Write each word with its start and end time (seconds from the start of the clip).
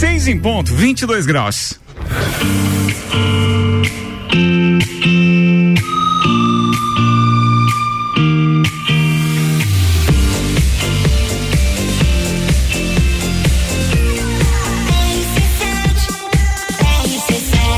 Seis 0.00 0.26
em 0.26 0.38
ponto, 0.38 0.74
22 0.74 1.26
graus. 1.26 1.78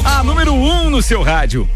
A 0.05 0.23
número 0.23 0.53
1 0.53 0.71
um 0.71 0.91
no 0.91 1.03
seu 1.03 1.23
rádio. 1.23 1.69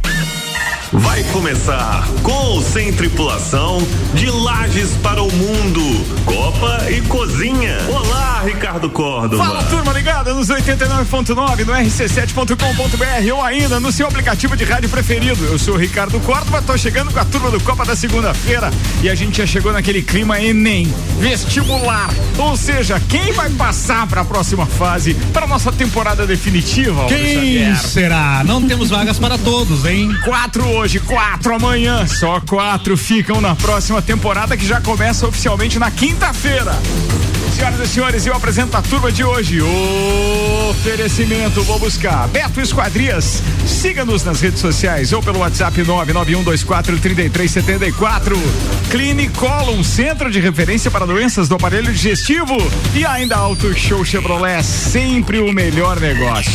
Vai 0.93 1.25
começar 1.25 2.07
com 2.23 2.33
ou 2.33 2.63
sem 2.63 2.93
tripulação 2.93 3.79
de 4.15 4.31
Lages 4.31 4.91
para 5.03 5.21
o 5.21 5.33
Mundo, 5.33 5.83
Copa 6.25 6.89
e 6.89 7.01
Cozinha. 7.03 7.77
Olá, 7.89 8.43
Ricardo 8.45 8.89
Córdova. 8.89 9.45
Fala 9.45 9.65
turma 9.65 9.93
ligada 9.93 10.33
nos 10.33 10.49
89.9 10.49 11.65
no 11.65 11.73
rc7.com.br 11.73 13.35
ou 13.35 13.43
ainda 13.43 13.81
no 13.81 13.91
seu 13.91 14.07
aplicativo 14.07 14.57
de 14.57 14.63
rádio 14.63 14.89
preferido. 14.89 15.45
Eu 15.47 15.59
sou 15.59 15.75
o 15.75 15.77
Ricardo 15.77 16.21
Córdova, 16.21 16.63
tô 16.63 16.79
chegando 16.79 17.13
com 17.13 17.19
a 17.19 17.25
turma 17.25 17.51
do 17.51 17.61
Copa 17.61 17.85
da 17.85 17.97
segunda-feira 17.97 18.71
e 19.03 19.11
a 19.11 19.15
gente 19.17 19.39
já 19.39 19.47
chegou 19.47 19.73
naquele 19.73 20.03
clima 20.03 20.41
Enem, 20.41 20.95
vestibular. 21.19 22.11
Ou 22.39 22.57
seja, 22.57 23.03
quem 23.09 23.33
vai 23.33 23.51
passar 23.51 24.07
para 24.07 24.21
a 24.21 24.25
próxima 24.25 24.67
fase, 24.67 25.15
para 25.33 25.49
nossa 25.49 25.73
temporada 25.73 26.29
definitiva? 26.29 27.07
Quem 27.07 27.75
será? 27.75 28.45
Não 28.45 28.63
temos 28.63 28.91
vagas 28.91 29.19
para 29.19 29.37
todos, 29.37 29.85
hein? 29.85 30.17
Quatro 30.25 30.76
hoje, 30.77 31.01
quatro 31.01 31.55
amanhã. 31.55 32.07
Só 32.07 32.41
quatro 32.41 32.97
ficam 32.97 33.41
na 33.41 33.55
próxima 33.55 34.03
temporada 34.03 34.57
que 34.57 34.67
já 34.67 34.81
começa 34.81 35.27
oficialmente 35.27 35.79
na 35.79 35.91
quinta-feira. 35.91 36.73
Senhoras 37.55 37.81
e 37.81 37.87
senhores, 37.87 38.27
eu 38.27 38.35
apresento 38.35 38.77
a 38.77 38.83
turma 38.83 39.11
de 39.11 39.25
hoje. 39.25 39.61
Oferecimento, 40.71 41.63
vou 41.63 41.79
buscar. 41.79 42.27
Beto 42.29 42.61
Esquadrias. 42.61 43.43
Siga-nos 43.67 44.25
nas 44.25 44.41
redes 44.41 44.61
sociais 44.61 45.13
ou 45.13 45.23
pelo 45.23 45.39
WhatsApp 45.39 45.81
991243374. 45.83 48.37
Clinicolum, 48.91 49.83
centro 49.83 50.31
de 50.31 50.39
referência 50.41 50.91
para 50.91 51.07
doenças 51.07 51.49
do 51.49 51.55
aparelho 51.55 51.91
digestivo. 51.93 52.57
E 52.95 53.07
ainda 53.07 53.37
Auto 53.37 53.73
Show 53.75 54.05
Chevrolet, 54.05 54.63
sempre 54.63 55.41
o 55.41 55.51
melhor 55.53 55.99
negócio. 56.01 56.53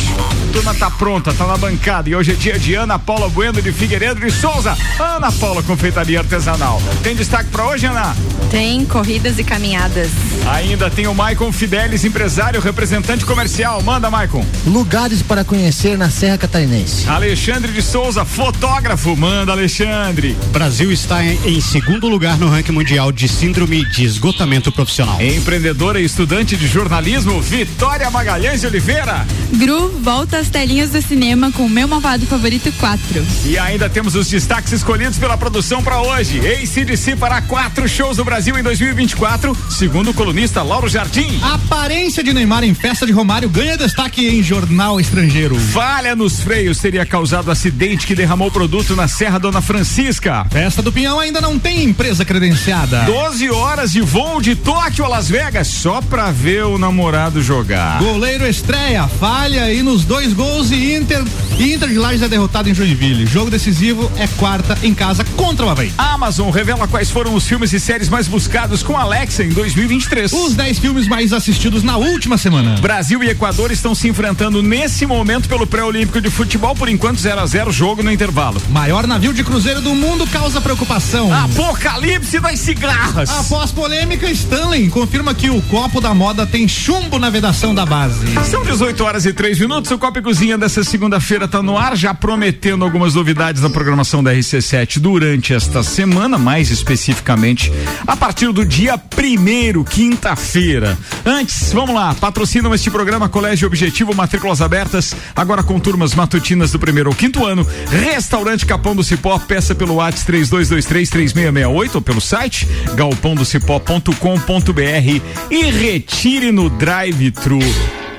Turma 0.52 0.74
tá 0.74 0.90
pronta, 0.90 1.32
tá 1.32 1.46
na 1.46 1.56
bancada 1.56 2.10
e 2.10 2.14
hoje 2.14 2.32
é 2.32 2.34
dia 2.34 2.58
de 2.58 2.74
Ana 2.74 2.98
Paula 2.98 3.28
Bueno 3.28 3.62
de 3.62 3.72
Figueiredo 3.72 4.20
de 4.20 4.30
Souza. 4.30 4.76
Ana 4.98 5.32
Paula 5.32 5.62
Confeitaria 5.62 6.18
Artesanal. 6.20 6.80
Tem 7.02 7.14
destaque 7.14 7.48
para 7.50 7.66
hoje, 7.66 7.86
Ana? 7.86 8.14
Tem 8.50 8.84
corridas 8.84 9.38
e 9.38 9.44
caminhadas. 9.44 10.10
Ainda 10.46 10.81
tem 10.90 11.06
o 11.06 11.14
Maicon 11.14 11.52
Fidelis, 11.52 12.04
empresário, 12.04 12.60
representante 12.60 13.24
comercial. 13.24 13.82
Manda, 13.82 14.10
Maicon. 14.10 14.44
Lugares 14.66 15.22
para 15.22 15.44
conhecer 15.44 15.96
na 15.96 16.10
Serra 16.10 16.38
Catarinense. 16.38 17.08
Alexandre 17.08 17.72
de 17.72 17.82
Souza, 17.82 18.24
fotógrafo. 18.24 19.16
Manda, 19.16 19.52
Alexandre. 19.52 20.36
Brasil 20.52 20.90
está 20.90 21.24
em, 21.24 21.38
em 21.44 21.60
segundo 21.60 22.08
lugar 22.08 22.38
no 22.38 22.48
ranking 22.48 22.72
mundial 22.72 23.12
de 23.12 23.28
síndrome 23.28 23.84
de 23.84 24.04
esgotamento 24.04 24.72
profissional. 24.72 25.20
Empreendedora 25.20 26.00
e 26.00 26.04
estudante 26.04 26.56
de 26.56 26.66
jornalismo, 26.66 27.40
Vitória 27.40 28.10
Magalhães 28.10 28.60
de 28.60 28.66
Oliveira. 28.66 29.26
Gru 29.54 29.88
volta 30.00 30.38
às 30.38 30.48
telinhas 30.48 30.90
do 30.90 31.02
cinema 31.02 31.52
com 31.52 31.64
o 31.64 31.68
meu 31.68 31.86
malvado 31.86 32.26
favorito 32.26 32.72
4. 32.72 33.24
E 33.44 33.58
ainda 33.58 33.88
temos 33.88 34.14
os 34.14 34.28
destaques 34.28 34.72
escolhidos 34.72 35.18
pela 35.18 35.36
produção 35.36 35.82
para 35.82 36.00
hoje. 36.00 36.40
ACDC 36.40 37.16
para 37.16 37.42
quatro 37.42 37.88
shows 37.88 38.18
no 38.18 38.24
Brasil 38.24 38.58
em 38.58 38.62
2024, 38.62 39.56
segundo 39.70 40.10
o 40.10 40.14
colunista 40.14 40.62
Lauro 40.72 40.88
Jardim. 40.88 41.38
A 41.42 41.56
aparência 41.56 42.24
de 42.24 42.32
Neymar 42.32 42.64
em 42.64 42.72
festa 42.72 43.04
de 43.04 43.12
Romário 43.12 43.46
ganha 43.50 43.76
destaque 43.76 44.26
em 44.26 44.42
jornal 44.42 44.98
estrangeiro. 44.98 45.54
Falha 45.54 46.16
nos 46.16 46.40
freios 46.40 46.78
teria 46.78 47.04
causado 47.04 47.50
acidente 47.50 48.06
que 48.06 48.14
derramou 48.14 48.50
produto 48.50 48.96
na 48.96 49.06
Serra 49.06 49.38
Dona 49.38 49.60
Francisca. 49.60 50.46
Festa 50.50 50.80
do 50.80 50.90
Pinhão 50.90 51.20
ainda 51.20 51.42
não 51.42 51.58
tem 51.58 51.84
empresa 51.84 52.24
credenciada. 52.24 53.02
12 53.02 53.50
horas 53.50 53.92
de 53.92 54.00
voo 54.00 54.40
de 54.40 54.56
Tóquio 54.56 55.04
a 55.04 55.08
Las 55.08 55.28
Vegas 55.28 55.68
só 55.68 56.00
pra 56.00 56.30
ver 56.30 56.64
o 56.64 56.78
namorado 56.78 57.42
jogar. 57.42 57.98
Goleiro 57.98 58.46
estreia, 58.46 59.06
falha 59.06 59.70
e 59.70 59.82
nos 59.82 60.06
dois 60.06 60.32
gols 60.32 60.70
e 60.70 60.94
Inter, 60.94 61.22
Inter 61.62 61.88
de 61.88 61.96
Lages 61.96 62.22
é 62.22 62.28
derrotado 62.28 62.68
em 62.68 62.74
Joinville. 62.74 63.24
Jogo 63.24 63.48
decisivo 63.48 64.10
é 64.16 64.26
quarta 64.26 64.76
em 64.82 64.92
casa 64.92 65.24
contra 65.36 65.64
o 65.64 65.68
Havaí. 65.68 65.92
Amazon 65.96 66.50
revela 66.50 66.88
quais 66.88 67.08
foram 67.08 67.36
os 67.36 67.46
filmes 67.46 67.72
e 67.72 67.78
séries 67.78 68.08
mais 68.08 68.26
buscados 68.26 68.82
com 68.82 68.96
Alexa 68.96 69.44
em 69.44 69.50
2023. 69.50 70.32
Os 70.32 70.54
10 70.54 70.80
filmes 70.80 71.06
mais 71.06 71.32
assistidos 71.32 71.84
na 71.84 71.96
última 71.96 72.36
semana. 72.36 72.80
Brasil 72.80 73.22
e 73.22 73.28
Equador 73.28 73.70
estão 73.70 73.94
se 73.94 74.08
enfrentando 74.08 74.60
nesse 74.60 75.06
momento 75.06 75.48
pelo 75.48 75.64
pré-olímpico 75.64 76.20
de 76.20 76.30
futebol, 76.30 76.74
por 76.74 76.88
enquanto 76.88 77.20
0 77.20 77.40
a 77.40 77.46
0 77.46 77.70
jogo 77.70 78.02
no 78.02 78.10
intervalo. 78.10 78.60
Maior 78.68 79.06
navio 79.06 79.32
de 79.32 79.44
cruzeiro 79.44 79.80
do 79.80 79.94
mundo 79.94 80.26
causa 80.26 80.60
preocupação. 80.60 81.32
Apocalipse 81.32 82.40
das 82.40 82.58
cigarras. 82.58 83.30
Após 83.30 83.70
polêmica, 83.70 84.28
Stanley 84.28 84.88
confirma 84.88 85.32
que 85.32 85.48
o 85.48 85.62
copo 85.62 86.00
da 86.00 86.12
moda 86.12 86.44
tem 86.44 86.66
chumbo 86.66 87.20
na 87.20 87.30
vedação 87.30 87.72
da 87.72 87.86
base. 87.86 88.26
São 88.50 88.64
18 88.64 89.04
horas 89.04 89.26
e 89.26 89.32
3 89.32 89.60
minutos. 89.60 89.92
O 89.92 89.98
Copa 89.98 90.18
e 90.18 90.22
Cozinha 90.22 90.58
dessa 90.58 90.82
segunda-feira 90.82 91.51
está 91.52 91.62
no 91.62 91.76
ar, 91.76 91.94
já 91.94 92.14
prometendo 92.14 92.82
algumas 92.82 93.14
novidades 93.14 93.60
da 93.60 93.68
programação 93.68 94.24
da 94.24 94.32
RC7 94.32 94.98
durante 94.98 95.52
esta 95.52 95.82
semana, 95.82 96.38
mais 96.38 96.70
especificamente 96.70 97.70
a 98.06 98.16
partir 98.16 98.50
do 98.52 98.64
dia 98.64 98.96
primeiro, 98.96 99.84
quinta-feira. 99.84 100.96
Antes, 101.26 101.70
vamos 101.70 101.94
lá, 101.94 102.14
patrocinam 102.14 102.74
este 102.74 102.90
programa 102.90 103.28
Colégio 103.28 103.66
Objetivo, 103.66 104.14
matrículas 104.14 104.62
abertas, 104.62 105.14
agora 105.36 105.62
com 105.62 105.78
turmas 105.78 106.14
matutinas 106.14 106.72
do 106.72 106.78
primeiro 106.78 107.10
ao 107.10 107.14
quinto 107.14 107.44
ano. 107.44 107.66
Restaurante 107.90 108.64
Capão 108.64 108.96
do 108.96 109.04
Cipó, 109.04 109.38
peça 109.38 109.74
pelo 109.74 109.96
WhatsApp 109.96 110.24
3223 110.24 111.10
3668 111.10 111.94
ou 111.96 112.00
pelo 112.00 112.22
site 112.22 112.66
galpondocipó.com.br 112.94 115.22
e 115.50 115.70
retire 115.70 116.50
no 116.50 116.70
drive-thru. 116.70 117.60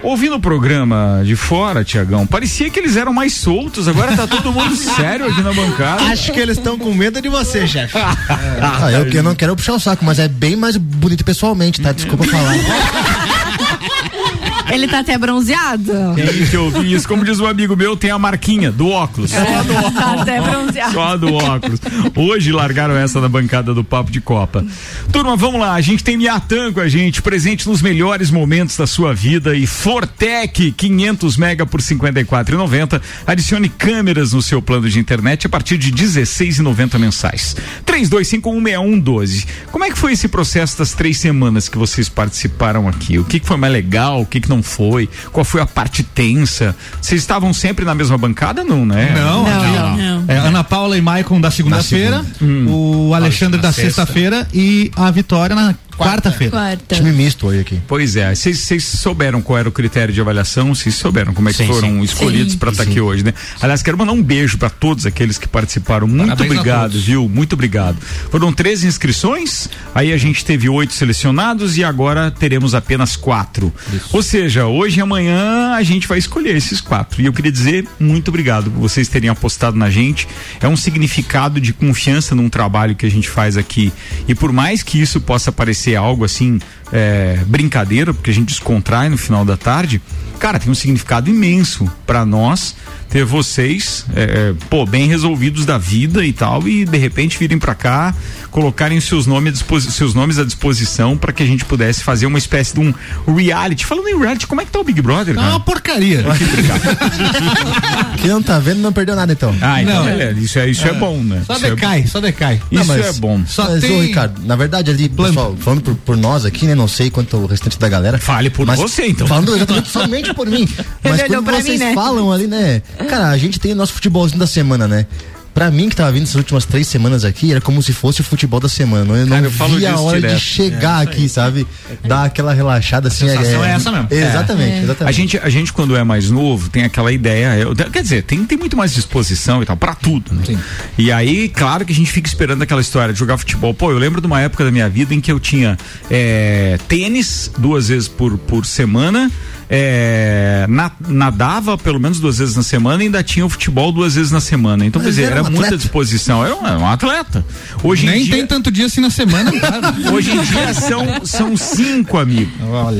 Ouvindo 0.04 0.36
o 0.36 0.40
programa 0.40 1.22
de 1.24 1.34
fora, 1.34 1.82
Tiagão, 1.82 2.28
parecia 2.28 2.70
que 2.70 2.78
eles 2.78 2.98
eram 2.98 3.12
mais 3.13 3.34
soltos. 3.34 3.88
Agora 3.88 4.16
tá 4.16 4.28
todo 4.28 4.51
mundo 4.51 4.75
sério 4.75 5.28
aqui 5.28 5.41
na 5.41 5.53
bancada. 5.53 6.03
Acho 6.06 6.31
que 6.31 6.40
eles 6.40 6.57
estão 6.57 6.78
com 6.78 6.94
medo 6.94 7.22
de 7.22 7.29
você, 7.29 7.68
chefe. 7.68 7.97
ah, 7.97 8.91
eu, 8.91 9.12
eu 9.12 9.24
não 9.24 9.35
quero 9.35 9.56
puxar 9.56 9.74
o 9.74 9.79
saco, 9.79 10.03
mas 10.03 10.19
é 10.19 10.28
bem 10.28 10.56
mais 10.56 10.75
bonito 10.78 11.24
pessoalmente, 11.24 11.79
tá? 11.81 11.91
Desculpa 11.91 12.24
falar. 12.25 12.56
Ele 14.72 14.88
tá 14.88 15.00
até 15.00 15.18
bronzeado. 15.18 15.91
Tem 16.16 16.46
que 16.46 16.57
ouvir 16.57 16.91
isso. 16.91 17.07
Como 17.07 17.24
diz 17.24 17.40
um 17.40 17.46
amigo 17.46 17.75
meu, 17.75 17.96
tem 17.96 18.12
a 18.12 18.19
marquinha 18.19 18.72
do 18.72 18.90
óculos. 18.90 19.31
Só 19.31 19.63
do 19.63 19.74
óculos. 19.75 19.94
Tá 19.94 20.22
até 20.22 20.41
bronzeado. 20.41 20.94
Só 20.94 21.18
do 21.18 21.34
óculos. 21.34 21.79
Hoje 22.16 22.51
largaram 22.51 22.96
essa 22.96 23.22
na 23.22 23.29
bancada 23.29 23.74
do 23.74 23.84
Papo 23.84 24.12
de 24.12 24.22
Copa. 24.22 24.66
Turma, 25.12 25.35
vamos 25.35 25.59
lá. 25.59 25.74
A 25.74 25.81
gente 25.81 26.03
tem 26.03 26.18
Miatan 26.18 26.74
com 26.74 26.79
a 26.79 26.88
gente, 26.88 27.22
presente 27.22 27.68
nos 27.68 27.81
melhores 27.81 28.31
momentos 28.31 28.78
da 28.78 28.88
sua 28.88 29.13
vida 29.13 29.56
e 29.56 29.68
Fortec 29.68 30.72
500 30.72 31.38
mega 31.38 31.66
por 31.66 31.81
54,90. 31.81 33.01
Adicione 33.28 33.69
câmeras 33.69 34.34
no 34.34 34.41
seu 34.41 34.62
plano 34.62 34.90
de 34.90 35.00
internet 35.00 35.45
a 35.47 35.50
partir 35.50 35.78
de 35.78 35.91
16,90 35.91 36.97
mensais. 36.97 37.56
32516112. 37.85 39.45
Como 39.72 39.84
é 39.84 39.91
que 39.91 39.97
foi 39.97 40.13
esse 40.13 40.28
processo 40.28 40.78
das 40.78 40.94
três 40.94 41.18
semanas 41.18 41.69
que 41.69 41.78
vocês 41.78 42.09
participaram 42.09 42.88
aqui? 42.88 43.19
O 43.19 43.24
que, 43.24 43.40
que 43.40 43.45
foi 43.45 43.57
mais 43.57 43.74
legal? 43.74 44.22
O 44.22 44.25
que, 44.25 44.40
que 44.40 44.50
não 44.50 44.62
foi? 44.63 45.09
Qual 45.31 45.44
foi 45.44 45.62
a 45.62 45.66
parte 45.66 46.03
tensa? 46.03 46.75
Vocês 47.01 47.22
estavam 47.22 47.53
sempre 47.53 47.85
na 47.85 47.94
mesma 47.94 48.18
bancada, 48.18 48.63
não, 48.63 48.85
né? 48.85 49.13
Não, 49.16 49.44
Não, 49.44 49.97
não. 49.97 50.25
É, 50.28 50.38
Ana 50.38 50.63
Paula 50.63 50.97
e 50.97 51.01
Maicon 51.01 51.40
da 51.40 51.51
segunda-feira, 51.51 52.25
o 52.68 53.13
Alexandre 53.13 53.59
da 53.59 53.72
sexta. 53.72 54.01
sexta-feira 54.03 54.47
e 54.53 54.91
a 54.96 55.12
Vitória 55.12 55.56
na 55.56 55.75
quarta-feira. 55.98 56.52
Quarta. 56.52 56.96
Time 56.96 57.12
misto 57.12 57.48
hoje 57.48 57.59
aqui. 57.59 57.81
Pois 57.88 58.16
é, 58.16 58.34
vocês 58.34 58.59
vocês 58.59 58.84
souberam 58.84 59.42
qual 59.42 59.59
era 59.59 59.70
o 59.70 59.72
critério 59.72 60.14
de 60.14 60.20
avaliação, 60.20 60.74
vocês 60.74 60.96
souberam 60.96 61.34
como 61.34 61.50
é 61.50 61.51
que 61.51 61.60
Sim, 61.60 61.68
foram 61.68 61.90
sim. 61.90 62.01
escolhidos 62.01 62.56
para 62.56 62.72
estar 62.72 62.84
aqui 62.84 63.00
hoje, 63.00 63.24
né? 63.24 63.34
Aliás, 63.62 63.84
quero 63.84 63.98
mandar 63.98 64.13
um 64.13 64.24
beijo 64.24 64.57
para 64.57 64.69
todos 64.69 65.06
aqueles 65.06 65.38
que 65.38 65.48
participaram. 65.48 66.07
Muito 66.07 66.30
Parabéns 66.30 66.51
obrigado, 66.51 67.00
viu? 67.00 67.30
Muito 67.30 67.54
obrigado. 67.54 67.98
Foram 68.31 68.51
13 68.51 68.88
inscrições, 68.88 69.69
aí 69.94 70.12
a 70.13 70.18
gente 70.18 70.44
teve 70.44 70.69
oito 70.69 70.94
selecionados 70.94 71.78
e 71.78 71.84
agora 71.84 72.31
teremos 72.31 72.74
apenas 72.74 73.16
quatro. 73.16 73.74
Ou 74.12 74.24
seja, 74.24 74.66
hoje 74.66 75.00
e 75.00 75.01
amanhã 75.01 75.74
a 75.74 75.84
gente 75.84 76.07
vai 76.07 76.18
escolher 76.18 76.56
esses 76.56 76.81
quatro. 76.81 77.22
E 77.22 77.25
eu 77.25 77.34
queria 77.34 77.51
dizer 77.51 77.88
muito 78.00 78.30
obrigado 78.30 78.72
por 78.72 78.80
vocês 78.80 79.07
terem 79.07 79.30
apostado 79.30 79.78
na 79.78 79.90
gente. 79.90 80.28
É 80.60 80.68
um 80.68 80.75
significado 80.75 81.60
de 81.60 81.74
confiança 81.74 82.36
num 82.36 82.50
trabalho 82.50 82.95
que 82.95 83.06
a 83.06 83.12
gente 83.12 83.30
faz 83.30 83.57
aqui. 83.57 83.92
E 84.28 84.36
por 84.36 84.51
mais 84.51 84.84
que 84.84 85.01
isso 85.01 85.22
possa 85.22 85.51
parecer 85.51 85.82
algo 85.95 86.24
assim, 86.24 86.59
é, 86.91 87.39
brincadeira, 87.47 88.13
porque 88.13 88.31
a 88.31 88.33
gente 88.33 88.50
descontrai 88.50 89.09
no 89.09 89.18
final 89.18 89.44
da 89.44 89.57
tarde, 89.57 90.01
cara, 90.39 90.59
tem 90.59 90.71
um 90.71 90.75
significado 90.75 91.30
imenso 91.30 91.89
para 92.06 92.25
nós 92.25 92.75
ter 93.09 93.24
vocês, 93.24 94.06
é, 94.15 94.24
é, 94.24 94.53
pô, 94.69 94.85
bem 94.85 95.07
resolvidos 95.07 95.65
da 95.65 95.77
vida 95.77 96.25
e 96.25 96.33
tal, 96.33 96.68
e 96.68 96.83
de 96.83 96.97
repente 96.97 97.38
virem 97.38 97.59
para 97.59 97.75
cá, 97.75 98.15
colocarem 98.54 99.02
seus 99.02 99.26
nomes, 99.26 99.66
seus 99.90 100.14
nomes 100.14 100.38
à 100.38 100.46
disposição 100.46 101.18
para 101.18 101.34
que 101.34 101.42
a 101.42 101.46
gente 101.46 101.66
pudesse 101.66 102.04
fazer 102.04 102.28
uma 102.28 102.38
espécie 102.38 102.76
de 102.76 102.80
um 102.80 102.94
reality. 103.36 103.84
Falando 103.84 104.08
em 104.08 104.18
reality, 104.18 104.46
como 104.46 104.62
é 104.62 104.66
que 104.66 104.72
tá 104.72 104.80
o 104.80 104.84
Big 104.84 105.02
Brother? 105.02 105.34
Tá 105.34 105.50
uma 105.50 105.60
porcaria. 105.60 106.24
Quem 108.22 108.30
não 108.30 108.44
tá 108.44 108.60
vendo 108.60 108.80
não 108.80 108.94
perdeu 108.94 109.16
nada 109.16 109.34
então. 109.34 109.54
Ah, 109.60 109.82
então 109.82 110.06
não. 110.06 110.32
isso 110.38 110.60
é, 110.60 110.70
isso 110.70 110.86
é, 110.86 110.92
é 110.92 110.94
bom, 110.94 111.18
né? 111.24 111.42
Só 111.48 111.56
isso 111.56 111.66
é 111.66 111.70
decai, 111.72 112.02
é 112.02 112.06
só 112.06 112.22
decai. 112.22 112.62
Isso 112.72 112.86
não, 112.86 112.96
é 112.96 113.14
bom. 113.14 113.42
Só 113.48 113.64
mas, 113.72 113.82
tem... 113.82 113.98
ô, 113.98 114.02
Ricardo, 114.02 114.40
na 114.46 114.56
verdade 114.56 114.92
ali, 114.92 115.10
pessoal, 115.10 115.58
falando 115.60 115.82
por, 115.82 115.96
por, 115.96 116.16
nós 116.16 116.46
aqui, 116.46 116.68
né, 116.68 116.76
não 116.76 116.88
sei 116.88 117.10
quanto 117.10 117.36
o 117.38 117.48
restante 117.48 117.80
da 117.80 117.90
galera. 117.90 118.20
Fale 118.20 118.52
por 118.52 118.68
você 118.68 119.08
então. 119.08 119.26
Falando 119.26 119.56
exatamente 119.56 119.90
somente 119.90 120.34
por 120.36 120.48
mim. 120.48 120.70
Mas 121.04 121.24
quando 121.24 121.44
vocês 121.44 121.80
mim, 121.80 121.86
né? 121.88 121.94
falam 121.96 122.32
ali, 122.32 122.46
né, 122.46 122.84
cara, 123.10 123.30
a 123.30 123.38
gente 123.38 123.60
tem 123.60 123.74
nosso 123.74 123.94
futebolzinho 123.94 124.40
da 124.40 124.48
semana, 124.48 124.88
né? 124.88 125.08
Pra 125.54 125.70
mim, 125.70 125.88
que 125.88 125.96
tava 125.96 126.12
vindo 126.12 126.24
essas 126.24 126.36
últimas 126.36 126.66
três 126.66 126.88
semanas 126.88 127.24
aqui, 127.24 127.52
era 127.52 127.62
como 127.62 127.82
se 127.84 127.94
fosse 127.94 128.22
o 128.22 128.24
futebol 128.24 128.60
da 128.60 128.68
semana. 128.68 129.14
Eu 129.14 129.26
não 129.28 129.36
Cara, 129.36 129.46
eu 129.46 129.78
via 129.78 129.92
a 129.92 130.00
hora 130.00 130.20
direto. 130.20 130.36
de 130.36 130.42
chegar 130.42 131.02
é, 131.02 131.04
aqui, 131.04 131.30
sabe? 131.30 131.68
Dar 132.04 132.24
aquela 132.24 132.54
relaxada 132.54 133.08
assim. 133.08 133.30
A 133.30 133.38
sensação 133.38 133.64
é, 133.64 133.70
é 133.70 133.76
essa 133.76 133.92
mesmo. 133.92 134.08
Exatamente, 134.10 134.72
é. 134.72 134.84
exatamente. 134.84 135.10
A 135.10 135.12
gente, 135.12 135.38
a 135.38 135.50
gente, 135.50 135.72
quando 135.72 135.96
é 135.96 136.04
mais 136.04 136.32
novo, 136.32 136.70
tem 136.70 136.84
aquela 136.84 137.12
ideia. 137.12 137.56
Eu, 137.60 137.76
quer 137.76 138.02
dizer, 138.02 138.24
tem, 138.24 138.44
tem 138.46 138.58
muito 138.58 138.76
mais 138.76 138.94
disposição 138.94 139.62
e 139.62 139.66
tal, 139.66 139.78
pra 139.78 139.94
tudo, 139.94 140.34
né? 140.34 140.44
Sim. 140.46 140.58
E 140.98 141.12
aí, 141.12 141.48
claro 141.50 141.86
que 141.86 141.94
a 141.94 141.96
gente 141.96 142.12
fica 142.12 142.28
esperando 142.28 142.64
aquela 142.64 142.82
história 142.82 143.14
de 143.14 143.20
jogar 143.20 143.38
futebol. 143.38 143.76
Pô, 143.76 143.92
eu 143.92 144.00
lembro 144.00 144.20
de 144.22 144.26
uma 144.26 144.42
época 144.42 144.66
da 144.66 144.72
minha 144.72 144.90
vida 144.90 145.14
em 145.14 145.22
que 145.22 145.32
eu 145.32 145.40
tinha 145.40 145.78
é, 146.10 146.80
tênis 146.88 147.52
duas 147.58 147.90
vezes 147.90 148.08
por, 148.08 148.40
por 148.40 148.66
semana 148.66 149.32
é, 149.75 150.68
na, 150.70 150.92
nadava 151.08 151.75
pelo 151.80 152.00
menos 152.00 152.20
duas 152.20 152.38
vezes 152.38 152.56
na 152.56 152.62
semana 152.62 153.02
e 153.02 153.08
ainda 153.08 153.24
tinha 153.24 153.44
o 153.44 153.50
futebol 153.50 153.92
duas 153.92 154.14
vezes 154.14 154.31
na 154.31 154.40
semana. 154.40 154.86
Então, 154.86 155.02
Mas 155.02 155.16
quer 155.16 155.22
dizer, 155.22 155.31
era, 155.31 155.42
um 155.42 155.50
muita 155.50 155.75
disposição. 155.75 156.46
Era 156.46 156.56
um, 156.56 156.68
era 156.68 156.78
um, 156.78 156.86
atleta. 156.86 157.44
Hoje 157.81 158.06
Nem 158.06 158.24
dia, 158.24 158.36
tem 158.36 158.46
tanto 158.46 158.70
dia 158.70 158.86
assim 158.86 159.02
na 159.02 159.10
semana, 159.10 159.52
cara. 159.60 159.92
Hoje 160.14 160.30
em 160.30 160.42
dia 160.44 160.75
são, 160.75 161.25
são 161.25 161.58
cinco, 161.58 162.20
amigo. 162.20 162.52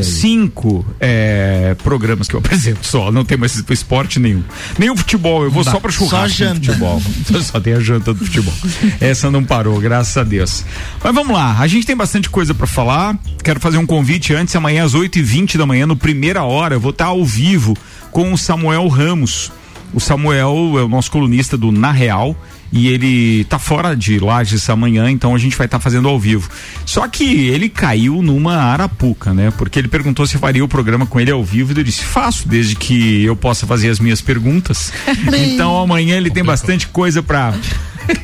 Cinco 0.02 0.84
é, 1.00 1.76
programas 1.84 2.28
que 2.28 2.34
eu 2.34 2.40
apresento 2.40 2.88
só. 2.88 3.12
Não 3.12 3.24
tem 3.24 3.38
mais 3.38 3.54
esporte 3.70 4.20
nenhum. 4.20 4.44
Nem 4.80 4.90
o 4.90 4.98
futebol, 4.98 5.44
eu 5.44 5.52
vou 5.52 5.64
só 5.64 5.80
para 5.80 5.92
churrasco. 5.92 6.30
Só 6.30 6.46
janta. 6.46 6.74
Futebol. 6.74 7.02
só 7.44 7.60
tem 7.60 7.74
a 7.74 7.80
janta 7.80 8.16
do 8.16 8.26
futebol. 8.26 8.54
Essa 9.00 9.30
não 9.30 9.44
parou, 9.44 9.80
graças 9.80 10.18
a 10.18 10.24
Deus. 10.24 10.66
Mas 11.04 11.14
vamos 11.14 11.36
lá, 11.36 11.56
a 11.60 11.68
gente 11.68 11.86
tem 11.86 11.96
bastante 11.96 12.32
coisa 12.32 12.52
para 12.52 12.66
falar. 12.66 13.16
Quero 13.44 13.60
fazer 13.60 13.78
um 13.78 13.86
convite 13.86 14.34
antes, 14.34 14.56
amanhã 14.56 14.84
às 14.86 14.96
8 14.96 15.20
e 15.20 15.22
20 15.22 15.56
da 15.56 15.68
manhã, 15.68 15.86
no 15.86 15.96
primeira 15.96 16.42
hora 16.42 16.63
hora 16.64 16.76
eu 16.76 16.80
vou 16.80 16.92
estar 16.92 17.08
ao 17.08 17.24
vivo 17.26 17.78
com 18.10 18.32
o 18.32 18.38
Samuel 18.38 18.88
Ramos. 18.88 19.52
O 19.94 20.00
Samuel 20.00 20.76
é 20.80 20.84
o 20.84 20.88
nosso 20.88 21.12
colunista 21.12 21.58
do 21.58 21.72
Na 21.72 21.92
Real 21.92 22.36
e 22.72 22.88
ele 22.88 23.44
tá 23.44 23.60
fora 23.60 23.96
de 23.96 24.18
Lages 24.18 24.68
amanhã, 24.70 25.12
então 25.12 25.36
a 25.36 25.38
gente 25.38 25.56
vai 25.56 25.68
estar 25.68 25.78
tá 25.78 25.84
fazendo 25.84 26.08
ao 26.08 26.20
vivo. 26.20 26.50
Só 26.86 27.08
que 27.08 27.48
ele 27.48 27.70
caiu 27.70 28.22
numa 28.24 28.56
arapuca, 28.56 29.34
né? 29.34 29.52
Porque 29.56 29.78
ele 29.78 29.88
perguntou 29.88 30.26
se 30.26 30.40
faria 30.40 30.64
o 30.64 30.68
programa 30.68 31.06
com 31.06 31.20
ele 31.20 31.30
ao 31.30 31.44
vivo 31.44 31.72
e 31.72 31.78
eu 31.80 31.84
disse: 31.84 32.04
"Faço, 32.04 32.48
desde 32.48 32.76
que 32.76 33.24
eu 33.24 33.36
possa 33.36 33.68
fazer 33.68 33.90
as 33.90 34.00
minhas 34.00 34.22
perguntas". 34.22 34.92
então 35.36 35.80
amanhã 35.80 36.18
ele 36.18 36.32
tem 36.32 36.44
bastante 36.44 36.88
coisa 36.88 37.22
para 37.22 37.54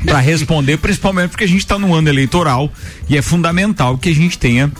para 0.03 0.19
responder, 0.19 0.77
principalmente 0.77 1.29
porque 1.29 1.43
a 1.43 1.47
gente 1.47 1.59
está 1.59 1.77
no 1.77 1.93
ano 1.93 2.09
eleitoral 2.09 2.71
e 3.07 3.17
é 3.17 3.21
fundamental 3.21 3.97
que 3.97 4.09
a 4.09 4.15
gente 4.15 4.37
tenha 4.37 4.71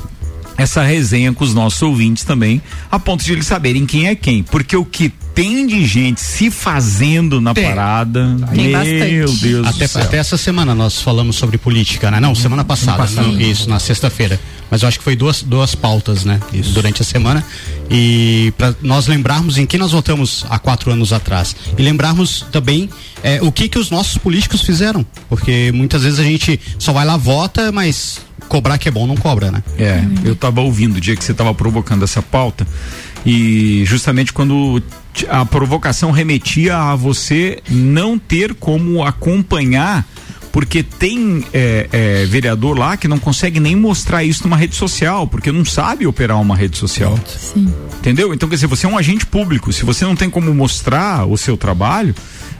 essa 0.60 0.84
resenha 0.84 1.32
com 1.32 1.44
os 1.44 1.54
nossos 1.54 1.82
ouvintes 1.82 2.26
também, 2.26 2.62
a 2.92 3.00
ponto 3.00 3.24
de 3.24 3.32
eles 3.32 3.46
saberem 3.46 3.86
quem 3.86 4.08
é 4.08 4.16
quem. 4.16 4.44
Porque 4.44 4.76
o 4.76 4.84
que 4.84 5.10
tem 5.34 5.66
de 5.66 5.86
gente 5.86 6.20
se 6.20 6.52
fazendo 6.52 7.40
na 7.40 7.54
tem. 7.54 7.64
parada. 7.64 8.36
Tem 8.54 8.68
meu 8.68 8.72
bastante. 8.74 9.42
Deus 9.42 9.68
até, 9.68 9.86
do 9.86 9.90
céu. 9.90 10.04
Até 10.04 10.18
essa 10.18 10.38
semana 10.38 10.76
nós 10.76 11.02
falamos 11.02 11.38
sobre 11.38 11.58
política, 11.58 12.12
né? 12.12 12.20
Não, 12.20 12.36
semana 12.36 12.66
passada. 12.66 13.10
Não, 13.22 13.40
isso, 13.40 13.70
na 13.70 13.80
sexta-feira. 13.80 14.38
Mas 14.70 14.82
eu 14.82 14.88
acho 14.88 15.00
que 15.00 15.04
foi 15.04 15.16
duas, 15.16 15.42
duas 15.42 15.74
pautas, 15.76 16.26
né? 16.26 16.40
Isso. 16.54 16.74
Durante 16.74 17.02
a 17.02 17.06
semana. 17.06 17.44
E 17.90 18.54
para 18.58 18.76
nós 18.82 19.08
lembrarmos 19.08 19.58
em 19.58 19.66
quem 19.66 19.80
nós 19.80 19.92
votamos 19.92 20.46
há 20.50 20.60
quatro 20.60 20.92
anos 20.92 21.12
atrás. 21.12 21.56
E 21.78 21.82
lembrarmos 21.82 22.46
também 22.52 22.90
é, 23.24 23.42
o 23.42 23.52
que 23.52 23.68
que 23.68 23.80
os 23.80 23.90
nossos 23.90 24.18
políticos 24.18 24.62
fizeram. 24.62 25.06
Porque 25.28 25.72
muitas 25.74 26.04
vezes 26.04 26.20
a 26.20 26.24
gente 26.24 26.60
só 26.78 26.94
vai 26.94 27.06
lá, 27.06 27.18
vota, 27.18 27.72
mas 27.72 28.22
cobrar 28.48 28.78
que 28.78 28.88
é 28.88 28.92
bom 28.92 29.06
não 29.06 29.16
cobra, 29.16 29.52
né? 29.52 29.64
É, 29.78 30.04
eu 30.24 30.34
estava 30.34 30.62
ouvindo 30.62 30.98
o 30.98 31.02
dia 31.02 31.16
que 31.16 31.24
você 31.24 31.32
estava 31.32 31.54
provocando 31.54 32.04
essa 32.04 32.22
pauta 32.22 32.66
e 33.26 33.84
justamente 33.86 34.32
quando 34.32 34.82
a 35.30 35.46
provocação 35.46 36.12
remetia 36.12 36.78
a 36.78 36.96
você 36.96 37.62
não 37.70 38.18
ter 38.18 38.54
como 38.56 39.04
acompanhar 39.04 40.08
porque 40.52 40.84
tem 40.84 41.46
é, 41.54 41.88
é, 41.92 42.26
vereador 42.26 42.78
lá 42.78 42.98
que 42.98 43.08
não 43.08 43.20
consegue 43.20 43.60
nem 43.60 43.76
mostrar 43.76 44.24
isso 44.24 44.44
numa 44.44 44.58
rede 44.58 44.76
social, 44.76 45.28
porque 45.28 45.52
não 45.52 45.64
sabe 45.64 46.08
operar 46.08 46.40
uma 46.42 46.56
rede 46.56 46.78
social. 46.78 47.18
Sim. 47.28 47.72
Entendeu? 48.00 48.34
Então, 48.34 48.50
quer 48.50 48.56
dizer, 48.56 48.68
você 48.68 48.86
é 48.86 48.90
um 48.90 48.98
agente 48.98 49.26
público, 49.26 49.72
se 49.72 49.84
você 49.84 50.06
não 50.06 50.16
tem 50.16 50.30
como 50.30 50.54
mostrar 50.54 51.26
o 51.26 51.38
seu 51.38 51.56
trabalho, 51.56 52.16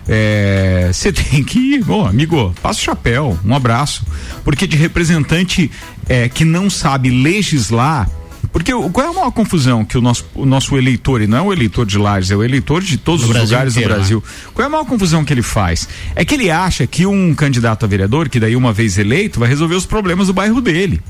é, 0.08 0.90
você 0.92 1.12
tem 1.14 1.44
que 1.44 1.60
ir, 1.60 1.86
oh, 1.90 2.06
amigo, 2.06 2.54
passa 2.62 2.80
o 2.80 2.84
chapéu, 2.84 3.38
um 3.46 3.56
abraço. 3.56 4.06
Porque 4.44 4.68
de 4.68 4.76
representante 4.76 5.72
é, 6.08 6.28
que 6.28 6.44
não 6.44 6.70
sabe 6.70 7.10
legislar, 7.10 8.10
porque 8.52 8.72
qual 8.72 9.08
é 9.08 9.10
a 9.10 9.14
maior 9.14 9.32
confusão 9.32 9.86
que 9.86 9.98
o 9.98 10.02
nosso, 10.02 10.26
o 10.34 10.46
nosso 10.46 10.78
eleitor, 10.78 11.22
e 11.22 11.28
não 11.28 11.38
é 11.38 11.42
o 11.42 11.54
eleitor 11.54 11.86
de 11.86 11.98
Lages, 11.98 12.32
é 12.32 12.36
o 12.36 12.44
eleitor 12.44 12.82
de 12.82 12.98
todos 12.98 13.24
os 13.24 13.28
lugares 13.28 13.74
inteiro, 13.74 13.94
do 13.94 13.96
Brasil. 13.96 14.24
Né? 14.26 14.52
Qual 14.54 14.64
é 14.64 14.68
a 14.68 14.70
maior 14.70 14.86
confusão 14.86 15.24
que 15.24 15.34
ele 15.34 15.42
faz? 15.42 15.88
É 16.16 16.26
que 16.26 16.36
ele 16.36 16.50
acha 16.50 16.88
que 16.88 17.06
um 17.06 17.34
candidato 17.36 17.86
a 17.86 17.88
vereador, 17.88 18.30
que 18.30 18.40
daí 18.40 18.56
uma 18.56 18.74
vez 18.74 18.98
eleito, 18.98 19.40
vai 19.40 19.50
resolver 19.50 19.76
os 19.76 19.86
problemas 19.86 20.28
do 20.28 20.34
bairro 20.34 20.62
dele. 20.62 21.02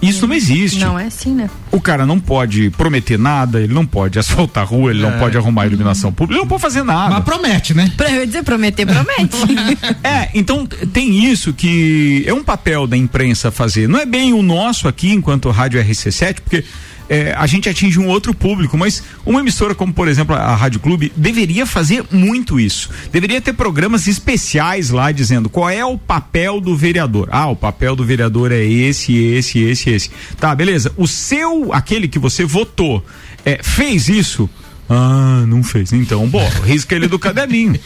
Isso 0.00 0.26
não 0.26 0.34
existe. 0.34 0.80
Não 0.80 0.98
é 0.98 1.06
assim, 1.06 1.34
né? 1.34 1.48
O 1.72 1.80
cara 1.80 2.04
não 2.04 2.20
pode 2.20 2.70
prometer 2.70 3.18
nada, 3.18 3.60
ele 3.60 3.72
não 3.72 3.86
pode 3.86 4.18
asfaltar 4.18 4.64
a 4.64 4.66
rua, 4.66 4.90
ele 4.90 5.04
é. 5.04 5.10
não 5.10 5.18
pode 5.18 5.36
arrumar 5.36 5.62
a 5.62 5.66
iluminação 5.66 6.12
pública, 6.12 6.34
ele 6.34 6.42
não 6.42 6.48
pode 6.48 6.62
fazer 6.62 6.82
nada. 6.82 7.14
Mas 7.14 7.24
promete, 7.24 7.74
né? 7.74 7.90
Pra 7.96 8.10
eu 8.10 8.26
dizer, 8.26 8.42
prometer, 8.42 8.86
promete. 8.86 9.36
é, 10.04 10.28
então 10.34 10.66
tem 10.66 11.24
isso 11.24 11.52
que 11.52 12.24
é 12.26 12.34
um 12.34 12.44
papel 12.44 12.86
da 12.86 12.96
imprensa 12.96 13.50
fazer. 13.50 13.88
Não 13.88 13.98
é 13.98 14.06
bem 14.06 14.32
o 14.32 14.42
nosso 14.42 14.86
aqui, 14.86 15.12
enquanto 15.12 15.50
Rádio 15.50 15.82
RC7, 15.82 16.40
porque 16.42 16.64
é, 17.08 17.34
a 17.36 17.46
gente 17.46 17.68
atinge 17.68 17.98
um 17.98 18.06
outro 18.06 18.34
público, 18.34 18.76
mas 18.76 19.02
uma 19.24 19.40
emissora 19.40 19.74
como, 19.74 19.92
por 19.92 20.08
exemplo, 20.08 20.34
a 20.34 20.54
Rádio 20.54 20.80
Clube 20.80 21.12
deveria 21.16 21.66
fazer 21.66 22.04
muito 22.10 22.58
isso. 22.58 22.90
Deveria 23.12 23.40
ter 23.40 23.52
programas 23.52 24.06
especiais 24.06 24.90
lá 24.90 25.12
dizendo 25.12 25.48
qual 25.48 25.70
é 25.70 25.84
o 25.84 25.98
papel 25.98 26.60
do 26.60 26.76
vereador. 26.76 27.28
Ah, 27.30 27.48
o 27.48 27.56
papel 27.56 27.94
do 27.94 28.04
vereador 28.04 28.52
é 28.52 28.64
esse, 28.64 29.16
esse, 29.16 29.60
esse, 29.60 29.90
esse. 29.90 30.10
Tá, 30.38 30.54
beleza. 30.54 30.92
O 30.96 31.06
seu, 31.06 31.72
aquele 31.72 32.08
que 32.08 32.18
você 32.18 32.44
votou, 32.44 33.04
é, 33.44 33.60
fez 33.62 34.08
isso 34.08 34.48
ah, 34.88 35.44
não 35.46 35.62
fez. 35.62 35.92
Então, 35.92 36.26
bom, 36.28 36.48
risca 36.64 36.94
ele 36.94 37.08
do 37.08 37.18
caderninho. 37.18 37.78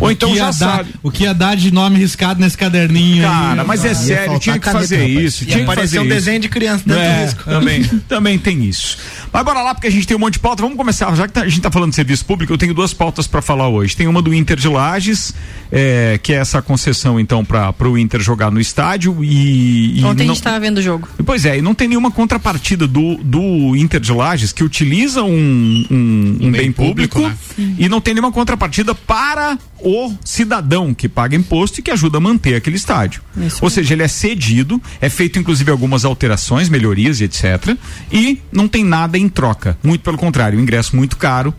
Ou 0.00 0.10
então 0.10 0.34
já 0.34 0.52
sabe. 0.52 0.90
o 1.02 1.10
que 1.10 1.24
ia 1.24 1.34
dar 1.34 1.56
de 1.56 1.70
nome 1.70 1.98
riscado 1.98 2.40
nesse 2.40 2.56
caderninho 2.56 3.22
Cara, 3.22 3.62
aí, 3.62 3.66
mas 3.66 3.84
é 3.84 3.94
sério, 3.94 4.38
tinha 4.38 4.58
que 4.58 4.70
fazer 4.70 4.98
caneta, 4.98 5.20
isso. 5.20 5.44
Tinha 5.44 5.66
que 5.66 5.74
fazer 5.74 5.98
um 6.00 6.08
desenho 6.08 6.40
de 6.40 6.48
criança 6.48 6.84
dentro 6.86 7.02
é, 7.02 7.16
do 7.16 7.24
risco. 7.24 7.44
Também, 7.44 7.84
também 8.08 8.38
tem 8.38 8.64
isso. 8.64 8.96
Mas 9.32 9.44
bora 9.44 9.62
lá, 9.62 9.74
porque 9.74 9.86
a 9.86 9.90
gente 9.90 10.06
tem 10.06 10.16
um 10.16 10.20
monte 10.20 10.34
de 10.34 10.38
pauta. 10.38 10.62
Vamos 10.62 10.76
começar. 10.76 11.14
Já 11.14 11.26
que 11.26 11.34
tá, 11.34 11.42
a 11.42 11.48
gente 11.48 11.60
tá 11.60 11.70
falando 11.70 11.90
de 11.90 11.96
serviço 11.96 12.24
público, 12.24 12.52
eu 12.52 12.58
tenho 12.58 12.72
duas 12.72 12.94
pautas 12.94 13.26
para 13.26 13.42
falar 13.42 13.68
hoje. 13.68 13.96
Tem 13.96 14.06
uma 14.06 14.22
do 14.22 14.32
Inter 14.32 14.56
de 14.56 14.68
Lages, 14.68 15.34
é, 15.70 16.18
que 16.22 16.32
é 16.32 16.36
essa 16.36 16.62
concessão, 16.62 17.20
então, 17.20 17.44
para 17.44 17.88
o 17.88 17.98
Inter 17.98 18.20
jogar 18.20 18.50
no 18.50 18.60
estádio. 18.60 19.22
E, 19.22 20.00
e 20.00 20.04
Ontem 20.04 20.24
não, 20.24 20.32
a 20.32 20.34
gente 20.34 20.42
tava 20.42 20.60
vendo 20.60 20.78
o 20.78 20.82
jogo. 20.82 21.08
Pois 21.24 21.44
é, 21.44 21.58
e 21.58 21.62
não 21.62 21.74
tem 21.74 21.88
nenhuma 21.88 22.10
contrapartida 22.10 22.86
do, 22.86 23.16
do 23.16 23.76
Inter 23.76 24.00
de 24.00 24.12
Lages 24.12 24.52
que 24.52 24.64
utiliza 24.64 25.22
um, 25.22 25.86
um 25.90 26.21
um, 26.22 26.50
bem, 26.50 26.50
bem, 26.50 26.72
público, 26.72 27.20
público 27.20 27.42
né? 27.58 27.74
e 27.78 27.88
não 27.88 28.00
tem 28.00 28.14
nenhuma 28.14 28.32
contrapartida 28.32 28.94
para 28.94 29.58
o 29.78 30.14
cidadão 30.24 30.94
que 30.94 31.08
paga 31.08 31.36
imposto 31.36 31.80
e 31.80 31.82
que 31.82 31.90
ajuda 31.90 32.18
a 32.18 32.20
manter 32.20 32.54
aquele 32.54 32.76
estádio. 32.76 33.22
Isso 33.36 33.58
Ou 33.60 33.68
seja, 33.68 33.94
ele 33.94 34.02
é 34.02 34.08
cedido, 34.08 34.80
é 35.00 35.08
feito 35.08 35.38
inclusive 35.38 35.70
algumas 35.70 36.04
alterações, 36.04 36.68
melhorias 36.68 37.20
e 37.20 37.24
etc. 37.24 37.76
E 38.12 38.40
não 38.52 38.68
tem 38.68 38.84
nada 38.84 39.18
em 39.18 39.28
troca. 39.28 39.76
Muito 39.82 40.02
pelo 40.02 40.16
contrário, 40.16 40.58
o 40.58 40.62
ingresso 40.62 40.96
muito 40.96 41.16
caro 41.16 41.54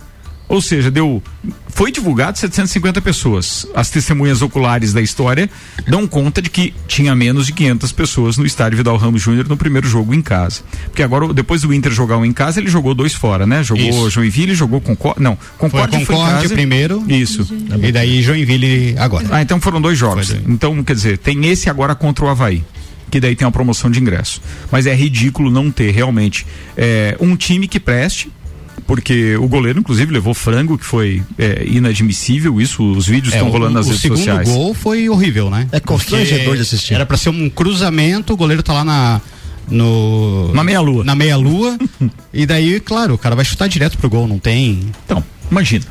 ou 0.47 0.61
seja, 0.61 0.91
deu. 0.91 1.21
Foi 1.69 1.91
divulgado 1.91 2.37
750 2.37 3.01
pessoas. 3.01 3.65
As 3.73 3.89
testemunhas 3.89 4.41
oculares 4.41 4.93
da 4.93 5.01
história 5.01 5.49
dão 5.87 6.05
conta 6.05 6.41
de 6.41 6.49
que 6.49 6.73
tinha 6.87 7.15
menos 7.15 7.47
de 7.47 7.53
500 7.53 7.91
pessoas 7.91 8.37
no 8.37 8.45
estádio 8.45 8.77
Vidal 8.77 8.95
Ramos 8.97 9.21
Júnior 9.21 9.47
no 9.47 9.57
primeiro 9.57 9.87
jogo 9.87 10.13
em 10.13 10.21
casa. 10.21 10.61
Porque 10.85 11.01
agora, 11.01 11.33
depois 11.33 11.61
do 11.63 11.73
Inter 11.73 11.91
jogar 11.91 12.17
um 12.17 12.25
em 12.25 12.33
casa, 12.33 12.59
ele 12.59 12.69
jogou 12.69 12.93
dois 12.93 13.13
fora, 13.13 13.47
né? 13.47 13.63
Jogou 13.63 13.83
Isso. 13.83 14.09
Joinville, 14.11 14.53
jogou 14.53 14.79
Concórdia. 14.79 15.23
Não, 15.23 15.37
Concórdia 15.57 15.99
foi, 16.05 16.15
Concórdia 16.15 16.47
foi 16.47 16.55
primeiro. 16.55 17.03
Isso. 17.07 17.47
E 17.81 17.91
daí 17.91 18.21
Joinville 18.21 18.95
agora. 18.99 19.27
Ah, 19.31 19.41
então 19.41 19.59
foram 19.59 19.81
dois 19.81 19.97
jogos. 19.97 20.35
Então, 20.47 20.83
quer 20.83 20.93
dizer, 20.93 21.17
tem 21.17 21.45
esse 21.47 21.69
agora 21.69 21.95
contra 21.95 22.25
o 22.25 22.29
Havaí 22.29 22.63
que 23.09 23.19
daí 23.19 23.35
tem 23.35 23.45
uma 23.45 23.51
promoção 23.51 23.91
de 23.91 23.99
ingresso. 23.99 24.41
Mas 24.71 24.87
é 24.87 24.95
ridículo 24.95 25.51
não 25.51 25.69
ter 25.69 25.91
realmente 25.91 26.47
é, 26.75 27.15
um 27.19 27.35
time 27.35 27.67
que 27.67 27.79
preste 27.79 28.31
porque 28.85 29.35
o 29.37 29.47
goleiro, 29.47 29.79
inclusive, 29.79 30.11
levou 30.11 30.33
frango, 30.33 30.77
que 30.77 30.85
foi 30.85 31.23
é, 31.37 31.63
inadmissível. 31.65 32.59
Isso, 32.59 32.83
os 32.83 33.07
vídeos 33.07 33.33
estão 33.33 33.47
é, 33.47 33.51
rolando 33.51 33.73
nas 33.73 33.87
redes 33.87 34.01
sociais. 34.01 34.47
O 34.47 34.51
segundo 34.51 34.63
gol 34.65 34.73
foi 34.73 35.09
horrível, 35.09 35.49
né? 35.49 35.67
É 35.71 35.79
constrangedor 35.79 36.55
de 36.55 36.61
assistir. 36.61 36.93
Era 36.93 37.05
para 37.05 37.17
ser 37.17 37.29
um 37.29 37.49
cruzamento, 37.49 38.33
o 38.33 38.37
goleiro 38.37 38.61
tá 38.61 38.73
lá 38.73 38.83
na 38.83 39.21
no 39.67 40.53
na 40.53 40.63
meia 40.63 40.81
lua. 40.81 41.03
Na 41.03 41.15
meia 41.15 41.37
lua. 41.37 41.77
e 42.33 42.45
daí, 42.45 42.79
claro, 42.79 43.13
o 43.13 43.17
cara 43.17 43.35
vai 43.35 43.45
chutar 43.45 43.67
direto 43.67 43.97
pro 43.97 44.09
gol, 44.09 44.27
não 44.27 44.39
tem. 44.39 44.91
Então, 45.05 45.23
Imagina. 45.51 45.85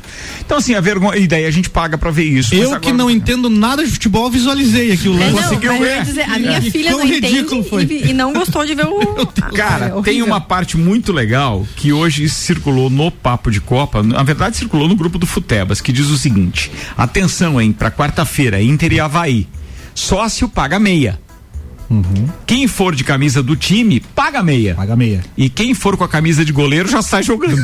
Então, 0.45 0.57
assim, 0.57 0.75
a 0.75 0.81
vergonha. 0.81 1.17
E 1.17 1.27
daí 1.27 1.45
a 1.45 1.51
gente 1.51 1.69
paga 1.69 1.97
pra 1.97 2.11
ver 2.11 2.23
isso. 2.23 2.53
Eu 2.53 2.79
que 2.79 2.91
não 2.91 3.09
entendo 3.09 3.49
nada 3.49 3.83
de 3.83 3.91
futebol, 3.91 4.29
visualizei 4.29 4.91
aqui 4.91 5.07
o 5.07 5.13
lance. 5.13 5.55
É, 5.55 5.59
não, 5.59 5.79
ver. 5.79 6.03
Dizer, 6.03 6.23
a 6.23 6.39
minha 6.39 6.61
filha 6.61 6.91
não 6.91 7.05
entende 7.05 7.63
foi. 7.69 7.83
E, 7.83 8.09
e, 8.09 8.13
não 8.13 8.33
gostou 8.33 8.65
de 8.65 8.75
ver 8.75 8.85
o. 8.85 9.25
Cara, 9.55 10.01
tem 10.01 10.21
uma 10.21 10.41
parte 10.41 10.77
muito 10.77 11.11
legal 11.11 11.65
que 11.75 11.93
hoje 11.93 12.27
circulou 12.27 12.89
no 12.89 13.11
Papo 13.11 13.49
de 13.49 13.61
Copa. 13.61 14.03
Na 14.03 14.23
verdade, 14.23 14.57
circulou 14.57 14.87
no 14.87 14.95
grupo 14.95 15.17
do 15.17 15.25
Futebas, 15.25 15.81
que 15.81 15.91
diz 15.91 16.09
o 16.09 16.17
seguinte: 16.17 16.71
atenção, 16.97 17.61
hein, 17.61 17.71
pra 17.71 17.91
quarta-feira, 17.91 18.61
Inter 18.61 18.93
e 18.93 18.99
Havaí. 18.99 19.47
Sócio 19.95 20.49
paga 20.49 20.79
meia. 20.79 21.19
Uhum. 21.89 22.27
Quem 22.45 22.67
for 22.67 22.95
de 22.95 23.03
camisa 23.03 23.43
do 23.43 23.55
time, 23.55 23.99
paga 23.99 24.41
meia. 24.41 24.75
Paga 24.75 24.95
meia. 24.95 25.23
E 25.37 25.49
quem 25.49 25.73
for 25.73 25.97
com 25.97 26.03
a 26.03 26.07
camisa 26.07 26.43
de 26.43 26.51
goleiro 26.51 26.89
já 26.89 27.01
sai 27.01 27.23
jogando. 27.23 27.63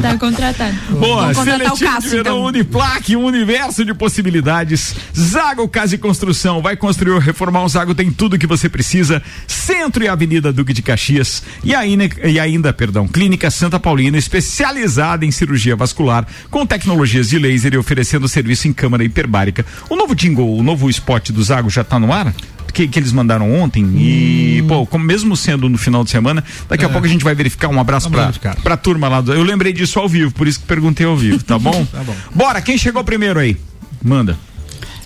tá 0.00 0.16
contratado. 0.18 0.76
Boa, 0.98 1.34
seletivo 1.34 2.00
de 2.00 2.08
verão 2.08 2.38
então. 2.38 2.44
Uniplaque, 2.44 3.16
um 3.16 3.24
universo 3.24 3.84
de 3.84 3.92
possibilidades. 3.94 4.94
Zago 5.16 5.68
Casa 5.68 5.94
e 5.94 5.98
Construção, 5.98 6.62
vai 6.62 6.76
construir 6.76 7.12
ou 7.12 7.18
reformar 7.18 7.64
um 7.64 7.68
Zago, 7.68 7.94
tem 7.94 8.10
tudo 8.10 8.38
que 8.38 8.46
você 8.46 8.68
precisa. 8.68 9.22
Centro 9.46 10.04
e 10.04 10.08
Avenida 10.08 10.52
Duque 10.52 10.72
de 10.72 10.82
Caxias. 10.82 11.42
E 11.62 11.74
ainda, 11.74 12.08
e 12.24 12.40
ainda, 12.40 12.72
perdão, 12.72 13.06
Clínica 13.06 13.50
Santa 13.50 13.78
Paulina, 13.78 14.16
especializada 14.16 15.24
em 15.24 15.30
cirurgia 15.30 15.76
vascular, 15.76 16.26
com 16.50 16.66
tecnologias 16.66 17.28
de 17.28 17.38
laser 17.38 17.74
e 17.74 17.78
oferecendo 17.78 18.28
serviço 18.28 18.68
em 18.68 18.72
câmara 18.72 19.04
hiperbárica. 19.04 19.64
O 19.90 19.96
novo 19.96 20.14
jingle, 20.14 20.56
o 20.56 20.62
novo 20.62 20.88
spot 20.88 21.30
do 21.30 21.42
Zago 21.42 21.70
já 21.70 21.82
está 21.82 21.98
no 21.98 22.12
ar? 22.12 22.34
Que, 22.78 22.86
que, 22.86 22.96
eles 22.96 23.10
mandaram 23.10 23.52
ontem 23.52 23.84
hum. 23.84 23.96
e, 23.98 24.62
pô, 24.68 24.86
como 24.86 25.04
mesmo 25.04 25.36
sendo 25.36 25.68
no 25.68 25.76
final 25.76 26.04
de 26.04 26.10
semana, 26.10 26.44
daqui 26.68 26.84
é. 26.84 26.86
a 26.86 26.88
pouco 26.88 27.08
a 27.08 27.10
gente 27.10 27.24
vai 27.24 27.34
verificar. 27.34 27.66
Um 27.66 27.80
abraço 27.80 28.08
pra, 28.08 28.30
pra 28.62 28.76
turma 28.76 29.08
lá 29.08 29.20
do. 29.20 29.34
Eu 29.34 29.42
lembrei 29.42 29.72
disso 29.72 29.98
ao 29.98 30.08
vivo, 30.08 30.30
por 30.30 30.46
isso 30.46 30.60
que 30.60 30.66
perguntei 30.66 31.04
ao 31.04 31.16
vivo, 31.16 31.42
tá 31.42 31.58
bom? 31.58 31.84
tá 31.86 32.04
bom. 32.04 32.14
Bora, 32.32 32.62
quem 32.62 32.78
chegou 32.78 33.02
primeiro 33.02 33.40
aí? 33.40 33.56
Manda. 34.00 34.38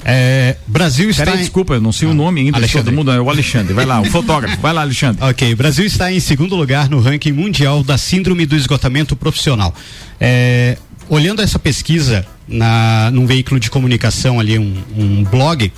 É, 0.05 0.59
Brasil 0.67 1.09
está. 1.09 1.25
Peraí, 1.25 1.39
em... 1.39 1.41
desculpa, 1.41 1.73
eu 1.73 1.81
não 1.81 1.93
sei 1.93 2.09
ah, 2.09 2.11
o 2.11 2.15
nome 2.15 2.43
ainda 2.43 2.59
Alexandre. 2.59 2.85
todo 2.85 2.95
mundo, 2.95 3.11
é 3.11 3.19
o 3.19 3.31
Alexandre. 3.31 3.73
Vai 3.73 3.87
lá, 3.87 4.03
o 4.03 4.05
fotógrafo. 4.05 4.61
Vai 4.61 4.75
lá, 4.75 4.83
Alexandre. 4.83 5.25
Ok, 5.25 5.55
Brasil 5.55 5.87
está 5.87 6.13
em 6.13 6.21
segundo 6.21 6.55
lugar 6.55 6.91
no 6.91 7.01
ranking 7.01 7.33
mundial 7.33 7.83
da 7.83 7.97
Síndrome 7.97 8.45
do 8.45 8.55
Esgotamento 8.55 9.17
Profissional. 9.17 9.75
É, 10.21 10.77
olhando 11.09 11.41
essa 11.41 11.59
pesquisa 11.59 12.27
na, 12.47 13.11
num 13.11 13.25
veículo 13.25 13.59
de 13.59 13.71
comunicação 13.71 14.39
ali, 14.39 14.59
um, 14.59 14.75
um 14.95 15.25
blog, 15.25 15.73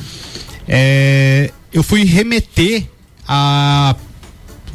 é, 0.67 1.53
eu 1.75 1.83
fui 1.83 2.05
remeter 2.05 2.87
a 3.29 3.95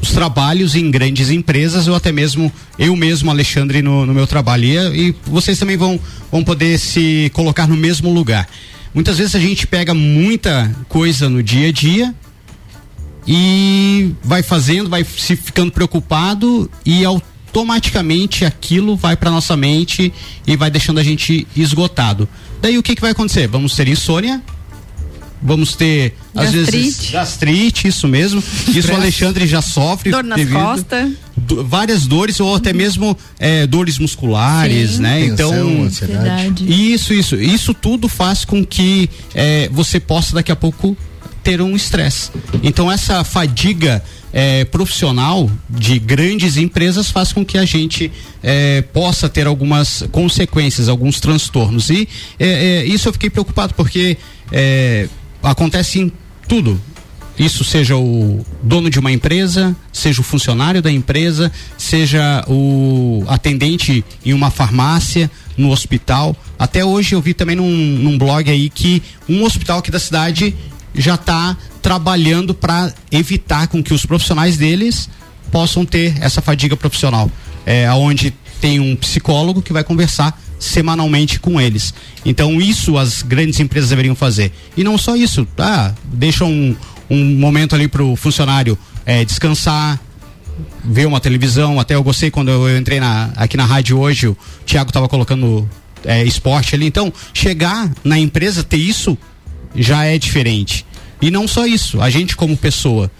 os 0.01 0.11
trabalhos 0.11 0.75
em 0.75 0.89
grandes 0.89 1.29
empresas 1.29 1.87
ou 1.87 1.95
até 1.95 2.11
mesmo 2.11 2.51
eu 2.77 2.95
mesmo, 2.95 3.29
Alexandre, 3.29 3.81
no, 3.81 4.05
no 4.05 4.13
meu 4.13 4.25
trabalho. 4.25 4.65
E, 4.65 5.09
e, 5.09 5.15
vocês 5.25 5.59
também 5.59 5.75
vão, 5.75 5.99
vão 6.31 6.43
poder 6.43 6.77
se 6.79 7.29
colocar 7.33 7.67
no 7.67 7.75
mesmo 7.75 8.11
lugar. 8.11 8.47
Muitas 8.93 9.17
vezes 9.17 9.35
a 9.35 9.39
gente 9.39 9.67
pega 9.67 9.93
muita 9.93 10.73
coisa 10.87 11.29
no 11.29 11.43
dia 11.43 11.67
a 11.67 11.71
dia 11.71 12.15
e 13.27 14.15
vai 14.23 14.41
fazendo, 14.41 14.89
vai 14.89 15.03
se 15.03 15.35
ficando 15.35 15.71
preocupado 15.71 16.69
e 16.85 17.03
automaticamente 17.05 18.45
aquilo 18.45 18.95
vai 18.95 19.15
para 19.15 19.29
nossa 19.29 19.55
mente 19.55 20.13
e 20.47 20.55
vai 20.55 20.71
deixando 20.71 20.99
a 20.99 21.03
gente 21.03 21.45
esgotado. 21.55 22.27
Daí 22.61 22.77
o 22.77 22.83
que, 22.83 22.95
que 22.95 23.01
vai 23.01 23.11
acontecer? 23.11 23.47
Vamos 23.47 23.75
ter 23.75 23.87
insônia, 23.87 24.41
vamos 25.41 25.75
ter 25.75 26.15
às 26.39 26.51
vezes 26.51 27.11
gastrite, 27.11 27.87
isso 27.87 28.07
mesmo. 28.07 28.43
Isso 28.69 28.91
o 28.91 28.95
Alexandre 28.95 29.47
já 29.47 29.61
sofre. 29.61 30.11
Dor 30.11 30.23
nas 30.23 30.47
costas. 30.47 31.11
Do, 31.35 31.63
várias 31.65 32.05
dores 32.05 32.39
ou 32.39 32.55
até 32.55 32.71
mesmo 32.73 33.17
é, 33.39 33.65
dores 33.65 33.97
musculares, 33.97 34.91
Sim. 34.91 35.01
né? 35.01 35.19
Tensão, 35.29 35.71
então, 35.71 35.83
ansiedade. 35.83 36.65
isso, 36.93 37.13
isso, 37.13 37.35
isso 37.35 37.73
tudo 37.73 38.07
faz 38.07 38.45
com 38.45 38.65
que 38.65 39.09
é, 39.33 39.69
você 39.71 39.99
possa 39.99 40.35
daqui 40.35 40.51
a 40.51 40.55
pouco 40.55 40.95
ter 41.43 41.61
um 41.61 41.75
estresse. 41.75 42.31
Então 42.61 42.91
essa 42.91 43.23
fadiga 43.23 44.03
é, 44.31 44.65
profissional 44.65 45.49
de 45.69 45.97
grandes 45.99 46.57
empresas 46.57 47.09
faz 47.09 47.33
com 47.33 47.45
que 47.45 47.57
a 47.57 47.65
gente 47.65 48.11
é, 48.43 48.81
possa 48.81 49.27
ter 49.27 49.47
algumas 49.47 50.03
consequências, 50.11 50.87
alguns 50.87 51.19
transtornos. 51.19 51.89
E 51.89 52.07
é, 52.39 52.81
é 52.81 52.85
isso 52.85 53.07
eu 53.07 53.13
fiquei 53.13 53.29
preocupado 53.29 53.73
porque 53.73 54.17
é, 54.51 55.07
acontece 55.41 55.99
em 55.99 56.11
tudo. 56.49 56.81
Isso 57.37 57.63
seja 57.63 57.95
o 57.95 58.45
dono 58.61 58.89
de 58.89 58.99
uma 58.99 59.11
empresa, 59.11 59.73
seja 59.93 60.19
o 60.19 60.23
funcionário 60.23 60.81
da 60.81 60.91
empresa, 60.91 61.49
seja 61.77 62.43
o 62.49 63.23
atendente 63.29 64.03
em 64.25 64.33
uma 64.33 64.51
farmácia, 64.51 65.31
no 65.55 65.71
hospital. 65.71 66.35
Até 66.57 66.83
hoje 66.83 67.15
eu 67.15 67.21
vi 67.21 67.33
também 67.33 67.55
num, 67.55 67.69
num 67.69 68.17
blog 68.17 68.49
aí 68.49 68.69
que 68.69 69.01
um 69.27 69.43
hospital 69.43 69.79
aqui 69.79 69.89
da 69.89 69.99
cidade 69.99 70.53
já 70.93 71.15
está 71.15 71.55
trabalhando 71.81 72.53
para 72.53 72.91
evitar 73.09 73.67
com 73.67 73.81
que 73.81 73.93
os 73.93 74.05
profissionais 74.05 74.57
deles 74.57 75.09
possam 75.51 75.85
ter 75.85 76.15
essa 76.21 76.41
fadiga 76.41 76.75
profissional. 76.75 77.31
É, 77.65 77.89
onde 77.93 78.33
tem 78.59 78.79
um 78.79 78.95
psicólogo 78.95 79.61
que 79.61 79.71
vai 79.71 79.83
conversar 79.83 80.37
semanalmente 80.59 81.39
com 81.39 81.59
eles. 81.59 81.93
Então 82.25 82.61
isso 82.61 82.97
as 82.97 83.21
grandes 83.23 83.59
empresas 83.59 83.89
deveriam 83.89 84.13
fazer. 84.13 84.51
E 84.75 84.83
não 84.83 84.97
só 84.97 85.15
isso, 85.15 85.45
tá? 85.55 85.95
Deixa 86.03 86.43
um, 86.43 86.75
um 87.09 87.25
momento 87.37 87.73
ali 87.73 87.87
para 87.87 88.03
o 88.03 88.15
funcionário 88.15 88.77
é, 89.05 89.23
descansar, 89.23 89.99
ver 90.83 91.07
uma 91.07 91.19
televisão. 91.19 91.79
Até 91.79 91.95
eu 91.95 92.03
gostei 92.03 92.29
quando 92.29 92.51
eu 92.51 92.77
entrei 92.77 92.99
na, 92.99 93.31
aqui 93.35 93.55
na 93.55 93.65
rádio 93.65 93.97
hoje, 93.97 94.27
o 94.27 94.37
Thiago 94.65 94.89
estava 94.89 95.07
colocando 95.07 95.67
é, 96.05 96.23
esporte 96.23 96.75
ali. 96.75 96.85
Então, 96.85 97.11
chegar 97.33 97.91
na 98.03 98.19
empresa, 98.19 98.63
ter 98.63 98.77
isso 98.77 99.17
já 99.75 100.05
é 100.05 100.17
diferente. 100.17 100.85
E 101.21 101.29
não 101.31 101.47
só 101.47 101.65
isso, 101.65 102.01
a 102.01 102.09
gente 102.09 102.35
como 102.35 102.55
pessoa, 102.55 103.11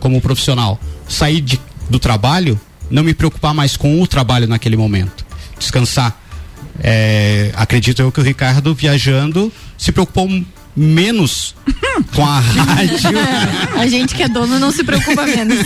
como 0.00 0.20
profissional, 0.20 0.80
sair 1.08 1.40
de, 1.40 1.60
do 1.88 1.98
trabalho, 1.98 2.58
não 2.90 3.02
me 3.02 3.14
preocupar 3.14 3.54
mais 3.54 3.76
com 3.76 4.00
o 4.02 4.06
trabalho 4.06 4.46
naquele 4.46 4.76
momento. 4.76 5.24
Descansar 5.58 6.20
é, 6.82 7.50
acredito 7.54 8.02
eu 8.02 8.10
que 8.10 8.20
o 8.20 8.22
Ricardo 8.22 8.74
viajando 8.74 9.52
se 9.78 9.92
preocupou 9.92 10.28
menos 10.76 11.54
com 12.14 12.24
a 12.24 12.40
rádio. 12.40 12.98
a 13.78 13.86
gente 13.86 14.14
que 14.14 14.22
é 14.22 14.28
dono 14.28 14.58
não 14.58 14.70
se 14.70 14.82
preocupa 14.84 15.24
menos. 15.26 15.58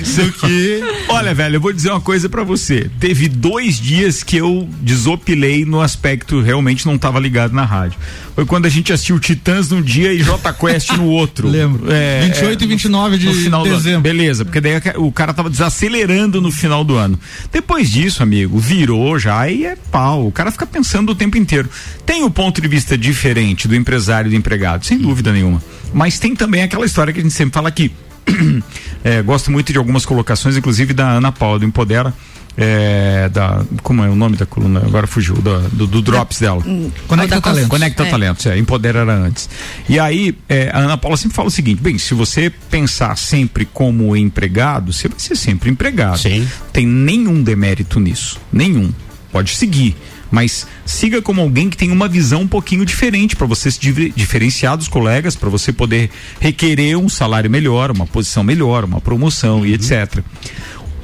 Isso 0.00 0.32
que. 0.32 0.82
Olha, 1.08 1.34
velho, 1.34 1.56
eu 1.56 1.60
vou 1.60 1.72
dizer 1.72 1.90
uma 1.90 2.00
coisa 2.00 2.28
para 2.28 2.44
você. 2.44 2.90
Teve 2.98 3.28
dois 3.28 3.78
dias 3.78 4.22
que 4.22 4.36
eu 4.36 4.68
desopilei 4.80 5.64
no 5.64 5.80
aspecto 5.80 6.40
realmente 6.40 6.86
não 6.86 6.94
estava 6.94 7.18
ligado 7.18 7.52
na 7.52 7.64
rádio. 7.64 7.98
Foi 8.34 8.46
quando 8.46 8.66
a 8.66 8.68
gente 8.68 8.92
assistiu 8.92 9.18
Titãs 9.18 9.70
num 9.70 9.82
dia 9.82 10.12
e 10.12 10.22
J 10.22 10.52
Quest 10.52 10.92
no 10.92 11.06
outro. 11.06 11.48
Lembro. 11.50 11.90
É, 11.92 12.22
28 12.26 12.62
é, 12.62 12.64
e 12.64 12.68
29 12.68 13.18
de 13.18 13.26
no 13.26 13.34
final 13.34 13.62
dezembro. 13.64 14.00
Beleza, 14.00 14.44
porque 14.44 14.60
daí 14.60 14.80
o 14.96 15.12
cara 15.12 15.34
tava 15.34 15.50
desacelerando 15.50 16.40
no 16.40 16.50
final 16.50 16.84
do 16.84 16.96
ano. 16.96 17.18
Depois 17.52 17.90
disso, 17.90 18.22
amigo, 18.22 18.58
virou 18.58 19.18
já 19.18 19.48
e 19.48 19.64
é 19.64 19.76
pau. 19.90 20.26
O 20.26 20.32
cara 20.32 20.50
fica 20.50 20.66
pensando 20.66 21.12
o 21.12 21.14
tempo 21.14 21.36
inteiro. 21.36 21.68
Tem 22.06 22.22
o 22.22 22.26
um 22.26 22.30
ponto 22.30 22.60
de 22.60 22.68
vista 22.68 22.96
diferente 22.96 23.68
do 23.68 23.74
empresário 23.80 24.28
e 24.28 24.30
do 24.30 24.36
empregado, 24.36 24.84
sem 24.84 24.98
dúvida 24.98 25.32
nenhuma. 25.32 25.62
Mas 25.92 26.18
tem 26.18 26.34
também 26.34 26.62
aquela 26.62 26.86
história 26.86 27.12
que 27.12 27.20
a 27.20 27.22
gente 27.22 27.34
sempre 27.34 27.54
fala 27.54 27.68
aqui. 27.68 27.90
é, 29.02 29.22
gosto 29.22 29.50
muito 29.50 29.72
de 29.72 29.78
algumas 29.78 30.04
colocações, 30.04 30.56
inclusive 30.56 30.92
da 30.92 31.08
Ana 31.10 31.32
Paula, 31.32 31.58
do 31.58 31.64
Empodera. 31.64 32.14
É, 32.56 33.28
da, 33.32 33.64
como 33.82 34.04
é 34.04 34.08
o 34.08 34.16
nome 34.16 34.36
da 34.36 34.44
coluna? 34.44 34.80
Agora 34.80 35.06
fugiu, 35.06 35.34
do, 35.36 35.60
do, 35.70 35.86
do 35.86 36.02
Drops 36.02 36.40
dela. 36.40 36.62
Hum, 36.66 36.90
Conecta 37.06 37.40
Talentos. 37.40 37.68
Conecta 37.68 38.02
é. 38.02 38.10
Talentos, 38.10 38.46
é, 38.46 38.58
Empodera 38.58 39.00
era 39.00 39.14
antes. 39.14 39.48
E 39.88 39.98
aí, 39.98 40.36
é, 40.48 40.68
a 40.72 40.78
Ana 40.80 40.98
Paula 40.98 41.16
sempre 41.16 41.36
fala 41.36 41.48
o 41.48 41.50
seguinte: 41.50 41.80
bem, 41.80 41.96
se 41.96 42.12
você 42.12 42.50
pensar 42.50 43.16
sempre 43.16 43.64
como 43.64 44.16
empregado, 44.16 44.92
você 44.92 45.08
vai 45.08 45.18
ser 45.18 45.36
sempre 45.36 45.70
empregado. 45.70 46.18
Sim. 46.18 46.46
Tem 46.72 46.86
nenhum 46.86 47.42
demérito 47.42 48.00
nisso. 48.00 48.38
Nenhum. 48.52 48.92
Pode 49.32 49.54
seguir 49.54 49.96
mas 50.30 50.66
siga 50.86 51.20
como 51.20 51.40
alguém 51.40 51.68
que 51.68 51.76
tem 51.76 51.90
uma 51.90 52.08
visão 52.08 52.42
um 52.42 52.48
pouquinho 52.48 52.84
diferente 52.84 53.34
para 53.34 53.46
você 53.46 53.70
se 53.70 53.80
diferenciar 54.14 54.76
dos 54.76 54.88
colegas, 54.88 55.34
para 55.34 55.48
você 55.48 55.72
poder 55.72 56.10
requerer 56.38 56.96
um 56.96 57.08
salário 57.08 57.50
melhor, 57.50 57.90
uma 57.90 58.06
posição 58.06 58.44
melhor, 58.44 58.84
uma 58.84 59.00
promoção 59.00 59.58
uhum. 59.58 59.66
e 59.66 59.74
etc. 59.74 60.22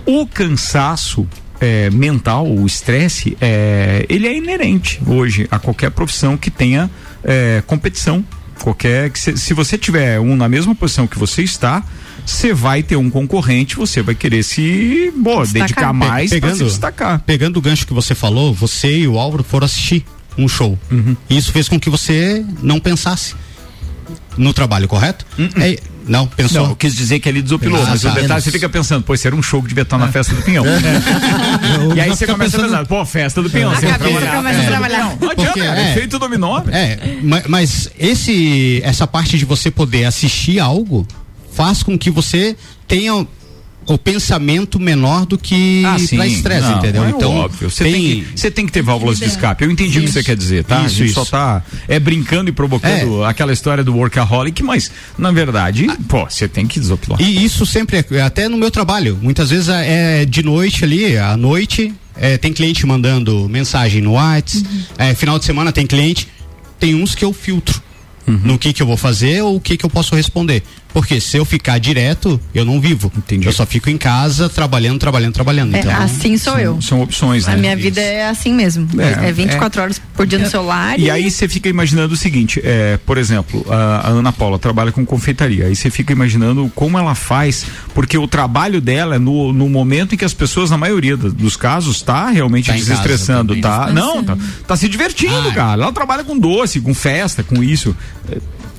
O 0.05 0.27
cansaço 0.27 1.27
é, 1.61 1.91
mental, 1.91 2.47
o 2.47 2.67
estresse, 2.67 3.37
é, 3.41 4.05
ele 4.09 4.27
é 4.27 4.37
inerente 4.37 5.01
hoje 5.07 5.49
a 5.51 5.59
qualquer 5.59 5.91
profissão 5.91 6.37
que 6.37 6.51
tenha 6.51 6.91
é, 7.25 7.63
competição. 7.67 8.25
Qualquer 8.63 9.11
que 9.11 9.19
se, 9.19 9.37
se 9.37 9.53
você 9.53 9.77
tiver 9.77 10.19
um 10.19 10.35
na 10.35 10.49
mesma 10.49 10.75
posição 10.75 11.07
que 11.07 11.19
você 11.19 11.43
está, 11.43 11.85
você 12.27 12.53
vai 12.53 12.83
ter 12.83 12.97
um 12.97 13.09
concorrente, 13.09 13.77
você 13.77 14.03
vai 14.03 14.15
querer 14.15 14.43
se 14.43 15.13
boa, 15.17 15.47
dedicar 15.47 15.93
mais 15.93 16.31
Pe 16.31 16.41
pegando, 16.41 16.57
se 16.57 16.65
destacar. 16.65 17.21
Pegando 17.21 17.59
o 17.59 17.63
gancho 17.63 17.87
que 17.87 17.95
você 17.95 18.15
falou, 18.15 18.53
você 18.53 18.99
e 18.99 19.09
o 19.09 19.19
Álvaro 19.19 19.45
foram 19.45 19.65
assistir 19.65 20.05
um 20.37 20.49
show. 20.49 20.79
Uhum. 20.91 21.17
E 21.31 21.37
isso 21.37 21.53
fez 21.53 21.69
com 21.69 21.79
que 21.79 21.89
você 21.89 22.45
não 22.63 22.81
pensasse 22.81 23.35
no 24.37 24.53
trabalho, 24.53 24.87
correto? 24.89 25.25
Uhum. 25.39 25.49
É, 25.61 25.79
não, 26.07 26.27
pensou. 26.27 26.63
Não, 26.63 26.71
eu 26.71 26.77
quis 26.77 26.95
dizer 26.95 27.21
que 27.21 27.29
ele 27.29 27.43
desopilou, 27.43 27.83
ah, 27.83 27.87
mas 27.91 28.03
tá. 28.03 28.11
o 28.11 28.15
detalhe 28.15 28.41
você 28.41 28.51
fica 28.51 28.69
pensando, 28.69 29.03
pô, 29.03 29.15
era 29.15 29.35
um 29.35 29.43
show 29.43 29.63
que 29.63 29.69
devia 29.69 29.83
estar 29.83 29.99
na 29.99 30.07
é. 30.07 30.13
festa 30.13 30.35
do 30.35 30.43
Pinhão. 30.43 30.65
É. 30.67 31.95
e 31.97 32.01
aí 32.01 32.11
você 32.11 32.27
começa 32.27 32.59
pensando, 32.59 32.75
a 32.75 32.79
pensar, 32.79 32.87
pô, 32.87 33.05
festa 33.05 33.43
do 33.43 33.51
Pinhão. 33.51 33.75
Você 33.75 33.87
cabeça 33.87 34.27
começa 34.31 34.61
a 34.61 34.67
trabalhar. 34.67 34.99
Não, 34.99 35.17
não 35.17 35.31
adianta, 35.31 35.61
é, 35.61 35.91
efeito 35.93 36.19
dominó. 36.19 36.63
É, 36.71 36.99
mas 37.49 37.91
esse, 37.99 38.81
essa 38.85 39.07
parte 39.07 39.39
de 39.39 39.45
você 39.45 39.71
poder 39.71 40.05
assistir 40.05 40.61
algo 40.61 41.07
faz 41.57 41.83
com 41.83 41.99
que 41.99 42.11
você 42.11 42.55
tenha 42.87 43.27
o 43.87 43.97
pensamento 43.97 44.79
menor 44.81 45.25
do 45.25 45.39
que 45.39 45.83
ah, 45.87 45.97
para 46.17 46.27
estresse, 46.27 46.73
entendeu? 46.73 47.05
É 47.05 47.11
então, 47.11 47.37
óbvio. 47.37 47.71
Você 47.71 47.85
tem, 47.85 47.93
tem, 47.93 48.25
que, 48.25 48.51
tem 48.51 48.67
que 48.67 48.73
ter 48.73 48.83
válvulas 48.83 49.19
de 49.19 49.25
escape. 49.25 49.65
Eu 49.65 49.71
entendi 49.71 49.99
isso. 49.99 50.01
o 50.01 50.03
que 50.03 50.13
você 50.13 50.23
quer 50.23 50.37
dizer, 50.37 50.65
tá? 50.65 50.83
Isso, 50.83 51.05
isso. 51.05 51.15
só 51.15 51.25
tá 51.25 51.63
é 51.89 51.99
brincando 51.99 52.51
e 52.51 52.53
provocando 52.53 53.23
é. 53.23 53.27
aquela 53.27 53.53
história 53.53 53.83
do 53.83 53.95
workaholic, 53.95 54.63
mas 54.63 54.91
na 55.17 55.31
verdade, 55.31 55.87
ah. 55.89 55.97
pô, 56.09 56.29
você 56.29 56.47
tem 56.47 56.67
que 56.67 56.79
desopilar. 56.79 57.21
E 57.23 57.45
isso 57.45 57.65
sempre 57.65 58.05
é, 58.11 58.21
até 58.21 58.49
no 58.49 58.59
meu 58.59 58.71
trabalho. 58.71 59.19
Muitas 59.23 59.51
vezes 59.51 59.69
é, 59.69 60.23
é 60.23 60.25
de 60.27 60.43
noite 60.43 60.85
ali, 60.85 61.17
à 61.17 61.37
noite, 61.37 61.95
é, 62.17 62.37
tem 62.37 62.53
cliente 62.53 62.85
mandando 62.85 63.49
mensagem 63.49 64.03
no 64.03 64.13
WhatsApp, 64.13 64.67
uhum. 64.67 64.83
é, 64.99 65.15
final 65.15 65.39
de 65.39 65.45
semana 65.45 65.73
tem 65.73 65.87
cliente, 65.87 66.29
tem 66.79 66.95
uns 66.95 67.15
que 67.15 67.25
eu 67.25 67.33
filtro 67.33 67.81
uhum. 68.27 68.41
no 68.43 68.59
que 68.59 68.73
que 68.73 68.83
eu 68.83 68.87
vou 68.87 68.97
fazer 68.97 69.43
ou 69.43 69.57
o 69.57 69.61
que 69.61 69.77
que 69.77 69.87
eu 69.87 69.91
posso 69.91 70.15
responder. 70.15 70.63
Porque 70.97 71.21
se 71.21 71.37
eu 71.37 71.45
ficar 71.45 71.77
direto, 71.77 72.41
eu 72.55 72.65
não 72.65 72.81
vivo. 72.81 73.13
Entendi. 73.15 73.47
Eu 73.47 73.53
só 73.53 73.67
fico 73.67 73.91
em 73.91 73.99
casa 73.99 74.49
trabalhando, 74.49 74.99
trabalhando, 74.99 75.35
trabalhando. 75.35 75.75
É, 75.75 75.81
então, 75.81 75.95
assim 75.95 76.39
sou 76.39 76.55
são, 76.55 76.59
eu. 76.59 76.81
São 76.81 77.03
opções, 77.03 77.47
né? 77.47 77.53
A 77.53 77.57
minha 77.59 77.75
Isso. 77.75 77.83
vida 77.83 78.01
é 78.01 78.27
assim 78.27 78.55
mesmo. 78.55 78.89
É, 78.99 79.29
é 79.29 79.31
24 79.31 79.79
é, 79.79 79.83
horas 79.83 80.01
por 80.15 80.27
dia 80.27 80.39
no 80.39 80.47
é, 80.47 80.49
celular. 80.49 80.99
E, 80.99 81.03
e 81.03 81.11
aí 81.11 81.31
você 81.31 81.47
fica 81.49 81.69
imaginando 81.69 82.15
o 82.15 82.17
seguinte, 82.17 82.63
é, 82.65 82.99
por 83.05 83.19
exemplo, 83.19 83.63
a, 83.69 84.09
a, 84.09 84.09
Ana 84.09 84.33
Paula 84.33 84.59
trabalha 84.59 84.91
com 84.91 85.05
confeitaria. 85.05 85.67
Aí 85.67 85.77
você 85.77 85.91
fica 85.91 86.15
imaginando 86.15 86.73
como 86.75 86.97
ela 86.97 87.15
faz, 87.15 87.67
porque 87.93 88.17
o 88.17 88.27
trabalho 88.27 88.81
dela 88.81 89.17
é 89.17 89.19
no, 89.19 89.53
no 89.53 89.69
momento 89.69 90.15
em 90.15 90.17
que 90.17 90.25
as 90.25 90.33
pessoas, 90.33 90.71
na 90.71 90.79
maioria 90.79 91.15
dos 91.15 91.59
casos, 91.59 92.01
tá 92.01 92.31
realmente 92.31 92.69
tá 92.69 92.73
desestressando, 92.73 93.55
tá? 93.61 93.93
Não, 93.93 94.25
tá, 94.25 94.39
tá 94.67 94.75
se 94.75 94.89
divertindo, 94.89 95.51
ah, 95.51 95.53
cara. 95.53 95.83
Ela 95.83 95.93
trabalha 95.93 96.25
com 96.25 96.39
doce, 96.39 96.81
com 96.81 96.95
festa, 96.95 97.43
com 97.43 97.63
isso. 97.63 97.95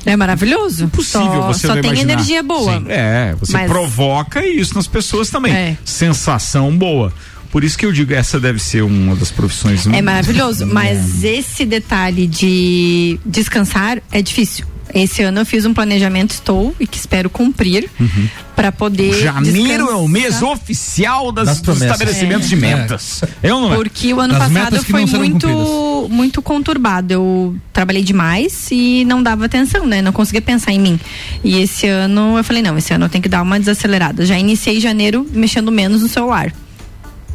É 0.08 0.16
maravilhoso. 0.16 0.86
Impossível 0.86 1.28
só, 1.28 1.48
você 1.54 1.68
só 1.68 1.74
tem 1.74 1.92
imaginar. 1.92 2.14
energia 2.14 2.42
boa. 2.42 2.80
Sim. 2.80 2.86
É, 2.88 3.36
você 3.40 3.54
Mas... 3.54 3.70
provoca 3.70 4.46
isso 4.46 4.74
nas 4.74 4.88
pessoas 4.88 5.30
também. 5.30 5.54
É. 5.54 5.78
Sensação 5.84 6.76
boa. 6.76 7.12
Por 7.52 7.64
isso 7.64 7.78
que 7.78 7.86
eu 7.86 7.92
digo, 7.92 8.14
essa 8.14 8.40
deve 8.40 8.60
ser 8.60 8.84
uma 8.84 9.16
das 9.16 9.32
profissões. 9.32 9.86
É 9.88 10.02
maravilhoso, 10.02 10.66
mas 10.66 11.24
esse 11.24 11.66
detalhe 11.66 12.28
de 12.28 13.20
descansar 13.26 14.02
é 14.12 14.22
difícil. 14.22 14.66
Esse 14.94 15.22
ano 15.22 15.42
eu 15.42 15.46
fiz 15.46 15.66
um 15.66 15.74
planejamento, 15.74 16.32
estou 16.32 16.76
e 16.80 16.88
que 16.88 16.98
espero 16.98 17.30
cumprir 17.30 17.90
uhum. 18.00 18.30
para 18.56 18.72
poder. 18.72 19.14
Janeiro 19.14 19.54
descansar. 19.54 19.90
é 19.90 19.96
o 19.96 20.08
mês 20.08 20.42
oficial 20.42 21.32
das, 21.32 21.48
das 21.48 21.62
dos 21.62 21.82
estabelecimentos 21.82 22.48
é. 22.48 22.50
de 22.50 22.56
metas. 22.56 23.24
É. 23.24 23.50
Eu 23.50 23.60
não 23.60 23.74
é? 23.74 23.76
Porque 23.76 24.14
o 24.14 24.20
ano 24.20 24.34
das 24.34 24.52
passado 24.52 24.84
foi 24.84 25.06
muito, 25.06 26.08
muito 26.10 26.42
conturbado. 26.42 27.14
Eu 27.14 27.56
trabalhei 27.74 28.04
demais 28.04 28.68
e 28.72 29.04
não 29.06 29.22
dava 29.22 29.46
atenção, 29.46 29.86
né? 29.86 30.02
Não 30.02 30.12
conseguia 30.12 30.42
pensar 30.42 30.72
em 30.72 30.80
mim. 30.80 31.00
E 31.44 31.60
esse 31.60 31.88
ano 31.88 32.38
eu 32.38 32.44
falei, 32.44 32.62
não, 32.62 32.78
esse 32.78 32.94
ano 32.94 33.06
eu 33.06 33.10
tenho 33.10 33.22
que 33.22 33.30
dar 33.30 33.42
uma 33.42 33.60
desacelerada. 33.60 34.26
Já 34.26 34.38
iniciei 34.38 34.80
janeiro 34.80 35.28
mexendo 35.32 35.72
menos 35.72 36.02
no 36.02 36.08
celular. 36.08 36.54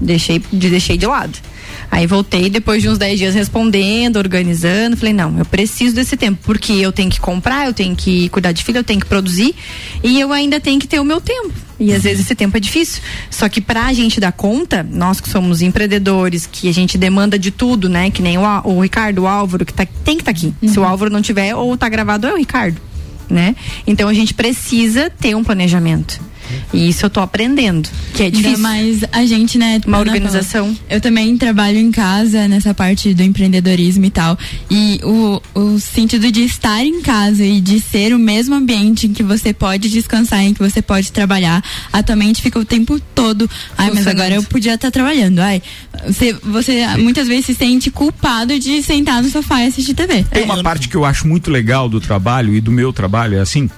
Deixei, 0.01 0.43
deixei 0.51 0.97
de 0.97 1.07
lado. 1.07 1.39
Aí 1.91 2.07
voltei 2.07 2.49
depois 2.49 2.83
de 2.83 2.89
uns 2.89 2.99
10 2.99 3.19
dias 3.19 3.35
respondendo, 3.35 4.17
organizando. 4.17 4.97
Falei, 4.97 5.13
não, 5.13 5.39
eu 5.39 5.45
preciso 5.45 5.95
desse 5.95 6.17
tempo, 6.17 6.39
porque 6.43 6.73
eu 6.73 6.93
tenho 6.93 7.11
que 7.11 7.21
comprar, 7.21 7.67
eu 7.67 7.75
tenho 7.75 7.95
que 7.95 8.29
cuidar 8.31 8.53
de 8.53 8.65
filho, 8.65 8.79
eu 8.79 8.85
tenho 8.85 9.01
que 9.01 9.07
produzir 9.07 9.55
e 10.03 10.19
eu 10.19 10.33
ainda 10.33 10.59
tenho 10.61 10.81
que 10.81 10.87
ter 10.87 11.01
o 11.01 11.05
meu 11.05 11.21
tempo. 11.21 11.53
E 11.79 11.93
às 11.93 12.05
vezes 12.05 12.25
esse 12.25 12.35
tempo 12.35 12.57
é 12.57 12.61
difícil. 12.61 13.03
Só 13.29 13.49
que 13.49 13.61
pra 13.61 13.93
gente 13.93 14.21
dar 14.21 14.33
conta, 14.33 14.87
nós 14.89 15.21
que 15.21 15.29
somos 15.29 15.63
empreendedores, 15.63 16.47
que 16.47 16.69
a 16.69 16.73
gente 16.73 16.97
demanda 16.97 17.39
de 17.39 17.51
tudo, 17.51 17.89
né? 17.89 18.11
Que 18.11 18.23
nem 18.23 18.39
o, 18.39 18.43
o 18.65 18.81
Ricardo, 18.81 19.23
o 19.23 19.27
Álvaro, 19.27 19.67
que 19.67 19.75
tá, 19.75 19.85
tem 20.05 20.17
que 20.17 20.23
estar 20.23 20.33
tá 20.33 20.39
aqui. 20.39 20.55
Uhum. 20.63 20.69
Se 20.69 20.79
o 20.79 20.83
uhum. 20.83 20.89
Álvaro 20.89 21.11
não 21.11 21.21
tiver, 21.21 21.55
ou 21.55 21.77
tá 21.77 21.89
gravado, 21.89 22.27
é 22.27 22.33
o 22.33 22.37
Ricardo. 22.37 22.81
Né? 23.29 23.57
Então 23.87 24.09
a 24.09 24.15
gente 24.15 24.35
precisa 24.35 25.11
ter 25.11 25.35
um 25.35 25.43
planejamento. 25.43 26.21
E 26.73 26.89
isso 26.89 27.07
eu 27.07 27.11
tô 27.11 27.21
aprendendo, 27.21 27.89
que 28.15 28.23
é 28.23 28.31
difícil. 28.31 28.59
Mas 28.59 29.05
a 29.13 29.25
gente, 29.27 29.59
né, 29.59 29.81
uma 29.87 29.99
organização. 29.99 30.77
Eu 30.89 31.01
também 31.01 31.37
trabalho 31.37 31.79
em 31.79 31.91
casa 31.91 32.49
nessa 32.49 32.75
parte 32.75 33.13
do 33.15 33.23
empreendedorismo 33.23 34.05
e 34.05 34.11
tal. 34.11 34.39
E 34.71 35.01
o, 35.03 35.41
o 35.55 35.79
sentido 35.79 36.31
de 36.31 36.43
estar 36.43 36.85
em 36.85 37.01
casa 37.03 37.45
e 37.45 37.61
de 37.61 37.81
ser 37.81 38.15
o 38.15 38.19
mesmo 38.19 38.55
ambiente 38.55 39.07
em 39.07 39.13
que 39.13 39.23
você 39.23 39.53
pode 39.53 39.89
descansar, 39.89 40.43
em 40.43 40.55
que 40.55 40.61
você 40.61 40.81
pode 40.81 41.13
trabalhar, 41.13 41.63
atualmente 41.93 42.43
fica 42.43 42.59
o 42.59 42.65
tempo 42.65 43.01
todo. 43.15 43.49
Ai, 43.77 43.91
mas 43.95 44.07
agora 44.07 44.35
eu 44.35 44.43
podia 44.43 44.75
estar 44.75 44.91
trabalhando. 44.91 45.41
Ai, 45.41 45.63
você, 46.07 46.33
você 46.33 46.87
muitas 46.99 47.29
vezes 47.29 47.47
se 47.47 47.55
sente 47.55 47.91
culpado 47.91 48.59
de 48.59 48.83
sentar 48.83 49.23
no 49.23 49.29
sofá 49.29 49.63
e 49.63 49.67
assistir 49.67 49.95
TV. 49.95 50.25
Tem 50.31 50.45
uma 50.45 50.63
parte 50.63 50.89
que 50.89 50.97
eu 50.97 51.05
acho 51.05 51.27
muito 51.27 51.51
legal 51.51 51.89
do 51.89 52.01
trabalho 52.01 52.55
e 52.55 52.61
do 52.61 52.71
meu 52.71 52.93
trabalho, 52.93 53.37
é 53.37 53.41
assim, 53.41 53.69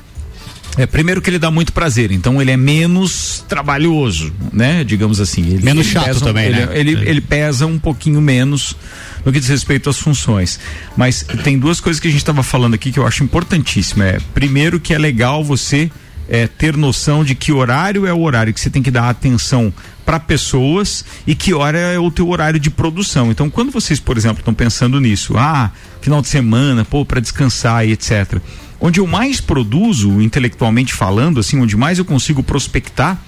é, 0.77 0.87
primeiro 0.87 1.23
que 1.23 1.31
ele 1.31 1.39
dá 1.39 1.51
muito 1.51 1.73
prazer, 1.73 2.11
então 2.11 2.41
ele 2.43 2.51
é 2.51 2.57
menos 2.57 3.45
trabalhoso, 3.49 4.33
né? 4.53 4.83
Digamos 4.83 5.21
assim. 5.21 5.43
Ele, 5.43 5.65
menos 5.65 5.87
ele 5.87 5.95
chato 5.95 6.07
pesa, 6.07 6.21
também, 6.25 6.47
ele, 6.47 6.67
né? 6.67 6.69
Ele, 6.73 6.97
é. 6.97 7.11
ele 7.11 7.21
pesa 7.21 7.67
um 7.67 7.79
pouquinho 7.79 8.21
menos 8.21 8.77
no 9.25 9.33
que 9.33 9.39
diz 9.39 9.49
respeito 9.49 9.89
às 9.89 9.99
funções. 9.99 10.59
Mas 10.97 11.25
tem 11.45 11.59
duas 11.59 11.81
coisas 11.81 12.01
que 12.01 12.09
a 12.09 12.11
gente 12.11 12.21
estava 12.21 12.43
falando 12.43 12.75
aqui 12.75 12.91
que 12.91 12.99
eu 12.99 13.07
acho 13.07 13.23
importantíssima. 13.23 14.05
É, 14.05 14.19
primeiro 14.35 14.81
que 14.81 14.93
é 14.93 14.99
legal 14.99 15.45
você 15.45 15.91
é, 16.29 16.49
ter 16.49 16.77
noção 16.77 17.25
de 17.25 17.37
que 17.37 17.53
horário 17.53 18.05
é 18.05 18.13
o 18.13 18.21
horário 18.21 18.53
que 18.53 18.61
você 18.61 18.71
tem 18.71 18.83
que 18.83 18.91
dar 18.91 19.09
atenção 19.09 19.73
para 20.05 20.19
pessoas 20.19 21.05
e 21.27 21.35
que 21.35 21.55
hora 21.55 21.79
é 21.79 21.99
o 21.99 22.11
teu 22.11 22.29
horário 22.29 22.59
de 22.59 22.69
produção. 22.69 23.31
Então, 23.31 23.49
quando 23.49 23.71
vocês, 23.71 24.01
por 24.01 24.19
exemplo, 24.19 24.41
estão 24.41 24.53
pensando 24.53 25.01
nisso, 25.01 25.35
ah, 25.37 25.71
final 26.03 26.21
de 26.21 26.29
semana, 26.29 26.85
pô, 26.85 27.05
para 27.07 27.21
descansar 27.21 27.87
e 27.87 27.93
etc 27.93 28.41
Onde 28.87 29.01
eu 29.01 29.07
mais 29.07 29.41
produzo, 29.41 30.21
intelectualmente 30.21 30.93
falando, 30.93 31.41
assim, 31.41 31.59
onde 31.59 31.75
mais 31.75 31.99
eu 31.99 32.05
consigo 32.05 32.43
prospectar, 32.43 33.19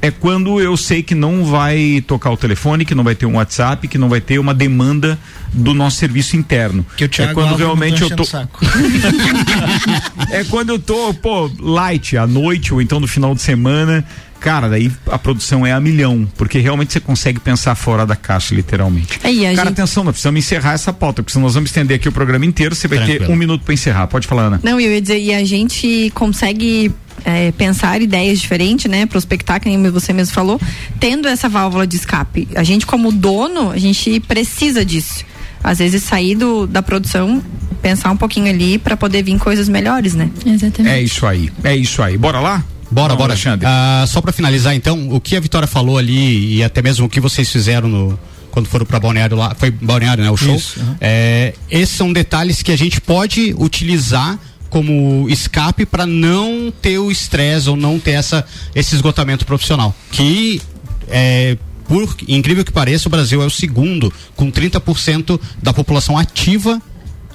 é 0.00 0.08
quando 0.08 0.60
eu 0.60 0.76
sei 0.76 1.02
que 1.02 1.16
não 1.16 1.44
vai 1.44 2.00
tocar 2.06 2.30
o 2.30 2.36
telefone, 2.36 2.84
que 2.84 2.94
não 2.94 3.02
vai 3.02 3.16
ter 3.16 3.26
um 3.26 3.34
WhatsApp, 3.34 3.88
que 3.88 3.98
não 3.98 4.08
vai 4.08 4.20
ter 4.20 4.38
uma 4.38 4.54
demanda 4.54 5.18
do 5.52 5.74
nosso 5.74 5.96
serviço 5.96 6.36
interno. 6.36 6.86
Que 6.96 7.06
o 7.06 7.10
é 7.18 7.34
quando 7.34 7.56
realmente 7.56 8.02
eu 8.02 8.10
tô. 8.14 8.22
é 10.30 10.44
quando 10.44 10.68
eu 10.68 10.78
tô, 10.78 11.12
pô, 11.14 11.50
light 11.58 12.16
à 12.16 12.24
noite 12.24 12.72
ou 12.72 12.80
então 12.80 13.00
no 13.00 13.08
final 13.08 13.34
de 13.34 13.42
semana 13.42 14.06
cara, 14.40 14.68
daí 14.68 14.90
a 15.10 15.18
produção 15.18 15.66
é 15.66 15.72
a 15.72 15.80
milhão, 15.80 16.26
porque 16.36 16.58
realmente 16.58 16.92
você 16.92 17.00
consegue 17.00 17.38
pensar 17.38 17.74
fora 17.74 18.06
da 18.06 18.16
caixa, 18.16 18.54
literalmente. 18.54 19.20
Aí, 19.22 19.42
cara, 19.42 19.56
gente... 19.56 19.68
atenção, 19.68 20.02
nós 20.02 20.12
precisamos 20.12 20.38
encerrar 20.38 20.72
essa 20.72 20.92
pauta, 20.92 21.22
porque 21.22 21.32
senão 21.32 21.44
nós 21.44 21.54
vamos 21.54 21.70
estender 21.70 21.96
aqui 21.96 22.08
o 22.08 22.12
programa 22.12 22.46
inteiro, 22.46 22.74
você 22.74 22.88
vai 22.88 22.98
Tranquilo. 22.98 23.26
ter 23.26 23.32
um 23.32 23.36
minuto 23.36 23.62
para 23.62 23.74
encerrar. 23.74 24.06
Pode 24.06 24.26
falar, 24.26 24.44
Ana. 24.44 24.60
Não, 24.62 24.80
eu 24.80 24.90
ia 24.90 25.00
dizer, 25.00 25.20
e 25.20 25.34
a 25.34 25.44
gente 25.44 26.10
consegue 26.14 26.92
é, 27.24 27.52
pensar 27.52 28.00
ideias 28.00 28.40
diferentes, 28.40 28.90
né? 28.90 29.06
Prospectar, 29.06 29.60
que 29.60 29.68
nem 29.68 29.90
você 29.90 30.12
mesmo 30.12 30.34
falou, 30.34 30.60
tendo 30.98 31.28
essa 31.28 31.48
válvula 31.48 31.86
de 31.86 31.96
escape. 31.96 32.48
A 32.54 32.62
gente, 32.62 32.86
como 32.86 33.12
dono, 33.12 33.70
a 33.70 33.78
gente 33.78 34.20
precisa 34.20 34.84
disso. 34.84 35.24
Às 35.62 35.78
vezes 35.78 36.02
sair 36.02 36.34
do, 36.34 36.66
da 36.66 36.82
produção, 36.82 37.42
pensar 37.82 38.10
um 38.10 38.16
pouquinho 38.16 38.48
ali 38.48 38.78
para 38.78 38.96
poder 38.96 39.22
vir 39.22 39.38
coisas 39.38 39.68
melhores, 39.68 40.14
né? 40.14 40.30
Exatamente. 40.44 40.94
É 40.94 41.02
isso 41.02 41.26
aí, 41.26 41.52
é 41.62 41.76
isso 41.76 42.02
aí. 42.02 42.16
Bora 42.16 42.40
lá? 42.40 42.64
Bora, 42.90 43.14
bora, 43.14 43.32
Alexandre. 43.32 43.66
Uh, 43.66 44.06
só 44.06 44.20
para 44.20 44.32
finalizar, 44.32 44.74
então, 44.74 45.10
o 45.10 45.20
que 45.20 45.36
a 45.36 45.40
Vitória 45.40 45.68
falou 45.68 45.96
ali 45.96 46.56
e 46.56 46.64
até 46.64 46.82
mesmo 46.82 47.06
o 47.06 47.08
que 47.08 47.20
vocês 47.20 47.48
fizeram 47.48 47.88
no, 47.88 48.18
quando 48.50 48.66
foram 48.66 48.84
para 48.84 48.98
Balneário 48.98 49.36
lá, 49.36 49.54
foi 49.54 49.70
Balneário, 49.70 50.24
né, 50.24 50.30
o 50.30 50.36
show. 50.36 50.54
Isso, 50.54 50.80
uhum. 50.80 50.96
é, 51.00 51.54
esses 51.70 51.94
são 51.94 52.12
detalhes 52.12 52.62
que 52.62 52.72
a 52.72 52.76
gente 52.76 53.00
pode 53.00 53.54
utilizar 53.58 54.38
como 54.68 55.28
escape 55.28 55.84
para 55.84 56.06
não 56.06 56.72
ter 56.80 56.98
o 56.98 57.10
estresse 57.10 57.68
ou 57.68 57.76
não 57.76 57.98
ter 57.98 58.12
essa, 58.12 58.44
esse 58.74 58.94
esgotamento 58.94 59.44
profissional. 59.44 59.94
Que 60.12 60.60
é, 61.08 61.56
por 61.86 62.08
incrível 62.28 62.64
que 62.64 62.72
pareça, 62.72 63.08
o 63.08 63.10
Brasil 63.10 63.42
é 63.42 63.46
o 63.46 63.50
segundo, 63.50 64.12
com 64.36 64.50
30% 64.50 65.40
da 65.60 65.72
população 65.72 66.16
ativa 66.16 66.80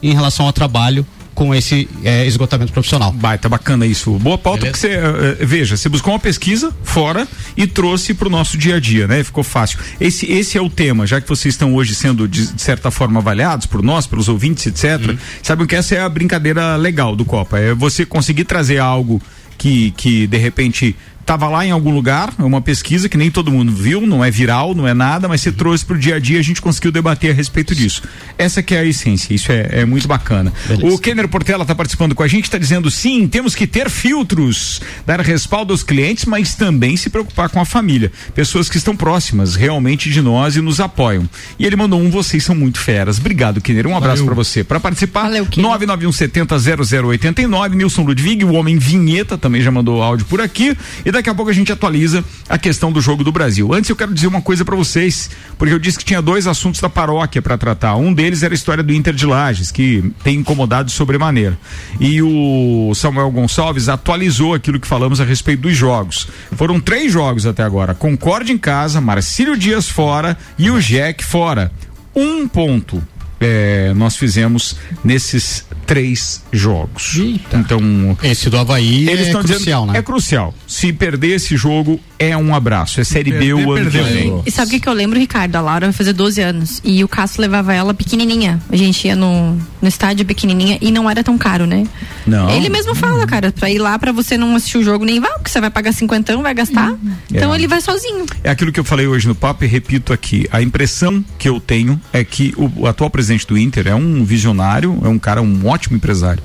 em 0.02 0.13
relação 0.13 0.46
ao 0.46 0.54
trabalho 0.54 1.06
com 1.36 1.54
esse 1.54 1.88
é, 2.04 2.26
esgotamento 2.26 2.71
profissional. 2.71 3.12
Baita, 3.12 3.50
bacana 3.50 3.86
isso. 3.86 4.12
Boa 4.13 4.38
pauta, 4.38 4.71
Beleza? 4.71 4.88
porque 4.88 4.95
você, 4.95 5.43
uh, 5.43 5.45
veja, 5.45 5.76
você 5.76 5.89
buscou 5.89 6.13
uma 6.13 6.19
pesquisa 6.19 6.74
fora 6.82 7.28
e 7.58 7.67
trouxe 7.67 8.13
para 8.13 8.28
o 8.28 8.32
nosso 8.32 8.58
dia 8.58 8.78
a 8.78 8.80
dia, 8.80 9.06
né? 9.06 9.21
Ficou 9.21 9.43
fácil. 9.43 9.78
Esse, 10.00 10.26
esse 10.32 10.58
é 10.58 10.62
o 10.62 10.69
tema, 10.69 11.06
já 11.06 11.19
que 11.19 11.28
vocês 11.28 11.54
estão 11.54 11.76
hoje 11.76 11.93
sendo, 11.93 12.26
de, 12.28 12.54
de 12.54 12.62
certa 12.62 12.89
forma, 12.89 13.19
avaliados 13.19 13.65
por 13.65 13.84
nós, 13.84 14.08
pelos 14.08 14.30
ouvintes, 14.30 14.65
etc. 14.65 15.10
Uhum. 15.10 15.17
Sabem 15.43 15.67
que 15.67 15.76
essa 15.76 15.93
é 15.93 16.00
a 16.00 16.08
brincadeira 16.08 16.78
legal 16.78 17.15
do 17.15 17.26
Copa, 17.26 17.60
é 17.60 17.74
você 17.74 18.06
conseguir 18.06 18.45
trazer 18.45 18.78
algo 18.78 19.21
que, 19.58 19.91
que 19.91 20.28
de 20.28 20.38
repente 20.38 20.95
Tava 21.26 21.48
lá 21.48 21.66
em 21.66 21.72
algum 21.72 21.90
lugar, 21.90 22.32
é 22.38 22.44
uma 22.44 22.62
pesquisa 22.62 23.10
que 23.10 23.18
nem 23.18 23.32
todo 23.32 23.52
mundo 23.52 23.72
viu, 23.72 24.06
não 24.06 24.24
é 24.24 24.30
viral, 24.30 24.76
não 24.76 24.88
é 24.88 24.94
nada, 24.94 25.28
mas 25.28 25.42
você 25.42 25.52
trouxe 25.52 25.84
para 25.84 25.96
o 25.96 26.00
dia 26.00 26.16
a 26.16 26.20
dia, 26.20 26.40
a 26.40 26.44
gente 26.44 26.62
conseguiu 26.62 26.92
debater 26.92 27.32
a 27.32 27.34
respeito 27.34 27.74
disso. 27.74 28.04
Essa 28.38 28.62
que 28.62 28.76
é 28.76 28.80
a 28.80 28.86
essência, 28.86 29.34
isso 29.34 29.52
é, 29.52 29.68
é 29.72 29.86
muito 29.86 30.08
bacana. 30.08 30.54
Beleza. 30.68 30.94
O 30.94 31.00
Kenner 31.00 31.28
Portela 31.28 31.64
está 31.64 31.74
participando 31.74 32.14
com 32.14 32.22
a 32.22 32.28
gente, 32.28 32.44
está 32.44 32.60
dizendo 32.60 32.92
sim, 32.92 33.28
temos 33.28 33.56
que 33.56 33.66
ter 33.66 33.90
filtros, 33.90 34.80
dar 35.04 35.20
respaldo 35.20 35.74
aos 35.74 35.82
clientes, 35.82 36.26
mas 36.26 36.54
também 36.54 36.96
se 36.96 37.10
preocupar 37.10 37.50
com 37.50 37.60
a 37.60 37.66
família. 37.66 38.12
Pessoas 38.36 38.70
que 38.70 38.78
estão 38.78 38.96
próximas 38.96 39.56
realmente 39.56 40.12
de 40.12 40.22
nós 40.22 40.56
e 40.56 40.62
nos 40.62 40.80
apoiam. 40.80 41.28
E 41.58 41.66
ele 41.66 41.76
mandou 41.76 42.00
um, 42.00 42.12
vocês 42.12 42.44
são 42.44 42.54
muito 42.54 42.80
feras. 42.80 43.18
Obrigado, 43.18 43.60
Kenner. 43.62 43.88
Um 43.88 43.98
abraço 43.98 44.24
para 44.24 44.36
você. 44.36 44.64
Para 44.64 44.80
participar, 44.80 45.24
Valeu, 45.24 45.48
991700089, 45.48 47.74
Nilson 47.74 48.04
Ludwig, 48.04 48.46
o 48.46 48.54
homem 48.54 48.78
vinheta, 48.78 49.40
também 49.40 49.62
já 49.62 49.72
mandou 49.72 50.04
áudio 50.04 50.28
por 50.28 50.40
aqui. 50.40 50.78
E 51.04 51.14
daqui 51.15 51.30
a 51.30 51.34
pouco 51.34 51.49
a 51.49 51.54
gente 51.54 51.71
atualiza 51.71 52.23
a 52.47 52.58
questão 52.58 52.91
do 52.91 53.01
jogo 53.01 53.23
do 53.23 53.32
Brasil. 53.32 53.73
Antes 53.73 53.89
eu 53.89 53.95
quero 53.95 54.13
dizer 54.13 54.28
uma 54.28 54.41
coisa 54.41 54.63
para 54.63 54.75
vocês, 54.75 55.30
porque 55.58 55.73
eu 55.73 55.80
disse 55.80 55.97
que 55.97 56.06
tinha 56.06 56.21
dois 56.21 56.45
assuntos 56.45 56.80
da 56.80 56.89
paróquia 56.89 57.41
para 57.41 57.58
tratar. 57.58 57.95
Um 57.95 58.13
deles 58.13 58.43
era 58.43 58.54
a 58.54 58.56
história 58.56 58.84
do 58.84 58.93
Inter 58.93 59.13
de 59.13 59.25
Lages, 59.25 59.71
que 59.71 60.13
tem 60.23 60.38
incomodado 60.39 60.91
sobremaneira. 60.91 61.58
E 61.99 62.21
o 62.21 62.93
Samuel 62.93 63.32
Gonçalves 63.32 63.89
atualizou 63.89 64.54
aquilo 64.54 64.80
que 64.80 64.88
falamos 64.88 65.19
a 65.19 65.23
respeito 65.23 65.62
dos 65.62 65.75
jogos. 65.75 66.28
Foram 66.56 66.80
três 66.80 67.12
jogos 67.12 67.45
até 67.45 67.63
agora: 67.63 67.95
Concorde 67.95 68.51
em 68.51 68.58
casa, 68.58 69.01
Marcílio 69.01 69.58
Dias 69.58 69.89
fora 69.89 70.38
e 70.58 70.69
o 70.69 70.80
Jack 70.80 71.23
fora. 71.23 71.71
Um 72.15 72.47
ponto 72.47 73.01
é, 73.39 73.93
nós 73.95 74.15
fizemos 74.15 74.76
nesses 75.04 75.65
três 75.86 76.43
jogos. 76.52 77.15
Eita. 77.17 77.58
Então, 77.58 77.80
esse 78.24 78.50
do 78.50 78.58
Havaí 78.58 79.08
eles 79.08 79.28
é 79.28 79.32
crucial, 79.32 79.58
dizendo, 79.58 79.86
né? 79.88 80.00
É 80.00 80.02
crucial. 80.02 80.54
Se 80.67 80.91
perder 80.91 81.36
esse 81.36 81.56
jogo, 81.56 82.00
é 82.17 82.36
um 82.36 82.56
abraço. 82.56 83.00
É 83.00 83.04
Série 83.04 83.32
B 83.32 83.54
o 83.54 83.71
ano 83.71 83.89
que 83.89 83.98
vem. 84.00 84.41
E 84.45 84.52
sabe 84.52 84.67
o 84.67 84.71
que, 84.71 84.80
que 84.80 84.89
eu 84.89 84.93
lembro, 84.93 85.19
Ricardo? 85.19 85.56
A 85.56 85.62
Laura 85.62 85.88
vai 85.88 85.93
fazer 85.93 86.13
12 86.13 86.41
anos. 86.41 86.82
E 86.84 87.04
o 87.04 87.08
Cássio 87.08 87.41
levava 87.41 87.74
ela 87.74 87.93
pequenininha. 87.93 88.60
A 88.69 88.76
gente 88.76 89.08
ia 89.08 89.15
no, 89.15 89.56
no 89.82 89.88
estádio 89.88 90.26
pequenininha 90.26 90.78
e 90.82 90.91
não 90.91 91.10
era 91.10 91.24
tão 91.24 91.38
caro, 91.38 91.65
né? 91.65 91.86
Não. 92.26 92.50
Ele 92.50 92.69
mesmo 92.69 92.95
fala, 92.95 93.26
cara, 93.28 93.52
pra 93.52 93.69
ir 93.69 93.78
lá 93.78 93.98
pra 94.00 94.12
você 94.12 94.38
não 94.38 94.56
assistir 94.56 94.80
o 94.80 94.84
jogo 94.84 95.06
nem 95.06 95.19
vá, 95.19 95.30
porque 95.30 95.50
você 95.50 95.62
vai 95.62 95.69
pagar 95.69 95.93
cinquentão, 95.93 96.41
vai 96.41 96.54
gastar. 96.54 96.91
Uhum. 96.91 97.12
Então 97.32 97.54
é. 97.54 97.58
ele 97.58 97.67
vai 97.67 97.82
sozinho. 97.82 98.26
É 98.43 98.50
aquilo 98.50 98.71
que 98.71 98.80
eu 98.80 98.84
falei 98.84 99.06
hoje 99.06 99.28
no 99.28 99.36
papo 99.36 99.63
e 99.63 99.67
repito 99.67 100.12
aqui. 100.12 100.48
A 100.52 100.62
impressão 100.62 101.24
que 101.38 101.48
eu 101.48 101.60
tenho 101.60 102.02
é 102.12 102.24
que 102.24 102.54
o, 102.58 102.84
o 102.84 102.88
atual 102.88 103.10
presidente 103.10 103.25
do 103.48 103.58
Inter 103.58 103.88
é 103.88 103.96
um 103.96 104.24
visionário, 104.24 105.00
é 105.04 105.08
um 105.08 105.20
cara, 105.20 105.42
um 105.42 105.68
ótimo 105.68 105.96
empresário 105.98 106.44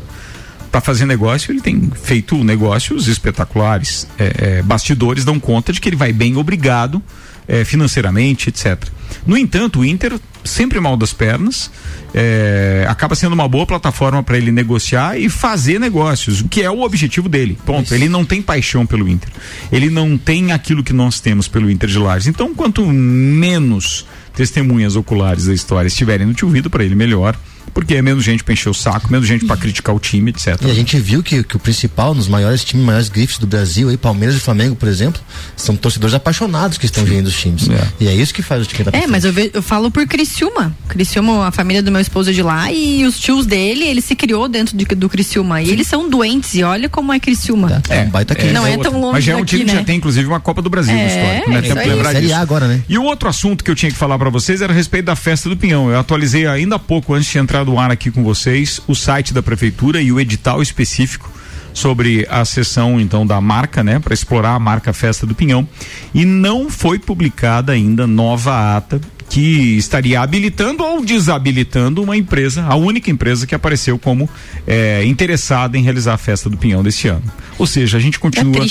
para 0.70 0.80
fazer 0.80 1.04
negócio, 1.04 1.50
ele 1.50 1.60
tem 1.60 1.90
feito 2.02 2.42
negócios 2.44 3.08
espetaculares. 3.08 4.06
É, 4.18 4.58
é, 4.58 4.62
bastidores 4.62 5.24
dão 5.24 5.40
conta 5.40 5.72
de 5.72 5.80
que 5.80 5.88
ele 5.88 5.96
vai 5.96 6.12
bem 6.12 6.36
obrigado 6.36 7.02
é, 7.48 7.64
financeiramente, 7.64 8.48
etc. 8.48 8.80
No 9.26 9.36
entanto, 9.36 9.80
o 9.80 9.84
Inter, 9.84 10.18
sempre 10.44 10.78
mal 10.78 10.96
das 10.96 11.12
pernas, 11.12 11.70
é, 12.14 12.86
acaba 12.88 13.16
sendo 13.16 13.32
uma 13.32 13.48
boa 13.48 13.66
plataforma 13.66 14.22
para 14.22 14.38
ele 14.38 14.52
negociar 14.52 15.18
e 15.18 15.28
fazer 15.28 15.80
negócios, 15.80 16.40
o 16.40 16.48
que 16.48 16.62
é 16.62 16.70
o 16.70 16.82
objetivo 16.82 17.28
dele. 17.28 17.58
Ponto. 17.66 17.86
Isso. 17.86 17.94
Ele 17.94 18.08
não 18.08 18.24
tem 18.24 18.40
paixão 18.40 18.86
pelo 18.86 19.08
Inter. 19.08 19.30
Ele 19.72 19.90
não 19.90 20.16
tem 20.16 20.52
aquilo 20.52 20.84
que 20.84 20.92
nós 20.92 21.18
temos 21.18 21.48
pelo 21.48 21.68
Inter 21.68 21.88
de 21.88 21.98
Lages. 21.98 22.28
Então, 22.28 22.54
quanto 22.54 22.86
menos 22.86 24.06
testemunhas 24.34 24.96
oculares 24.96 25.46
da 25.46 25.54
história 25.54 25.88
estiverem 25.88 26.26
no 26.26 26.34
tio 26.34 26.48
ouvido, 26.48 26.70
para 26.70 26.84
ele 26.84 26.94
melhor 26.94 27.36
porque 27.72 27.94
é 27.94 28.02
menos 28.02 28.24
gente 28.24 28.42
para 28.44 28.52
encher 28.52 28.68
o 28.68 28.74
saco, 28.74 29.10
menos 29.10 29.26
gente 29.26 29.46
para 29.46 29.56
criticar 29.56 29.94
o 29.94 29.98
time, 29.98 30.30
etc. 30.30 30.56
E 30.62 30.70
a 30.70 30.74
gente 30.74 30.98
viu 30.98 31.22
que, 31.22 31.42
que 31.42 31.56
o 31.56 31.58
principal, 31.58 32.14
nos 32.14 32.28
maiores 32.28 32.64
times, 32.64 32.84
maiores 32.84 33.08
grifes 33.08 33.38
do 33.38 33.46
Brasil, 33.46 33.88
aí, 33.88 33.96
Palmeiras 33.96 34.36
e 34.36 34.40
Flamengo, 34.40 34.74
por 34.76 34.88
exemplo, 34.88 35.20
são 35.56 35.76
torcedores 35.76 36.14
apaixonados 36.14 36.78
que 36.78 36.86
estão 36.86 37.04
vindo 37.04 37.26
os 37.26 37.38
times. 37.38 37.68
É. 37.68 37.88
E 38.00 38.08
é 38.08 38.14
isso 38.14 38.34
que 38.34 38.42
faz 38.42 38.62
o 38.62 38.66
time 38.66 38.84
da 38.84 38.96
É, 38.96 39.06
mas 39.06 39.24
eu, 39.24 39.32
ve, 39.32 39.50
eu 39.52 39.62
falo 39.62 39.90
por 39.90 40.06
Criciúma. 40.06 40.74
Criciúma, 40.88 41.46
a 41.46 41.50
família 41.50 41.82
do 41.82 41.90
meu 41.90 42.00
esposo 42.00 42.30
é 42.30 42.32
de 42.32 42.42
lá 42.42 42.72
e 42.72 43.04
os 43.04 43.18
tios 43.18 43.46
dele, 43.46 43.84
ele 43.84 44.00
se 44.00 44.16
criou 44.16 44.48
dentro 44.48 44.76
de, 44.76 44.84
do 44.84 45.08
Criciúma. 45.08 45.62
E 45.62 45.70
eles 45.70 45.86
são 45.86 46.08
doentes 46.08 46.54
e 46.54 46.62
olha 46.62 46.88
como 46.88 47.12
é 47.12 47.20
Criciúma. 47.20 47.82
É, 47.88 47.98
é 47.98 48.02
um 48.02 48.10
baita 48.10 48.34
é, 48.34 48.52
Não 48.52 48.66
é, 48.66 48.76
tão 48.76 49.00
longe 49.00 49.12
Mas 49.12 49.24
já 49.24 49.32
é 49.32 49.36
um 49.36 49.44
time 49.44 49.64
né? 49.64 49.72
que 49.72 49.78
já 49.78 49.84
tem, 49.84 49.96
inclusive, 49.96 50.26
uma 50.26 50.40
Copa 50.40 50.62
do 50.62 50.70
Brasil 50.70 50.94
é, 50.94 51.02
no 51.02 51.08
histórico. 51.08 51.50
Né? 51.50 51.62
Tem 51.62 51.76
que 51.76 51.88
lembrar 51.88 52.14
disso. 52.14 52.34
agora, 52.34 52.66
né? 52.66 52.82
E 52.88 52.98
o 52.98 53.04
outro 53.04 53.28
assunto 53.28 53.62
que 53.62 53.70
eu 53.70 53.74
tinha 53.74 53.90
que 53.90 53.98
falar 53.98 54.18
para 54.18 54.30
vocês 54.30 54.60
era 54.62 54.72
a 54.72 54.76
respeito 54.76 55.06
da 55.06 55.16
festa 55.16 55.48
do 55.48 55.56
Pinhão. 55.56 55.90
Eu 55.90 55.98
atualizei 55.98 56.46
ainda 56.46 56.76
há 56.76 56.78
pouco, 56.78 57.14
antes 57.14 57.30
de 57.30 57.38
entrar 57.38 57.49
do 57.64 57.78
ar 57.78 57.90
aqui 57.90 58.10
com 58.10 58.22
vocês 58.22 58.80
o 58.86 58.94
site 58.94 59.34
da 59.34 59.42
prefeitura 59.42 60.00
e 60.00 60.12
o 60.12 60.20
edital 60.20 60.62
específico 60.62 61.30
sobre 61.74 62.26
a 62.30 62.44
sessão 62.44 63.00
então 63.00 63.26
da 63.26 63.40
marca, 63.40 63.82
né, 63.82 63.98
para 63.98 64.14
explorar 64.14 64.54
a 64.54 64.58
marca 64.58 64.92
Festa 64.92 65.26
do 65.26 65.34
Pinhão. 65.34 65.66
E 66.14 66.24
não 66.24 66.70
foi 66.70 66.98
publicada 66.98 67.72
ainda 67.72 68.06
nova 68.06 68.76
ata 68.76 69.00
que 69.28 69.76
estaria 69.76 70.20
habilitando 70.20 70.82
ou 70.82 71.04
desabilitando 71.04 72.02
uma 72.02 72.16
empresa, 72.16 72.64
a 72.64 72.74
única 72.74 73.10
empresa 73.10 73.46
que 73.46 73.54
apareceu 73.54 73.98
como 73.98 74.28
é, 74.66 75.04
interessada 75.04 75.78
em 75.78 75.82
realizar 75.82 76.14
a 76.14 76.18
festa 76.18 76.50
do 76.50 76.56
Pinhão 76.56 76.82
deste 76.82 77.08
ano. 77.08 77.22
Ou 77.58 77.66
seja, 77.66 77.96
a 77.96 78.00
gente 78.00 78.18
continua 78.18 78.66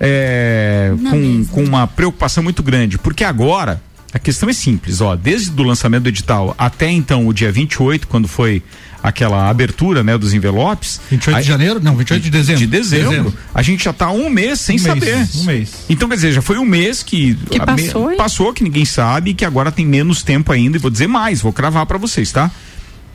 é, 0.00 0.92
com, 1.10 1.44
com 1.46 1.64
uma 1.64 1.86
preocupação 1.86 2.42
muito 2.42 2.62
grande, 2.62 2.96
porque 2.96 3.24
agora 3.24 3.82
a 4.12 4.18
questão 4.18 4.48
é 4.48 4.52
simples, 4.52 5.00
ó, 5.00 5.14
desde 5.14 5.60
o 5.60 5.64
lançamento 5.64 6.04
do 6.04 6.08
edital 6.08 6.54
até 6.58 6.90
então 6.90 7.26
o 7.26 7.32
dia 7.32 7.52
28, 7.52 8.08
quando 8.08 8.26
foi 8.26 8.62
aquela 9.02 9.48
abertura, 9.48 10.02
né, 10.02 10.16
dos 10.18 10.34
envelopes. 10.34 11.00
28 11.10 11.36
aí, 11.36 11.42
de 11.42 11.48
janeiro? 11.48 11.80
Não, 11.80 11.96
28 11.96 12.22
de 12.22 12.30
dezembro. 12.30 12.58
De 12.60 12.66
dezembro. 12.66 13.10
dezembro. 13.10 13.34
A 13.54 13.62
gente 13.62 13.84
já 13.84 13.90
está 13.90 14.10
um 14.10 14.28
mês 14.28 14.60
sem 14.60 14.76
um 14.76 14.78
saber. 14.78 15.16
Mês, 15.16 15.36
um 15.36 15.44
mês. 15.44 15.84
Então, 15.88 16.08
quer 16.08 16.16
dizer, 16.16 16.32
já 16.32 16.42
foi 16.42 16.58
um 16.58 16.64
mês 16.64 17.02
que, 17.02 17.34
que 17.34 17.58
passou, 17.58 18.10
me, 18.10 18.16
passou, 18.16 18.52
que 18.52 18.62
ninguém 18.62 18.84
sabe, 18.84 19.32
que 19.32 19.44
agora 19.44 19.72
tem 19.72 19.86
menos 19.86 20.22
tempo 20.22 20.52
ainda. 20.52 20.76
E 20.76 20.80
vou 20.80 20.90
dizer 20.90 21.06
mais, 21.06 21.40
vou 21.40 21.52
cravar 21.52 21.86
para 21.86 21.98
vocês, 21.98 22.30
tá? 22.30 22.50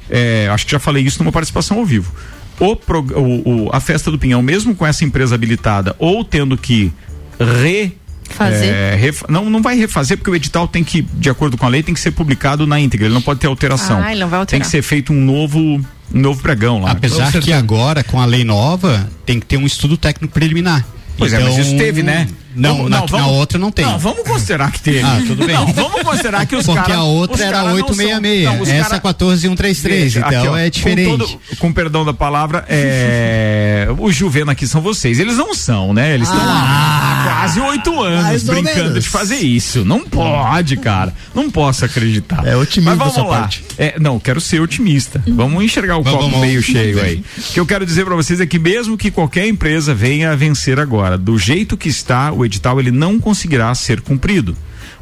É, 0.09 0.49
acho 0.51 0.65
que 0.65 0.71
já 0.71 0.79
falei 0.79 1.03
isso 1.03 1.21
numa 1.21 1.31
participação 1.31 1.77
ao 1.77 1.85
vivo. 1.85 2.11
O, 2.59 2.71
o, 2.73 3.65
o, 3.65 3.69
a 3.71 3.79
festa 3.79 4.09
do 4.09 4.17
Pinhão, 4.17 4.41
mesmo 4.41 4.73
com 4.75 4.85
essa 4.85 5.03
empresa 5.03 5.35
habilitada 5.35 5.95
ou 5.99 6.23
tendo 6.23 6.57
que 6.57 6.91
re 7.39 7.91
Fazer? 8.29 8.65
É, 8.65 8.95
ref, 8.95 9.23
não, 9.29 9.49
não 9.49 9.61
vai 9.61 9.77
refazer, 9.77 10.17
porque 10.17 10.29
o 10.29 10.35
edital 10.35 10.67
tem 10.67 10.83
que, 10.83 11.01
de 11.01 11.29
acordo 11.29 11.57
com 11.57 11.65
a 11.65 11.69
lei, 11.69 11.83
tem 11.83 11.93
que 11.93 11.99
ser 11.99 12.11
publicado 12.11 12.67
na 12.67 12.79
íntegra. 12.79 13.07
Ele 13.07 13.13
não 13.13 13.21
pode 13.21 13.39
ter 13.39 13.47
alteração. 13.47 14.01
Ah, 14.01 14.11
ele 14.11 14.19
não 14.19 14.27
vai 14.27 14.39
alterar. 14.39 14.59
Tem 14.59 14.61
que 14.61 14.67
ser 14.67 14.81
feito 14.81 15.13
um 15.13 15.21
novo, 15.21 15.59
um 15.59 15.83
novo 16.11 16.41
pregão 16.41 16.81
lá. 16.81 16.91
Apesar 16.91 17.31
que 17.31 17.53
agora, 17.53 18.03
com 18.03 18.19
a 18.19 18.25
lei 18.25 18.43
nova, 18.43 19.09
tem 19.25 19.39
que 19.39 19.45
ter 19.45 19.57
um 19.57 19.65
estudo 19.65 19.97
técnico 19.97 20.33
preliminar. 20.33 20.85
Pois 21.17 21.31
então, 21.31 21.47
é, 21.47 21.49
mas 21.49 21.65
isso 21.65 21.77
teve, 21.77 22.03
né? 22.03 22.27
Não, 22.55 22.75
vamos, 22.77 22.91
na, 22.91 22.99
não, 22.99 23.07
vamos, 23.07 23.25
na 23.25 23.31
outra 23.31 23.59
não 23.59 23.71
tem. 23.71 23.85
Não, 23.85 23.99
vamos 23.99 24.23
considerar 24.23 24.71
que 24.71 24.79
teve. 24.81 25.01
Ah, 25.01 25.21
tudo 25.25 25.45
bem. 25.45 25.55
Não, 25.55 25.67
vamos 25.67 26.01
considerar 26.01 26.45
que 26.45 26.55
os 26.55 26.65
caras. 26.65 26.81
Porque 26.81 26.91
cara, 26.91 27.03
a 27.03 27.05
outra 27.05 27.45
era 27.45 27.63
866, 27.73 28.45
não, 28.45 28.63
essa 28.63 28.89
cara... 28.89 28.99
14133, 29.01 30.15
então 30.15 30.27
aqui, 30.27 30.47
ó, 30.47 30.57
é 30.57 30.69
diferente. 30.69 31.09
Com, 31.09 31.17
todo, 31.17 31.39
com, 31.59 31.73
perdão 31.73 32.05
da 32.05 32.13
palavra, 32.13 32.65
é, 32.69 33.87
os 33.97 34.15
Juvena 34.15 34.53
aqui 34.53 34.67
são 34.67 34.81
vocês. 34.81 35.19
Eles 35.19 35.37
não 35.37 35.53
são, 35.53 35.93
né? 35.93 36.13
Eles 36.13 36.29
estão 36.29 36.41
ah, 36.43 37.21
há 37.21 37.23
quase 37.27 37.59
oito 37.59 38.01
anos 38.01 38.43
brincando 38.43 38.99
de 38.99 39.07
fazer 39.07 39.37
isso. 39.37 39.83
Não 39.83 40.01
pode, 40.01 40.77
cara. 40.77 41.13
Não 41.33 41.49
posso 41.49 41.83
acreditar. 41.83 42.45
É 42.45 42.55
otimista. 42.55 42.95
Mas 42.95 43.13
vamos 43.13 43.29
lá. 43.29 43.49
É, 43.77 43.99
não, 43.99 44.19
quero 44.19 44.39
ser 44.39 44.61
otimista. 44.61 45.21
Vamos 45.27 45.63
enxergar 45.63 45.97
o 45.97 46.03
vamos, 46.03 46.19
copo 46.19 46.31
vamos. 46.31 46.47
meio 46.47 46.61
cheio 46.61 47.01
aí. 47.01 47.23
O 47.37 47.53
que 47.53 47.59
eu 47.59 47.65
quero 47.65 47.85
dizer 47.85 48.05
para 48.05 48.15
vocês 48.15 48.39
é 48.39 48.45
que 48.45 48.57
mesmo 48.57 48.97
que 48.97 49.11
qualquer 49.11 49.47
empresa 49.47 49.93
venha 49.93 50.31
a 50.31 50.35
vencer 50.35 50.79
agora, 50.79 51.17
do 51.17 51.37
jeito 51.37 51.75
que 51.75 51.89
está 51.89 52.31
o 52.31 52.44
edital, 52.45 52.79
ele 52.79 52.91
não 52.91 53.19
conseguirá 53.19 53.73
ser 53.75 54.01
cumprido 54.01 54.55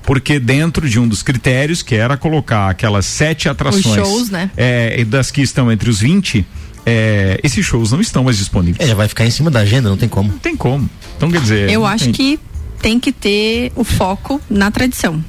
porque 0.03 0.37
dentro 0.37 0.89
de 0.89 0.99
um 0.99 1.07
dos 1.07 1.23
critérios 1.23 1.81
que 1.81 1.95
era 1.95 2.17
colocar 2.17 2.69
aquelas 2.69 3.05
sete 3.05 3.47
atrações 3.47 3.85
os 3.85 3.93
shows, 3.95 4.29
né? 4.29 4.51
é, 4.57 5.03
das 5.05 5.31
que 5.31 5.41
estão 5.41 5.71
entre 5.71 5.89
os 5.89 6.01
20 6.01 6.45
é, 6.85 7.39
esses 7.43 7.65
shows 7.65 7.91
não 7.91 8.01
estão 8.01 8.23
mais 8.23 8.37
disponíveis. 8.37 8.85
É, 8.85 8.89
já 8.89 8.95
vai 8.95 9.07
ficar 9.07 9.25
em 9.25 9.31
cima 9.31 9.49
da 9.49 9.59
agenda, 9.59 9.89
não 9.89 9.97
tem 9.97 10.09
como. 10.09 10.31
Não 10.31 10.39
tem 10.39 10.55
como. 10.55 10.89
Então 11.15 11.31
quer 11.31 11.39
dizer. 11.39 11.69
Eu 11.69 11.85
acho 11.85 12.05
tem... 12.05 12.13
que 12.13 12.39
tem 12.81 12.99
que 12.99 13.13
ter 13.13 13.71
o 13.75 13.83
foco 13.83 14.41
na 14.49 14.69
tradição. 14.69 15.23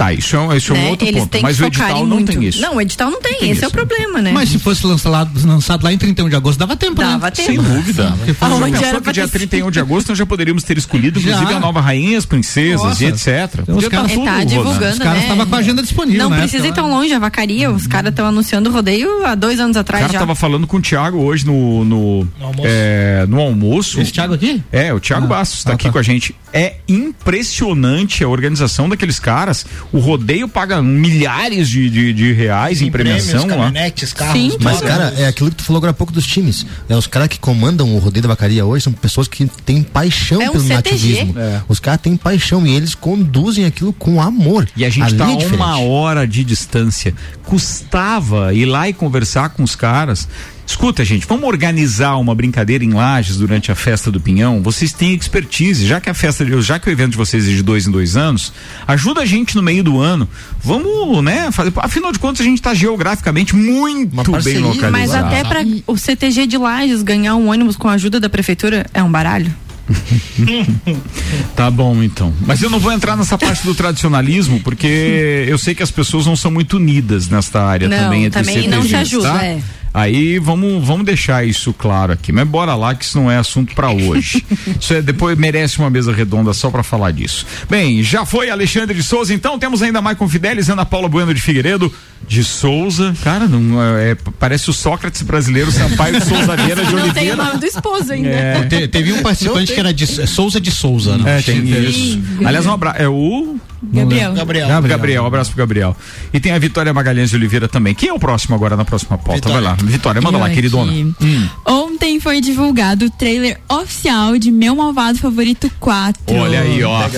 Tá, 0.00 0.14
isso 0.14 0.34
é, 0.34 0.56
isso 0.56 0.72
é 0.72 0.78
um 0.78 0.82
né? 0.82 0.88
outro 0.88 1.06
Eles 1.06 1.20
ponto. 1.20 1.42
Mas 1.42 1.60
o 1.60 1.64
edital 1.66 2.06
não 2.06 2.24
tem 2.24 2.42
isso. 2.42 2.62
Não, 2.62 2.76
o 2.76 2.80
edital 2.80 3.10
não 3.10 3.20
tem, 3.20 3.34
tem 3.34 3.50
esse 3.50 3.58
isso. 3.58 3.66
é 3.66 3.68
o 3.68 3.70
problema, 3.70 4.22
né? 4.22 4.32
Mas 4.32 4.48
se 4.48 4.58
fosse 4.58 4.86
lançado, 4.86 5.30
lançado 5.46 5.84
lá 5.84 5.92
em 5.92 5.98
31 5.98 6.30
de 6.30 6.36
agosto, 6.36 6.58
dava 6.58 6.74
tempo, 6.74 7.02
dava 7.02 7.26
né? 7.26 7.30
tempo. 7.30 7.48
Sem 7.48 7.60
dúvida. 7.62 8.14
Aonde 8.40 8.82
era 8.82 8.98
que 8.98 9.12
dia 9.12 9.28
31 9.28 9.70
de 9.70 9.78
agosto 9.78 10.08
nós 10.08 10.16
já 10.16 10.24
poderíamos 10.24 10.62
ter 10.62 10.78
escolhido, 10.78 11.20
já. 11.20 11.32
inclusive, 11.32 11.52
a 11.52 11.60
nova 11.60 11.82
rainha, 11.82 12.16
as 12.16 12.24
princesas 12.24 12.82
Nossa. 12.82 13.04
e 13.04 13.08
etc. 13.08 13.60
Então, 13.60 13.76
os 13.76 13.88
caras 13.88 14.10
tá, 14.10 14.24
tá 14.24 14.44
divulgando, 14.44 14.92
Os 14.92 14.98
caras 14.98 15.20
estavam 15.20 15.44
né? 15.44 15.50
com 15.50 15.54
a 15.54 15.58
agenda 15.58 15.82
disponível. 15.82 16.30
Não 16.30 16.34
precisa 16.38 16.66
ir 16.66 16.72
tão 16.72 16.88
longe, 16.88 17.12
a 17.12 17.18
vacaria. 17.18 17.70
Os 17.70 17.86
caras 17.86 18.08
estão 18.08 18.24
anunciando 18.24 18.70
o 18.70 18.72
rodeio 18.72 19.26
há 19.26 19.34
dois 19.34 19.60
anos 19.60 19.76
atrás. 19.76 20.02
O 20.02 20.06
cara 20.06 20.16
estava 20.16 20.34
falando 20.34 20.66
com 20.66 20.78
o 20.78 20.80
Thiago 20.80 21.18
hoje 21.18 21.44
no, 21.44 21.84
no, 21.84 22.24
no 22.38 22.46
almoço. 22.46 22.68
É, 22.70 23.26
no 23.28 23.38
almoço. 23.38 24.00
Esse 24.00 24.12
Thiago 24.12 24.32
aqui? 24.32 24.62
É, 24.72 24.94
o 24.94 24.98
Thiago 24.98 25.26
ah, 25.26 25.28
Bastos 25.28 25.58
está 25.58 25.72
ah, 25.72 25.74
aqui 25.74 25.84
tá. 25.84 25.92
com 25.92 25.98
a 25.98 26.02
gente 26.02 26.34
é 26.52 26.76
impressionante 26.88 28.24
a 28.24 28.28
organização 28.28 28.88
daqueles 28.88 29.18
caras. 29.18 29.64
O 29.92 29.98
rodeio 29.98 30.48
paga 30.48 30.82
milhares 30.82 31.68
de, 31.68 31.88
de, 31.88 32.12
de 32.12 32.32
reais 32.32 32.82
em 32.82 32.90
premiação 32.90 33.46
lá. 33.46 33.72
Carros, 34.14 34.32
Sim, 34.32 34.56
mas, 34.60 34.80
cara, 34.80 35.14
é 35.16 35.26
aquilo 35.26 35.50
que 35.50 35.56
tu 35.56 35.64
falou 35.64 35.78
agora 35.78 35.90
há 35.90 35.94
pouco 35.94 36.12
dos 36.12 36.26
times. 36.26 36.66
É, 36.88 36.96
os 36.96 37.06
caras 37.06 37.28
que 37.28 37.38
comandam 37.38 37.94
o 37.94 37.98
rodeio 37.98 38.22
da 38.22 38.28
vacaria 38.28 38.64
hoje 38.64 38.84
são 38.84 38.92
pessoas 38.92 39.28
que 39.28 39.46
têm 39.64 39.82
paixão 39.82 40.42
é 40.42 40.50
pelo 40.50 40.64
nativismo. 40.64 41.38
É. 41.38 41.62
Os 41.68 41.78
caras 41.78 42.00
têm 42.00 42.16
paixão 42.16 42.66
e 42.66 42.74
eles 42.74 42.94
conduzem 42.94 43.64
aquilo 43.64 43.92
com 43.92 44.20
amor. 44.20 44.68
E 44.76 44.84
a 44.84 44.90
gente 44.90 45.12
está 45.12 45.26
a 45.26 45.32
é 45.32 45.46
uma 45.46 45.78
hora 45.80 46.26
de 46.26 46.44
distância. 46.44 47.14
Custava 47.44 48.52
ir 48.54 48.66
lá 48.66 48.88
e 48.88 48.92
conversar 48.92 49.50
com 49.50 49.62
os 49.62 49.74
caras 49.74 50.28
Escuta, 50.70 51.04
gente, 51.04 51.26
vamos 51.26 51.48
organizar 51.48 52.16
uma 52.16 52.32
brincadeira 52.32 52.84
em 52.84 52.92
Lages 52.92 53.36
durante 53.38 53.72
a 53.72 53.74
festa 53.74 54.08
do 54.08 54.20
Pinhão. 54.20 54.62
Vocês 54.62 54.92
têm 54.92 55.12
expertise, 55.14 55.84
já 55.84 56.00
que 56.00 56.08
a 56.08 56.14
festa, 56.14 56.46
já 56.62 56.78
que 56.78 56.88
o 56.88 56.92
evento 56.92 57.10
de 57.10 57.16
vocês 57.16 57.44
é 57.44 57.50
de 57.50 57.60
dois 57.60 57.88
em 57.88 57.90
dois 57.90 58.16
anos, 58.16 58.52
ajuda 58.86 59.22
a 59.22 59.26
gente 59.26 59.56
no 59.56 59.64
meio 59.64 59.82
do 59.82 59.98
ano. 59.98 60.28
Vamos, 60.62 61.24
né? 61.24 61.50
Fazer, 61.50 61.72
afinal 61.78 62.12
de 62.12 62.20
contas, 62.20 62.42
a 62.42 62.44
gente 62.44 62.58
está 62.58 62.72
geograficamente 62.72 63.54
muito 63.54 64.30
bem 64.44 64.58
localizado. 64.58 64.92
Mas 64.92 65.12
até 65.12 65.42
para 65.42 65.66
o 65.88 65.98
CTG 65.98 66.46
de 66.46 66.56
Lages 66.56 67.02
ganhar 67.02 67.34
um 67.34 67.50
ônibus 67.50 67.76
com 67.76 67.88
a 67.88 67.94
ajuda 67.94 68.20
da 68.20 68.28
prefeitura 68.28 68.86
é 68.94 69.02
um 69.02 69.10
baralho? 69.10 69.52
tá 71.56 71.68
bom, 71.68 72.00
então. 72.00 72.32
Mas 72.46 72.62
eu 72.62 72.70
não 72.70 72.78
vou 72.78 72.92
entrar 72.92 73.16
nessa 73.16 73.36
parte 73.36 73.64
do 73.64 73.74
tradicionalismo, 73.74 74.60
porque 74.60 75.46
eu 75.48 75.58
sei 75.58 75.74
que 75.74 75.82
as 75.82 75.90
pessoas 75.90 76.26
não 76.26 76.36
são 76.36 76.48
muito 76.48 76.76
unidas 76.76 77.28
nesta 77.28 77.60
área 77.60 77.88
não, 77.88 77.98
também. 77.98 78.26
Entre 78.26 78.40
também 78.40 78.54
CTGs, 78.54 78.76
não 78.76 78.86
se 78.86 78.94
ajuda, 78.94 79.32
tá? 79.32 79.44
é. 79.44 79.60
Aí 79.92 80.38
vamos, 80.38 80.86
vamos 80.86 81.04
deixar 81.04 81.44
isso 81.44 81.72
claro 81.72 82.12
aqui, 82.12 82.30
mas 82.30 82.46
bora 82.46 82.74
lá 82.74 82.94
que 82.94 83.04
isso 83.04 83.18
não 83.18 83.30
é 83.30 83.36
assunto 83.36 83.74
para 83.74 83.90
hoje. 83.90 84.44
isso 84.80 84.94
é, 84.94 85.02
depois 85.02 85.36
merece 85.36 85.78
uma 85.78 85.90
mesa 85.90 86.12
redonda 86.12 86.52
só 86.52 86.70
para 86.70 86.82
falar 86.82 87.10
disso. 87.10 87.44
Bem, 87.68 88.02
já 88.02 88.24
foi 88.24 88.50
Alexandre 88.50 88.96
de 88.96 89.02
Souza, 89.02 89.34
então 89.34 89.58
temos 89.58 89.82
ainda 89.82 90.00
Maicon 90.00 90.28
Fidelis, 90.28 90.68
Ana 90.68 90.86
Paula 90.86 91.08
Bueno 91.08 91.34
de 91.34 91.40
Figueiredo, 91.40 91.92
de 92.26 92.44
Souza, 92.44 93.14
cara, 93.24 93.48
não, 93.48 93.82
é, 93.98 94.16
parece 94.38 94.70
o 94.70 94.72
Sócrates 94.72 95.22
brasileiro, 95.22 95.72
Sampaio 95.72 96.20
de 96.20 96.24
Souza 96.24 96.56
Vieira 96.56 96.84
de 96.84 96.94
Oliveira. 96.94 97.06
Não 97.06 97.14
tem 97.14 97.32
o 97.32 97.36
nome 97.36 97.58
do 97.58 97.66
esposo 97.66 98.12
ainda. 98.12 98.28
É. 98.28 98.64
Te, 98.66 98.88
teve 98.88 99.12
um 99.12 99.22
participante 99.22 99.72
que 99.72 99.80
era 99.80 99.92
de 99.92 100.06
Souza 100.06 100.60
de 100.60 100.70
Souza, 100.70 101.18
né? 101.18 101.38
É, 101.38 101.42
tem 101.42 101.68
isso. 101.68 102.20
Aliás, 102.44 102.64
um 102.66 102.72
abraço, 102.72 103.02
é 103.02 103.08
o 103.08 103.58
Gabriel. 103.82 104.34
Gabriel. 104.34 104.68
Gabriel. 104.68 104.98
Gabriel, 104.98 105.22
um 105.22 105.26
abraço 105.26 105.50
pro 105.50 105.58
Gabriel. 105.58 105.96
E 106.32 106.38
tem 106.38 106.52
a 106.52 106.58
Vitória 106.58 106.92
Magalhães 106.92 107.30
de 107.30 107.36
Oliveira 107.36 107.66
também. 107.68 107.94
Quem 107.94 108.10
é 108.10 108.12
o 108.12 108.18
próximo 108.18 108.54
agora 108.54 108.76
na 108.76 108.84
próxima 108.84 109.16
pauta? 109.16 109.34
Vitória. 109.34 109.54
Vai 109.54 109.62
lá. 109.62 109.76
Vitória, 109.80 110.20
manda 110.20 110.36
Eu 110.36 110.40
lá, 110.40 110.50
queridona. 110.50 110.92
Hum. 110.92 111.48
Ontem 111.90 112.20
foi 112.20 112.40
divulgado 112.40 113.06
o 113.06 113.10
trailer 113.10 113.58
oficial 113.68 114.38
de 114.38 114.52
Meu 114.52 114.76
Malvado 114.76 115.18
Favorito 115.18 115.68
4. 115.80 116.36
Olha 116.36 116.60
aí, 116.60 116.84
ó. 116.84 117.08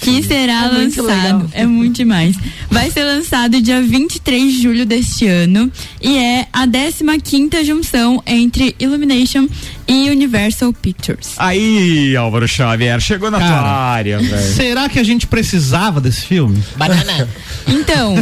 Que 0.00 0.22
será 0.22 0.64
é 0.64 0.68
lançado. 0.68 1.50
É 1.52 1.66
muito 1.66 1.96
demais. 1.96 2.34
Vai 2.70 2.90
ser 2.90 3.04
lançado 3.04 3.60
dia 3.60 3.82
23 3.82 4.54
de 4.54 4.62
julho 4.62 4.86
deste 4.86 5.26
ano 5.26 5.70
e 6.00 6.16
é 6.16 6.46
a 6.50 6.66
15 6.66 7.20
quinta 7.22 7.62
junção 7.62 8.22
entre 8.26 8.74
Illumination 8.80 9.46
e 9.86 10.10
Universal 10.10 10.72
Pictures. 10.72 11.34
Aí, 11.36 12.16
Álvaro 12.16 12.48
Xavier, 12.48 12.98
chegou 13.00 13.30
na 13.30 13.38
Cara, 13.38 13.50
tua 13.50 13.70
área, 13.70 14.18
velho. 14.18 14.54
Será 14.54 14.88
que 14.88 14.98
a 14.98 15.04
gente 15.04 15.26
precisava 15.26 16.00
desse 16.00 16.22
filme? 16.22 16.62
Banana. 16.76 17.28
Então, 17.64 18.14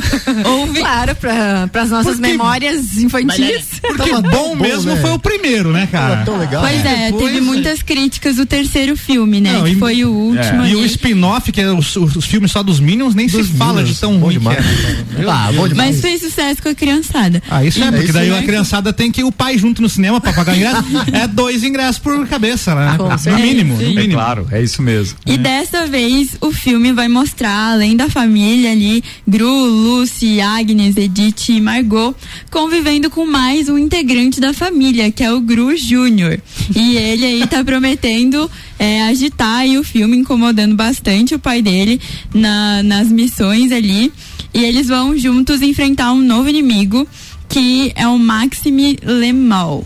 houve... 0.46 0.78
Claro, 0.78 1.16
para 1.16 1.82
as 1.82 1.90
nossas 1.90 2.14
porque, 2.16 2.30
memórias 2.30 2.96
infantis. 2.96 3.80
Porque 3.80 4.10
bom, 4.12 4.22
bom 4.22 4.54
mesmo 4.56 4.96
foi 4.96 5.10
o 5.10 5.18
primeiro, 5.18 5.53
né, 5.62 5.88
cara? 5.90 6.24
Tão 6.24 6.38
legal. 6.38 6.62
Pois 6.62 6.84
é, 6.84 7.06
Depois, 7.06 7.24
teve 7.24 7.40
muitas 7.40 7.82
críticas 7.82 8.36
do 8.36 8.46
terceiro 8.46 8.96
filme, 8.96 9.40
né? 9.40 9.52
Não, 9.52 9.64
que 9.64 9.72
e, 9.72 9.76
foi 9.76 10.04
o 10.04 10.10
último. 10.10 10.62
É. 10.62 10.70
E 10.70 10.76
o 10.76 10.84
spin-off, 10.84 11.52
que 11.52 11.60
é 11.60 11.72
os, 11.72 11.94
os, 11.96 12.24
filmes 12.24 12.50
só 12.50 12.62
dos 12.62 12.80
Minions, 12.80 13.14
nem 13.14 13.26
dos 13.26 13.46
se 13.46 13.52
fala 13.54 13.84
de 13.84 13.94
tão 13.98 14.18
bom 14.18 14.26
ruim 14.26 14.34
demais. 14.34 14.58
É. 14.58 15.24
Ah, 15.28 15.52
bom 15.54 15.68
demais. 15.68 15.96
Mas 15.96 16.00
fez 16.00 16.20
sucesso 16.20 16.62
com 16.62 16.68
a 16.68 16.74
criançada. 16.74 17.42
Ah, 17.50 17.64
isso 17.64 17.82
é, 17.82 17.90
porque 17.90 18.12
daí 18.12 18.32
a 18.32 18.42
criançada 18.42 18.92
tem 18.92 19.10
que 19.10 19.20
ir 19.20 19.24
o 19.24 19.32
pai 19.32 19.56
junto 19.58 19.80
no 19.80 19.88
cinema 19.88 20.20
para 20.20 20.32
pagar 20.32 20.56
ingresso. 20.56 20.84
é 21.12 21.26
dois 21.26 21.62
ingressos 21.62 21.98
por 21.98 22.26
cabeça, 22.26 22.74
né? 22.74 22.96
Ah, 22.98 23.30
no 23.30 23.38
mínimo, 23.38 23.74
no 23.74 23.80
mínimo. 23.80 24.00
É 24.00 24.14
claro, 24.14 24.48
é 24.50 24.62
isso 24.62 24.82
mesmo. 24.82 25.16
E 25.26 25.34
é. 25.34 25.36
dessa 25.36 25.86
vez 25.86 26.36
o 26.40 26.52
filme 26.52 26.92
vai 26.92 27.08
mostrar, 27.08 27.72
além 27.72 27.96
da 27.96 28.08
família 28.08 28.72
ali, 28.72 29.02
Gru, 29.26 29.66
Lucy, 29.66 30.40
Agnes, 30.40 30.96
Edith 30.96 31.48
e 31.50 31.60
Margot, 31.60 32.14
convivendo 32.50 33.10
com 33.10 33.26
mais 33.26 33.68
um 33.68 33.78
integrante 33.78 34.40
da 34.40 34.52
família, 34.52 35.10
que 35.10 35.22
é 35.22 35.32
o 35.32 35.40
Gru 35.44 35.76
Júnior. 35.76 36.40
E 36.74 36.96
ele 36.96 37.24
aí 37.24 37.46
tá 37.46 37.62
prometendo 37.62 38.50
é, 38.78 39.02
agitar 39.04 39.58
aí 39.60 39.78
o 39.78 39.84
filme, 39.84 40.16
incomodando 40.16 40.74
bastante 40.74 41.34
o 41.34 41.38
pai 41.38 41.62
dele 41.62 42.00
na, 42.34 42.82
nas 42.82 43.08
missões 43.08 43.70
ali. 43.70 44.12
E 44.52 44.64
eles 44.64 44.88
vão 44.88 45.16
juntos 45.16 45.62
enfrentar 45.62 46.12
um 46.12 46.20
novo 46.20 46.48
inimigo, 46.48 47.06
que 47.48 47.92
é 47.94 48.06
o 48.06 48.18
Maxime 48.18 48.98
Lemal 49.02 49.84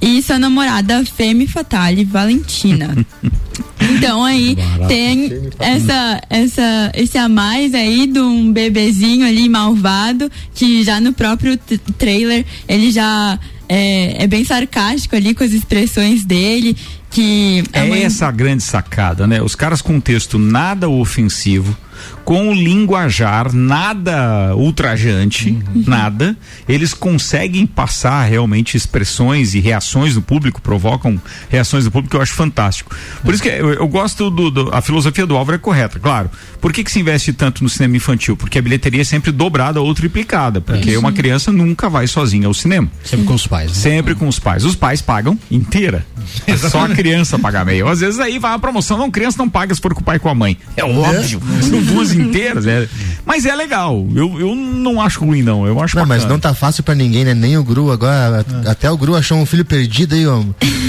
e 0.00 0.22
sua 0.22 0.38
namorada 0.38 1.04
Femme 1.04 1.46
Fatale 1.46 2.04
Valentina. 2.04 2.96
Então 3.80 4.24
aí 4.24 4.56
tem 4.86 5.30
essa, 5.58 6.20
essa, 6.28 6.92
esse 6.94 7.16
a 7.16 7.28
mais 7.28 7.74
aí 7.74 8.06
de 8.06 8.20
um 8.20 8.52
bebezinho 8.52 9.26
ali 9.26 9.48
malvado 9.48 10.30
que 10.54 10.82
já 10.82 11.00
no 11.00 11.12
próprio 11.12 11.56
trailer 11.96 12.44
ele 12.68 12.90
já 12.90 13.38
é, 13.68 14.24
é, 14.24 14.26
bem 14.26 14.44
sarcástico 14.44 15.14
ali 15.14 15.34
com 15.34 15.44
as 15.44 15.52
expressões 15.52 16.24
dele. 16.24 16.76
Que 17.10 17.62
é 17.72 17.84
mãe... 17.84 18.02
essa 18.02 18.26
a 18.26 18.30
grande 18.30 18.62
sacada, 18.62 19.26
né? 19.26 19.40
Os 19.40 19.54
caras 19.54 19.80
com 19.80 19.98
texto 20.00 20.38
nada 20.38 20.88
ofensivo 20.88 21.76
com 22.24 22.48
o 22.48 22.54
linguajar 22.54 23.52
nada 23.52 24.54
ultrajante, 24.54 25.50
uhum. 25.50 25.84
nada, 25.86 26.36
eles 26.68 26.92
conseguem 26.92 27.66
passar 27.66 28.24
realmente 28.24 28.76
expressões 28.76 29.54
e 29.54 29.60
reações 29.60 30.14
do 30.14 30.22
público, 30.22 30.60
provocam 30.60 31.20
reações 31.48 31.84
do 31.84 31.90
público 31.90 32.10
que 32.10 32.16
eu 32.16 32.22
acho 32.22 32.34
fantástico. 32.34 32.94
Por 33.22 33.34
isso 33.34 33.42
que 33.42 33.48
eu, 33.48 33.72
eu 33.72 33.88
gosto 33.88 34.30
do, 34.30 34.50
do, 34.50 34.74
a 34.74 34.80
filosofia 34.80 35.26
do 35.26 35.36
Álvaro 35.36 35.56
é 35.56 35.58
correta, 35.58 35.98
claro. 35.98 36.30
Por 36.60 36.72
que, 36.72 36.82
que 36.82 36.90
se 36.90 37.00
investe 37.00 37.32
tanto 37.32 37.62
no 37.62 37.68
cinema 37.68 37.96
infantil? 37.96 38.36
Porque 38.36 38.58
a 38.58 38.62
bilheteria 38.62 39.00
é 39.00 39.04
sempre 39.04 39.30
dobrada 39.30 39.80
ou 39.80 39.94
triplicada, 39.94 40.60
porque 40.60 40.92
é. 40.92 40.98
uma 40.98 41.12
criança 41.12 41.52
nunca 41.52 41.88
vai 41.88 42.06
sozinha 42.06 42.46
ao 42.46 42.54
cinema. 42.54 42.90
Sempre 43.04 43.26
com 43.26 43.34
os 43.34 43.46
pais. 43.46 43.68
Né? 43.68 43.74
Sempre 43.74 44.14
com 44.14 44.28
os 44.28 44.38
pais. 44.38 44.64
Os 44.64 44.74
pais 44.74 45.00
pagam 45.00 45.38
inteira. 45.50 46.04
É 46.46 46.56
só 46.56 46.84
a 46.84 46.88
criança 46.88 47.38
pagar 47.38 47.64
meio. 47.64 47.88
Às 47.88 48.00
vezes 48.00 48.18
aí 48.20 48.38
vai 48.38 48.52
a 48.52 48.58
promoção, 48.58 48.96
não, 48.96 49.10
criança 49.10 49.38
não 49.38 49.48
paga 49.48 49.74
se 49.74 49.80
for 49.80 49.94
com 49.94 50.00
o 50.00 50.04
pai 50.04 50.16
e 50.16 50.18
com 50.18 50.28
a 50.28 50.34
mãe. 50.34 50.56
É 50.76 50.84
óbvio. 50.84 51.40
São 51.62 51.82
duas 51.88 52.12
inteiras, 52.12 52.66
é. 52.66 52.88
Mas 53.24 53.44
é 53.44 53.54
legal. 53.54 54.06
Eu, 54.14 54.40
eu 54.40 54.54
não 54.54 55.00
acho 55.00 55.20
ruim, 55.24 55.42
não. 55.42 55.66
Eu 55.66 55.80
acho 55.80 55.96
Não, 55.96 56.02
bacana. 56.04 56.20
mas 56.20 56.30
não 56.30 56.38
tá 56.38 56.54
fácil 56.54 56.82
pra 56.82 56.94
ninguém, 56.94 57.24
né? 57.24 57.34
Nem 57.34 57.56
o 57.58 57.64
Gru 57.64 57.90
agora. 57.90 58.44
É. 58.64 58.70
Até 58.70 58.90
o 58.90 58.96
Gru 58.96 59.14
achou 59.14 59.36
um 59.38 59.44
filho 59.46 59.64
perdido 59.64 60.14
aí, 60.14 60.26
ó. 60.26 60.42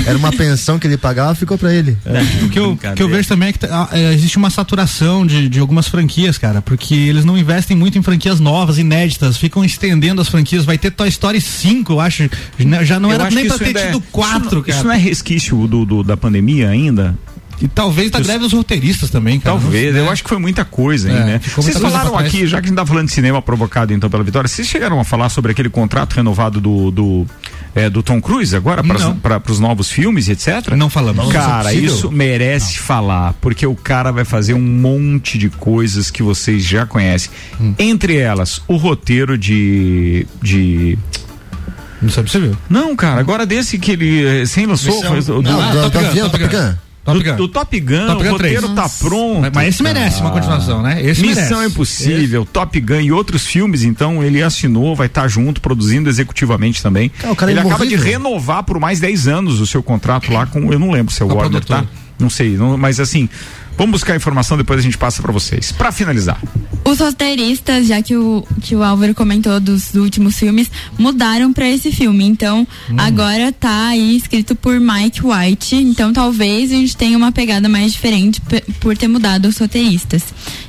Era 0.06 0.18
uma 0.18 0.32
pensão 0.32 0.80
que 0.80 0.88
ele 0.88 0.98
pagava, 0.98 1.36
ficou 1.36 1.58
pra 1.58 1.74
ele. 1.74 1.98
É. 2.06 2.46
O 2.46 2.50
que 2.50 2.60
eu, 2.60 2.78
que 2.96 3.04
eu 3.04 3.10
vejo 3.10 3.28
também 3.28 3.50
é 3.50 3.52
que 3.54 3.60
tá, 3.60 3.90
é, 3.92 4.14
existe 4.14 4.38
uma 4.38 4.50
saturação 4.50 5.26
de, 5.26 5.50
de 5.50 5.60
algumas 5.60 5.88
franquias, 5.88 6.38
cara, 6.38 6.62
porque 6.62 6.94
eles 6.96 7.26
não 7.26 7.38
investem 7.38 7.76
muito 7.76 7.98
em 7.98 8.02
franquias 8.02 8.40
novas, 8.40 8.78
inéditas, 8.78 9.38
ficam 9.38 9.64
estendendo 9.64 10.22
as 10.22 10.30
franquias. 10.30 10.66
Vai 10.66 10.78
ter 10.78 10.92
Toy 10.92 11.10
Story 11.10 11.42
5, 11.42 11.94
eu 11.94 12.00
acho. 12.00 12.30
Já 12.84 13.00
não 13.00 13.10
eu 13.10 13.16
era 13.16 13.30
nem 13.30 13.48
pra 13.48 13.58
ter 13.58 13.74
tido 13.74 14.02
4, 14.12 14.62
cara. 14.64 14.78
Isso 14.78 14.86
não 14.86 14.94
é 14.94 14.98
resquício 14.98 15.68
do, 15.68 15.86
do, 15.86 16.04
da 16.04 16.16
pandemia 16.16 16.70
ainda? 16.70 17.18
E 17.62 17.68
talvez 17.68 18.10
da 18.10 18.20
greve 18.20 18.40
dos 18.40 18.54
roteiristas 18.54 19.10
também, 19.10 19.40
cara. 19.40 19.60
Talvez, 19.60 19.96
eu 19.96 20.10
acho 20.10 20.24
que 20.24 20.30
foi 20.30 20.40
muita 20.40 20.64
coisa, 20.64 21.10
hein, 21.10 21.18
é, 21.18 21.26
né? 21.26 21.42
Vocês 21.56 21.78
falaram 21.78 22.18
aqui, 22.18 22.48
já 22.48 22.60
que 22.60 22.66
a 22.66 22.70
gente 22.70 22.78
tá 22.78 22.86
falando 22.86 23.08
de 23.08 23.14
cinema 23.14 23.42
provocado 23.42 23.94
então 23.94 24.10
pela 24.10 24.24
vitória, 24.24 24.48
vocês 24.48 24.68
chegaram 24.68 25.00
a 25.00 25.04
falar 25.04 25.30
sobre 25.30 25.52
aquele 25.52 25.70
contrato 25.70 26.14
renovado 26.14 26.62
do, 26.62 26.90
do, 26.90 27.28
é, 27.76 27.90
do 27.90 28.02
Tom 28.02 28.22
Cruise 28.22 28.56
agora 28.56 28.82
para 29.22 29.52
os 29.52 29.60
novos 29.60 29.92
filmes 29.92 30.28
e 30.28 30.32
etc? 30.32 30.70
Não 30.78 30.90
falamos. 30.90 31.32
Cara, 31.32 31.74
isso 31.74 32.12
merece 32.12 32.78
não. 32.78 32.86
falar, 32.86 33.34
porque 33.42 33.66
o 33.66 33.76
cara 33.76 34.12
vai 34.12 34.24
fazer 34.24 34.54
um 34.54 34.62
monte 34.62 35.38
de 35.38 35.50
coisas 35.50 36.10
que 36.10 36.24
vocês 36.24 36.64
já 36.64 36.86
conhecem. 36.86 37.32
Hum. 37.60 37.74
Entre 37.78 38.18
elas, 38.18 38.62
o 38.68 38.78
roteiro 38.78 39.38
de. 39.38 40.26
de 40.42 40.98
não 42.02 42.10
sabe 42.10 42.32
se 42.32 42.40
viu. 42.40 42.56
Não, 42.70 42.96
cara, 42.96 43.20
agora 43.20 43.46
desse 43.46 43.78
que 43.78 43.92
ele 43.92 44.26
eh, 44.26 44.46
sem 44.46 44.66
lançou. 44.66 44.96
Missão, 44.96 45.10
foi, 45.10 45.22
do, 45.22 45.42
não, 45.42 45.62
ah, 45.62 45.72
do, 45.72 45.92
Top 45.92 46.06
Gun, 46.06 46.30
Top 46.30 46.48
Gun. 46.48 46.89
Top 47.14 47.24
Gun. 47.24 47.36
Do, 47.36 47.38
do 47.38 47.48
Top 47.48 47.80
Gun, 47.80 48.08
Top 48.08 48.24
Gun 48.24 48.30
o 48.30 48.32
roteiro 48.32 48.62
3. 48.62 48.76
tá 48.76 48.90
pronto. 48.90 49.42
Mas, 49.42 49.52
mas 49.54 49.68
esse 49.68 49.84
merece 49.84 50.22
uma 50.22 50.32
continuação, 50.32 50.82
né? 50.82 51.04
Esse 51.04 51.22
Missão 51.22 51.60
merece. 51.60 51.74
Impossível, 51.74 52.44
esse. 52.44 52.52
Top 52.52 52.80
Gun 52.80 53.02
e 53.02 53.12
outros 53.12 53.46
filmes, 53.46 53.84
então 53.84 54.24
ele 54.24 54.42
assinou, 54.42 54.96
vai 54.96 55.08
estar 55.08 55.24
tá 55.24 55.28
junto, 55.28 55.62
produzindo 55.62 56.10
executivamente 56.10 56.82
também. 56.82 57.12
É, 57.24 57.50
ele 57.50 57.60
acaba 57.60 57.86
de 57.86 57.96
renovar 57.96 58.64
por 58.64 58.80
mais 58.80 59.00
10 59.00 59.28
anos 59.28 59.60
o 59.60 59.68
seu 59.68 59.84
contrato 59.84 60.32
lá 60.32 60.46
com, 60.46 60.72
eu 60.72 60.80
não 60.80 60.92
lembro 60.92 61.14
se 61.14 61.22
é 61.22 61.26
o 61.26 61.34
Warner, 61.34 61.64
tá? 61.64 61.86
Não 62.20 62.30
sei, 62.30 62.58
não, 62.58 62.78
mas 62.78 63.00
assim, 63.00 63.30
Vamos 63.80 63.94
buscar 63.94 64.12
a 64.12 64.18
informação, 64.18 64.58
depois 64.58 64.78
a 64.78 64.84
gente 64.84 64.98
passa 64.98 65.22
para 65.22 65.32
vocês. 65.32 65.72
Para 65.72 65.90
finalizar. 65.90 66.38
Os 66.84 67.00
roteiristas, 67.00 67.88
já 67.88 68.02
que 68.02 68.14
o, 68.14 68.46
que 68.62 68.76
o 68.76 68.84
Álvaro 68.84 69.16
comentou 69.16 69.58
dos 69.58 69.94
últimos 69.94 70.38
filmes, 70.38 70.70
mudaram 70.98 71.54
para 71.54 71.66
esse 71.70 71.90
filme. 71.90 72.26
Então, 72.26 72.68
hum. 72.90 72.96
agora 72.98 73.54
tá 73.54 73.88
aí 73.88 74.18
escrito 74.18 74.54
por 74.54 74.78
Mike 74.82 75.22
White. 75.26 75.78
Então, 75.78 76.12
talvez 76.12 76.74
a 76.74 76.76
gente 76.76 76.98
tenha 76.98 77.18
uma 77.18 77.32
pegada 77.32 77.70
mais 77.70 77.94
diferente 77.94 78.42
por 78.82 78.98
ter 78.98 79.08
mudado 79.08 79.48
os 79.48 79.58
roteiristas. 79.58 80.26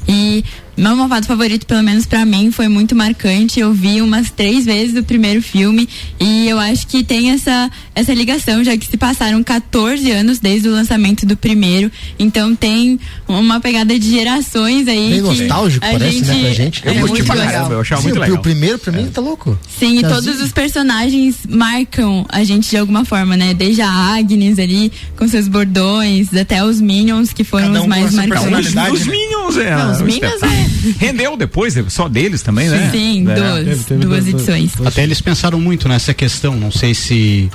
E 0.06 0.44
meu 0.76 0.96
malvado 0.96 1.26
favorito, 1.26 1.66
pelo 1.66 1.82
menos 1.82 2.06
para 2.06 2.24
mim, 2.24 2.50
foi 2.50 2.66
muito 2.66 2.96
marcante. 2.96 3.60
Eu 3.60 3.72
vi 3.72 4.00
umas 4.00 4.30
três 4.30 4.64
vezes 4.64 4.96
o 4.96 5.02
primeiro 5.02 5.42
filme 5.42 5.86
e 6.18 6.48
eu 6.48 6.58
acho 6.58 6.86
que 6.86 7.04
tem 7.04 7.32
essa, 7.32 7.70
essa 8.00 8.14
ligação, 8.14 8.64
já 8.64 8.76
que 8.76 8.86
se 8.86 8.96
passaram 8.96 9.42
14 9.42 10.10
anos 10.10 10.38
desde 10.38 10.68
o 10.68 10.72
lançamento 10.72 11.26
do 11.26 11.36
primeiro. 11.36 11.90
Então 12.18 12.54
tem 12.54 12.98
uma 13.28 13.60
pegada 13.60 13.98
de 13.98 14.10
gerações 14.10 14.88
aí. 14.88 15.10
Bem 15.10 15.22
nostálgico, 15.22 15.86
parece, 15.86 16.18
gente, 16.18 16.26
né, 16.26 16.40
pra 16.40 16.52
gente. 16.52 16.82
Eu 16.84 16.92
é 16.92 17.00
curti 17.00 17.22
pra 17.22 17.36
caramba, 17.36 17.74
eu 17.74 17.80
achava 17.80 18.02
Sim, 18.02 18.08
muito 18.08 18.20
legal. 18.20 18.38
O 18.38 18.42
primeiro, 18.42 18.78
pra 18.78 18.92
mim, 18.92 19.04
é. 19.04 19.10
tá 19.10 19.20
louco. 19.20 19.58
Sim, 19.78 19.98
e 19.98 20.02
todos 20.02 20.40
os 20.40 20.52
personagens 20.52 21.36
marcam 21.48 22.26
a 22.28 22.42
gente 22.44 22.70
de 22.70 22.76
alguma 22.76 23.04
forma, 23.04 23.36
né? 23.36 23.54
Desde 23.54 23.82
a 23.82 23.90
Agnes 23.90 24.58
ali, 24.58 24.90
com 25.16 25.28
seus 25.28 25.46
bordões, 25.48 26.34
até 26.34 26.64
os 26.64 26.80
Minions, 26.80 27.32
que 27.32 27.44
foram 27.44 27.72
um 27.72 27.80
os 27.80 27.86
mais 27.86 28.14
marcantes. 28.14 28.74
Os, 28.74 29.00
os 29.00 29.06
Minions, 29.06 29.56
é. 29.58 29.76
Não, 29.76 29.92
os 29.92 30.00
Minions 30.02 30.42
é 30.42 30.70
Rendeu 30.98 31.36
depois, 31.36 31.74
só 31.88 32.08
deles 32.08 32.42
também, 32.42 32.68
sim, 32.68 32.74
né? 32.74 32.90
Sim, 32.90 33.30
é. 33.30 33.34
duas, 33.34 33.64
teve, 33.64 33.84
teve 33.84 34.04
duas 34.04 34.26
edições. 34.26 34.72
Até 34.84 35.02
eles 35.02 35.20
pensaram 35.20 35.60
muito 35.60 35.88
nessa 35.88 36.14
questão, 36.14 36.56
não 36.56 36.70
sei 36.70 36.94
se 36.94 37.50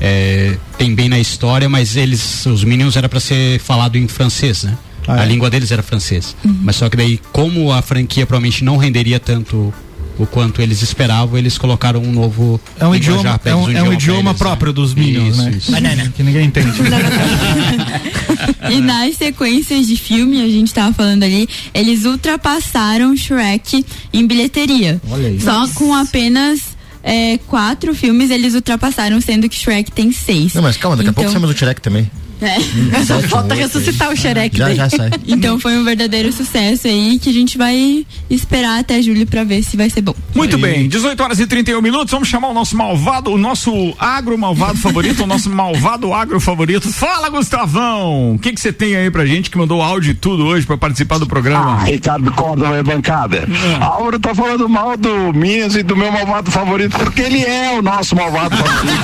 é, 0.00 0.56
tem 0.76 0.94
bem 0.94 1.08
na 1.08 1.18
história, 1.18 1.68
mas 1.68 1.96
eles, 1.96 2.44
os 2.46 2.64
Minions 2.64 2.96
era 2.96 3.08
para 3.08 3.20
ser 3.20 3.58
falado 3.60 3.96
em 3.96 4.06
francês, 4.08 4.64
né? 4.64 4.76
Ah, 5.06 5.20
a 5.20 5.24
é? 5.24 5.26
língua 5.26 5.48
deles 5.48 5.70
era 5.70 5.82
francês. 5.82 6.36
Uhum. 6.44 6.60
Mas 6.62 6.76
só 6.76 6.88
que 6.88 6.96
daí, 6.96 7.20
como 7.32 7.72
a 7.72 7.80
franquia 7.80 8.26
provavelmente 8.26 8.64
não 8.64 8.76
renderia 8.76 9.20
tanto 9.20 9.72
o 10.18 10.26
quanto 10.26 10.62
eles 10.62 10.82
esperavam, 10.82 11.38
eles 11.38 11.58
colocaram 11.58 12.00
um 12.02 12.10
novo 12.10 12.60
é 12.78 12.86
um 12.86 12.94
idioma 12.94 13.38
é 13.44 13.54
um, 13.54 13.64
um, 13.64 13.70
é 13.70 13.82
um 13.82 13.92
idioma 13.92 14.30
eles, 14.30 14.38
próprio 14.38 14.72
né? 14.72 14.74
dos 14.74 14.94
Minions, 14.94 15.36
isso, 15.36 15.42
né? 15.42 15.50
Isso. 15.50 15.72
Banana. 15.72 16.12
Que 16.16 16.22
ninguém 16.22 16.46
entende. 16.46 16.72
e 18.70 18.80
nas 18.80 19.16
sequências 19.16 19.86
de 19.86 19.96
filme, 19.96 20.42
a 20.42 20.48
gente 20.48 20.72
tava 20.72 20.92
falando 20.94 21.22
ali, 21.22 21.48
eles 21.74 22.04
ultrapassaram 22.04 23.16
Shrek 23.16 23.84
em 24.12 24.26
bilheteria. 24.26 25.00
Olha 25.08 25.28
aí. 25.28 25.40
Só 25.40 25.60
Nossa. 25.60 25.74
com 25.74 25.94
apenas 25.94 26.75
é, 27.06 27.38
quatro 27.46 27.94
filmes 27.94 28.30
eles 28.30 28.54
ultrapassaram, 28.54 29.20
sendo 29.20 29.48
que 29.48 29.54
Shrek 29.54 29.92
tem 29.92 30.10
seis. 30.10 30.52
Não, 30.54 30.62
mas 30.62 30.76
calma, 30.76 30.96
daqui 30.96 31.08
então, 31.08 31.22
a 31.22 31.24
pouco 31.24 31.32
temos 31.32 31.48
então 31.48 31.54
o 31.54 31.56
Shrek 31.56 31.80
também. 31.80 32.10
É. 32.40 32.58
Hum, 32.58 33.04
Só 33.04 33.20
falta 33.22 33.54
ressuscitar 33.54 34.10
o 34.10 34.16
xereque. 34.16 34.58
Já, 34.58 34.74
já 34.74 34.90
sai. 34.90 35.10
Então 35.26 35.58
foi 35.58 35.76
um 35.76 35.84
verdadeiro 35.84 36.32
sucesso 36.32 36.86
aí 36.86 37.18
que 37.18 37.30
a 37.30 37.32
gente 37.32 37.58
vai 37.58 38.06
esperar 38.30 38.80
até 38.80 39.00
julho 39.02 39.26
para 39.26 39.44
ver 39.44 39.62
se 39.62 39.76
vai 39.76 39.90
ser 39.90 40.02
bom. 40.02 40.14
Muito 40.34 40.56
bem, 40.58 40.88
18 40.88 41.22
horas 41.22 41.40
e 41.40 41.46
31 41.46 41.80
minutos. 41.82 42.10
Vamos 42.12 42.28
chamar 42.28 42.48
o 42.48 42.54
nosso 42.54 42.76
malvado, 42.76 43.30
o 43.30 43.38
nosso 43.38 43.94
agro 43.98 44.36
malvado 44.38 44.78
favorito, 44.78 45.24
o 45.24 45.26
nosso 45.26 45.50
malvado 45.50 46.12
agro 46.12 46.40
favorito. 46.40 46.90
Fala, 46.92 47.28
Gustavão! 47.28 48.34
O 48.34 48.38
que 48.38 48.54
você 48.56 48.72
tem 48.72 48.96
aí 48.96 49.10
pra 49.10 49.26
gente 49.26 49.50
que 49.50 49.58
mandou 49.58 49.82
áudio 49.82 50.12
e 50.12 50.14
tudo 50.14 50.46
hoje 50.46 50.66
para 50.66 50.76
participar 50.76 51.18
do 51.18 51.26
programa? 51.26 51.78
Ah, 51.80 51.84
Ricardo 51.84 52.30
Córdoba 52.32 52.76
é 52.76 52.82
bancada. 52.82 53.38
É. 53.38 53.82
A 53.82 53.86
Auro 53.86 54.18
tá 54.18 54.34
falando 54.34 54.68
mal 54.68 54.96
do 54.96 55.32
Minas 55.32 55.74
e 55.74 55.82
do 55.82 55.96
meu 55.96 56.12
malvado 56.12 56.50
favorito 56.50 56.96
porque 56.98 57.22
ele 57.22 57.42
é 57.42 57.76
o 57.78 57.82
nosso 57.82 58.14
malvado 58.14 58.56
favorito. 58.56 58.86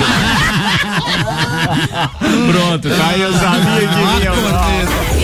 Pronto, 2.52 2.88
tá 2.88 3.06
aí 3.08 3.21
eu 3.22 3.32
sabia 3.34 3.88
que 3.88 3.94
vinha. 3.94 5.21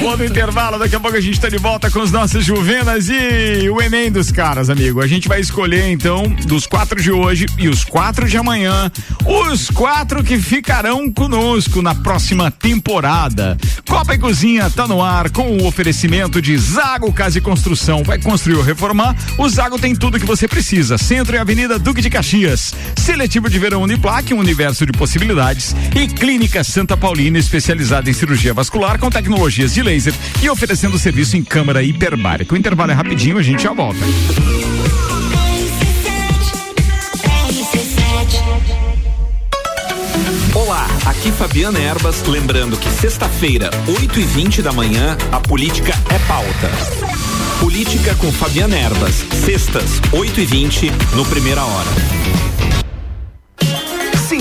Bom 0.00 0.14
intervalo, 0.22 0.78
daqui 0.78 0.94
a 0.94 1.00
pouco 1.00 1.16
a 1.16 1.20
gente 1.20 1.34
está 1.34 1.48
de 1.48 1.58
volta 1.58 1.90
com 1.90 1.98
os 1.98 2.12
nossos 2.12 2.44
Juvenas 2.44 3.08
e 3.08 3.68
o 3.68 3.82
Enem 3.82 4.12
dos 4.12 4.30
caras, 4.30 4.70
amigo. 4.70 5.02
A 5.02 5.08
gente 5.08 5.26
vai 5.26 5.40
escolher 5.40 5.90
então 5.90 6.28
dos 6.46 6.68
quatro 6.68 7.02
de 7.02 7.10
hoje 7.10 7.46
e 7.58 7.68
os 7.68 7.84
quatro 7.84 8.28
de 8.28 8.36
amanhã, 8.36 8.92
os 9.26 9.68
quatro 9.70 10.22
que 10.22 10.38
ficarão 10.38 11.10
conosco 11.10 11.82
na 11.82 11.96
próxima 11.96 12.48
temporada. 12.48 13.58
Copa 13.88 14.14
e 14.14 14.18
Cozinha 14.18 14.70
tá 14.70 14.86
no 14.86 15.02
ar 15.02 15.30
com 15.30 15.56
o 15.56 15.66
oferecimento 15.66 16.40
de 16.40 16.56
Zago 16.56 17.12
Casa 17.12 17.38
e 17.38 17.40
Construção. 17.40 18.04
Vai 18.04 18.20
construir 18.20 18.56
ou 18.56 18.62
reformar? 18.62 19.16
O 19.36 19.48
Zago 19.48 19.78
tem 19.78 19.96
tudo 19.96 20.20
que 20.20 20.26
você 20.26 20.46
precisa. 20.46 20.96
Centro 20.96 21.34
e 21.34 21.38
Avenida 21.38 21.78
Duque 21.78 22.00
de 22.00 22.10
Caxias. 22.10 22.72
Seletivo 22.96 23.50
de 23.50 23.58
Verão 23.58 23.82
Uniplaque, 23.82 24.32
um 24.32 24.38
universo 24.38 24.86
de 24.86 24.92
possibilidades. 24.92 25.74
E 25.96 26.06
Clínica 26.06 26.62
Santa 26.62 26.96
Paulina, 26.96 27.38
especializada 27.38 28.08
em 28.08 28.12
cirurgia 28.12 28.54
vascular 28.54 28.98
com 28.98 29.10
tecnologias 29.10 29.74
de 29.74 29.87
laser 29.88 30.14
e 30.42 30.50
oferecendo 30.50 30.98
serviço 30.98 31.34
em 31.36 31.42
câmara 31.42 31.82
hiperbárica. 31.82 32.54
O 32.54 32.58
intervalo 32.58 32.90
é 32.92 32.94
rapidinho, 32.94 33.38
a 33.38 33.42
gente 33.42 33.62
já 33.62 33.72
volta. 33.72 33.98
Olá, 40.54 40.86
aqui 41.06 41.32
Fabiana 41.32 41.78
Erbas, 41.78 42.22
lembrando 42.24 42.76
que 42.76 42.90
sexta-feira, 42.90 43.70
8 43.98 44.20
e 44.20 44.24
20 44.24 44.62
da 44.62 44.72
manhã, 44.72 45.16
a 45.32 45.40
política 45.40 45.94
é 46.14 46.18
pauta. 46.26 46.70
Política 47.58 48.14
com 48.16 48.30
Fabiana 48.30 48.76
Erbas, 48.76 49.24
sextas, 49.44 50.02
8 50.12 50.40
e 50.40 50.44
20 50.44 50.92
no 51.14 51.24
Primeira 51.24 51.64
Hora. 51.64 51.90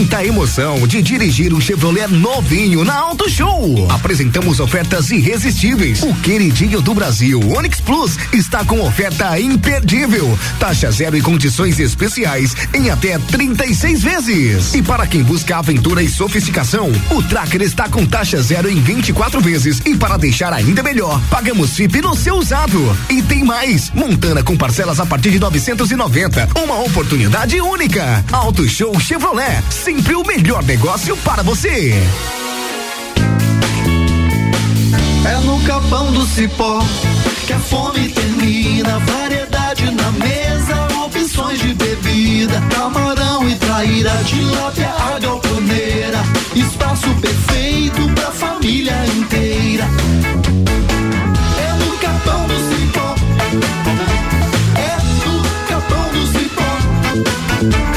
Sinta 0.08 0.20
a 0.20 0.26
emoção 0.26 0.88
de 0.88 1.02
dirigir 1.02 1.54
um 1.54 1.60
Chevrolet 1.60 2.08
novinho 2.08 2.86
na 2.86 2.96
Auto 2.96 3.30
Show. 3.30 3.92
Apresentamos 3.92 4.62
ofertas 4.62 5.12
irresistíveis. 5.12 6.02
O 6.02 6.16
queridinho 6.22 6.82
do 6.82 6.94
Brasil, 6.94 7.42
Onix 7.54 7.82
Plus, 7.82 8.18
está 8.32 8.64
com 8.64 8.80
oferta 8.80 9.38
imperdível. 9.38 10.40
Taxa 10.58 10.90
zero 10.92 11.18
e 11.18 11.22
condições 11.22 11.78
especiais 11.78 12.56
em 12.74 12.90
até 12.90 13.20
36 13.20 14.02
vezes. 14.02 14.74
E 14.76 14.82
para 14.82 15.06
quem 15.06 15.24
busca 15.24 15.58
aventura 15.58 16.02
e 16.02 16.08
sofisticação, 16.08 16.90
o 17.12 17.22
Tracker 17.24 17.62
está 17.62 17.90
com 17.90 18.06
taxa 18.06 18.42
zero 18.42 18.70
em 18.70 18.80
24 18.80 19.42
vezes. 19.42 19.82
E 19.86 19.94
para 19.94 20.16
deixar 20.16 20.54
ainda 20.54 20.82
melhor, 20.82 21.22
pagamos 21.30 21.76
FIP 21.76 22.02
no 22.02 22.16
seu 22.16 22.36
usado. 22.36 22.98
E 23.10 23.22
tem 23.22 23.44
mais, 23.44 23.92
Montana 23.94 24.42
com 24.42 24.56
parcelas 24.56 25.02
a 25.02 25.06
partir 25.06 25.32
de 25.32 25.40
990. 25.40 26.48
Uma 26.64 26.80
oportunidade 26.80 27.60
única. 27.60 28.24
Auto 28.32 28.66
Show 28.70 28.98
Chevrolet 29.02 29.62
sempre 29.98 30.16
o 30.16 30.24
melhor 30.24 30.64
negócio 30.64 31.18
para 31.18 31.42
você. 31.42 31.94
É 35.26 35.36
no 35.44 35.60
capão 35.64 36.12
do 36.12 36.24
cipó 36.28 36.80
que 37.48 37.54
a 37.54 37.60
fome 37.60 38.10
termina. 38.10 39.00
Variedade 39.00 39.90
na 39.92 40.12
mesa, 40.12 40.88
opções 41.04 41.60
de 41.60 41.74
bebida. 41.74 42.62
Camarão 42.70 43.50
e 43.50 43.56
traíra, 43.56 44.12
tilápia, 44.26 44.90
a 44.90 45.18
galponeira. 45.20 46.20
Espaço 46.56 47.10
perfeito 47.16 48.08
pra 48.14 48.32
família 48.32 48.96
inteira. 49.18 49.86
É 51.58 51.74
no 51.74 51.98
capão 51.98 52.48
do 52.48 52.56
cipó. 52.70 53.16
É 54.76 54.98
no 55.26 55.42
capão 55.68 56.10
do 56.12 56.28
cipó. 56.28 57.97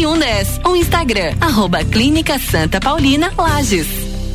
3110 0.00 0.60
ou 0.64 0.74
Instagram, 0.74 1.34
arroba 1.42 1.84
Clínica 1.84 2.38
Santa 2.38 2.80
Paulina 2.80 3.30
Lages. 3.36 3.86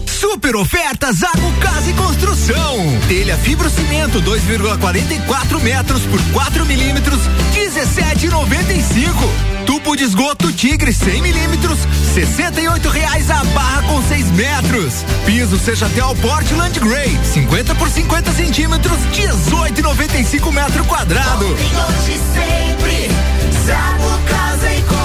Super 0.06 0.56
oferta 0.56 1.12
Zago 1.12 1.51
Casa 1.60 1.89
e 1.89 1.93
Construção. 1.93 2.78
Telha 3.08 3.36
fibrocimento 3.38 4.21
2,44 4.21 5.60
metros 5.62 6.04
por 6.04 6.21
4 6.34 6.65
milímetros, 6.67 7.19
17,95. 7.56 9.65
Tubo 9.65 9.95
de 9.95 10.04
esgoto 10.04 10.54
Tigre 10.54 10.93
100 10.93 11.21
milímetros, 11.23 11.80
68 12.13 12.88
reais 12.88 13.32
a 13.32 13.43
barra 13.45 13.82
com 13.84 14.04
6 14.04 14.32
metros. 14.32 14.93
Piso 15.25 15.58
seja 15.58 15.88
até 15.88 16.06
o 16.06 16.15
Portland 16.17 16.80
Gray, 16.80 17.19
50 17.34 17.73
por 17.73 17.89
50 17.89 18.32
centímetros, 18.34 18.99
18,95 19.13 20.54
metro 20.54 20.86
quadrado. 20.86 21.58
sempre 22.36 23.09
Zago 23.66 24.20
Casa 24.28 24.72
e 24.72 24.82
Construção. 24.84 25.05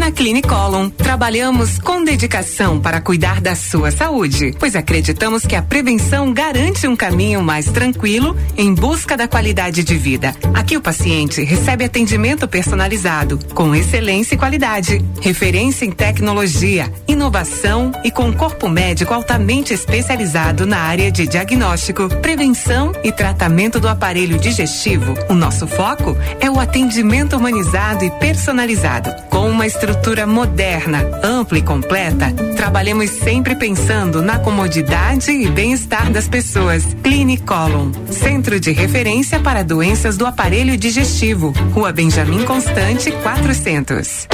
na 0.00 0.10
Clinicolon, 0.10 0.88
trabalhamos 0.88 1.78
com 1.78 2.02
dedicação 2.02 2.80
para 2.80 3.02
cuidar 3.02 3.38
da 3.38 3.54
sua 3.54 3.90
saúde, 3.90 4.54
pois 4.58 4.74
acreditamos 4.74 5.44
que 5.44 5.54
a 5.54 5.60
prevenção 5.60 6.32
garante 6.32 6.88
um 6.88 6.96
caminho 6.96 7.42
mais 7.42 7.66
tranquilo 7.66 8.34
em 8.56 8.72
busca 8.72 9.14
da 9.14 9.28
qualidade 9.28 9.84
de 9.84 9.98
vida. 9.98 10.34
Aqui 10.54 10.74
o 10.74 10.80
paciente 10.80 11.42
recebe 11.44 11.84
atendimento 11.84 12.48
personalizado, 12.48 13.38
com 13.52 13.74
excelência 13.74 14.34
e 14.34 14.38
qualidade, 14.38 15.04
referência 15.20 15.84
em 15.84 15.90
tecnologia, 15.90 16.90
inovação 17.06 17.92
e 18.02 18.10
com 18.10 18.32
corpo 18.32 18.70
médico 18.70 19.12
altamente 19.12 19.74
especializado 19.74 20.64
na 20.64 20.78
área 20.78 21.12
de 21.12 21.26
diagnóstico, 21.26 22.08
prevenção 22.22 22.92
e 23.04 23.12
tratamento 23.12 23.78
do 23.78 23.86
aparelho 23.86 24.38
digestivo. 24.38 25.12
O 25.28 25.34
nosso 25.34 25.66
foco 25.66 26.16
é 26.40 26.50
o 26.50 26.58
atendimento 26.58 27.36
humanizado 27.36 28.02
e 28.02 28.10
personalizado, 28.12 29.14
com 29.28 29.46
uma 29.50 29.66
estrutura 29.66 29.89
moderna, 30.26 31.04
ampla 31.22 31.58
e 31.58 31.62
completa, 31.62 32.32
trabalhamos 32.56 33.10
sempre 33.10 33.56
pensando 33.56 34.22
na 34.22 34.38
comodidade 34.38 35.30
e 35.30 35.48
bem-estar 35.48 36.10
das 36.10 36.28
pessoas. 36.28 36.84
Clinicolon, 37.02 37.90
centro 38.10 38.60
de 38.60 38.70
referência 38.70 39.40
para 39.40 39.62
doenças 39.62 40.16
do 40.16 40.26
aparelho 40.26 40.76
digestivo. 40.76 41.52
Rua 41.72 41.92
Benjamin 41.92 42.44
Constante, 42.44 43.10
400. 43.10 44.28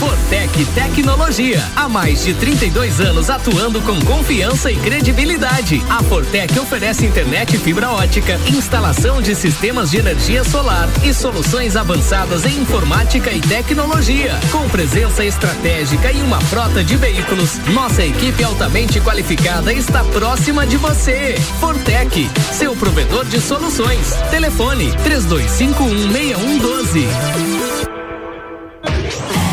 Fortec 0.00 0.64
Tecnologia. 0.74 1.62
Há 1.76 1.88
mais 1.88 2.24
de 2.24 2.34
32 2.34 3.00
anos 3.00 3.30
atuando 3.30 3.80
com 3.82 4.00
confiança 4.04 4.70
e 4.70 4.76
credibilidade. 4.76 5.82
A 5.90 6.02
Fortec 6.02 6.58
oferece 6.58 7.06
internet 7.06 7.58
fibra 7.58 7.90
ótica, 7.90 8.38
instalação 8.48 9.20
de 9.20 9.34
sistemas 9.34 9.90
de 9.90 9.98
energia 9.98 10.42
solar 10.44 10.88
e 11.04 11.12
soluções 11.12 11.76
avançadas 11.76 12.44
em 12.46 12.60
informática 12.60 13.30
e 13.30 13.40
tecnologia 13.40 14.32
com 14.54 14.68
presença 14.68 15.24
estratégica 15.24 16.12
e 16.12 16.22
uma 16.22 16.40
frota 16.42 16.84
de 16.84 16.94
veículos, 16.96 17.58
nossa 17.74 18.04
equipe 18.04 18.44
altamente 18.44 19.00
qualificada 19.00 19.72
está 19.72 20.04
próxima 20.04 20.64
de 20.64 20.76
você. 20.76 21.34
Fortec, 21.58 22.30
seu 22.52 22.76
provedor 22.76 23.24
de 23.24 23.40
soluções. 23.40 24.12
Telefone 24.30 24.92
32516112. 25.02 27.08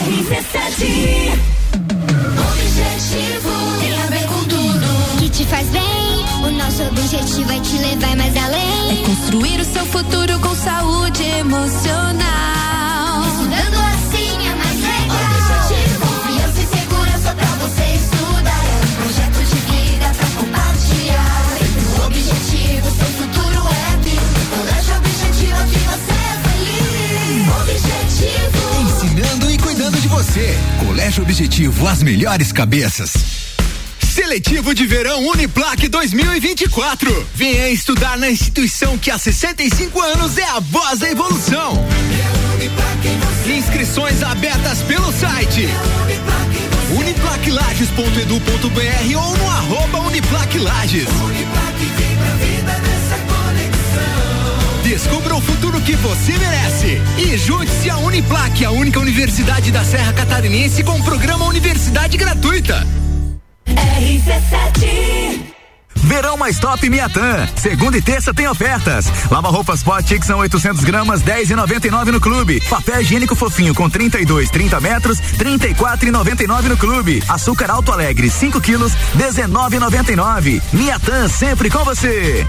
RC7 0.07 1.33
Objetivo 2.53 3.49
tem 3.79 4.03
a 4.03 4.05
ver 4.05 4.27
com 4.27 4.43
tudo 4.43 5.17
que 5.19 5.29
te 5.29 5.43
faz 5.45 5.67
bem. 5.69 5.81
O 6.43 6.51
nosso 6.51 6.83
objetivo 6.83 7.51
é 7.51 7.59
te 7.59 7.75
levar 7.79 8.15
mais 8.15 8.37
além. 8.37 9.01
É 9.01 9.03
construir 9.03 9.59
o 9.59 9.65
seu 9.65 9.83
futuro 9.87 10.37
com 10.39 10.53
saúde 10.55 11.23
emocional. 11.23 12.21
Estudando 13.25 13.79
assim 13.79 13.90
você. 30.31 30.57
Colégio 30.79 31.23
Objetivo, 31.23 31.85
as 31.87 32.01
melhores 32.01 32.53
cabeças. 32.53 33.13
Seletivo 33.99 34.73
de 34.73 34.87
Verão 34.87 35.27
Uniplac 35.27 35.85
2024. 35.89 37.27
Venha 37.35 37.67
estudar 37.69 38.17
na 38.17 38.31
instituição 38.31 38.97
que 38.97 39.11
há 39.11 39.17
65 39.17 40.01
anos 40.01 40.37
é 40.37 40.45
a 40.45 40.59
voz 40.59 40.99
da 40.99 41.11
evolução. 41.11 41.85
Inscrições 43.45 44.23
abertas 44.23 44.81
pelo 44.83 45.11
site 45.11 45.67
uniplaclages.edu.br 46.97 49.17
ou 49.17 49.37
no 49.37 49.49
arroba 49.49 49.99
uniplaclages. 50.07 51.09
Descubra 54.91 55.33
o 55.35 55.39
futuro 55.39 55.79
que 55.79 55.95
você 55.95 56.37
merece. 56.37 57.01
E 57.17 57.37
junte-se 57.37 57.89
à 57.89 57.95
Uniplac, 57.95 58.65
a 58.65 58.71
única 58.71 58.99
universidade 58.99 59.71
da 59.71 59.85
Serra 59.85 60.11
Catarinense 60.11 60.83
com 60.83 61.01
programa 61.01 61.45
Universidade 61.45 62.17
Gratuita. 62.17 62.85
RC7 63.67 65.51
Verão 65.95 66.35
mais 66.35 66.59
top 66.59 66.89
Miatã. 66.89 67.47
Segunda 67.55 67.97
e 67.97 68.01
terça 68.01 68.33
tem 68.33 68.49
ofertas. 68.49 69.05
Lava 69.31 69.47
roupas 69.47 69.81
Potix 69.81 70.27
são 70.27 70.39
800 70.39 70.83
gramas, 70.83 71.23
10,99 71.23 72.07
no 72.07 72.19
clube. 72.19 72.59
Papel 72.69 72.99
higiênico 72.99 73.33
fofinho 73.33 73.73
com 73.73 73.89
32, 73.89 74.49
30 74.49 74.81
metros, 74.81 75.19
34,99 75.37 76.63
no 76.63 76.75
clube. 76.75 77.23
Açúcar 77.29 77.71
Alto 77.71 77.93
Alegre 77.93 78.29
5 78.29 78.59
quilos, 78.59 78.91
19,99. 79.17 80.61
Miatã 80.73 81.29
sempre 81.29 81.69
com 81.69 81.85
você. 81.85 82.45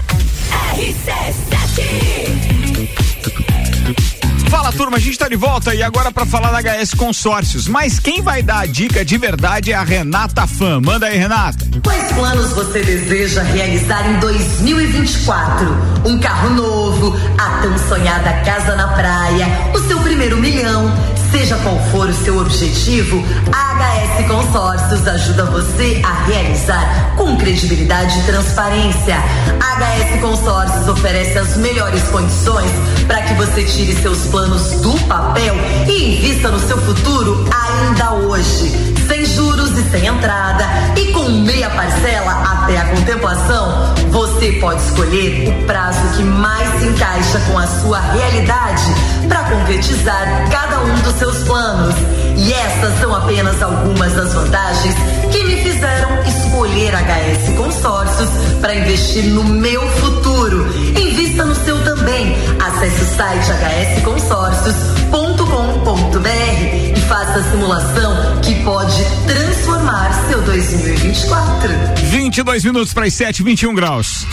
Fala 4.49 4.71
turma, 4.71 4.97
a 4.97 4.99
gente 4.99 5.17
tá 5.17 5.27
de 5.27 5.35
volta 5.35 5.73
e 5.73 5.81
agora 5.81 6.11
para 6.11 6.27
falar 6.27 6.51
da 6.51 6.61
HS 6.61 6.93
Consórcios. 6.93 7.67
Mas 7.67 7.99
quem 7.99 8.21
vai 8.21 8.43
dar 8.43 8.59
a 8.59 8.65
dica 8.67 9.03
de 9.03 9.17
verdade 9.17 9.71
é 9.71 9.75
a 9.75 9.83
Renata 9.83 10.45
Fã. 10.45 10.79
Manda 10.79 11.07
aí, 11.07 11.17
Renata. 11.17 11.65
Quais 11.83 12.11
planos 12.11 12.51
você 12.51 12.83
deseja 12.83 13.41
realizar 13.41 14.07
em 14.07 14.19
2024? 14.19 15.67
Um 16.05 16.19
carro 16.19 16.51
novo, 16.51 17.19
a 17.37 17.61
tão 17.63 17.77
sonhada 17.89 18.31
casa 18.43 18.75
na 18.75 18.89
praia, 18.89 19.47
o 19.73 19.79
seu 19.87 19.99
primeiro 20.01 20.37
milhão. 20.37 21.12
Seja 21.33 21.57
qual 21.57 21.79
for 21.89 22.07
o 22.07 22.13
seu 22.13 22.37
objetivo, 22.37 23.25
a 23.51 23.73
HS 23.73 24.27
Consórcios 24.27 25.07
ajuda 25.07 25.45
você 25.45 25.99
a 26.05 26.25
realizar 26.25 27.15
com 27.17 27.35
credibilidade 27.37 28.19
e 28.19 28.23
transparência. 28.23 29.15
A 29.59 29.75
HS 29.75 30.21
Consórcios 30.21 30.87
oferece 30.87 31.35
as 31.39 31.57
melhores 31.57 32.03
condições 32.09 32.69
para 33.07 33.23
que 33.23 33.33
você 33.33 33.63
tire 33.63 33.93
seus 33.99 34.27
planos 34.27 34.79
do 34.81 34.93
papel 35.07 35.55
e 35.87 36.17
invista 36.17 36.49
no 36.49 36.59
seu 36.59 36.77
futuro 36.77 37.43
ainda 37.51 38.13
hoje. 38.13 38.92
Sem 39.13 39.25
juros 39.25 39.77
e 39.77 39.83
sem 39.91 40.07
entrada 40.07 40.65
e 40.97 41.11
com 41.11 41.29
meia 41.29 41.69
parcela 41.69 42.31
até 42.31 42.79
a 42.79 42.85
contemplação, 42.85 43.93
você 44.09 44.53
pode 44.53 44.81
escolher 44.81 45.49
o 45.49 45.65
prazo 45.67 45.99
que 46.17 46.23
mais 46.23 46.67
se 46.79 46.87
encaixa 46.87 47.39
com 47.41 47.59
a 47.59 47.67
sua 47.67 47.99
realidade 47.99 48.91
para 49.29 49.43
concretizar 49.43 50.49
cada 50.49 50.79
um 50.79 50.95
dos 51.01 51.13
seus 51.13 51.43
planos. 51.43 51.93
E 52.35 52.53
essas 52.53 52.99
são 52.99 53.13
apenas 53.13 53.61
algumas 53.61 54.13
das 54.13 54.33
vantagens 54.33 54.95
que 55.31 55.43
me 55.43 55.57
fizeram 55.57 56.09
escolher 56.23 56.95
HS 56.95 57.55
Consórcios 57.55 58.29
para 58.61 58.73
investir 58.73 59.25
no 59.25 59.43
meu 59.43 59.87
futuro. 59.91 60.65
Invista 60.99 61.45
no 61.45 61.53
seu 61.53 61.77
também. 61.83 62.35
Acesse 62.59 63.03
o 63.03 63.15
site 63.15 63.51
hsconsórcios.com.br 63.99 66.82
faça 67.13 67.37
a 67.37 67.43
simulação 67.43 68.41
que 68.41 68.55
pode 68.63 69.03
transformar 69.27 70.11
seu 70.27 70.41
2024. 70.41 71.69
22 72.05 72.65
minutos 72.65 72.91
para 72.91 73.05
as 73.05 73.13
7, 73.13 73.43
21 73.43 73.75
graus. 73.75 74.25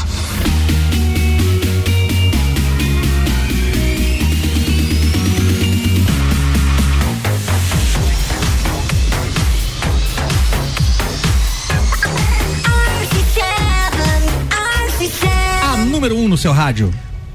A 15.63 15.77
número 15.85 16.17
1 16.17 16.25
um 16.25 16.29
no 16.29 16.39
seu 16.39 16.53
rádio. 16.53 16.91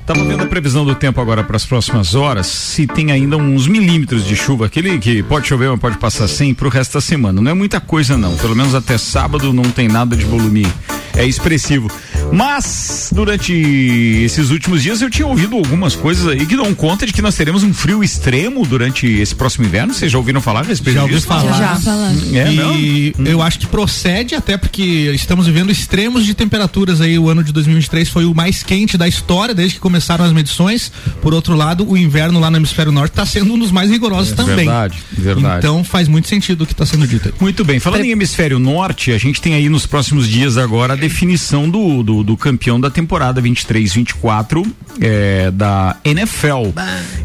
Tava 0.05 0.23
vendo 0.23 0.43
a 0.43 0.45
previsão 0.45 0.85
do 0.85 0.93
tempo 0.93 1.19
agora 1.19 1.43
para 1.43 1.55
as 1.55 1.65
próximas 1.65 2.13
horas, 2.13 2.45
se 2.45 2.85
tem 2.85 3.11
ainda 3.11 3.37
uns 3.37 3.67
milímetros 3.67 4.23
de 4.23 4.35
chuva, 4.35 4.67
aquele 4.67 4.99
que 4.99 5.23
pode 5.23 5.47
chover, 5.47 5.67
mas 5.71 5.79
pode 5.79 5.97
passar 5.97 6.27
sem 6.27 6.53
pro 6.53 6.69
resto 6.69 6.93
da 6.93 7.01
semana. 7.01 7.41
Não 7.41 7.49
é 7.49 7.55
muita 7.55 7.79
coisa 7.79 8.15
não, 8.15 8.37
pelo 8.37 8.55
menos 8.55 8.75
até 8.75 8.99
sábado 8.99 9.51
não 9.51 9.63
tem 9.63 9.87
nada 9.87 10.15
de 10.15 10.23
volume 10.23 10.67
é 11.15 11.25
expressivo. 11.25 11.89
Mas 12.31 13.11
durante 13.13 13.53
esses 13.53 14.49
últimos 14.49 14.81
dias 14.83 15.01
eu 15.01 15.09
tinha 15.09 15.27
ouvido 15.27 15.55
algumas 15.55 15.95
coisas 15.95 16.27
aí 16.27 16.45
que 16.45 16.55
dão 16.57 16.73
conta 16.73 17.05
de 17.05 17.13
que 17.13 17.21
nós 17.21 17.35
teremos 17.35 17.63
um 17.63 17.73
frio 17.73 18.03
extremo 18.03 18.65
durante 18.65 19.05
esse 19.07 19.33
próximo 19.35 19.65
inverno. 19.65 19.93
Vocês 19.93 20.11
já 20.11 20.17
ouviram 20.17 20.41
falar 20.41 20.61
a 20.61 20.63
respeito 20.63 20.95
já 20.95 21.03
ouvi 21.03 21.13
disso? 21.15 21.27
falar. 21.27 21.57
Já 21.57 21.75
falando. 21.77 22.35
É, 22.35 22.51
e 22.53 23.13
não? 23.17 23.25
eu 23.31 23.41
acho 23.41 23.59
que 23.59 23.67
procede 23.67 24.35
até 24.35 24.57
porque 24.57 24.81
estamos 25.13 25.45
vivendo 25.45 25.71
extremos 25.71 26.25
de 26.25 26.33
temperaturas 26.33 26.99
aí. 26.99 27.17
O 27.17 27.29
ano 27.29 27.43
de 27.43 27.51
2023 27.53 28.09
foi 28.09 28.25
o 28.25 28.33
mais 28.33 28.63
quente 28.63 28.97
da 28.97 29.07
história 29.07 29.53
desde 29.53 29.75
que 29.75 29.79
começaram 29.79 30.25
as 30.25 30.33
medições. 30.33 30.91
Por 31.21 31.33
outro 31.33 31.55
lado, 31.55 31.87
o 31.89 31.95
inverno 31.97 32.39
lá 32.39 32.49
no 32.49 32.57
hemisfério 32.57 32.91
norte 32.91 33.11
está 33.11 33.25
sendo 33.25 33.53
um 33.53 33.59
dos 33.59 33.71
mais 33.71 33.89
rigorosos 33.89 34.33
É, 34.33 34.35
também. 34.35 34.55
verdade, 34.57 34.97
verdade. 35.11 35.57
Então 35.59 35.83
faz 35.83 36.07
muito 36.07 36.27
sentido 36.27 36.63
o 36.63 36.65
que 36.67 36.73
está 36.73 36.85
sendo 36.85 37.07
dito. 37.07 37.27
aí. 37.29 37.33
Muito 37.39 37.63
bem, 37.63 37.79
falando 37.79 38.03
em 38.03 38.11
hemisfério 38.11 38.59
norte, 38.59 39.11
a 39.11 39.17
gente 39.17 39.39
tem 39.41 39.53
aí 39.53 39.69
nos 39.69 39.85
próximos 39.85 40.27
dias 40.27 40.57
agora 40.57 40.93
a 40.93 40.95
definição 41.05 41.69
do, 41.69 42.01
do, 42.01 42.23
do 42.23 42.35
campeão 42.35 42.79
da 42.79 42.89
temporada 42.89 43.39
23-24 43.39 44.65
é, 44.99 45.51
da 45.51 45.95
NFL. 46.03 46.71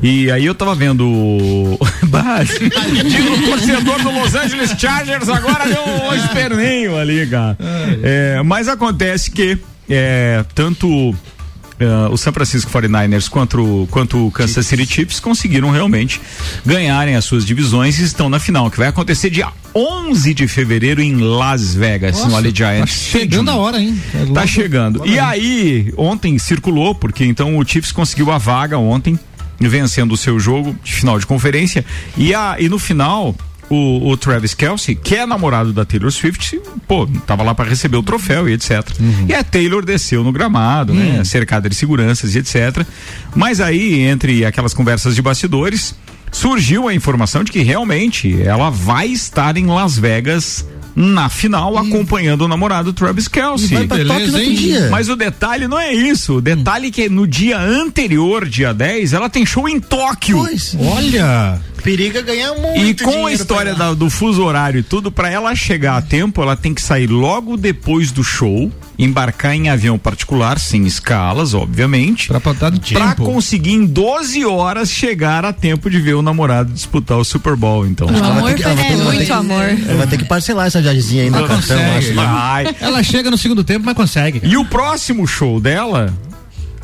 E 0.02 0.30
aí 0.30 0.44
eu 0.44 0.54
tava 0.54 0.74
vendo. 0.74 1.78
Bah, 2.10 2.40
o 2.42 3.46
torcedor 3.46 4.02
do 4.02 4.10
Los 4.10 4.34
Angeles 4.34 4.74
Chargers 4.76 5.28
agora 5.28 5.64
deu 5.64 5.80
um 5.80 6.12
esperneio 6.26 6.96
ali, 6.96 7.24
cara. 7.26 7.56
É, 8.02 8.42
mas 8.42 8.68
acontece 8.68 9.30
que 9.30 9.56
é, 9.88 10.44
tanto. 10.54 11.14
Eh, 11.80 12.08
o 12.10 12.16
San 12.18 12.30
Francisco 12.32 12.70
49ers 12.70 13.28
quanto, 13.28 13.88
quanto 13.90 14.26
o 14.26 14.30
Kansas 14.30 14.66
City 14.66 14.84
Chiefs 14.84 15.18
conseguiram 15.18 15.70
realmente 15.70 16.20
ganharem 16.64 17.16
as 17.16 17.24
suas 17.24 17.44
divisões 17.44 17.98
e 17.98 18.04
estão 18.04 18.28
na 18.28 18.38
final, 18.38 18.70
que 18.70 18.76
vai 18.76 18.88
acontecer 18.88 19.30
dia 19.30 19.48
11 19.74 20.34
de 20.34 20.46
fevereiro 20.46 21.00
em 21.00 21.16
Las 21.16 21.74
Vegas, 21.74 22.18
no 22.18 22.24
Nossa, 22.24 22.36
Allegiant 22.36 22.80
tá 22.80 22.86
chegando 22.86 23.50
a 23.50 23.56
hora, 23.56 23.80
hein? 23.80 23.98
É 24.14 24.32
Tá 24.32 24.46
chegando. 24.46 25.06
E 25.06 25.18
aí. 25.18 25.40
aí, 25.40 25.94
ontem 25.96 26.38
circulou, 26.38 26.94
porque 26.94 27.24
então 27.24 27.56
o 27.56 27.64
Chiefs 27.66 27.92
conseguiu 27.92 28.30
a 28.30 28.36
vaga 28.36 28.76
ontem, 28.78 29.18
vencendo 29.58 30.12
o 30.12 30.16
seu 30.16 30.38
jogo 30.38 30.76
de 30.84 30.92
final 30.92 31.18
de 31.18 31.26
conferência. 31.26 31.84
E, 32.16 32.34
a, 32.34 32.56
e 32.58 32.68
no 32.68 32.78
final, 32.78 33.34
o, 33.70 34.10
o 34.10 34.16
Travis 34.16 34.52
Kelsey, 34.52 34.94
que 34.96 35.14
é 35.14 35.24
namorado 35.24 35.72
da 35.72 35.84
Taylor 35.84 36.10
Swift, 36.10 36.60
pô, 36.88 37.06
tava 37.26 37.42
lá 37.44 37.54
para 37.54 37.68
receber 37.70 37.96
o 37.96 38.02
troféu 38.02 38.48
e 38.48 38.52
etc. 38.52 38.82
Uhum. 38.98 39.26
E 39.28 39.34
a 39.34 39.42
Taylor 39.44 39.84
desceu 39.84 40.22
no 40.24 40.32
gramado, 40.32 40.92
Hum. 40.92 40.96
né? 40.96 41.24
Cercada 41.24 41.68
de 41.68 41.74
seguranças 41.76 42.34
e 42.34 42.38
etc. 42.38 42.84
Mas 43.34 43.60
aí, 43.60 44.00
entre 44.00 44.44
aquelas 44.44 44.74
conversas 44.74 45.14
de 45.14 45.22
bastidores, 45.22 45.94
surgiu 46.32 46.88
a 46.88 46.94
informação 46.94 47.44
de 47.44 47.52
que 47.52 47.62
realmente 47.62 48.42
ela 48.42 48.70
vai 48.70 49.06
estar 49.08 49.56
em 49.56 49.66
Las 49.66 49.96
Vegas 49.98 50.66
na 50.94 51.28
final, 51.28 51.76
acompanhando 51.78 52.42
o 52.42 52.48
namorado 52.48 52.92
Travis 52.92 53.28
Kelsey. 53.28 53.68
E 53.72 53.74
vai 53.74 53.86
pra 53.86 53.96
Beleza, 53.96 54.38
dia. 54.44 54.88
Mas 54.90 55.08
o 55.08 55.16
detalhe 55.16 55.66
não 55.68 55.78
é 55.78 55.92
isso. 55.92 56.36
O 56.36 56.40
detalhe 56.40 56.88
é 56.88 56.90
que 56.90 57.08
no 57.08 57.26
dia 57.26 57.58
anterior, 57.58 58.48
dia 58.48 58.72
10, 58.74 59.12
ela 59.12 59.28
tem 59.28 59.44
show 59.46 59.68
em 59.68 59.78
Tóquio. 59.80 60.38
Olha! 60.78 61.60
Periga 61.82 62.20
ganhar 62.20 62.52
muito 62.54 63.02
E 63.02 63.06
com 63.06 63.24
a 63.26 63.32
história 63.32 63.74
pra 63.74 63.86
da- 63.86 63.94
do 63.94 64.10
fuso 64.10 64.42
horário 64.42 64.80
e 64.80 64.82
tudo, 64.82 65.10
pra 65.10 65.30
ela 65.30 65.54
chegar 65.54 65.96
a 65.96 66.02
tempo, 66.02 66.42
ela 66.42 66.54
tem 66.54 66.74
que 66.74 66.82
sair 66.82 67.06
logo 67.06 67.56
depois 67.56 68.12
do 68.12 68.22
show, 68.22 68.70
embarcar 68.98 69.54
em 69.54 69.70
avião 69.70 69.98
particular, 69.98 70.58
sem 70.58 70.84
escalas, 70.86 71.54
obviamente. 71.54 72.28
Pra, 72.28 72.38
tempo. 72.38 73.24
conseguir 73.24 73.72
em 73.72 73.86
12 73.86 74.44
horas 74.44 74.90
chegar 74.90 75.42
a 75.42 75.54
tempo 75.54 75.88
de 75.88 75.98
ver 75.98 76.12
o 76.12 76.20
namorado 76.20 76.70
disputar 76.70 77.16
o 77.16 77.24
Super 77.24 77.56
Bowl, 77.56 77.86
então. 77.86 78.08
Ela 78.08 78.40
vai 78.42 78.52
ter 78.52 78.56
que- 78.56 78.62
ela 78.62 78.74
vai 78.74 78.84
ter- 78.84 78.92
ela 78.92 79.04
vai 79.04 79.18
ter 79.24 79.32
amor. 79.32 79.64
Ela 79.64 79.96
vai 79.96 80.06
ter 80.06 80.18
que 80.18 80.24
parcelar 80.26 80.66
essa 80.66 80.79
consegue. 81.48 81.98
acho. 81.98 82.14
né? 82.14 82.24
Vai. 82.24 82.76
Ela 82.80 83.02
chega 83.02 83.30
no 83.30 83.38
segundo 83.38 83.62
tempo, 83.64 83.84
mas 83.84 83.94
consegue. 83.96 84.40
E 84.44 84.56
o 84.56 84.64
próximo 84.64 85.26
show 85.26 85.60
dela 85.60 86.12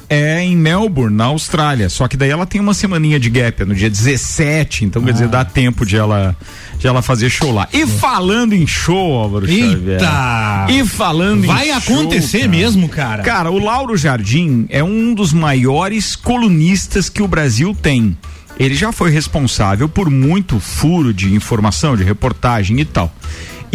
é 0.09 0.41
em 0.41 0.57
Melbourne, 0.57 1.15
na 1.17 1.25
Austrália. 1.25 1.89
Só 1.89 2.07
que 2.07 2.17
daí 2.17 2.31
ela 2.31 2.47
tem 2.47 2.61
uma 2.61 2.73
semaninha 2.75 3.19
de 3.19 3.29
gap, 3.29 3.63
é 3.63 3.65
no 3.65 3.75
dia 3.75 3.91
17, 3.91 4.85
então 4.85 5.03
quer 5.03 5.11
Ah. 5.11 5.13
dizer, 5.13 5.29
dá 5.29 5.45
tempo 5.45 5.85
de 5.85 5.97
ela, 5.97 6.37
de 6.79 6.87
ela 6.87 7.03
fazer 7.03 7.29
show 7.29 7.53
lá. 7.53 7.69
E 7.73 7.85
falando 7.87 8.53
em 8.53 8.67
show, 8.67 9.15
Álvaro 9.19 9.47
Xavier. 9.49 10.01
Eita! 10.01 10.67
E 10.71 10.85
falando 10.87 11.45
em 11.45 11.49
Vai 11.49 11.67
show, 11.81 11.97
acontecer 11.99 12.39
cara. 12.41 12.51
mesmo, 12.51 12.89
cara. 12.89 13.23
Cara, 13.25 13.51
o 13.51 13.59
Lauro 13.59 13.97
Jardim 13.97 14.67
é 14.69 14.83
um 14.85 15.13
dos 15.13 15.33
maiores 15.33 16.15
colunistas 16.15 17.09
que 17.09 17.21
o 17.23 17.27
Brasil 17.27 17.77
tem. 17.83 18.17
Ele 18.59 18.75
já 18.75 18.91
foi 18.93 19.11
responsável 19.11 19.87
por 19.89 20.09
muito 20.09 20.59
furo 20.61 21.13
de 21.13 21.35
informação, 21.35 21.95
de 21.97 22.03
reportagem 22.05 22.81
e 22.81 22.85
tal. 22.87 23.13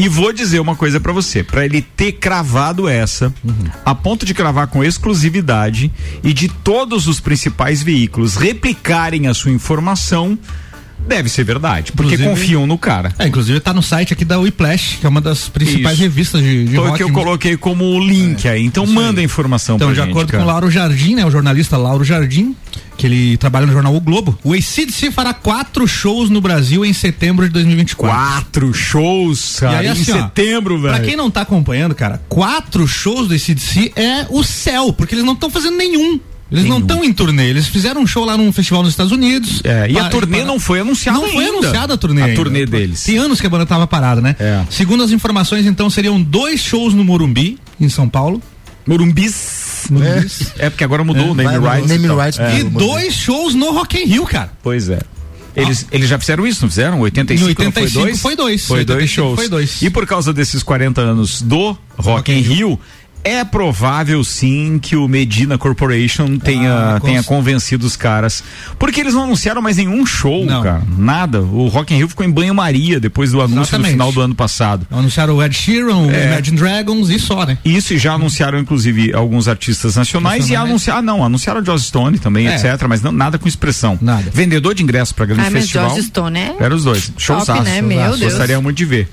E 0.01 0.09
vou 0.09 0.33
dizer 0.33 0.59
uma 0.59 0.75
coisa 0.75 0.99
pra 0.99 1.13
você, 1.13 1.43
pra 1.43 1.63
ele 1.63 1.79
ter 1.79 2.13
cravado 2.13 2.89
essa, 2.89 3.31
a 3.85 3.93
ponto 3.93 4.25
de 4.25 4.33
cravar 4.33 4.65
com 4.65 4.83
exclusividade 4.83 5.91
e 6.23 6.33
de 6.33 6.47
todos 6.47 7.05
os 7.05 7.19
principais 7.19 7.83
veículos 7.83 8.35
replicarem 8.35 9.27
a 9.27 9.33
sua 9.35 9.51
informação, 9.51 10.39
deve 11.07 11.29
ser 11.29 11.43
verdade, 11.43 11.91
porque 11.91 12.15
Inclusive- 12.15 12.29
confiam 12.41 12.67
no 12.67 12.77
cara. 12.77 13.13
É, 13.19 13.27
inclusive 13.27 13.59
tá 13.59 13.73
no 13.73 13.81
site 13.81 14.13
aqui 14.13 14.23
da 14.25 14.39
Whiplash, 14.39 14.97
que 14.99 15.05
é 15.05 15.09
uma 15.09 15.21
das 15.21 15.49
principais 15.49 15.95
Isso. 15.95 16.03
revistas 16.03 16.41
de, 16.41 16.65
de 16.65 16.75
Foi 16.75 16.83
o 16.85 16.87
rock. 16.87 16.97
que 16.97 17.03
eu 17.03 17.11
coloquei 17.11 17.57
como 17.57 17.99
link 17.99 18.47
aí. 18.47 18.63
Então 18.65 18.85
manda 18.85 19.19
a 19.21 19.23
informação 19.23 19.75
Então, 19.75 19.87
pra 19.89 19.95
de 19.95 20.01
gente, 20.01 20.11
acordo 20.11 20.31
cara. 20.31 20.43
com 20.43 20.49
o 20.49 20.51
Lauro 20.51 20.71
Jardim, 20.71 21.15
né, 21.15 21.25
o 21.25 21.31
jornalista 21.31 21.75
Lauro 21.77 22.03
Jardim, 22.03 22.55
que 22.97 23.07
ele 23.07 23.35
trabalha 23.37 23.65
no 23.65 23.73
jornal 23.73 23.95
O 23.95 23.99
Globo, 23.99 24.37
o 24.43 24.53
ACDC 24.53 25.11
fará 25.11 25.33
quatro 25.33 25.87
shows 25.87 26.29
no 26.29 26.39
Brasil 26.39 26.85
em 26.85 26.93
setembro 26.93 27.45
de 27.47 27.51
2024. 27.53 28.15
Quatro 28.15 28.73
shows, 28.73 29.57
cara, 29.59 29.85
em 29.85 29.95
setembro, 29.95 30.79
velho. 30.79 30.93
Pra 30.95 31.03
quem 31.03 31.15
não 31.15 31.31
tá 31.31 31.41
acompanhando, 31.41 31.95
cara, 31.95 32.21
quatro 32.29 32.87
shows 32.87 33.27
do 33.27 33.33
ACDC 33.33 33.91
é 33.95 34.27
o 34.29 34.43
céu, 34.43 34.93
porque 34.93 35.15
eles 35.15 35.25
não 35.25 35.33
estão 35.33 35.49
fazendo 35.49 35.77
nenhum. 35.77 36.19
Eles 36.51 36.65
não 36.65 36.79
estão 36.79 37.03
em 37.03 37.13
turnê, 37.13 37.49
eles 37.49 37.67
fizeram 37.67 38.01
um 38.01 38.07
show 38.07 38.25
lá 38.25 38.35
num 38.35 38.51
festival 38.51 38.83
nos 38.83 38.91
Estados 38.91 39.11
Unidos. 39.11 39.61
É, 39.63 39.89
e 39.89 39.97
a 39.97 40.03
Pa- 40.03 40.09
turnê 40.09 40.39
pa- 40.39 40.45
não 40.45 40.59
foi 40.59 40.81
anunciada 40.81 41.17
Não 41.19 41.29
foi 41.29 41.45
ainda. 41.45 41.57
anunciada 41.59 41.93
a 41.93 41.97
turnê. 41.97 42.21
A 42.21 42.25
ainda. 42.25 42.35
turnê 42.35 42.65
deles. 42.65 43.03
Tem 43.03 43.17
anos 43.17 43.39
que 43.39 43.47
a 43.47 43.49
banda 43.49 43.65
tava 43.65 43.87
parada, 43.87 44.19
né? 44.19 44.35
É. 44.37 44.61
Segundo 44.69 45.01
as 45.03 45.11
informações, 45.11 45.65
então, 45.65 45.89
seriam 45.89 46.21
dois 46.21 46.59
shows 46.59 46.93
no 46.93 47.03
Morumbi, 47.05 47.57
em 47.79 47.87
São 47.87 48.09
Paulo. 48.09 48.41
Morumbis. 48.85 49.85
Morumbis. 49.89 50.51
É, 50.57 50.69
porque 50.69 50.83
agora 50.83 51.03
mudou 51.03 51.31
o 51.31 51.35
name 51.35 51.57
rights. 51.57 51.89
name 51.89 52.05
e 52.05 52.07
tal. 52.07 52.17
rights 52.17 52.39
É. 52.39 52.59
E 52.59 52.63
dois 52.63 53.13
shows 53.13 53.55
no 53.55 53.71
Rock 53.71 53.97
in 53.97 54.05
Rio, 54.05 54.25
cara. 54.25 54.51
Pois 54.61 54.89
é. 54.89 54.99
Eles, 55.53 55.85
eles 55.91 56.07
já 56.07 56.17
fizeram 56.17 56.47
isso, 56.47 56.61
não 56.61 56.69
fizeram? 56.69 56.99
85, 57.01 57.45
Em 57.45 57.49
85 57.49 57.83
não 57.83 57.91
foi 57.91 58.05
dois? 58.05 58.21
foi 58.21 58.35
dois. 58.35 58.65
Foi 58.65 58.85
dois 58.85 58.99
85 58.99 59.15
shows. 59.15 59.35
foi 59.39 59.49
dois. 59.49 59.81
E 59.81 59.89
por 59.89 60.05
causa 60.07 60.31
desses 60.31 60.63
40 60.63 61.01
anos 61.01 61.41
do 61.41 61.75
Rock, 61.97 62.31
in 62.31 62.39
Rio, 62.39 62.79
é 63.23 63.43
provável 63.43 64.23
sim 64.23 64.79
que 64.81 64.95
o 64.95 65.07
Medina 65.07 65.57
Corporation 65.57 66.37
tenha, 66.37 66.95
Ah, 66.95 66.99
tenha 66.99 67.21
convencido 67.23 67.85
os 67.85 67.95
caras. 67.95 68.43
Porque 68.79 68.99
eles 68.99 69.13
não 69.13 69.23
anunciaram 69.23 69.61
mais 69.61 69.77
nenhum 69.77 70.05
show, 70.05 70.45
Não. 70.45 70.63
cara. 70.63 70.81
Nada. 70.97 71.41
O 71.41 71.67
Rock 71.67 71.93
in 71.93 71.97
Rio 71.97 72.07
ficou 72.09 72.25
em 72.25 72.29
banho-maria 72.31 72.99
depois 72.99 73.31
do 73.31 73.39
anúncio 73.41 73.61
Exatamente. 73.75 73.87
no 73.87 73.91
final 73.93 74.11
do 74.11 74.21
ano 74.21 74.35
passado. 74.35 74.85
Anunciaram 74.91 75.35
o 75.35 75.43
Ed 75.43 75.55
Sheeran, 75.55 75.95
o 75.97 76.11
É. 76.11 76.27
Imagine 76.31 76.57
Dragons 76.57 77.09
e 77.09 77.19
só, 77.19 77.45
né? 77.45 77.57
Isso 77.63 77.93
e 77.93 77.97
já 77.97 78.13
anunciaram, 78.13 78.57
inclusive, 78.59 79.13
alguns 79.13 79.47
artistas 79.47 79.95
nacionais, 79.95 80.49
e 80.49 80.55
anunciaram, 80.55 80.99
ah, 80.99 81.01
não, 81.03 81.23
anunciaram 81.23 81.63
Joss 81.63 81.85
Stone 81.87 82.17
também, 82.19 82.47
É. 82.47 82.55
etc, 82.55 82.87
mas 82.87 83.01
não, 83.01 83.11
nada 83.11 83.37
com 83.37 83.47
expressão. 83.47 83.97
Nada. 84.01 84.23
Vendedor 84.33 84.73
de 84.73 84.83
ingresso 84.83 85.13
para 85.15 85.25
grande 85.25 85.41
Ai, 85.41 85.49
mas 85.49 85.63
festival. 85.63 85.89
Joss 85.91 86.07
Stone 86.07 86.39
é 86.39 86.55
Era 86.59 86.75
os 86.75 86.83
dois. 86.83 87.11
Showzaço. 87.17 87.61
né? 87.63 87.81
Meu 87.81 87.97
showzaço. 87.97 88.19
Deus. 88.19 88.31
Gostaria 88.33 88.61
muito 88.61 88.77
de 88.77 88.85
ver. 88.85 89.09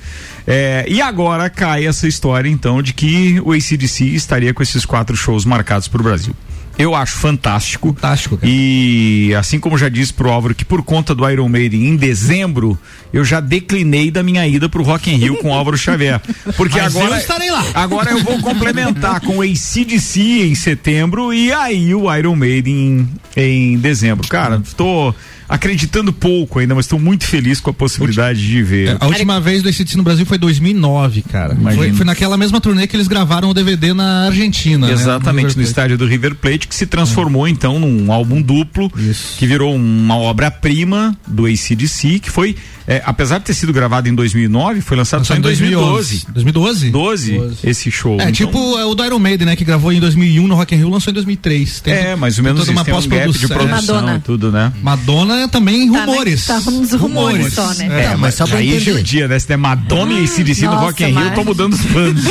É, 0.51 0.87
e 0.89 1.03
agora 1.03 1.51
cai 1.51 1.87
essa 1.87 2.09
história, 2.09 2.49
então, 2.49 2.81
de 2.81 2.95
que 2.95 3.39
o 3.45 3.53
ACDC 3.53 4.07
estaria 4.07 4.55
com 4.55 4.63
esses 4.63 4.87
quatro 4.87 5.15
shows 5.15 5.45
marcados 5.45 5.89
para 5.89 6.01
o 6.01 6.05
Brasil. 6.05 6.35
Eu 6.79 6.95
acho 6.95 7.17
fantástico. 7.17 7.89
Fantástico, 7.89 8.39
cara. 8.39 8.51
E 8.51 9.35
assim 9.35 9.59
como 9.59 9.77
já 9.77 9.91
disse 9.91 10.15
pro 10.15 10.31
Álvaro 10.31 10.55
que 10.55 10.65
por 10.65 10.83
conta 10.83 11.15
do 11.15 11.29
Iron 11.29 11.49
Maiden 11.49 11.89
em 11.89 11.97
dezembro, 11.97 12.79
eu 13.13 13.25
já 13.25 13.41
declinei 13.41 14.11
da 14.11 14.23
minha 14.23 14.47
ida 14.47 14.71
pro 14.71 14.83
Rock 14.83 15.11
in 15.11 15.17
Rio 15.17 15.37
com 15.39 15.51
o 15.51 15.53
Álvaro 15.53 15.77
Xavier. 15.77 16.21
Porque 16.57 16.81
Mas 16.81 16.97
agora 16.97 17.17
eu 17.17 17.19
estarei 17.19 17.51
lá. 17.51 17.65
Agora 17.75 18.11
eu 18.13 18.23
vou 18.23 18.41
complementar 18.41 19.21
com 19.21 19.39
o 19.39 19.43
ACDC 19.43 20.21
em 20.47 20.55
setembro 20.55 21.35
e 21.35 21.53
aí 21.53 21.95
o 21.95 22.15
Iron 22.15 22.37
Maiden 22.37 23.09
em, 23.37 23.75
em 23.75 23.79
dezembro. 23.79 24.27
Cara, 24.29 24.63
tô 24.77 25.13
acreditando 25.49 26.13
pouco 26.13 26.59
ainda, 26.59 26.75
mas 26.75 26.85
estou 26.85 26.99
muito 26.99 27.25
feliz 27.25 27.61
com 27.61 27.71
a 27.71 27.73
possibilidade 27.73 28.47
de 28.47 28.63
ver. 28.63 28.97
A 29.01 29.07
última 29.07 29.41
vez 29.41 29.63
do 29.63 29.69
ACDC 29.69 29.97
no 29.97 30.03
Brasil 30.03 30.27
foi 30.27 30.37
2009, 30.37 31.23
cara. 31.23 31.57
Foi, 31.75 31.93
foi 31.93 32.05
naquela 32.05 32.37
mesma 32.37 32.61
turnê 32.61 32.87
que 32.87 32.97
eles 32.97 33.09
gravaram 33.09 33.49
o 33.49 33.55
DVD 33.55 33.95
na 33.95 34.27
Argentina. 34.27 34.87
né? 34.87 34.93
Exatamente, 34.93 35.27
no 35.27 35.49
River 35.49 35.55
Plate. 35.55 35.69
estádio 35.69 35.99
do 35.99 36.07
River 36.07 36.35
Plate, 36.35 36.69
que 36.69 36.75
se 36.75 36.87
transformou 36.87 37.45
hum. 37.45 37.49
então 37.49 37.79
num 37.79 38.13
álbum 38.13 38.43
duplo, 38.43 38.91
Isso. 38.97 39.39
que 39.39 39.47
virou 39.47 39.75
uma 39.75 40.17
obra-prima 40.17 41.17
do 41.27 41.47
ACDC, 41.47 42.19
que 42.19 42.31
foi 42.31 42.57
é, 42.89 43.03
apesar 43.05 43.37
de 43.37 43.45
ter 43.45 43.53
sido 43.53 43.71
gravado 43.71 44.09
em 44.09 44.15
2009, 44.15 44.81
foi 44.81 44.97
lançado 44.97 45.23
só 45.23 45.37
em 45.37 45.43
2012. 45.43 46.27
2012? 46.31 46.91
12, 46.91 47.33
12. 47.33 47.69
esse 47.69 47.91
show. 47.91 48.13
É, 48.13 48.23
então, 48.23 48.33
tipo 48.33 48.79
é 48.79 48.85
o 48.87 48.95
do 48.95 49.05
Iron 49.05 49.19
Maiden, 49.19 49.47
né, 49.47 49.57
que 49.57 49.65
gravou 49.65 49.93
em 49.93 50.01
2001 50.01 50.47
no 50.47 50.55
Rock 50.55 50.75
in 50.75 50.79
Rio, 50.79 50.89
lançou 50.89 51.11
em 51.11 51.15
2003. 51.15 51.81
Tem 51.81 51.93
é, 51.93 52.17
mais 52.17 52.39
ou 52.39 52.45
menos 52.45 52.61
toda 52.61 52.73
uma 52.73 52.85
pós-produção 52.87 53.47
de 53.47 53.55
produção 53.55 53.95
Madonna. 53.97 54.17
e 54.17 54.21
tudo, 54.21 54.51
né? 54.51 54.73
Madonna 54.83 55.47
também 55.49 55.93
tá, 55.93 56.01
rumores. 56.01 56.49
Né? 56.49 56.55
Tá 56.55 56.71
nos 56.71 56.93
rumores, 56.93 56.99
rumores 56.99 57.53
só, 57.53 57.75
né? 57.75 57.89
É, 57.91 58.05
é 58.05 58.17
mas 58.17 58.35
só 58.35 58.47
pra 58.47 58.57
aí 58.57 58.75
é 58.75 59.03
dia, 59.03 59.29
né? 59.29 59.39
Se 59.39 59.47
der 59.47 59.59
Madonna 59.59 60.21
e 60.21 60.27
CDC 60.27 60.65
no 60.65 60.77
Rock 60.77 61.05
in 61.05 61.09
Rio, 61.09 61.21
eu 61.21 61.35
tô 61.35 61.45
mudando 61.45 61.75
os 61.75 61.85
planos. 61.85 62.23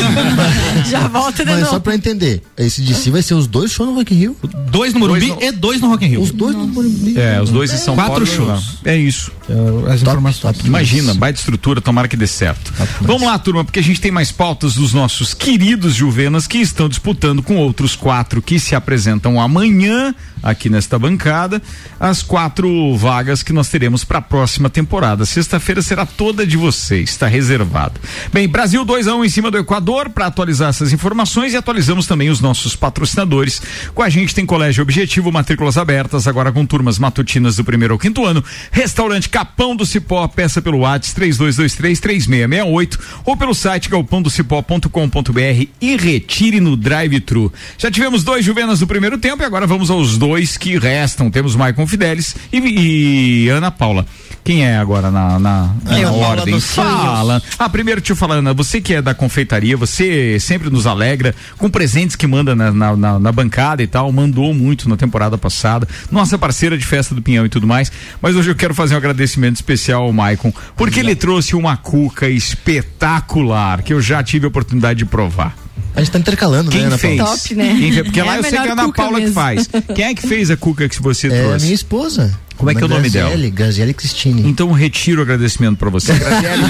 Já 0.89 1.07
volta 1.07 1.45
de 1.45 1.51
mas 1.51 1.59
novo. 1.59 1.71
só 1.71 1.79
pra 1.79 1.93
entender, 1.93 2.41
esse 2.57 2.81
DC 2.81 3.11
vai 3.11 3.21
ser 3.21 3.35
os 3.35 3.45
dois 3.45 3.71
shows 3.71 3.89
no 3.91 3.95
Rock 3.95 4.11
in 4.11 4.17
Rio? 4.17 4.37
Dois 4.71 4.91
no 4.91 5.01
Morumbi 5.01 5.35
e 5.39 5.51
dois 5.51 5.79
no 5.79 5.89
Rock 5.89 6.03
in 6.03 6.09
Rio. 6.09 6.21
Os 6.21 6.31
dois 6.31 6.55
no 6.55 6.65
Morumbi. 6.65 7.13
É, 7.15 7.39
os 7.39 7.51
dois 7.51 7.71
em 7.71 7.77
São 7.77 7.93
Quatro 7.93 8.25
Paulo. 8.25 8.25
shows. 8.25 8.79
É 8.83 8.97
isso. 8.97 9.31
É, 9.47 9.93
as 9.93 10.01
informações. 10.01 10.46
Imagina, 10.63 11.13
baita 11.13 11.39
estrutura, 11.39 11.81
tomara 11.81 12.07
que 12.07 12.17
dê 12.17 12.27
certo. 12.27 12.73
Vamos 13.01 13.23
lá, 13.23 13.37
turma, 13.39 13.63
porque 13.63 13.79
a 13.79 13.83
gente 13.83 14.01
tem 14.01 14.11
mais 14.11 14.31
pautas 14.31 14.75
dos 14.75 14.93
nossos 14.93 15.33
queridos 15.33 15.95
Juvenas 15.95 16.47
que 16.47 16.57
estão 16.57 16.89
disputando 16.89 17.41
com 17.41 17.57
outros 17.57 17.95
quatro 17.95 18.41
que 18.41 18.59
se 18.59 18.75
apresentam 18.75 19.39
amanhã 19.39 20.13
aqui 20.41 20.69
nesta 20.69 20.97
bancada 20.99 21.61
as 21.99 22.21
quatro 22.21 22.95
vagas 22.95 23.41
que 23.41 23.51
nós 23.51 23.69
teremos 23.69 24.03
para 24.03 24.19
a 24.19 24.21
próxima 24.21 24.69
temporada. 24.69 25.25
Sexta-feira 25.25 25.81
será 25.81 26.05
toda 26.05 26.45
de 26.45 26.55
vocês, 26.55 27.09
está 27.09 27.27
reservada. 27.27 27.99
Bem, 28.31 28.47
Brasil 28.47 28.85
2 28.85 29.07
a 29.07 29.15
1 29.15 29.19
um 29.19 29.25
em 29.25 29.29
cima 29.29 29.49
do 29.49 29.57
Equador 29.57 30.09
para 30.09 30.27
atualizar 30.27 30.69
essas 30.69 30.93
informações 30.93 31.53
e 31.53 31.57
atualizamos 31.57 32.05
também 32.05 32.29
os 32.29 32.39
nossos 32.39 32.75
patrocinadores. 32.75 33.61
Com 33.93 34.03
a 34.03 34.09
gente 34.09 34.35
tem 34.35 34.45
Colégio 34.45 34.83
Objetivo, 34.83 35.31
matrículas 35.31 35.77
abertas 35.77 36.27
agora 36.27 36.51
com 36.51 36.65
turmas 36.65 36.99
matutinas 36.99 37.55
do 37.55 37.63
primeiro 37.63 37.93
ao 37.93 37.99
quinto 37.99 38.25
ano. 38.25 38.43
Restaurante 38.71 39.29
Capão 39.29 39.75
do 39.75 39.85
Cipó, 39.85 40.27
peça 40.37 40.61
pelo 40.61 40.77
WhatsApp 40.77 41.19
32233668 41.19 42.99
ou 43.25 43.35
pelo 43.35 43.55
site 43.55 43.89
galpãodocipó.com.br 43.89 45.67
e 45.81 45.97
retire 45.97 46.59
no 46.59 46.77
drive-thru. 46.77 47.51
Já 47.75 47.89
tivemos 47.89 48.23
dois 48.23 48.45
Juvenas 48.45 48.79
no 48.79 48.85
primeiro 48.85 49.17
tempo 49.17 49.41
e 49.41 49.45
agora 49.45 49.65
vamos 49.65 49.89
aos 49.89 50.15
dois 50.15 50.55
que 50.55 50.77
restam. 50.77 51.31
Temos 51.31 51.55
Maicon 51.55 51.87
Fidelis 51.87 52.35
e, 52.53 52.57
e 52.59 53.49
Ana 53.49 53.71
Paula. 53.71 54.05
Quem 54.47 54.65
é 54.65 54.77
agora 54.77 55.11
na, 55.11 55.37
na, 55.37 55.75
na 55.83 56.09
ordem? 56.09 56.57
Fala. 56.61 57.43
Ah, 57.59 57.67
primeiro 57.67 57.99
te 57.99 58.15
falando, 58.15 58.55
você 58.55 58.79
que 58.79 58.93
é 58.93 59.01
da 59.01 59.13
confeitaria, 59.13 59.75
você 59.75 60.39
sempre 60.39 60.69
nos 60.69 60.87
alegra 60.87 61.35
com 61.57 61.69
presentes 61.69 62.15
que 62.15 62.25
manda 62.25 62.55
na, 62.55 62.71
na, 62.71 63.19
na, 63.19 63.31
bancada 63.33 63.83
e 63.83 63.87
tal, 63.87 64.09
mandou 64.09 64.53
muito 64.53 64.87
na 64.87 64.95
temporada 64.95 65.37
passada. 65.37 65.85
Nossa 66.09 66.37
parceira 66.37 66.77
de 66.77 66.85
festa 66.85 67.13
do 67.13 67.21
Pinhão 67.21 67.45
e 67.45 67.49
tudo 67.49 67.67
mais. 67.67 67.91
Mas 68.21 68.37
hoje 68.37 68.49
eu 68.49 68.55
quero 68.55 68.73
fazer 68.73 68.93
um 68.93 68.97
agradecimento 68.99 69.57
especial 69.57 70.03
ao 70.03 70.13
Maicon, 70.13 70.53
porque 70.77 71.01
ele 71.01 71.13
trouxe 71.13 71.53
uma 71.53 71.75
cuca 71.75 72.29
espetacular 72.29 73.81
que 73.81 73.93
eu 73.93 74.01
já 74.01 74.23
tive 74.23 74.45
a 74.45 74.47
oportunidade 74.47 74.99
de 74.99 75.05
provar. 75.05 75.57
A 75.93 75.99
gente 75.99 76.11
tá 76.11 76.19
intercalando, 76.19 76.71
Quem 76.71 76.81
né, 76.81 76.87
Ana 76.87 76.97
fez? 76.97 77.17
Top, 77.17 77.55
né? 77.55 77.75
Quem 77.77 77.91
fez? 77.91 78.03
Porque 78.03 78.19
é 78.21 78.23
lá 78.23 78.37
eu 78.37 78.43
sei 78.43 78.51
que 78.51 78.57
é 78.57 78.69
a 78.69 78.71
Ana 78.71 78.93
Paula 78.93 79.19
mesmo. 79.19 79.27
que 79.27 79.33
faz. 79.33 79.69
Quem 79.93 80.05
é 80.05 80.13
que 80.13 80.25
fez 80.25 80.49
a 80.49 80.55
cuca 80.55 80.87
que 80.87 81.01
você 81.01 81.27
é 81.27 81.41
trouxe? 81.41 81.55
É 81.55 81.59
minha 81.63 81.75
esposa. 81.75 82.46
Como 82.57 82.71
é 82.71 82.75
que 82.75 82.81
é 82.81 82.85
o 82.85 82.89
nome 82.89 83.09
dela? 83.09 83.49
Graziele 83.49 83.93
Cristine. 83.93 84.47
Então 84.47 84.71
retiro 84.71 85.19
o 85.19 85.23
agradecimento 85.23 85.77
para 85.77 85.89
você. 85.89 86.13
Graziele, 86.13 86.63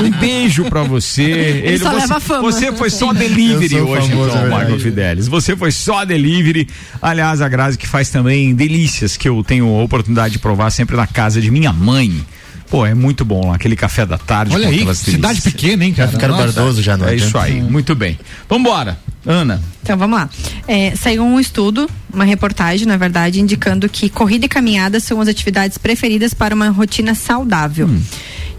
um 0.04 0.10
beijo 0.18 0.64
para 0.64 0.82
você. 0.82 1.22
Ele, 1.22 1.68
Ele 1.68 1.78
só 1.78 1.90
você, 1.90 2.00
leva 2.00 2.20
fama. 2.20 2.42
você 2.42 2.72
foi 2.72 2.90
só 2.90 3.12
delivery 3.12 3.80
hoje, 3.80 4.08
famoso, 4.08 4.36
então, 4.36 4.50
Marco 4.50 4.78
Fidelis. 4.78 5.28
Você 5.28 5.56
foi 5.56 5.70
só 5.70 6.04
delivery. 6.04 6.66
Aliás, 7.00 7.42
a 7.42 7.48
Grazi 7.48 7.76
que 7.76 7.86
faz 7.86 8.08
também 8.08 8.54
delícias 8.54 9.16
que 9.16 9.28
eu 9.28 9.44
tenho 9.44 9.66
a 9.66 9.82
oportunidade 9.82 10.32
de 10.32 10.38
provar 10.38 10.70
sempre 10.70 10.96
na 10.96 11.06
casa 11.06 11.40
de 11.40 11.50
minha 11.50 11.72
mãe. 11.72 12.24
Pô, 12.70 12.84
é 12.84 12.94
muito 12.94 13.24
bom 13.24 13.48
lá, 13.48 13.56
aquele 13.56 13.76
café 13.76 14.06
da 14.06 14.18
tarde. 14.18 14.54
Olha 14.54 14.68
aí, 14.68 14.94
cidade 14.96 15.40
pequena, 15.42 15.84
hein, 15.84 15.92
cara? 15.92 16.08
Ficaram 16.10 16.36
Cardoso 16.36 16.82
já, 16.82 16.96
não 16.96 17.06
É 17.06 17.14
isso 17.14 17.36
aí, 17.38 17.60
muito 17.62 17.94
bem. 17.94 18.18
Vambora, 18.48 18.98
Ana. 19.26 19.62
Então 19.82 19.96
vamos 19.96 20.18
lá. 20.18 20.28
É, 20.66 20.94
saiu 20.96 21.22
um 21.22 21.40
estudo, 21.40 21.88
uma 22.12 22.24
reportagem, 22.24 22.86
na 22.86 22.96
verdade, 22.96 23.40
indicando 23.40 23.88
que 23.88 24.08
corrida 24.08 24.46
e 24.46 24.48
caminhada 24.48 25.00
são 25.00 25.20
as 25.20 25.28
atividades 25.28 25.78
preferidas 25.78 26.34
para 26.34 26.54
uma 26.54 26.68
rotina 26.68 27.14
saudável. 27.14 27.86
Hum. 27.86 28.02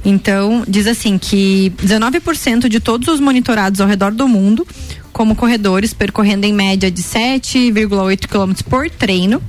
Então, 0.04 0.64
diz 0.68 0.86
assim 0.86 1.18
que 1.18 1.74
19% 1.84 2.68
de 2.68 2.80
todos 2.80 3.08
os 3.08 3.20
monitorados 3.20 3.82
ao 3.82 3.88
redor 3.88 4.12
do 4.12 4.28
mundo, 4.28 4.66
como 5.12 5.36
corredores, 5.36 5.94
percorrendo 5.94 6.46
em 6.46 6.54
média 6.54 6.92
de 6.92 7.02
7,8 7.02 8.28
km 8.28 8.54
por 8.70 8.90
treino. 8.90 9.42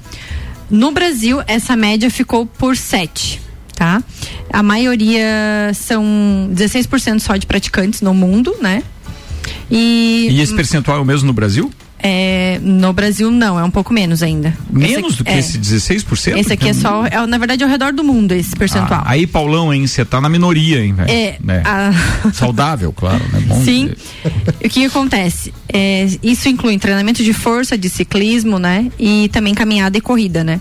No 0.71 0.93
Brasil, 0.93 1.43
essa 1.47 1.77
média 1.77 2.11
ficou 2.11 2.47
por 2.47 2.77
7 2.77 3.47
tá? 3.77 4.03
A 4.51 4.63
maioria 4.63 5.71
são 5.75 6.03
16% 6.53 7.21
só 7.21 7.37
de 7.37 7.47
praticantes 7.47 8.01
no 8.01 8.15
mundo, 8.15 8.57
né? 8.61 8.83
E, 9.71 10.29
e 10.31 10.41
esse 10.41 10.55
percentual 10.55 10.99
é 10.99 11.01
o 11.01 11.05
mesmo 11.05 11.27
no 11.27 11.33
Brasil? 11.33 11.71
É, 11.99 12.61
no 12.63 12.93
Brasil 12.93 13.31
não, 13.31 13.59
é 13.59 13.65
um 13.65 13.71
pouco 13.71 13.93
menos 13.93 14.23
ainda. 14.23 14.57
Menos 14.71 15.17
do 15.17 15.25
que 15.25 15.31
é, 15.31 15.39
esse 15.39 15.59
16%? 15.59 16.37
Esse 16.37 16.53
aqui 16.53 16.69
é 16.69 16.73
só, 16.75 17.07
é, 17.07 17.27
na 17.27 17.39
verdade, 17.39 17.63
é 17.63 17.67
ao 17.67 17.71
redor 17.71 17.93
do 17.93 18.05
mundo 18.05 18.33
esse 18.33 18.55
percentual. 18.55 19.01
Ah, 19.03 19.11
aí, 19.11 19.27
Paulão, 19.27 19.73
hein, 19.73 19.87
você 19.87 20.05
tá 20.05 20.21
na 20.21 20.29
minoria, 20.29 20.85
hein, 20.85 20.93
velho? 20.93 21.11
É. 21.11 21.39
é. 21.49 21.63
A... 21.65 21.91
Saudável, 22.33 22.93
claro, 22.93 23.25
né? 23.33 23.41
Bom 23.47 23.65
Sim. 23.65 23.91
o 24.65 24.69
que 24.69 24.85
acontece? 24.85 25.53
É, 25.73 26.07
isso 26.23 26.49
inclui 26.49 26.79
treinamento 26.79 27.25
de 27.25 27.33
força, 27.33 27.79
de 27.79 27.89
ciclismo, 27.89 28.59
né? 28.59 28.91
E 28.99 29.29
também 29.33 29.55
caminhada 29.55 29.97
e 29.97 30.01
corrida, 30.01 30.45
né? 30.45 30.61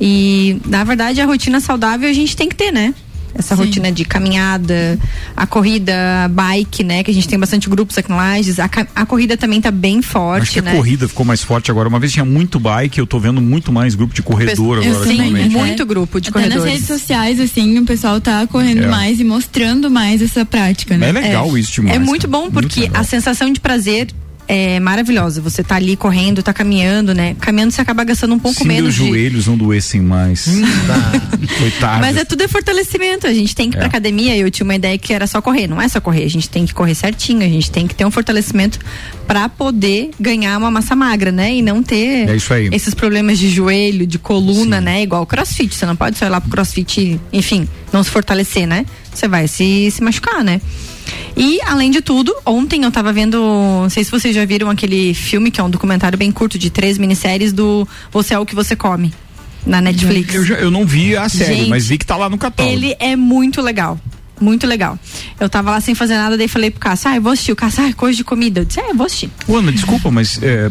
E, 0.00 0.56
na 0.64 0.82
verdade, 0.82 1.20
a 1.20 1.26
rotina 1.26 1.60
saudável 1.60 2.08
a 2.08 2.12
gente 2.12 2.34
tem 2.34 2.48
que 2.48 2.56
ter, 2.56 2.72
né? 2.72 2.94
Essa 3.34 3.56
Sim. 3.56 3.62
rotina 3.62 3.92
de 3.92 4.04
caminhada, 4.04 4.98
a 5.36 5.46
corrida, 5.46 6.24
a 6.24 6.28
bike, 6.28 6.84
né? 6.84 7.02
Que 7.02 7.10
a 7.10 7.14
gente 7.14 7.28
tem 7.28 7.38
bastante 7.38 7.68
grupos 7.68 7.96
aqui 7.96 8.08
no 8.10 8.16
Lages. 8.16 8.58
A, 8.58 8.68
a 8.94 9.06
corrida 9.06 9.36
também 9.36 9.60
tá 9.60 9.70
bem 9.70 10.02
forte, 10.02 10.42
Acho 10.42 10.52
que 10.52 10.62
né? 10.62 10.72
a 10.72 10.74
corrida 10.74 11.08
ficou 11.08 11.24
mais 11.24 11.42
forte 11.42 11.70
agora. 11.70 11.88
Uma 11.88 11.98
vez 11.98 12.12
tinha 12.12 12.24
muito 12.24 12.58
bike, 12.58 12.98
eu 12.98 13.06
tô 13.06 13.18
vendo 13.18 13.40
muito 13.40 13.72
mais 13.72 13.94
grupo 13.94 14.14
de 14.14 14.22
corredor 14.22 14.78
agora. 14.78 15.06
Sim, 15.06 15.48
muito 15.48 15.86
grupo 15.86 16.20
de 16.20 16.30
Até 16.30 16.40
corredores. 16.40 16.64
nas 16.64 16.72
redes 16.72 16.86
sociais, 16.86 17.40
assim, 17.40 17.78
o 17.78 17.84
pessoal 17.84 18.20
tá 18.20 18.46
correndo 18.46 18.84
é. 18.84 18.88
mais 18.88 19.20
e 19.20 19.24
mostrando 19.24 19.90
mais 19.90 20.22
essa 20.22 20.44
prática, 20.44 20.96
né? 20.96 21.08
É 21.08 21.12
legal 21.12 21.56
é. 21.56 21.60
isso 21.60 21.72
demais. 21.72 21.96
É 21.96 21.98
muito 21.98 22.28
bom 22.28 22.50
porque 22.50 22.80
muito 22.80 22.96
a 22.96 23.04
sensação 23.04 23.52
de 23.52 23.60
prazer 23.60 24.08
é 24.52 24.80
maravilhosa. 24.80 25.40
Você 25.40 25.62
tá 25.62 25.76
ali 25.76 25.96
correndo, 25.96 26.42
tá 26.42 26.52
caminhando, 26.52 27.14
né? 27.14 27.36
Caminhando 27.38 27.70
você 27.70 27.80
acaba 27.80 28.02
gastando 28.02 28.34
um 28.34 28.38
pouco 28.38 28.58
Se 28.58 28.66
menos. 28.66 28.82
Meus 28.82 28.94
de... 28.96 29.06
joelhos 29.06 29.46
não 29.46 29.56
doessem 29.56 30.00
mais. 30.00 30.48
Hum, 30.48 30.62
Coitado. 31.56 32.00
Mas 32.00 32.16
é 32.16 32.24
tudo 32.24 32.42
é 32.42 32.48
fortalecimento. 32.48 33.28
A 33.28 33.32
gente 33.32 33.54
tem 33.54 33.70
que 33.70 33.76
ir 33.76 33.78
é. 33.78 33.80
pra 33.82 33.86
academia. 33.86 34.36
Eu 34.36 34.50
tinha 34.50 34.64
uma 34.64 34.74
ideia 34.74 34.98
que 34.98 35.12
era 35.12 35.28
só 35.28 35.40
correr. 35.40 35.68
Não 35.68 35.80
é 35.80 35.86
só 35.86 36.00
correr. 36.00 36.24
A 36.24 36.28
gente 36.28 36.50
tem 36.50 36.66
que 36.66 36.74
correr 36.74 36.96
certinho. 36.96 37.44
A 37.44 37.48
gente 37.48 37.70
tem 37.70 37.86
que 37.86 37.94
ter 37.94 38.04
um 38.04 38.10
fortalecimento 38.10 38.80
para 39.24 39.48
poder 39.48 40.10
ganhar 40.18 40.58
uma 40.58 40.68
massa 40.68 40.96
magra, 40.96 41.30
né? 41.30 41.54
E 41.54 41.62
não 41.62 41.80
ter 41.80 42.28
é 42.28 42.36
esses 42.74 42.92
problemas 42.92 43.38
de 43.38 43.48
joelho, 43.48 44.04
de 44.04 44.18
coluna, 44.18 44.78
Sim. 44.78 44.84
né? 44.84 45.02
Igual 45.02 45.22
o 45.22 45.26
crossfit. 45.26 45.72
Você 45.72 45.86
não 45.86 45.94
pode 45.94 46.18
só 46.18 46.26
ir 46.26 46.28
lá 46.28 46.40
pro 46.40 46.50
crossfit, 46.50 47.20
enfim, 47.32 47.68
não 47.92 48.02
se 48.02 48.10
fortalecer, 48.10 48.66
né? 48.66 48.84
Você 49.14 49.28
vai 49.28 49.46
se, 49.46 49.92
se 49.92 50.02
machucar, 50.02 50.42
né? 50.42 50.60
E, 51.36 51.60
além 51.62 51.90
de 51.90 52.00
tudo, 52.00 52.34
ontem 52.44 52.84
eu 52.84 52.90
tava 52.90 53.12
vendo, 53.12 53.38
não 53.38 53.90
sei 53.90 54.04
se 54.04 54.10
vocês 54.10 54.34
já 54.34 54.44
viram 54.44 54.68
aquele 54.68 55.14
filme, 55.14 55.50
que 55.50 55.60
é 55.60 55.64
um 55.64 55.70
documentário 55.70 56.18
bem 56.18 56.30
curto 56.30 56.58
de 56.58 56.70
três 56.70 56.98
minisséries 56.98 57.52
do 57.52 57.86
Você 58.10 58.34
é 58.34 58.38
o 58.38 58.46
que 58.46 58.54
você 58.54 58.76
come. 58.76 59.12
Na 59.66 59.80
Netflix. 59.80 60.34
Eu, 60.34 60.44
já, 60.44 60.54
eu 60.54 60.70
não 60.70 60.86
vi 60.86 61.14
a 61.14 61.28
série, 61.28 61.54
Gente, 61.54 61.68
mas 61.68 61.86
vi 61.86 61.98
que 61.98 62.06
tá 62.06 62.16
lá 62.16 62.30
no 62.30 62.38
catálogo. 62.38 62.74
Ele 62.74 62.96
é 62.98 63.14
muito 63.14 63.60
legal. 63.60 64.00
Muito 64.40 64.66
legal. 64.66 64.98
Eu 65.38 65.50
tava 65.50 65.70
lá 65.70 65.80
sem 65.82 65.94
fazer 65.94 66.14
nada, 66.14 66.36
daí 66.36 66.48
falei 66.48 66.70
pro 66.70 66.80
Cássio, 66.80 67.10
ah, 67.10 67.16
eu 67.16 67.22
vou 67.22 67.32
assistir. 67.32 67.52
O 67.52 67.56
Cássio, 67.56 67.84
ah, 67.84 67.92
coisa 67.92 68.16
de 68.16 68.24
comida. 68.24 68.60
Eu 68.60 68.64
disse, 68.64 68.80
é, 68.80 68.90
eu 68.90 68.94
vou 68.94 69.04
assistir. 69.04 69.30
Ana, 69.46 69.70
desculpa, 69.70 70.10
mas 70.10 70.42
é, 70.42 70.70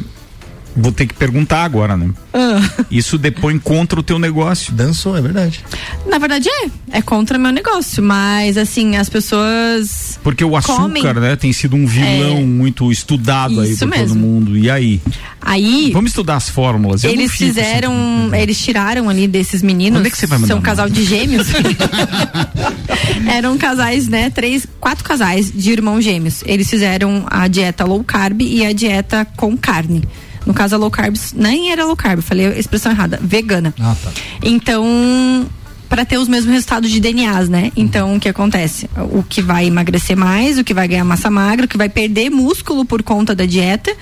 vou 0.76 0.92
ter 0.92 1.06
que 1.06 1.14
perguntar 1.14 1.64
agora, 1.64 1.98
né? 1.98 2.10
Ah. 2.34 2.86
Isso 2.90 3.18
depõe 3.18 3.58
contra 3.58 4.00
o 4.00 4.04
teu 4.04 4.20
negócio. 4.20 4.74
Dançou, 4.74 5.18
é 5.18 5.22
verdade. 5.22 5.64
Na 6.06 6.18
verdade 6.18 6.48
é, 6.50 6.98
é 6.98 7.02
contra 7.02 7.38
meu 7.38 7.52
negócio, 7.52 8.04
mas 8.04 8.58
assim, 8.58 8.96
as 8.96 9.10
pessoas 9.10 10.20
Porque 10.24 10.44
o 10.44 10.56
açúcar, 10.56 10.82
comem. 10.82 11.04
né, 11.04 11.36
tem 11.36 11.52
sido 11.52 11.76
um 11.76 11.86
vilão 11.86 12.38
é. 12.38 12.44
muito 12.44 12.92
estudado 12.92 13.64
Isso 13.64 13.84
aí 13.84 13.90
por 13.92 13.98
mesmo. 13.98 14.08
todo 14.08 14.18
mundo. 14.18 14.58
E 14.58 14.70
aí? 14.70 15.02
Aí 15.42 15.92
Vamos 15.92 16.12
estudar 16.12 16.36
as 16.36 16.50
fórmulas. 16.50 17.04
Eu 17.04 17.12
eles 17.12 17.32
fizeram, 17.32 17.94
assim. 18.28 18.42
eles 18.42 18.60
tiraram 18.62 19.10
ali 19.10 19.28
desses 19.28 19.62
meninos. 19.62 20.00
Onde 20.00 20.10
é 20.10 20.12
que 20.12 20.18
você 20.18 20.28
vai 20.28 20.38
mandar 20.38 20.54
São 20.54 20.60
um 20.60 20.62
casal 20.62 20.90
de 20.90 21.04
gêmeos. 21.04 21.48
Eram 23.28 23.58
casais, 23.58 24.08
né, 24.08 24.30
três, 24.30 24.68
quatro 24.80 25.04
casais 25.04 25.52
de 25.54 25.72
irmãos 25.72 26.02
gêmeos. 26.02 26.44
Eles 26.46 26.70
fizeram 26.70 27.26
a 27.30 27.48
dieta 27.48 27.86
low 27.86 28.04
carb 28.04 28.42
e 28.42 28.66
a 28.66 28.74
dieta 28.74 29.26
com 29.36 29.56
carne. 29.58 30.04
No 30.46 30.54
caso, 30.54 30.76
a 30.76 30.78
low 30.78 30.90
carb 30.90 31.16
nem 31.36 31.72
era 31.72 31.86
low 31.86 31.96
carb, 31.96 32.22
falei 32.22 32.48
a 32.48 32.58
expressão 32.58 32.92
errada, 32.92 33.20
vegana. 33.22 33.74
Ah, 33.80 33.96
tá. 34.02 34.12
Então, 34.42 35.48
para 35.88 36.06
ter 36.06 36.18
os 36.18 36.28
mesmos 36.28 36.54
resultados 36.54 36.90
de 36.90 37.00
DNAs, 37.00 37.50
né? 37.50 37.72
Então, 37.76 38.16
o 38.16 38.20
que 38.20 38.30
acontece? 38.30 38.90
O 39.12 39.24
que 39.24 39.42
vai 39.42 39.66
emagrecer 39.66 40.16
mais, 40.16 40.58
o 40.58 40.64
que 40.64 40.74
vai 40.74 40.88
ganhar 40.88 41.04
massa 41.04 41.30
magra, 41.30 41.66
o 41.66 41.70
que 41.70 41.78
vai 41.78 41.90
perder 41.90 42.30
músculo 42.30 42.86
por 42.86 43.04
conta 43.04 43.36
da 43.36 43.46
dieta 43.46 43.96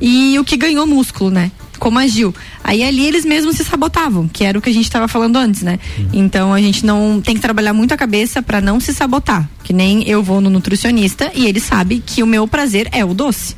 e 0.00 0.38
o 0.38 0.44
que 0.44 0.56
ganhou 0.56 0.86
músculo, 0.86 1.30
né? 1.30 1.50
como 1.78 1.98
agiu. 1.98 2.34
Aí 2.62 2.82
ali 2.82 3.04
eles 3.04 3.26
mesmos 3.26 3.56
se 3.56 3.64
sabotavam, 3.64 4.26
que 4.26 4.42
era 4.42 4.58
o 4.58 4.62
que 4.62 4.70
a 4.70 4.72
gente 4.72 4.84
estava 4.84 5.06
falando 5.06 5.36
antes, 5.36 5.60
né? 5.60 5.78
Uhum. 5.98 6.08
Então 6.14 6.54
a 6.54 6.60
gente 6.60 6.86
não 6.86 7.20
tem 7.20 7.34
que 7.34 7.42
trabalhar 7.42 7.74
muito 7.74 7.92
a 7.92 7.96
cabeça 7.96 8.40
para 8.42 8.60
não 8.60 8.80
se 8.80 8.94
sabotar. 8.94 9.48
Que 9.62 9.72
nem 9.72 10.08
eu 10.08 10.22
vou 10.22 10.40
no 10.40 10.48
nutricionista 10.48 11.30
e 11.34 11.46
ele 11.46 11.60
sabe 11.60 12.02
que 12.04 12.22
o 12.22 12.26
meu 12.26 12.48
prazer 12.48 12.88
é 12.90 13.04
o 13.04 13.12
doce. 13.12 13.54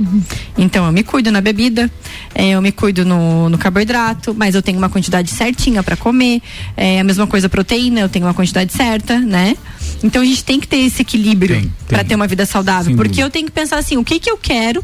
Uhum. 0.00 0.22
Então 0.56 0.86
eu 0.86 0.92
me 0.92 1.02
cuido 1.02 1.30
na 1.30 1.42
bebida, 1.42 1.90
é, 2.34 2.50
eu 2.50 2.62
me 2.62 2.72
cuido 2.72 3.04
no, 3.04 3.50
no, 3.50 3.58
carboidrato, 3.58 4.34
mas 4.34 4.54
eu 4.54 4.62
tenho 4.62 4.78
uma 4.78 4.88
quantidade 4.88 5.30
certinha 5.30 5.82
para 5.82 5.94
comer. 5.94 6.40
É 6.74 7.00
a 7.00 7.04
mesma 7.04 7.26
coisa 7.26 7.50
proteína, 7.50 8.00
eu 8.00 8.08
tenho 8.08 8.24
uma 8.24 8.32
quantidade 8.32 8.72
certa, 8.72 9.18
né? 9.18 9.54
Então 10.02 10.22
a 10.22 10.24
gente 10.24 10.42
tem 10.42 10.58
que 10.58 10.66
ter 10.66 10.78
esse 10.78 11.02
equilíbrio 11.02 11.70
para 11.86 12.02
ter 12.02 12.14
uma 12.14 12.26
vida 12.26 12.46
saudável, 12.46 12.96
porque 12.96 13.22
eu 13.22 13.28
tenho 13.28 13.44
que 13.44 13.52
pensar 13.52 13.76
assim, 13.76 13.98
o 13.98 14.04
que 14.04 14.18
que 14.18 14.30
eu 14.30 14.38
quero 14.38 14.82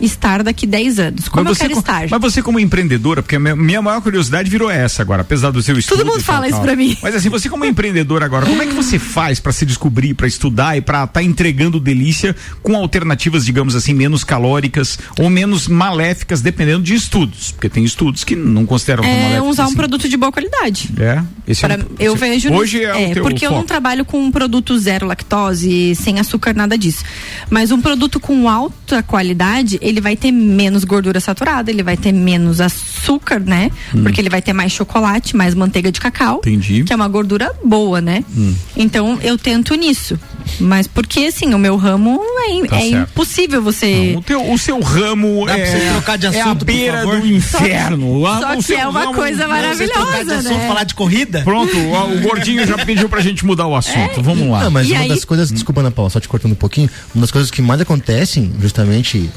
estar 0.00 0.42
daqui 0.42 0.66
10 0.66 0.98
anos. 0.98 1.28
Como 1.28 1.44
mas 1.44 1.58
eu 1.58 1.68
quero 1.68 1.78
estar? 1.78 2.08
Mas 2.08 2.20
você 2.20 2.42
como 2.42 2.60
empreendedora, 2.60 3.22
porque 3.22 3.36
a 3.36 3.38
minha 3.38 3.80
maior 3.82 4.00
curiosidade 4.00 4.50
virou 4.50 4.70
essa 4.70 5.02
agora, 5.02 5.22
apesar 5.22 5.50
do 5.50 5.62
seu 5.62 5.78
estudo. 5.78 5.98
Todo 5.98 6.06
mundo 6.06 6.22
fala 6.22 6.48
isso 6.48 6.60
para 6.60 6.76
mim. 6.76 6.96
Mas 7.02 7.14
assim, 7.14 7.28
você 7.28 7.48
como 7.48 7.64
empreendedora 7.64 8.24
agora, 8.24 8.46
como 8.46 8.62
é 8.62 8.66
que 8.66 8.74
você 8.74 8.98
faz 8.98 9.40
para 9.40 9.52
se 9.52 9.64
descobrir, 9.64 10.14
para 10.14 10.26
estudar 10.26 10.76
e 10.76 10.80
para 10.80 11.04
estar 11.04 11.06
tá 11.14 11.22
entregando 11.22 11.80
delícia 11.80 12.34
com 12.62 12.76
alternativas, 12.76 13.44
digamos 13.44 13.74
assim, 13.74 13.94
menos 13.94 14.24
calóricas 14.24 14.98
ou 15.18 15.30
menos 15.30 15.68
maléficas, 15.68 16.40
dependendo 16.40 16.82
de 16.82 16.94
estudos, 16.94 17.52
porque 17.52 17.68
tem 17.68 17.84
estudos 17.84 18.24
que 18.24 18.36
não 18.36 18.66
consideram 18.66 19.04
é, 19.04 19.22
maléficos. 19.22 19.50
usar 19.50 19.64
assim. 19.64 19.72
um 19.72 19.76
produto 19.76 20.08
de 20.08 20.16
boa 20.16 20.32
qualidade. 20.32 20.90
É. 20.98 21.22
Esse 21.46 21.60
pra, 21.62 21.74
é 21.74 21.78
um, 21.78 21.84
eu 21.98 22.16
vejo 22.16 22.52
hoje 22.52 22.84
é, 22.84 23.10
é 23.10 23.14
porque 23.14 23.40
foco. 23.40 23.52
eu 23.54 23.58
não 23.58 23.64
trabalho 23.64 24.04
com 24.04 24.20
um 24.20 24.30
produto 24.30 24.76
zero 24.78 25.06
lactose, 25.06 25.94
sem 25.94 26.18
açúcar, 26.18 26.54
nada 26.54 26.76
disso. 26.76 27.04
Mas 27.48 27.70
um 27.70 27.80
produto 27.80 28.18
com 28.18 28.48
alta 28.48 29.02
qualidade, 29.02 29.78
ele 29.86 30.00
vai 30.00 30.16
ter 30.16 30.32
menos 30.32 30.82
gordura 30.82 31.20
saturada, 31.20 31.70
ele 31.70 31.82
vai 31.82 31.96
ter 31.96 32.10
menos 32.10 32.60
açúcar, 32.60 33.38
né? 33.38 33.70
Hum. 33.94 34.02
Porque 34.02 34.20
ele 34.20 34.28
vai 34.28 34.42
ter 34.42 34.52
mais 34.52 34.72
chocolate, 34.72 35.36
mais 35.36 35.54
manteiga 35.54 35.92
de 35.92 36.00
cacau. 36.00 36.38
Entendi. 36.38 36.82
Que 36.82 36.92
é 36.92 36.96
uma 36.96 37.06
gordura 37.06 37.52
boa, 37.64 38.00
né? 38.00 38.24
Hum. 38.36 38.52
Então 38.76 39.18
eu 39.22 39.38
tento 39.38 39.74
nisso. 39.76 40.18
Mas 40.58 40.88
porque 40.88 41.26
assim, 41.26 41.54
o 41.54 41.58
meu 41.58 41.76
ramo 41.76 42.20
é, 42.48 42.66
tá 42.66 42.76
é 42.76 42.88
impossível 42.88 43.62
você. 43.62 44.12
Não, 44.12 44.18
o, 44.18 44.22
teu, 44.22 44.52
o 44.52 44.58
seu 44.58 44.80
ramo 44.80 45.46
Dá 45.46 45.56
é, 45.56 45.90
trocar 45.92 46.18
de 46.18 46.26
assunto, 46.26 46.46
é 46.46 46.50
a 46.50 46.54
beira 46.54 47.06
do 47.06 47.26
inferno. 47.26 48.22
Só, 48.22 48.40
só 48.40 48.62
que 48.62 48.74
é 48.74 48.88
uma 48.88 49.00
ramo, 49.00 49.14
coisa 49.14 49.46
maravilhosa. 49.46 50.24
De 50.24 50.32
assunto, 50.32 50.58
né? 50.58 50.66
falar 50.66 50.84
de 50.84 50.94
corrida? 50.94 51.42
Pronto, 51.42 51.76
o, 51.76 52.16
o 52.16 52.20
gordinho 52.22 52.66
já 52.66 52.84
pediu 52.84 53.08
pra 53.08 53.20
gente 53.20 53.44
mudar 53.46 53.66
o 53.66 53.76
assunto. 53.76 54.18
É? 54.18 54.22
Vamos 54.22 54.48
lá. 54.48 54.64
Não, 54.64 54.70
mas 54.70 54.88
e 54.88 54.92
uma 54.92 55.02
aí? 55.02 55.08
das 55.08 55.24
coisas, 55.24 55.52
desculpa, 55.52 55.80
Ana 55.80 55.92
Paula, 55.92 56.10
só 56.10 56.18
te 56.18 56.28
cortando 56.28 56.52
um 56.52 56.56
pouquinho, 56.56 56.90
uma 57.14 57.20
das 57.20 57.30
coisas 57.30 57.50
que 57.50 57.62
mais 57.62 57.80
acontecem, 57.80 58.52
justamente 58.60 59.30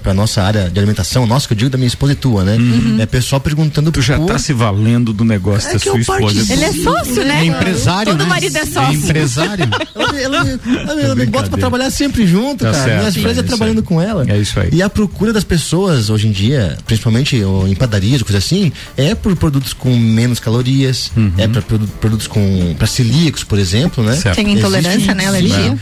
para 0.00 0.14
nossa 0.14 0.42
área 0.42 0.68
de 0.70 0.78
alimentação, 0.78 1.26
nossa, 1.26 1.46
que 1.46 1.54
eu 1.54 1.56
digo 1.56 1.70
da 1.70 1.78
minha 1.78 1.88
esposa 1.88 2.12
e 2.12 2.16
tua, 2.16 2.44
né? 2.44 2.56
Uhum. 2.56 3.00
É 3.00 3.06
pessoal 3.06 3.40
perguntando 3.40 3.90
Tu 3.92 4.02
já 4.02 4.16
por... 4.16 4.26
tá 4.26 4.38
se 4.38 4.52
valendo 4.52 5.12
do 5.12 5.24
negócio 5.24 5.70
é 5.70 5.72
da 5.74 5.78
sua 5.78 5.98
esposa. 5.98 6.52
Ele 6.52 6.64
é 6.64 6.72
sócio, 6.72 7.24
né? 7.24 7.40
É 7.40 7.44
empresário. 7.44 8.12
Todo 8.12 8.22
né? 8.22 8.28
marido 8.28 8.56
é 8.56 8.66
sócio. 8.66 8.92
É 8.92 8.94
empresário. 8.94 9.64
ela, 9.94 10.20
ela, 10.20 10.60
ela, 10.88 11.02
ela 11.02 11.14
me 11.14 11.26
bota 11.26 11.48
pra 11.48 11.58
trabalhar 11.58 11.90
sempre 11.90 12.26
junto, 12.26 12.64
tá 12.64 12.72
cara. 12.72 12.84
Certo, 12.84 12.98
Minhas 12.98 13.14
filhas 13.14 13.38
é 13.38 13.42
trabalhando 13.42 13.78
aí. 13.78 13.84
com 13.84 14.00
ela. 14.00 14.24
É 14.28 14.38
isso 14.38 14.58
aí. 14.58 14.70
E 14.72 14.82
a 14.82 14.90
procura 14.90 15.32
das 15.32 15.44
pessoas 15.44 16.10
hoje 16.10 16.28
em 16.28 16.32
dia, 16.32 16.76
principalmente 16.86 17.36
em 17.36 17.74
padarias, 17.74 18.22
coisa 18.22 18.38
assim, 18.38 18.72
é 18.96 19.14
por 19.14 19.34
produtos 19.36 19.72
com 19.72 19.94
menos 19.96 20.40
calorias, 20.40 21.10
uhum. 21.16 21.32
é 21.38 21.48
para 21.48 21.62
produtos 21.62 22.26
com 22.26 22.74
para 22.78 22.86
celíacos, 22.86 23.44
por 23.44 23.58
exemplo, 23.58 24.02
né? 24.04 24.16
Certo. 24.16 24.36
Tem 24.36 24.52
intolerância, 24.52 24.96
existe, 24.96 25.14
né, 25.14 25.26
alergia? 25.26 25.78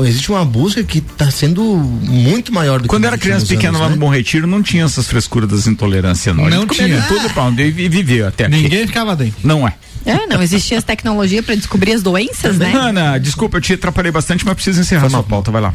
existe 0.00 0.30
uma 0.30 0.44
busca 0.44 0.82
que 0.82 0.98
está 0.98 1.30
sendo 1.30 1.62
muito 1.62 2.52
maior 2.52 2.80
do 2.80 2.88
Quando 2.88 3.02
que 3.02 3.06
era 3.08 3.18
criança 3.24 3.46
pequena 3.46 3.68
anos, 3.70 3.80
lá 3.80 3.88
né? 3.88 3.94
no 3.94 4.00
Bom 4.00 4.08
Retiro, 4.08 4.46
não 4.46 4.62
tinha 4.62 4.84
essas 4.84 5.06
frescuras 5.06 5.48
das 5.48 5.66
intolerâncias, 5.66 6.34
não. 6.34 6.48
Não 6.48 6.66
tinha. 6.66 7.02
Tudo 7.02 7.28
pra 7.30 7.44
onde 7.44 7.62
e 7.62 7.88
viveu 7.88 8.26
até 8.28 8.48
Ninguém 8.48 8.78
aqui. 8.78 8.86
ficava 8.88 9.16
dentro. 9.16 9.36
Não 9.42 9.66
é. 9.66 9.74
É, 10.06 10.26
não 10.26 10.42
existia 10.42 10.76
as 10.76 10.84
tecnologias 10.84 11.44
para 11.44 11.54
descobrir 11.54 11.92
as 11.92 12.02
doenças, 12.02 12.58
né? 12.58 12.72
Ana, 12.74 13.18
desculpa, 13.18 13.56
eu 13.56 13.60
te 13.60 13.72
atrapalhei 13.72 14.12
bastante, 14.12 14.44
mas 14.44 14.54
preciso 14.54 14.80
encerrar 14.80 15.08
sua 15.08 15.22
pauta, 15.22 15.50
vai 15.50 15.62
lá. 15.62 15.74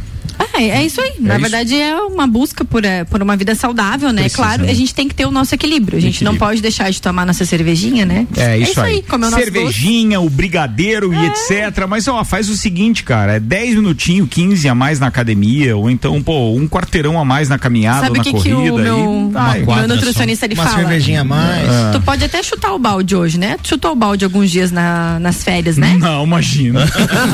É, 0.60 0.82
é 0.82 0.86
isso 0.86 0.99
aí. 0.99 1.14
É 1.18 1.22
Na 1.22 1.34
isso? 1.36 1.41
verdade, 1.41 1.76
é 1.76 1.95
uma 1.95 2.28
busca 2.28 2.66
por, 2.66 2.84
é, 2.84 3.03
por 3.03 3.22
uma 3.22 3.36
vida 3.38 3.55
saudável, 3.55 4.12
né? 4.12 4.24
Precisa, 4.24 4.43
claro, 4.43 4.64
né? 4.64 4.72
a 4.72 4.74
gente 4.74 4.93
tem 4.93 5.07
que 5.07 5.16
ter 5.16 5.26
o 5.26 5.32
nosso 5.32 5.55
equilíbrio. 5.55 5.97
A 5.97 6.01
gente 6.01 6.18
equilíbrio. 6.18 6.39
não 6.39 6.47
pode 6.47 6.62
deixar 6.62 6.89
de 6.89 7.01
tomar 7.01 7.26
nossa 7.26 7.45
cervejinha, 7.45 8.05
né? 8.05 8.28
É, 8.36 8.57
isso, 8.57 8.70
é 8.70 8.72
isso 8.72 8.82
aí. 8.82 8.95
aí 8.95 9.01
comer 9.03 9.28
o 9.28 9.30
Cervejinha, 9.30 10.20
o 10.20 10.30
brigadeiro 10.30 11.14
é. 11.14 11.18
e 11.18 11.26
etc. 11.28 11.88
Mas, 11.88 12.07
ó, 12.07 12.24
faz 12.24 12.49
o 12.49 12.57
seguinte, 12.57 13.03
cara, 13.03 13.36
é 13.36 13.39
10 13.39 13.76
minutinhos, 13.76 14.28
15 14.30 14.68
a 14.68 14.76
mais 14.76 14.99
na 14.99 15.07
academia, 15.07 15.78
ou 15.78 15.89
então, 15.89 16.22
pô, 16.22 16.53
um 16.53 16.68
quarteirão 16.68 17.20
a 17.20 17.24
mais 17.24 17.47
na 17.47 17.57
caminhada, 17.57 18.07
Sabe 18.07 18.18
na 18.18 18.24
que 18.24 18.32
corrida. 18.32 18.55
Que 18.62 18.72
o 18.72 18.78
meu, 18.78 19.32
aí, 19.36 19.66
meu 19.66 19.88
nutricionista, 19.88 20.45
ele 20.45 20.55
uma 20.55 20.64
fala. 20.64 20.78
Uma 20.78 20.88
cervejinha 20.88 21.22
a 21.22 21.24
mais. 21.24 21.70
Ah. 21.70 21.91
Tu 21.93 22.01
pode 22.01 22.24
até 22.24 22.43
chutar 22.43 22.74
o 22.74 22.80
balde 22.80 23.16
hoje, 23.16 23.38
né? 23.38 23.57
Tu 23.62 23.70
chutou 23.70 23.91
o 23.91 23.95
balde 23.95 24.26
alguns 24.26 24.51
dias 24.51 24.72
na, 24.72 25.20
nas 25.20 25.43
férias, 25.43 25.78
né? 25.78 25.95
Não, 25.99 26.24
imagina. 26.24 26.86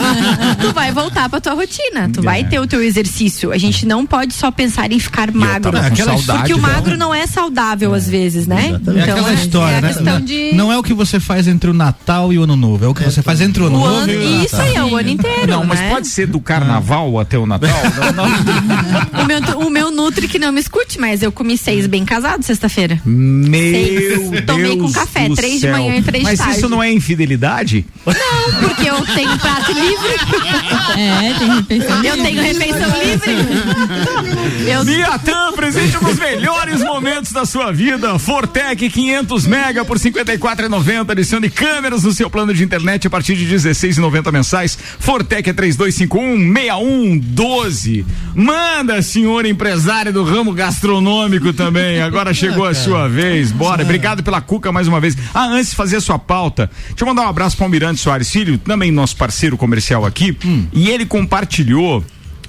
tu 0.62 0.74
vai 0.74 0.92
voltar 0.92 1.30
pra 1.30 1.40
tua 1.40 1.54
rotina, 1.54 2.10
tu 2.14 2.20
é. 2.20 2.24
vai 2.24 2.44
ter 2.44 2.60
o 2.60 2.68
teu 2.68 2.82
exercício. 2.82 3.15
A 3.52 3.58
gente 3.58 3.86
não 3.86 4.06
pode 4.06 4.34
só 4.34 4.52
pensar 4.52 4.92
em 4.92 5.00
ficar 5.00 5.32
magro. 5.32 5.72
porque 5.72 6.54
o 6.54 6.60
magro 6.60 6.98
não 6.98 7.14
é 7.14 7.26
saudável 7.28 7.94
é. 7.94 7.98
às 7.98 8.10
vezes, 8.10 8.48
né? 8.48 8.70
Exatamente. 8.70 8.82
Então, 8.82 8.98
é 8.98 9.02
aquela 9.04 9.34
história, 9.34 9.76
é 9.78 10.02
né? 10.02 10.22
De... 10.22 10.52
Não 10.54 10.72
é 10.72 10.78
o 10.78 10.84
que 10.84 10.94
você 10.94 11.20
faz 11.20 11.48
entre 11.48 11.70
o 11.70 11.74
Natal 11.74 12.34
e 12.34 12.38
o 12.38 12.44
Ano 12.44 12.56
Novo, 12.56 12.86
é 12.86 12.88
o 12.88 12.94
que 12.94 13.04
você 13.04 13.22
faz 13.22 13.42
entre 13.42 13.64
o 13.64 13.68
Ano 13.68 13.78
o 13.78 13.80
Novo 13.80 13.96
ano, 13.96 14.12
e 14.12 14.16
o 14.16 14.20
Natal. 14.20 14.46
Isso 14.46 14.62
aí, 14.62 14.76
é 14.76 14.84
o 14.84 14.96
ano 14.96 15.10
inteiro. 15.10 15.48
Não, 15.48 15.64
mas 15.66 15.80
né? 15.80 15.90
pode 15.90 16.08
ser 16.08 16.28
do 16.28 16.40
carnaval 16.40 17.20
até 17.20 17.38
o 17.38 17.46
Natal? 17.46 17.70
não, 18.16 18.28
não. 18.28 19.24
o, 19.24 19.26
meu, 19.26 19.68
o 19.68 19.70
meu 19.70 19.92
Nutri 19.92 20.28
que 20.28 20.40
não 20.40 20.52
me 20.52 20.60
escute, 20.60 21.00
mas 21.00 21.22
eu 21.22 21.32
comi 21.32 21.58
seis 21.58 21.88
bem 21.88 22.06
casado 22.06 22.44
sexta-feira. 22.44 23.00
Meu 23.06 23.60
seis. 23.60 24.30
Deus 24.32 24.46
Tomei 24.46 24.78
com 24.78 24.92
café, 24.92 25.30
três 25.36 25.62
céu. 25.62 25.74
de 25.74 25.80
manhã 25.80 25.98
e 25.98 26.02
três 26.02 26.24
mas 26.24 26.34
de 26.34 26.38
tarde. 26.38 26.52
Mas 26.52 26.58
isso 26.58 26.70
não 26.70 26.82
é 26.82 26.92
infidelidade? 26.92 27.86
Não, 28.06 28.60
porque 28.60 28.90
eu 28.90 29.06
tenho 29.16 29.38
prato 29.40 29.72
livre. 29.72 30.16
É, 30.96 31.34
tem 31.38 31.56
refeição 31.56 32.02
livre. 32.02 32.08
Eu 32.08 32.24
tenho 32.24 32.42
refeição 32.42 32.90
livre. 33.00 33.05
Eu... 34.68 34.84
Miatan, 34.86 35.54
presente 35.54 36.02
nos 36.02 36.18
melhores 36.18 36.82
momentos 36.82 37.32
da 37.32 37.46
sua 37.46 37.72
vida. 37.72 38.18
Fortec 38.20 38.90
500 38.90 39.48
mega 39.48 39.86
por 39.86 39.98
54,90. 39.98 41.12
Adicione 41.12 41.50
câmeras 41.50 42.04
no 42.04 42.12
seu 42.12 42.30
plano 42.30 42.54
de 42.54 42.64
internet 42.64 43.08
a 43.08 43.10
partir 43.10 43.36
de 43.36 43.46
16,90 43.46 44.32
mensais. 44.32 44.78
Fortec 45.00 45.50
é 45.50 45.54
3251 45.54 46.54
6112. 46.54 48.06
Manda, 48.34 49.02
senhor 49.02 49.46
empresário 49.46 50.12
do 50.12 50.24
ramo 50.24 50.54
gastronômico 50.54 51.54
também. 51.54 52.02
Agora 52.02 52.34
chegou 52.34 52.66
a 52.66 52.74
sua 52.74 53.08
vez. 53.08 53.52
Bora. 53.52 53.84
Obrigado 53.84 54.24
pela 54.24 54.42
cuca 54.42 54.72
mais 54.72 54.88
uma 54.88 55.00
vez. 55.00 55.18
Ah, 55.34 55.48
antes 55.48 55.72
de 55.72 55.76
fazer 55.76 55.98
a 55.98 56.02
sua 56.02 56.20
pauta, 56.20 56.70
deixa 56.88 57.04
eu 57.04 57.08
mandar 57.08 57.24
um 57.24 57.30
abraço 57.30 57.58
para 57.58 57.66
o 57.66 57.70
Mirante 57.70 58.00
Soares 58.00 58.30
Filho, 58.30 58.58
também 58.58 58.92
nosso 58.92 59.16
parceiro 59.16 59.58
comercial 59.58 60.06
aqui. 60.06 60.38
Hum. 60.46 60.66
E 60.74 60.90
ele 60.90 61.06
compartilhou 61.06 62.04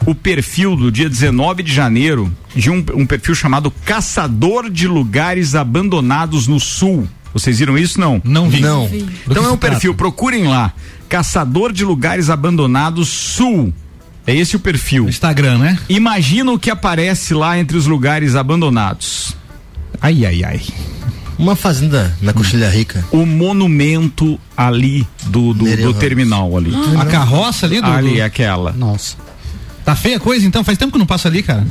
o 0.06 0.14
perfil 0.14 0.76
do 0.76 0.90
dia 0.90 1.10
19 1.10 1.62
de 1.64 1.74
janeiro 1.74 2.32
de 2.54 2.70
um, 2.70 2.82
um 2.94 3.04
perfil 3.04 3.34
chamado 3.34 3.70
Caçador 3.84 4.70
de 4.70 4.86
Lugares 4.86 5.54
Abandonados 5.54 6.46
no 6.46 6.60
Sul. 6.60 7.08
Vocês 7.32 7.58
viram 7.58 7.76
isso? 7.76 8.00
Não? 8.00 8.22
Não 8.24 8.48
vi. 8.48 8.60
Não. 8.60 8.88
Então 9.28 9.44
é 9.44 9.50
um 9.50 9.56
perfil, 9.56 9.94
procurem 9.94 10.46
lá. 10.46 10.72
Caçador 11.08 11.72
de 11.72 11.84
Lugares 11.84 12.30
Abandonados 12.30 13.08
Sul. 13.08 13.74
É 14.26 14.34
esse 14.34 14.56
o 14.56 14.60
perfil. 14.60 15.08
Instagram, 15.08 15.58
né? 15.58 15.78
Imagina 15.88 16.50
o 16.52 16.58
que 16.58 16.70
aparece 16.70 17.34
lá 17.34 17.58
entre 17.58 17.76
os 17.76 17.86
lugares 17.86 18.34
abandonados. 18.34 19.36
Ai, 20.00 20.24
ai, 20.24 20.42
ai. 20.42 20.60
Uma 21.38 21.54
fazenda 21.54 22.16
na 22.22 22.32
Coxilha 22.32 22.70
Rica. 22.70 23.04
O 23.12 23.26
monumento 23.26 24.40
ali 24.56 25.06
do, 25.26 25.52
do, 25.52 25.76
do 25.76 25.94
terminal 25.94 26.56
ali. 26.56 26.72
Ah, 26.96 27.02
a 27.02 27.06
carroça 27.06 27.66
ali 27.66 27.80
do. 27.80 27.86
Ali, 27.86 28.20
aquela. 28.20 28.72
Nossa. 28.72 29.16
Tá 29.86 29.94
feia 29.94 30.16
a 30.16 30.20
coisa 30.20 30.44
então? 30.44 30.64
Faz 30.64 30.76
tempo 30.76 30.92
que 30.92 30.98
não 30.98 31.06
passa 31.06 31.28
ali, 31.28 31.44
cara. 31.44 31.64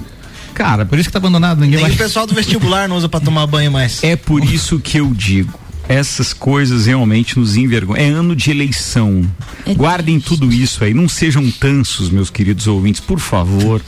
Cara, 0.53 0.85
por 0.85 0.97
isso 0.97 1.09
que 1.09 1.13
tá 1.13 1.19
abandonado, 1.19 1.59
ninguém 1.59 1.75
Nem 1.75 1.85
vai. 1.87 1.91
o 1.93 1.97
pessoal 1.97 2.25
do 2.25 2.33
vestibular 2.33 2.87
não 2.87 2.95
usa 2.95 3.09
pra 3.09 3.19
tomar 3.19 3.45
banho 3.45 3.69
mais. 3.69 4.01
É 4.05 4.15
por 4.15 4.41
isso 4.41 4.79
que 4.79 4.97
eu 4.97 5.13
digo 5.13 5.64
essas 5.87 6.33
coisas 6.33 6.85
realmente 6.85 7.37
nos 7.37 7.55
envergonham. 7.55 8.03
É 8.03 8.09
ano 8.09 8.35
de 8.35 8.51
eleição. 8.51 9.23
É 9.65 9.73
Guardem 9.73 10.19
triste. 10.19 10.27
tudo 10.27 10.51
isso 10.51 10.83
aí. 10.83 10.93
Não 10.93 11.07
sejam 11.07 11.49
tansos, 11.51 12.09
meus 12.09 12.29
queridos 12.29 12.67
ouvintes, 12.67 13.01
por 13.01 13.19
favor. 13.19 13.81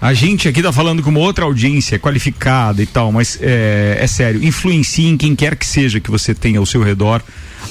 A 0.00 0.14
gente 0.14 0.48
aqui 0.48 0.62
tá 0.62 0.72
falando 0.72 1.02
com 1.02 1.10
uma 1.10 1.18
outra 1.18 1.44
audiência 1.44 1.98
qualificada 1.98 2.80
e 2.82 2.86
tal, 2.86 3.10
mas 3.10 3.38
é, 3.40 3.98
é 4.00 4.06
sério. 4.06 4.44
Influencie 4.44 5.06
em 5.06 5.16
quem 5.16 5.34
quer 5.34 5.56
que 5.56 5.66
seja 5.66 5.98
que 5.98 6.10
você 6.10 6.34
tenha 6.34 6.58
ao 6.58 6.66
seu 6.66 6.82
redor 6.82 7.20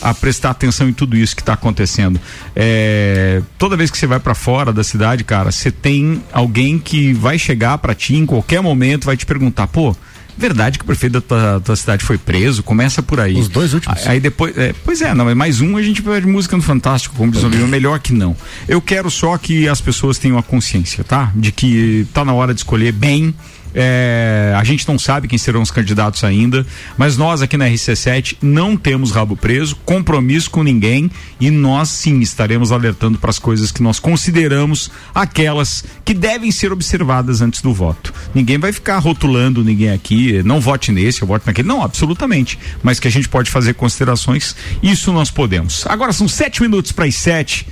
a 0.02 0.14
prestar 0.14 0.50
atenção 0.50 0.90
em 0.90 0.94
tudo 0.94 1.16
isso 1.16 1.36
que 1.36 1.42
está 1.42 1.54
acontecendo. 1.54 2.20
É, 2.56 3.42
toda 3.58 3.78
vez 3.78 3.90
que 3.90 3.98
você 3.98 4.06
vai 4.06 4.20
para 4.20 4.36
fora 4.36 4.74
da 4.74 4.84
cidade, 4.84 5.24
cara, 5.24 5.52
você 5.52 5.72
tem 5.72 6.22
alguém 6.34 6.78
que 6.78 7.14
vai 7.14 7.40
chegar 7.40 7.78
para 7.78 7.96
ti 7.96 8.16
em 8.16 8.26
qualquer 8.26 8.62
momento, 8.62 9.06
vai 9.06 9.16
te 9.16 9.26
perguntar, 9.26 9.68
pô, 9.68 9.96
Verdade 10.38 10.78
que 10.78 10.84
o 10.84 10.88
prefeito 10.88 11.14
da 11.14 11.22
tua, 11.22 11.60
tua, 11.60 11.76
cidade 11.76 12.04
foi 12.04 12.18
preso, 12.18 12.62
começa 12.62 13.02
por 13.02 13.20
aí. 13.20 13.36
Os 13.36 13.48
dois 13.48 13.74
últimos. 13.74 14.06
Aí 14.06 14.20
depois, 14.20 14.56
é, 14.58 14.74
pois 14.86 15.02
é, 15.02 15.14
não, 15.14 15.26
mas 15.26 15.36
mais 15.36 15.62
um 15.62 15.76
a 15.78 15.82
gente 15.82 16.02
pede 16.02 16.28
música 16.28 16.56
no 16.56 16.62
Fantástico, 16.62 17.16
como 17.16 17.32
diz 17.32 17.44
o 17.44 17.50
livro, 17.50 17.68
melhor 17.68 18.00
que 18.00 18.14
não. 18.14 18.36
Eu 18.68 18.80
quero 18.80 19.10
só 19.10 19.38
que 19.38 19.68
as 19.68 19.82
pessoas 19.82 20.18
tenham 20.18 20.38
a 20.38 20.44
consciência, 20.44 21.04
tá? 21.04 21.32
De 21.36 21.52
que 21.52 22.08
tá 22.14 22.24
na 22.24 22.34
hora 22.34 22.54
de 22.54 22.60
escolher 22.60 22.92
bem 22.92 23.34
É, 23.80 24.56
a 24.58 24.64
gente 24.64 24.88
não 24.88 24.98
sabe 24.98 25.28
quem 25.28 25.38
serão 25.38 25.62
os 25.62 25.70
candidatos 25.70 26.24
ainda, 26.24 26.66
mas 26.98 27.16
nós 27.16 27.44
aqui 27.44 27.56
na 27.56 27.68
RC7 27.68 28.38
não 28.42 28.76
temos 28.76 29.12
rabo 29.12 29.38
preso, 29.38 29.76
compromisso 29.86 30.50
com 30.50 30.64
ninguém 30.64 31.12
e 31.40 31.52
nós 31.52 31.90
sim 31.90 32.20
estaremos 32.20 32.72
alertando 32.72 33.20
para 33.20 33.30
as 33.30 33.38
coisas 33.38 33.72
que 33.72 33.84
nós 33.84 34.00
consideramos 34.00 34.90
aquelas 35.14 35.86
que 36.04 36.16
devem 36.16 36.50
ser 36.50 36.72
observadas 36.72 37.40
antes 37.40 37.62
do 37.62 37.72
voto. 37.72 38.12
Ninguém 38.34 38.58
vai 38.58 38.72
ficar 38.72 38.98
rotulando 38.98 39.64
ninguém 39.64 39.92
aqui, 39.92 40.42
não 40.42 40.60
vote 40.60 40.92
nesse, 40.92 41.22
eu 41.22 41.28
voto 41.28 41.46
naquele. 41.46 41.68
Não, 41.68 41.84
absolutamente. 41.84 42.58
Mas 42.82 43.00
que 43.00 43.08
a 43.08 43.12
gente 43.12 43.30
pode 43.30 43.52
fazer 43.52 43.76
considerações, 43.76 44.56
isso 44.82 45.14
nós 45.14 45.30
podemos. 45.30 45.86
Agora 45.86 46.12
são 46.12 46.28
sete 46.28 46.64
minutos 46.64 46.92
para 46.92 47.06
as 47.06 47.14
sete. 47.14 47.68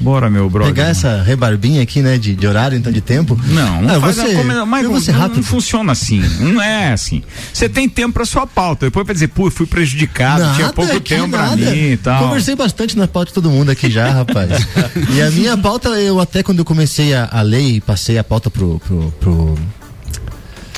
Bora, 0.00 0.30
meu 0.30 0.48
brother. 0.48 0.74
Pegar 0.74 0.88
essa 0.88 1.22
rebarbinha 1.22 1.82
aqui, 1.82 2.00
né, 2.00 2.16
de, 2.16 2.34
de 2.34 2.46
horário, 2.46 2.76
então, 2.76 2.90
de 2.90 3.00
tempo. 3.00 3.38
Não, 3.48 3.82
não 3.82 3.96
ah, 3.96 4.00
faz 4.00 4.16
você, 4.16 4.42
mas 4.42 4.56
não, 4.56 4.66
rápido. 5.12 5.36
não 5.36 5.42
funciona 5.42 5.92
assim. 5.92 6.22
Não 6.40 6.60
é 6.60 6.92
assim. 6.92 7.22
Você 7.52 7.68
tem 7.68 7.88
tempo 7.88 8.14
pra 8.14 8.24
sua 8.24 8.46
pauta. 8.46 8.86
Depois 8.86 9.06
vai 9.06 9.14
dizer, 9.14 9.28
pô, 9.28 9.50
fui 9.50 9.66
prejudicado, 9.66 10.42
Nada, 10.42 10.54
tinha 10.54 10.72
pouco 10.72 11.00
tempo 11.00 11.28
nada. 11.28 11.56
pra 11.56 11.70
mim 11.70 11.90
e 11.92 11.96
tal. 11.98 12.24
Conversei 12.24 12.56
bastante 12.56 12.96
na 12.96 13.06
pauta 13.06 13.28
de 13.28 13.34
todo 13.34 13.50
mundo 13.50 13.70
aqui 13.70 13.90
já, 13.90 14.10
rapaz. 14.10 14.50
e 15.14 15.20
a 15.20 15.30
minha 15.30 15.56
pauta, 15.56 15.90
eu 15.90 16.18
até 16.18 16.42
quando 16.42 16.60
eu 16.60 16.64
comecei 16.64 17.14
a, 17.14 17.28
a 17.30 17.42
ler 17.42 17.60
e 17.60 17.80
passei 17.80 18.16
a 18.16 18.24
pauta 18.24 18.50
pro. 18.50 18.80
pro, 18.80 19.12
pro 19.20 19.58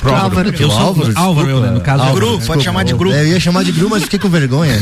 Pro 0.03 0.15
Álvaro. 0.15 0.53
Eu 0.59 0.69
sou 0.69 0.79
Álvaro, 0.79 1.13
Álvaro, 1.15 1.49
eu, 1.49 1.71
no 1.71 1.81
caso, 1.81 2.03
Álvaro, 2.03 2.37
Gru, 2.37 2.45
pode 2.45 2.63
chamar 2.63 2.83
de 2.83 2.93
Gru. 2.93 3.11
É, 3.13 3.21
Eu 3.21 3.27
ia 3.27 3.39
chamar 3.39 3.63
de 3.63 3.71
Gru, 3.71 3.89
mas 3.89 4.03
fiquei 4.03 4.19
com 4.19 4.29
vergonha. 4.29 4.81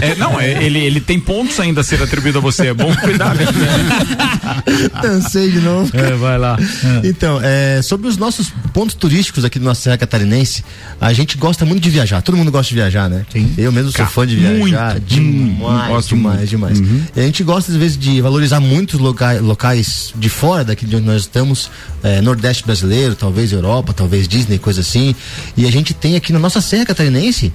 É, 0.00 0.14
não, 0.14 0.40
é, 0.40 0.62
ele, 0.64 0.78
ele 0.78 1.00
tem 1.00 1.18
pontos 1.18 1.58
ainda 1.58 1.80
a 1.80 1.84
ser 1.84 2.00
atribuído 2.00 2.38
a 2.38 2.40
você. 2.40 2.68
É 2.68 2.74
bom 2.74 2.94
cuidar. 2.96 3.32
Né? 3.42 3.46
Cansei 5.00 5.50
de 5.50 5.60
novo. 5.60 5.90
É, 5.96 6.12
vai 6.12 6.38
lá. 6.38 6.58
Então, 7.02 7.40
é, 7.42 7.80
sobre 7.82 8.06
os 8.08 8.16
nossos 8.16 8.52
pontos 8.72 8.94
turísticos 8.94 9.44
aqui 9.44 9.58
do 9.58 9.64
nossa 9.64 9.80
Serra 9.80 9.96
Catarinense, 9.96 10.64
a 11.00 11.12
gente 11.12 11.36
gosta 11.36 11.64
muito 11.64 11.82
de 11.82 11.90
viajar. 11.90 12.20
Todo 12.22 12.36
mundo 12.36 12.50
gosta 12.50 12.68
de 12.68 12.74
viajar, 12.74 13.08
né? 13.08 13.24
Sim. 13.32 13.52
Eu 13.56 13.72
mesmo 13.72 13.90
sou 13.90 13.98
Cara, 13.98 14.10
fã 14.10 14.26
de 14.26 14.36
viajar. 14.36 14.58
muito, 14.58 15.00
demais, 15.00 15.88
gosto 15.88 16.14
demais, 16.14 16.36
muito. 16.36 16.48
demais. 16.50 16.78
Uhum. 16.80 17.02
A 17.16 17.20
gente 17.20 17.42
gosta, 17.42 17.72
às 17.72 17.78
vezes, 17.78 17.98
de 17.98 18.20
valorizar 18.20 18.60
muitos 18.60 19.00
locais, 19.00 19.40
locais 19.40 20.12
de 20.16 20.28
fora 20.28 20.64
daqui 20.64 20.86
de 20.86 20.96
onde 20.96 21.06
nós 21.06 21.22
estamos, 21.22 21.70
é, 22.02 22.20
Nordeste 22.20 22.64
brasileiro, 22.64 23.14
talvez 23.14 23.52
Europa, 23.52 23.92
talvez 23.92 24.28
Disney, 24.28 24.51
coisa 24.58 24.80
assim. 24.80 25.14
E 25.56 25.66
a 25.66 25.70
gente 25.70 25.94
tem 25.94 26.16
aqui 26.16 26.32
na 26.32 26.38
nossa 26.38 26.60
Serra 26.60 26.86
Catarinense 26.86 27.52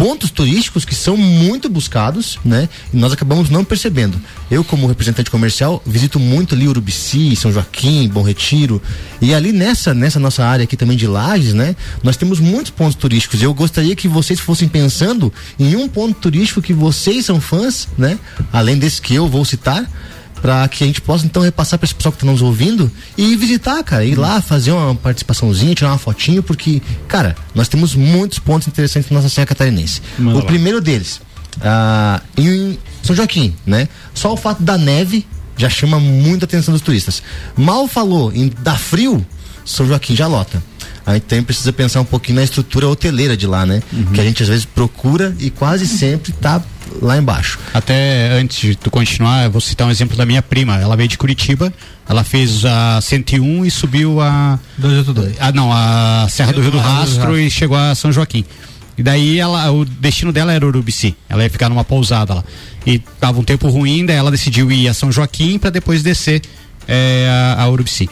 pontos 0.00 0.30
turísticos 0.30 0.86
que 0.86 0.94
são 0.94 1.14
muito 1.14 1.68
buscados, 1.68 2.38
né? 2.42 2.70
E 2.90 2.96
nós 2.96 3.12
acabamos 3.12 3.50
não 3.50 3.62
percebendo. 3.62 4.18
Eu, 4.50 4.64
como 4.64 4.86
representante 4.86 5.30
comercial, 5.30 5.82
visito 5.84 6.18
muito 6.18 6.54
ali 6.54 6.66
Urubici, 6.66 7.36
São 7.36 7.52
Joaquim, 7.52 8.08
Bom 8.08 8.22
Retiro. 8.22 8.80
E 9.20 9.34
ali 9.34 9.52
nessa, 9.52 9.92
nessa 9.92 10.18
nossa 10.18 10.42
área 10.42 10.64
aqui 10.64 10.74
também 10.74 10.96
de 10.96 11.06
Lages, 11.06 11.52
né? 11.52 11.76
Nós 12.02 12.16
temos 12.16 12.40
muitos 12.40 12.70
pontos 12.70 12.94
turísticos. 12.94 13.42
Eu 13.42 13.52
gostaria 13.52 13.94
que 13.94 14.08
vocês 14.08 14.40
fossem 14.40 14.68
pensando 14.68 15.30
em 15.58 15.76
um 15.76 15.86
ponto 15.86 16.18
turístico 16.18 16.62
que 16.62 16.72
vocês 16.72 17.26
são 17.26 17.38
fãs, 17.38 17.86
né? 17.98 18.18
Além 18.50 18.78
desse 18.78 19.02
que 19.02 19.14
eu 19.14 19.28
vou 19.28 19.44
citar 19.44 19.86
para 20.40 20.66
que 20.68 20.84
a 20.84 20.86
gente 20.86 21.00
possa 21.00 21.26
então 21.26 21.42
repassar 21.42 21.78
para 21.78 21.86
esse 21.86 21.94
pessoal 21.94 22.12
que 22.12 22.16
está 22.16 22.30
nos 22.30 22.42
ouvindo 22.42 22.90
e 23.16 23.36
visitar, 23.36 23.82
cara, 23.82 24.04
ir 24.04 24.16
lá 24.16 24.40
fazer 24.40 24.72
uma 24.72 24.94
participaçãozinha, 24.94 25.74
tirar 25.74 25.90
uma 25.90 25.98
fotinho, 25.98 26.42
porque, 26.42 26.80
cara, 27.06 27.36
nós 27.54 27.68
temos 27.68 27.94
muitos 27.94 28.38
pontos 28.38 28.66
interessantes 28.68 29.10
na 29.10 29.16
nossa 29.16 29.28
Serra 29.28 29.46
Catarinense. 29.46 30.00
O 30.18 30.38
lá. 30.38 30.42
primeiro 30.42 30.80
deles, 30.80 31.20
ah, 31.60 32.20
em 32.36 32.78
São 33.02 33.14
Joaquim, 33.14 33.54
né? 33.66 33.88
Só 34.14 34.32
o 34.32 34.36
fato 34.36 34.62
da 34.62 34.78
neve 34.78 35.26
já 35.56 35.68
chama 35.68 36.00
muita 36.00 36.46
atenção 36.46 36.72
dos 36.72 36.82
turistas. 36.82 37.22
Mal 37.56 37.86
falou 37.86 38.32
em 38.32 38.50
dar 38.60 38.78
frio, 38.78 39.24
São 39.64 39.86
Joaquim 39.86 40.16
já 40.16 40.26
lota. 40.26 40.62
A 41.10 41.14
gente 41.14 41.24
também 41.24 41.44
precisa 41.44 41.72
pensar 41.72 42.00
um 42.00 42.04
pouquinho 42.04 42.36
na 42.36 42.44
estrutura 42.44 42.88
hoteleira 42.88 43.36
de 43.36 43.46
lá, 43.46 43.66
né? 43.66 43.82
Que 44.14 44.20
a 44.20 44.24
gente 44.24 44.42
às 44.42 44.48
vezes 44.48 44.64
procura 44.64 45.34
e 45.38 45.50
quase 45.50 45.86
sempre 45.86 46.32
tá 46.32 46.62
lá 47.00 47.16
embaixo. 47.16 47.58
Até 47.72 48.32
antes 48.32 48.60
de 48.60 48.76
tu 48.76 48.90
continuar, 48.90 49.44
eu 49.44 49.50
vou 49.50 49.60
citar 49.60 49.86
um 49.86 49.90
exemplo 49.90 50.16
da 50.16 50.26
minha 50.26 50.42
prima. 50.42 50.78
Ela 50.78 50.96
veio 50.96 51.08
de 51.08 51.18
Curitiba, 51.18 51.72
ela 52.08 52.24
fez 52.24 52.64
a 52.64 53.00
101 53.00 53.64
e 53.64 53.70
subiu 53.70 54.20
a. 54.20 54.58
282. 54.78 55.36
Ah, 55.40 55.52
não, 55.52 55.70
a 55.72 56.26
Serra 56.28 56.52
do 56.52 56.60
Rio 56.60 56.70
do 56.70 56.78
Rastro 56.78 57.38
e 57.38 57.50
chegou 57.50 57.76
a 57.76 57.94
São 57.94 58.12
Joaquim. 58.12 58.44
E 58.98 59.02
daí 59.02 59.38
ela, 59.38 59.70
o 59.70 59.84
destino 59.84 60.32
dela 60.32 60.52
era 60.52 60.66
Urubici. 60.66 61.16
Ela 61.28 61.42
ia 61.42 61.50
ficar 61.50 61.68
numa 61.68 61.84
pousada 61.84 62.34
lá. 62.34 62.44
E 62.84 62.98
tava 62.98 63.40
um 63.40 63.44
tempo 63.44 63.68
ruim, 63.68 64.04
daí 64.04 64.16
ela 64.16 64.30
decidiu 64.30 64.70
ir 64.70 64.88
a 64.88 64.94
São 64.94 65.10
Joaquim 65.10 65.58
para 65.58 65.70
depois 65.70 66.02
descer 66.02 66.42
é, 66.86 67.28
a, 67.56 67.62
a 67.62 67.68
Urubici. 67.68 68.10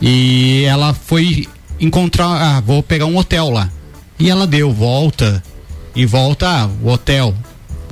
E 0.00 0.64
ela 0.64 0.94
foi 0.94 1.48
encontrar, 1.80 2.26
ah, 2.26 2.60
vou 2.60 2.82
pegar 2.82 3.06
um 3.06 3.16
hotel 3.16 3.50
lá. 3.50 3.68
E 4.18 4.28
ela 4.30 4.46
deu 4.46 4.72
volta 4.72 5.42
e 5.94 6.04
volta, 6.06 6.48
ah, 6.48 6.68
o 6.82 6.88
hotel. 6.88 7.34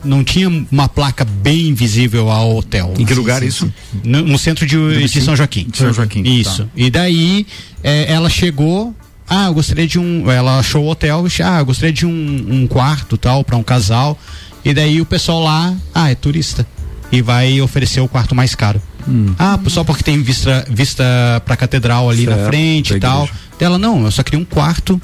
Não 0.05 0.23
tinha 0.23 0.49
uma 0.71 0.89
placa 0.89 1.25
bem 1.25 1.75
visível 1.75 2.31
ao 2.31 2.57
hotel. 2.57 2.95
Em 2.97 3.05
que 3.05 3.15
lugar 3.15 3.43
isso? 3.43 3.73
No, 4.05 4.23
no 4.23 4.39
centro 4.39 4.65
de, 4.65 5.07
de 5.09 5.21
São 5.21 5.35
Joaquim. 5.35 5.67
São 5.75 5.93
Joaquim, 5.93 6.23
Isso. 6.23 6.63
tá. 6.65 6.71
E 6.77 6.91
daí 6.91 7.47
é, 7.83 8.13
ela 8.13 8.29
chegou. 8.31 8.95
Ah, 9.29 9.47
eu 9.47 9.55
gostaria 9.55 9.87
de 9.87 9.99
um. 9.99 10.31
Ela 10.31 10.61
achou 10.61 10.85
o 10.85 10.89
hotel. 10.89 11.25
Ah, 11.45 11.59
eu 11.59 11.67
gostaria 11.67 11.93
de 11.93 12.07
um, 12.07 12.47
um 12.49 12.67
quarto 12.69 13.17
tal 13.17 13.43
para 13.43 13.57
um 13.57 13.65
casal. 13.65 14.17
E 14.65 14.73
daí 14.73 15.01
o 15.01 15.07
pessoal 15.07 15.43
lá, 15.43 15.75
ah, 15.93 16.09
é 16.11 16.15
turista. 16.15 16.65
E 17.11 17.21
vai 17.21 17.61
oferecer 17.61 18.01
o 18.01 18.07
quarto 18.07 18.33
mais 18.33 18.55
caro. 18.55 18.81
Ah, 19.39 19.59
só 19.69 19.83
porque 19.83 20.03
tem 20.05 20.21
vista, 20.23 20.65
vista 20.71 21.05
pra 21.45 21.57
catedral 21.57 22.11
ali 22.11 22.27
na 22.27 22.35
Certo, 22.35 22.47
frente 22.47 22.91
da 22.91 22.97
e 22.97 23.01
tal. 23.01 23.25
igreja. 23.25 23.41
Ela, 23.59 23.79
não, 23.79 24.05
eu 24.05 24.11
só 24.11 24.23
queria 24.23 24.39
um 24.39 24.45
quarto 24.45 25.01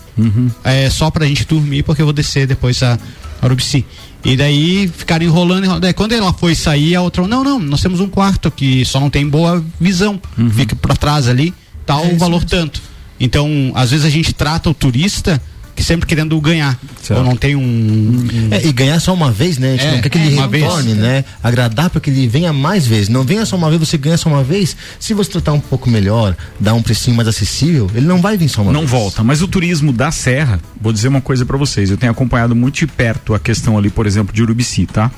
é, 0.62 0.90
só 0.90 1.10
pra 1.10 1.26
gente 1.26 1.46
dormir, 1.46 1.82
porque 1.82 2.02
eu 2.02 2.06
vou 2.06 2.12
descer 2.12 2.46
depois 2.46 2.82
a 2.82 2.98
Urubici. 3.42 3.84
E 4.24 4.36
daí 4.36 4.88
ficaram 4.88 5.24
enrolando. 5.24 5.80
Daí, 5.80 5.92
quando 5.92 6.12
ela 6.12 6.32
foi 6.32 6.54
sair, 6.54 6.94
a 6.94 7.02
outra, 7.02 7.26
não, 7.26 7.42
não, 7.42 7.58
nós 7.58 7.80
temos 7.80 7.98
um 7.98 8.08
quarto 8.08 8.50
que 8.50 8.84
só 8.84 9.00
não 9.00 9.10
tem 9.10 9.28
boa 9.28 9.64
visão. 9.80 10.20
Fica 10.52 10.76
pra 10.76 10.94
trás 10.94 11.26
ali, 11.28 11.52
tal, 11.84 12.06
o 12.06 12.16
valor 12.18 12.44
tanto. 12.44 12.80
Então, 13.18 13.72
às 13.74 13.90
vezes 13.90 14.06
a 14.06 14.10
gente 14.10 14.32
trata 14.32 14.68
o 14.70 14.74
turista 14.74 15.40
que 15.74 15.82
sempre 15.82 16.06
querendo 16.06 16.38
ganhar. 16.40 16.78
Ou 17.10 17.24
não 17.24 17.34
tem 17.36 17.56
um. 17.56 17.62
um- 17.62 18.48
É, 18.50 18.66
e 18.66 18.72
ganhar 18.72 19.00
só 19.00 19.12
uma 19.14 19.30
vez, 19.32 19.58
né? 19.58 19.68
A 19.68 19.72
gente 19.72 19.86
É, 19.86 19.92
não 19.92 20.00
quer 20.02 20.08
que 20.08 20.18
ele 20.18 20.36
vez. 20.48 20.62
retorne, 20.64 20.94
né? 20.94 21.24
Agradar 21.42 21.88
para 21.90 22.00
que 22.00 22.10
ele 22.10 22.28
venha 22.28 22.52
mais 22.52 22.86
vezes. 22.86 23.08
Não 23.08 23.22
venha 23.24 23.44
só 23.46 23.56
uma 23.56 23.68
vez, 23.70 23.80
você 23.80 23.96
ganha 23.98 24.16
só 24.16 24.28
uma 24.28 24.44
vez. 24.44 24.76
Se 25.00 25.14
você 25.14 25.30
tratar 25.30 25.52
um 25.52 25.60
pouco 25.60 25.88
melhor, 25.90 26.36
dar 26.60 26.74
um 26.74 26.82
precinho 26.82 27.16
mais 27.16 27.26
acessível, 27.28 27.90
ele 27.94 28.06
não 28.06 28.20
vai 28.20 28.36
vir 28.36 28.48
só 28.48 28.62
uma 28.62 28.72
Não 28.72 28.80
vez. 28.80 28.90
volta, 28.90 29.24
mas 29.24 29.40
o 29.42 29.48
turismo 29.48 29.92
da 29.92 30.10
Serra, 30.10 30.60
vou 30.80 30.92
dizer 30.92 31.08
uma 31.08 31.20
coisa 31.20 31.44
pra 31.46 31.56
vocês, 31.56 31.90
eu 31.90 31.96
tenho 31.96 32.12
acompanhado 32.12 32.54
muito 32.54 32.74
de 32.76 32.86
perto 32.86 33.34
a 33.34 33.38
questão 33.40 33.76
ali, 33.78 33.90
por 33.90 34.06
exemplo, 34.06 34.34
de 34.34 34.42
Urubici, 34.42 34.86
tá? 34.86 35.10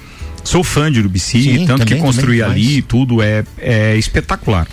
Sou 0.44 0.62
fã 0.62 0.90
de 0.92 1.00
Urubici, 1.00 1.42
Sim, 1.42 1.66
tanto 1.66 1.80
também, 1.84 1.96
que 1.98 2.02
construir 2.05 2.42
ali 2.42 2.78
e 2.78 2.82
tudo 2.82 3.22
é, 3.22 3.44
é 3.59 3.96
espetacular. 3.96 4.66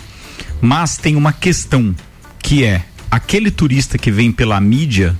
Mas 0.60 0.96
tem 0.96 1.16
uma 1.16 1.32
questão 1.32 1.94
que 2.42 2.64
é 2.64 2.82
aquele 3.10 3.50
turista 3.50 3.98
que 3.98 4.10
vem 4.10 4.30
pela 4.30 4.60
mídia, 4.60 5.16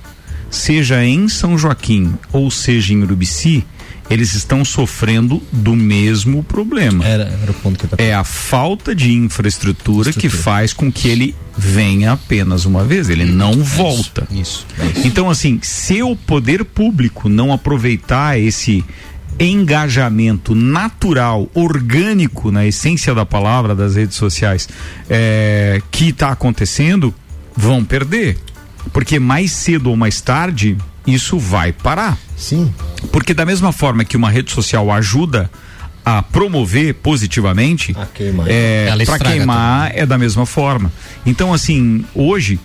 seja 0.53 1.03
em 1.03 1.27
São 1.27 1.57
Joaquim 1.57 2.13
ou 2.31 2.49
seja 2.51 2.93
em 2.93 3.01
Urubici, 3.01 3.65
eles 4.09 4.33
estão 4.33 4.63
sofrendo 4.63 5.41
do 5.51 5.75
mesmo 5.75 6.43
problema. 6.43 7.05
Era, 7.05 7.23
era 7.41 7.51
o 7.51 7.53
ponto 7.55 7.79
que 7.79 7.85
eu 7.85 7.89
tava... 7.89 8.03
É 8.03 8.13
a 8.13 8.23
falta 8.23 8.93
de 8.93 9.11
infraestrutura, 9.11 10.11
que 10.13 10.29
faz 10.29 10.73
com 10.73 10.91
que 10.91 11.07
ele 11.07 11.35
venha 11.57 12.11
apenas 12.11 12.65
uma 12.65 12.83
vez, 12.83 13.09
ele 13.09 13.25
não 13.25 13.53
volta. 13.63 14.27
Isso. 14.29 14.67
Então, 15.03 15.29
assim, 15.29 15.59
se 15.63 16.03
o 16.03 16.15
poder 16.15 16.63
público 16.65 17.29
não 17.29 17.51
aproveitar 17.51 18.39
esse 18.39 18.83
engajamento 19.39 20.53
natural, 20.53 21.49
orgânico, 21.53 22.51
na 22.51 22.65
essência 22.65 23.15
da 23.15 23.25
palavra 23.25 23.73
das 23.73 23.95
redes 23.95 24.15
sociais, 24.15 24.69
é, 25.09 25.81
que 25.89 26.09
está 26.09 26.29
acontecendo, 26.29 27.13
vão 27.55 27.83
perder. 27.83 28.37
Porque 28.91 29.19
mais 29.19 29.51
cedo 29.51 29.89
ou 29.89 29.95
mais 29.95 30.19
tarde, 30.21 30.77
isso 31.05 31.37
vai 31.39 31.71
parar. 31.71 32.17
Sim. 32.35 32.73
Porque 33.11 33.33
da 33.33 33.45
mesma 33.45 33.71
forma 33.71 34.03
que 34.03 34.17
uma 34.17 34.29
rede 34.29 34.51
social 34.51 34.91
ajuda 34.91 35.49
a 36.05 36.21
promover 36.21 36.95
positivamente, 36.95 37.95
queimar. 38.13 38.47
é, 38.49 38.87
Ela 38.89 39.05
para 39.05 39.19
queimar 39.19 39.91
é 39.95 40.05
da 40.05 40.17
mesma 40.17 40.45
forma. 40.45 40.91
Então, 41.25 41.53
assim, 41.53 42.03
hoje 42.13 42.59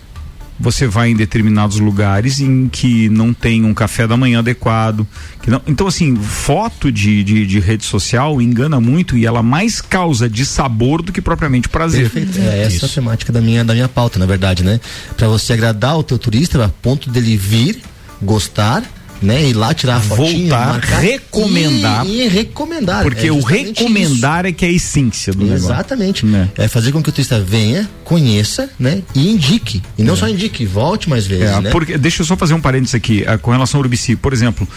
você 0.59 0.85
vai 0.85 1.09
em 1.09 1.15
determinados 1.15 1.79
lugares 1.79 2.39
em 2.39 2.67
que 2.67 3.07
não 3.09 3.33
tem 3.33 3.63
um 3.63 3.73
café 3.73 4.05
da 4.05 4.17
manhã 4.17 4.39
adequado. 4.39 5.07
Que 5.41 5.49
não, 5.49 5.61
então, 5.65 5.87
assim, 5.87 6.15
foto 6.15 6.91
de, 6.91 7.23
de, 7.23 7.45
de 7.45 7.59
rede 7.59 7.85
social 7.85 8.41
engana 8.41 8.79
muito 8.79 9.17
e 9.17 9.25
ela 9.25 9.41
mais 9.41 9.79
causa 9.79 10.29
de 10.29 10.45
sabor 10.45 11.01
do 11.01 11.11
que 11.11 11.21
propriamente 11.21 11.69
prazer. 11.69 12.09
Perfeito. 12.09 12.39
É 12.39 12.63
essa 12.63 12.85
a 12.85 12.89
temática 12.89 13.31
da 13.31 13.39
minha, 13.39 13.63
da 13.63 13.73
minha 13.73 13.87
pauta, 13.87 14.19
na 14.19 14.25
verdade, 14.25 14.63
né? 14.63 14.79
Para 15.15 15.27
você 15.27 15.53
agradar 15.53 15.97
o 15.97 16.03
teu 16.03 16.17
turista, 16.17 16.63
a 16.65 16.69
ponto 16.69 17.09
dele 17.09 17.37
vir, 17.37 17.81
gostar, 18.21 18.83
né? 19.21 19.49
Ir 19.49 19.53
lá 19.53 19.73
tirar 19.73 19.97
a 19.97 19.99
fotinha, 19.99 20.49
Voltar, 20.49 20.67
marcar, 20.67 20.99
recomendar. 20.99 22.05
E, 22.05 22.21
e 22.21 22.27
recomendar. 22.27 23.03
Porque 23.03 23.27
É 23.27 23.31
o 23.31 23.41
recomendar 23.41 24.45
é 24.45 24.51
que 24.51 24.65
é 24.65 24.69
a 24.69 24.71
essência 24.71 25.33
do 25.33 25.43
negócio. 25.43 25.65
Exatamente. 25.65 26.25
Né? 26.25 26.49
É 26.57 26.67
fazer 26.67 26.91
com 26.91 27.01
que 27.01 27.09
o 27.09 27.11
turista 27.11 27.39
venha, 27.39 27.89
conheça, 28.03 28.69
né? 28.79 29.01
E 29.13 29.29
indique. 29.29 29.81
E 29.97 30.03
não 30.03 30.15
só 30.15 30.27
indique, 30.27 30.65
volte 30.65 31.09
mais 31.09 31.25
vezes, 31.27 31.45
É, 31.45 31.61
né? 31.61 31.69
porque, 31.71 31.97
deixa 31.97 32.21
eu 32.21 32.25
só 32.25 32.35
fazer 32.35 32.53
um 32.53 32.61
parênteses 32.61 32.95
aqui, 32.95 33.23
ah, 33.27 33.37
com 33.37 33.51
relação 33.51 33.77
ao 33.77 33.81
Urubici. 33.81 34.15
Por 34.15 34.33
exemplo, 34.33 34.67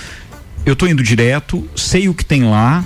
eu 0.64 0.76
tô 0.76 0.86
indo 0.86 1.02
direto, 1.02 1.66
sei 1.74 2.08
o 2.08 2.14
que 2.14 2.24
tem 2.24 2.44
lá, 2.44 2.84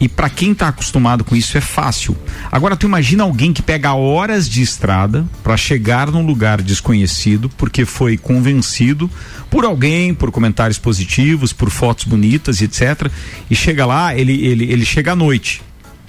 e 0.00 0.08
para 0.08 0.28
quem 0.28 0.52
tá 0.52 0.68
acostumado 0.68 1.24
com 1.24 1.36
isso 1.36 1.56
é 1.56 1.60
fácil. 1.60 2.16
Agora 2.50 2.76
tu 2.76 2.84
imagina 2.84 3.22
alguém 3.22 3.52
que 3.52 3.62
pega 3.62 3.94
horas 3.94 4.48
de 4.48 4.60
estrada 4.60 5.24
para 5.42 5.56
chegar 5.56 6.10
num 6.10 6.26
lugar 6.26 6.60
desconhecido 6.60 7.48
porque 7.50 7.84
foi 7.84 8.18
convencido 8.18 9.08
por 9.54 9.64
alguém, 9.64 10.12
por 10.12 10.32
comentários 10.32 10.80
positivos, 10.80 11.52
por 11.52 11.70
fotos 11.70 12.06
bonitas 12.06 12.60
etc. 12.60 13.08
E 13.48 13.54
chega 13.54 13.86
lá, 13.86 14.12
ele 14.12 14.44
ele 14.44 14.64
ele 14.64 14.84
chega 14.84 15.12
à 15.12 15.14
noite. 15.16 15.62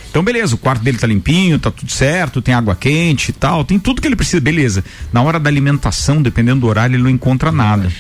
Então, 0.10 0.24
beleza, 0.24 0.56
o 0.56 0.58
quarto 0.58 0.82
dele 0.82 0.98
tá 0.98 1.06
limpinho, 1.06 1.60
tá 1.60 1.70
tudo 1.70 1.92
certo, 1.92 2.42
tem 2.42 2.56
água 2.56 2.76
quente 2.76 3.30
e 3.30 3.34
tal, 3.34 3.64
tem 3.64 3.78
tudo 3.78 4.02
que 4.02 4.08
ele 4.08 4.16
precisa, 4.16 4.42
beleza. 4.42 4.84
Na 5.14 5.22
hora 5.22 5.40
da 5.40 5.48
alimentação, 5.48 6.24
dependendo 6.24 6.62
do 6.62 6.68
horário, 6.68 6.96
ele 6.96 7.04
não 7.04 7.10
encontra 7.10 7.52
nada. 7.52 7.92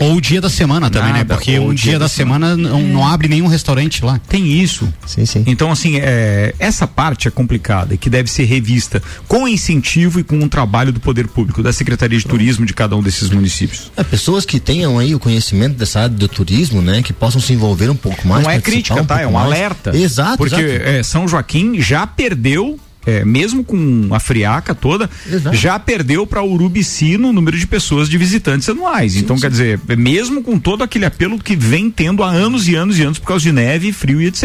Ou 0.00 0.16
o 0.16 0.20
dia 0.20 0.40
da 0.40 0.48
semana 0.50 0.90
também, 0.90 1.12
né? 1.12 1.18
Nada, 1.18 1.34
Porque 1.34 1.58
ou 1.58 1.68
o 1.68 1.74
dia, 1.74 1.98
da, 1.98 2.08
semana, 2.08 2.56
não, 2.56 2.82
não 2.82 3.06
abre 3.06 3.28
nenhum 3.28 3.46
restaurante 3.46 4.04
lá. 4.04 4.20
Tem 4.28 4.46
isso. 4.46 4.92
Sim, 5.06 5.24
sim. 5.24 5.44
Então, 5.46 5.70
assim, 5.70 5.96
é, 5.96 6.54
essa 6.58 6.86
parte 6.86 7.28
é 7.28 7.30
complicada 7.30 7.94
e 7.94 7.98
que 7.98 8.10
deve 8.10 8.30
ser 8.30 8.44
revista 8.44 9.02
com 9.26 9.46
incentivo 9.46 10.20
e 10.20 10.24
com 10.24 10.36
um 10.36 10.48
trabalho 10.48 10.92
do 10.92 11.00
poder 11.00 11.28
público, 11.28 11.62
da 11.62 11.72
Secretaria 11.72 12.18
de 12.18 12.26
Turismo 12.26 12.66
de 12.66 12.74
cada 12.74 12.96
um 12.96 13.02
desses 13.02 13.30
municípios. 13.30 13.90
É, 13.96 14.02
pessoas 14.02 14.44
que 14.44 14.58
tenham 14.58 14.98
aí 14.98 15.14
o 15.14 15.18
conhecimento 15.18 15.76
dessa 15.76 16.00
área 16.00 16.14
do 16.14 16.28
turismo, 16.28 16.82
né? 16.82 17.02
Que 17.02 17.12
possam 17.12 17.40
se 17.40 17.52
envolver 17.52 17.88
um 17.90 17.96
pouco 17.96 18.26
mais. 18.26 18.44
não 18.44 18.50
é 18.50 18.60
crítica, 18.60 19.00
um 19.00 19.04
tá? 19.04 19.20
É 19.20 19.26
um 19.26 19.32
mais. 19.32 19.46
alerta. 19.46 19.96
Exato, 19.96 20.38
Porque 20.38 20.60
exato. 20.60 20.88
é, 20.88 21.02
São 21.02 21.28
Joaquim 21.28 21.80
já 21.80 22.06
perdeu. 22.06 22.78
É, 23.08 23.24
mesmo 23.24 23.64
com 23.64 24.10
a 24.12 24.20
friaca 24.20 24.74
toda, 24.74 25.08
Exato. 25.26 25.56
já 25.56 25.78
perdeu 25.78 26.26
para 26.26 26.44
Urubici 26.44 27.16
no 27.16 27.32
número 27.32 27.56
de 27.56 27.66
pessoas 27.66 28.06
de 28.06 28.18
visitantes 28.18 28.68
anuais. 28.68 29.16
então, 29.16 29.38
quer 29.38 29.50
dizer, 29.50 29.80
mesmo 29.96 30.42
com 30.42 30.58
todo 30.58 30.84
aquele 30.84 31.06
apelo 31.06 31.38
que 31.38 31.56
vem 31.56 31.90
tendo 31.90 32.22
há 32.22 32.28
anos 32.28 32.68
e 32.68 32.74
anos 32.74 32.98
e 32.98 33.02
anos 33.02 33.18
por 33.18 33.28
causa 33.28 33.44
de 33.44 33.52
neve, 33.52 33.92
frio 33.94 34.20
e 34.20 34.26
etc. 34.26 34.44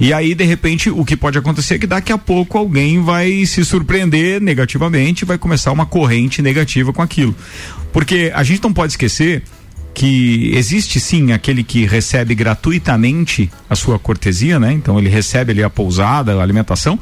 E 0.00 0.14
aí, 0.14 0.34
de 0.34 0.44
repente, 0.44 0.88
o 0.88 1.04
que 1.04 1.14
pode 1.14 1.36
acontecer 1.36 1.74
é 1.74 1.78
que 1.78 1.86
daqui 1.86 2.10
a 2.10 2.16
pouco 2.16 2.56
alguém 2.56 3.02
vai 3.02 3.44
se 3.44 3.62
surpreender 3.62 4.40
negativamente 4.40 5.22
e 5.22 5.26
vai 5.26 5.36
começar 5.36 5.70
uma 5.70 5.84
corrente 5.84 6.40
negativa 6.40 6.90
com 6.90 7.02
aquilo. 7.02 7.36
Porque 7.92 8.32
a 8.34 8.42
gente 8.42 8.62
não 8.62 8.72
pode 8.72 8.94
esquecer 8.94 9.42
que 9.94 10.50
existe 10.54 10.98
sim 10.98 11.32
aquele 11.32 11.62
que 11.62 11.86
recebe 11.86 12.34
gratuitamente 12.34 13.50
a 13.70 13.76
sua 13.76 13.98
cortesia, 13.98 14.58
né? 14.58 14.72
Então 14.72 14.98
ele 14.98 15.08
recebe 15.08 15.52
ali 15.52 15.62
a 15.62 15.70
pousada, 15.70 16.34
a 16.34 16.42
alimentação, 16.42 16.98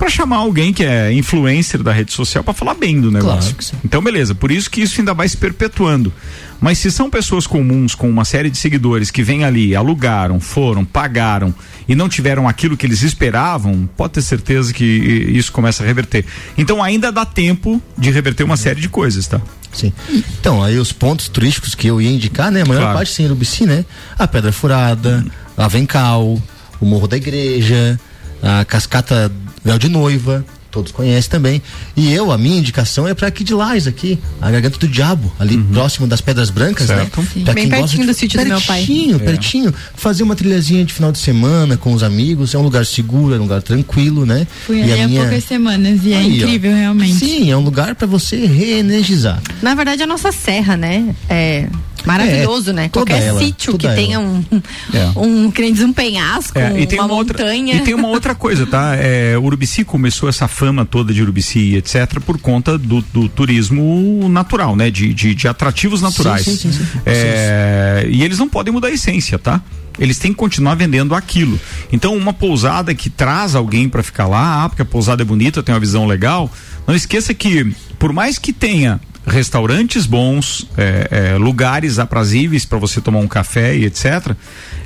para 0.00 0.08
chamar 0.08 0.36
alguém 0.38 0.72
que 0.72 0.82
é 0.82 1.12
influencer 1.12 1.82
da 1.82 1.92
rede 1.92 2.10
social 2.10 2.42
para 2.42 2.54
falar 2.54 2.72
bem 2.72 2.98
do 2.98 3.10
negócio. 3.10 3.50
Claro 3.54 3.62
sim. 3.62 3.76
Então 3.84 4.02
beleza, 4.02 4.34
por 4.34 4.50
isso 4.50 4.70
que 4.70 4.80
isso 4.80 4.98
ainda 4.98 5.12
vai 5.12 5.28
se 5.28 5.36
perpetuando. 5.36 6.10
Mas 6.58 6.78
se 6.78 6.90
são 6.90 7.10
pessoas 7.10 7.46
comuns 7.46 7.94
com 7.94 8.08
uma 8.08 8.24
série 8.24 8.48
de 8.48 8.56
seguidores 8.56 9.10
que 9.10 9.22
vêm 9.22 9.44
ali, 9.44 9.76
alugaram, 9.76 10.40
foram, 10.40 10.86
pagaram 10.86 11.54
e 11.86 11.94
não 11.94 12.08
tiveram 12.08 12.48
aquilo 12.48 12.78
que 12.78 12.86
eles 12.86 13.02
esperavam, 13.02 13.86
pode 13.94 14.14
ter 14.14 14.22
certeza 14.22 14.72
que 14.72 14.84
isso 14.84 15.52
começa 15.52 15.82
a 15.82 15.86
reverter. 15.86 16.24
Então 16.56 16.82
ainda 16.82 17.12
dá 17.12 17.26
tempo 17.26 17.80
de 17.98 18.10
reverter 18.10 18.42
uma 18.44 18.56
série 18.56 18.80
de 18.80 18.88
coisas, 18.88 19.26
tá? 19.26 19.38
Sim. 19.70 19.92
Então, 20.40 20.64
aí 20.64 20.78
os 20.78 20.92
pontos 20.92 21.28
turísticos 21.28 21.74
que 21.74 21.86
eu 21.86 22.00
ia 22.00 22.10
indicar, 22.10 22.50
né? 22.50 22.62
A 22.62 22.64
maior 22.64 22.80
Claro. 22.80 22.96
parte 22.96 23.12
sem 23.12 23.26
Urubici, 23.26 23.66
né? 23.66 23.84
A 24.18 24.26
Pedra 24.26 24.50
Furada, 24.50 25.24
a 25.58 25.66
Avencal, 25.66 26.40
o 26.80 26.86
Morro 26.86 27.06
da 27.06 27.16
Igreja, 27.18 28.00
a 28.42 28.64
Cascata 28.64 29.30
Véu 29.64 29.78
de 29.78 29.88
Noiva, 29.88 30.44
todos 30.70 30.90
conhecem 30.92 31.30
também. 31.30 31.60
E 31.96 32.12
eu, 32.12 32.30
a 32.32 32.38
minha 32.38 32.58
indicação 32.58 33.06
é 33.06 33.12
para 33.12 33.26
aqui 33.28 33.42
de 33.44 33.52
Lais, 33.52 33.86
aqui, 33.86 34.18
a 34.40 34.50
Garganta 34.50 34.78
do 34.78 34.88
Diabo, 34.88 35.30
ali 35.38 35.58
próximo 35.58 36.06
das 36.06 36.20
Pedras 36.20 36.48
Brancas, 36.48 36.88
Uhum. 36.88 36.96
Certo. 36.96 37.20
né? 37.20 37.28
Sim. 37.34 37.44
Pra 37.44 37.52
Bem 37.54 37.64
quem 37.64 37.70
gosta 37.70 37.82
pertinho 37.86 38.02
de- 38.06 38.12
do 38.12 38.14
sítio 38.18 38.40
do 38.40 38.46
meu 38.46 38.60
pai. 38.62 38.78
Pertinho, 38.78 39.16
É. 39.16 39.18
pertinho. 39.18 39.74
Fazer 39.96 40.22
uma 40.22 40.34
trilhazinha 40.36 40.84
de 40.84 40.92
final 40.94 41.10
de 41.12 41.18
semana 41.18 41.76
com 41.76 41.92
os 41.92 42.02
amigos, 42.02 42.54
é 42.54 42.58
um 42.58 42.62
lugar 42.62 42.86
seguro, 42.86 43.34
é 43.34 43.38
um 43.38 43.42
lugar 43.42 43.60
tranquilo, 43.62 44.24
né? 44.24 44.46
Fui 44.66 44.78
E 44.78 44.80
a 44.80 44.84
ali 44.94 45.02
há 45.02 45.08
minha- 45.08 45.20
poucas 45.22 45.44
semanas 45.44 46.00
e 46.04 46.12
é 46.12 46.16
Aí, 46.16 46.24
ó. 46.42 46.46
incrível, 46.46 46.74
realmente. 46.74 47.14
Sim, 47.16 47.50
é 47.50 47.56
um 47.56 47.60
lugar 47.62 47.94
para 47.96 48.06
você 48.06 48.46
reenergizar. 48.46 49.42
Na 49.60 49.74
verdade, 49.74 50.02
a 50.02 50.06
nossa 50.06 50.32
serra, 50.32 50.76
né? 50.76 51.14
É 51.28 51.66
maravilhoso, 52.06 52.70
É, 52.70 52.72
né? 52.72 52.88
Qualquer 52.88 53.22
ela, 53.22 53.38
sítio 53.40 53.72
que 53.72 53.78
toda 53.78 53.94
tenha 53.94 54.16
ela. 54.16 54.24
um, 54.24 54.44
É. 54.94 55.18
um, 55.18 55.50
que 55.50 55.62
nem 55.62 55.72
diz, 55.72 55.82
um 55.82 55.92
penhasco, 55.92 56.58
É, 56.58 56.80
e 56.80 56.86
tem 56.86 56.98
uma, 56.98 57.06
uma 57.06 57.14
outra, 57.14 57.38
montanha. 57.38 57.74
e 57.76 57.80
tem 57.80 57.94
uma 57.94 58.08
outra 58.08 58.34
coisa, 58.34 58.66
tá? 58.66 58.94
É, 59.00 59.36
Urubici 59.38 59.84
começou 59.84 60.28
essa 60.28 60.46
fama 60.48 60.84
toda 60.84 61.12
de 61.12 61.22
Urubici, 61.22 61.74
etc., 61.76 62.20
por 62.24 62.38
conta 62.38 62.76
do, 62.78 63.00
do 63.12 63.28
turismo 63.28 64.28
natural, 64.28 64.74
né? 64.76 64.90
De, 64.90 65.12
de, 65.14 65.34
de 65.34 65.48
atrativos 65.48 66.00
naturais. 66.02 66.44
sim, 66.44 66.56
sim, 66.56 66.72
sim. 66.72 66.86
É, 67.06 68.06
e 68.10 68.22
eles 68.22 68.38
não 68.38 68.48
podem 68.48 68.72
mudar 68.72 68.88
a 68.88 68.92
essência, 68.92 69.38
tá? 69.38 69.60
Eles 69.98 70.18
têm 70.18 70.32
que 70.32 70.38
continuar 70.38 70.74
vendendo 70.76 71.14
aquilo. 71.14 71.60
Então, 71.92 72.16
uma 72.16 72.32
pousada 72.32 72.94
que 72.94 73.10
traz 73.10 73.54
alguém 73.54 73.88
para 73.88 74.02
ficar 74.02 74.26
lá, 74.26 74.64
ah, 74.64 74.68
porque 74.68 74.82
a 74.82 74.84
pousada 74.84 75.22
é 75.22 75.24
bonita, 75.24 75.62
tem 75.62 75.74
uma 75.74 75.80
visão 75.80 76.06
legal. 76.06 76.50
Não 76.86 76.94
esqueça 76.94 77.34
que, 77.34 77.72
por 77.98 78.12
mais 78.12 78.38
que 78.38 78.52
tenha 78.52 79.00
restaurantes 79.30 80.06
bons, 80.06 80.66
é, 80.76 81.32
é, 81.32 81.38
lugares 81.38 81.98
aprazíveis 81.98 82.64
para 82.64 82.78
você 82.78 83.00
tomar 83.00 83.20
um 83.20 83.28
café 83.28 83.76
e 83.76 83.84
etc. 83.86 84.34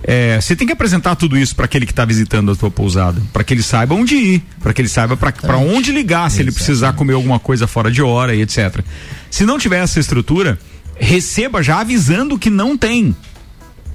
é, 0.03 0.41
você 0.41 0.55
tem 0.55 0.67
que 0.67 0.73
apresentar 0.73 1.17
tudo 1.17 1.37
isso 1.37 1.57
para 1.57 1.65
aquele 1.65 1.87
que 1.87 1.93
está 1.93 2.05
visitando 2.05 2.53
a 2.53 2.57
tua 2.57 2.71
pousada, 2.71 3.21
para 3.33 3.43
que 3.43 3.55
ele 3.55 3.63
saiba 3.63 3.95
onde 3.95 4.15
ir, 4.15 4.43
para 4.63 4.73
que 4.73 4.81
ele 4.81 4.89
saiba 4.89 5.17
para 5.17 5.57
onde 5.57 5.91
ligar 5.93 6.31
se 6.31 6.41
ele 6.41 6.53
precisar 6.53 6.93
comer 6.93 7.15
alguma 7.15 7.39
coisa 7.39 7.67
fora 7.67 7.91
de 7.91 8.03
hora 8.03 8.35
e 8.35 8.43
etc. 8.43 8.81
Se 9.31 9.45
não 9.45 9.59
tiver 9.59 9.83
essa 9.83 9.99
estrutura, 9.99 10.59
receba 10.97 11.63
já 11.63 11.81
avisando 11.81 12.39
que 12.39 12.51
não 12.51 12.77
tem. 12.77 13.15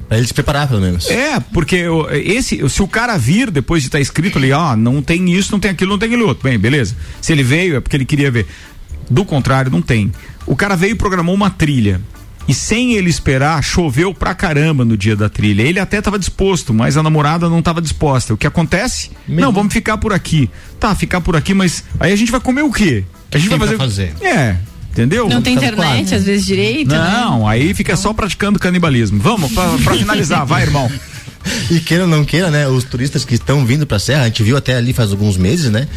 Pra 0.09 0.17
ele 0.17 0.25
se 0.25 0.33
preparar, 0.33 0.67
pelo 0.67 0.81
menos. 0.81 1.07
É, 1.11 1.39
porque 1.39 1.85
esse, 2.25 2.67
se 2.67 2.81
o 2.81 2.87
cara 2.87 3.15
vir 3.15 3.51
depois 3.51 3.83
de 3.83 3.89
estar 3.89 3.99
escrito 3.99 4.39
ali, 4.39 4.51
ó, 4.51 4.75
não 4.75 5.03
tem 5.03 5.31
isso, 5.31 5.51
não 5.51 5.59
tem 5.59 5.69
aquilo, 5.69 5.91
não 5.91 5.99
tem 5.99 6.07
aquilo 6.07 6.27
outro. 6.27 6.49
Bem, 6.49 6.57
beleza. 6.57 6.95
Se 7.21 7.31
ele 7.31 7.43
veio 7.43 7.77
é 7.77 7.79
porque 7.79 7.95
ele 7.95 8.05
queria 8.05 8.31
ver. 8.31 8.47
Do 9.09 9.25
contrário, 9.25 9.71
não 9.71 9.81
tem. 9.81 10.11
O 10.45 10.55
cara 10.55 10.75
veio 10.75 10.91
e 10.91 10.95
programou 10.95 11.33
uma 11.33 11.49
trilha. 11.49 11.99
E 12.47 12.53
sem 12.53 12.93
ele 12.93 13.09
esperar, 13.09 13.63
choveu 13.63 14.11
pra 14.13 14.33
caramba 14.33 14.83
no 14.83 14.97
dia 14.97 15.15
da 15.15 15.29
trilha. 15.29 15.61
Ele 15.61 15.79
até 15.79 15.99
estava 15.99 16.17
disposto, 16.17 16.73
mas 16.73 16.97
a 16.97 17.03
namorada 17.03 17.47
não 17.47 17.59
estava 17.59 17.79
disposta. 17.81 18.33
O 18.33 18.37
que 18.37 18.47
acontece? 18.47 19.11
Não, 19.27 19.51
vamos 19.51 19.71
ficar 19.71 19.97
por 19.97 20.11
aqui. 20.13 20.49
Tá, 20.79 20.95
ficar 20.95 21.21
por 21.21 21.35
aqui, 21.35 21.53
mas 21.53 21.83
aí 21.99 22.11
a 22.11 22.15
gente 22.15 22.31
vai 22.31 22.39
comer 22.39 22.63
o 22.63 22.71
quê? 22.71 23.03
A 23.31 23.37
gente 23.37 23.49
vai 23.49 23.59
pra 23.59 23.77
fazer. 23.77 24.13
fazer? 24.13 24.25
É, 24.25 24.55
entendeu? 24.91 25.29
Não 25.29 25.43
tem 25.43 25.55
Tá 25.55 25.61
internet, 25.67 26.15
às 26.15 26.23
vezes, 26.23 26.43
direito. 26.45 26.89
né? 26.89 26.97
Não, 26.97 27.47
aí 27.47 27.71
fica 27.75 27.95
só 27.95 28.13
praticando 28.13 28.57
canibalismo. 28.57 29.19
Vamos, 29.19 29.51
pra, 29.51 29.69
pra 29.83 29.95
finalizar, 29.95 30.43
vai, 30.45 30.63
irmão. 30.63 30.89
E 31.71 31.79
queira 31.79 32.03
ou 32.03 32.09
não 32.09 32.25
queira, 32.25 32.51
né? 32.51 32.67
Os 32.67 32.83
turistas 32.83 33.23
que 33.23 33.33
estão 33.33 33.65
vindo 33.65 33.87
pra 33.87 33.97
Serra, 33.97 34.23
a 34.23 34.25
gente 34.25 34.43
viu 34.43 34.57
até 34.57 34.75
ali 34.75 34.91
faz 34.91 35.11
alguns 35.11 35.37
meses, 35.37 35.71
né? 35.71 35.87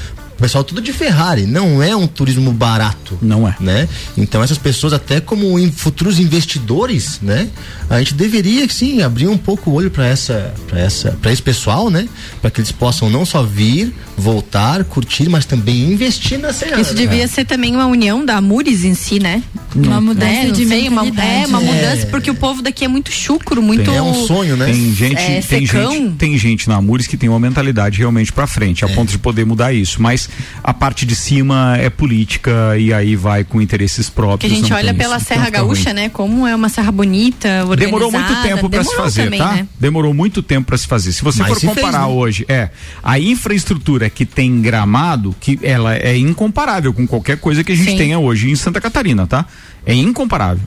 O 0.42 0.44
pessoal 0.44 0.64
tudo 0.64 0.80
de 0.80 0.92
Ferrari, 0.92 1.46
não 1.46 1.80
é 1.80 1.94
um 1.94 2.04
turismo 2.04 2.50
barato. 2.52 3.16
Não 3.22 3.46
é. 3.46 3.54
Né? 3.60 3.88
Então 4.18 4.42
essas 4.42 4.58
pessoas, 4.58 4.92
até 4.92 5.20
como 5.20 5.56
in- 5.56 5.70
futuros 5.70 6.18
investidores, 6.18 7.20
né? 7.22 7.48
A 7.88 8.00
gente 8.00 8.14
deveria 8.14 8.68
sim 8.68 9.02
abrir 9.02 9.28
um 9.28 9.36
pouco 9.38 9.70
o 9.70 9.74
olho 9.74 9.88
para 9.88 10.04
essa, 10.04 10.52
para 10.66 10.80
essa, 10.80 11.12
para 11.22 11.32
esse 11.32 11.40
pessoal, 11.40 11.90
né? 11.90 12.08
Para 12.40 12.50
que 12.50 12.60
eles 12.60 12.72
possam 12.72 13.08
não 13.08 13.24
só 13.24 13.44
vir, 13.44 13.94
voltar, 14.16 14.82
curtir, 14.82 15.28
mas 15.28 15.44
também 15.44 15.92
investir 15.92 16.40
na 16.40 16.52
Serra. 16.52 16.80
Isso 16.80 16.92
né? 16.94 17.02
devia 17.02 17.28
ser 17.28 17.44
também 17.44 17.76
uma 17.76 17.86
união 17.86 18.24
da 18.26 18.38
Amures 18.38 18.82
em 18.84 18.94
si, 18.94 19.20
né? 19.20 19.44
Uma 19.76 20.00
mudança? 20.00 20.42
Não 20.44 20.52
de 20.52 20.64
uma, 20.64 21.04
mentalidade. 21.04 21.44
É, 21.44 21.46
uma 21.46 21.62
É. 21.62 21.64
mudança, 21.64 22.06
porque 22.08 22.30
o 22.30 22.34
povo 22.34 22.62
daqui 22.62 22.84
é 22.84 22.88
muito 22.88 23.12
chucro, 23.12 23.62
muito. 23.62 23.88
É 23.88 24.02
um 24.02 24.26
sonho, 24.26 24.56
né? 24.56 24.66
Tem 24.66 24.92
gente, 24.94 25.16
É, 25.20 25.40
tem 25.40 25.66
secão. 25.66 25.92
gente, 25.92 26.14
tem 26.16 26.36
gente 26.36 26.68
na 26.68 26.76
Amures 26.76 27.06
que 27.06 27.16
tem 27.16 27.28
uma 27.28 27.38
mentalidade 27.38 27.98
realmente 27.98 28.32
pra 28.32 28.46
frente, 28.48 28.84
a 28.84 28.88
ponto 28.88 29.10
de 29.12 29.18
poder 29.18 29.46
mudar 29.46 29.72
isso. 29.72 30.02
Mas 30.02 30.28
a 30.62 30.72
parte 30.74 31.04
de 31.06 31.14
cima 31.16 31.76
é 31.78 31.90
política 31.90 32.76
e 32.78 32.92
aí 32.92 33.16
vai 33.16 33.44
com 33.44 33.60
interesses 33.60 34.06
Que 34.08 34.12
a 34.12 34.14
próprios. 34.14 34.52
gente 34.52 34.72
olha 34.72 34.94
pela 34.94 35.16
isso. 35.16 35.26
Serra 35.26 35.48
Então 35.48 35.60
Gaúcha, 35.66 35.90
ruim. 35.90 35.94
né? 35.94 36.08
Como 36.08 36.46
é 36.46 36.54
uma 36.54 36.68
serra 36.68 36.92
bonita, 36.92 37.48
organizada. 37.64 37.76
Demorou 37.76 38.12
muito 38.12 38.42
tempo 38.42 38.70
para 38.70 38.84
se 38.84 38.96
fazer, 38.96 39.24
também, 39.24 39.38
tá? 39.38 39.52
né? 39.52 39.68
Demorou 39.78 40.14
muito 40.14 40.42
tempo 40.42 40.66
para 40.66 40.76
se 40.78 40.86
fazer. 40.86 41.12
Se 41.12 41.22
você 41.22 41.40
Mas 41.40 41.48
for 41.48 41.60
se 41.60 41.66
fez, 41.66 41.74
comparar 41.78 42.06
né? 42.06 42.12
hoje, 42.14 42.44
é 42.48 42.70
a 43.02 43.18
infraestrutura 43.18 44.08
que 44.10 44.24
tem 44.24 44.50
em 44.50 44.62
Gramado, 44.62 45.34
que 45.40 45.58
ela 45.62 45.94
é 45.96 46.16
incomparável 46.16 46.92
com 46.92 47.06
qualquer 47.06 47.38
coisa 47.38 47.62
que 47.64 47.72
a 47.72 47.76
gente 47.76 47.90
Sim. 47.90 47.96
tenha 47.98 48.18
hoje 48.18 48.50
em 48.50 48.56
Santa 48.56 48.80
Catarina, 48.80 49.26
tá? 49.26 49.46
É 49.86 49.94
incomparável. 49.94 50.62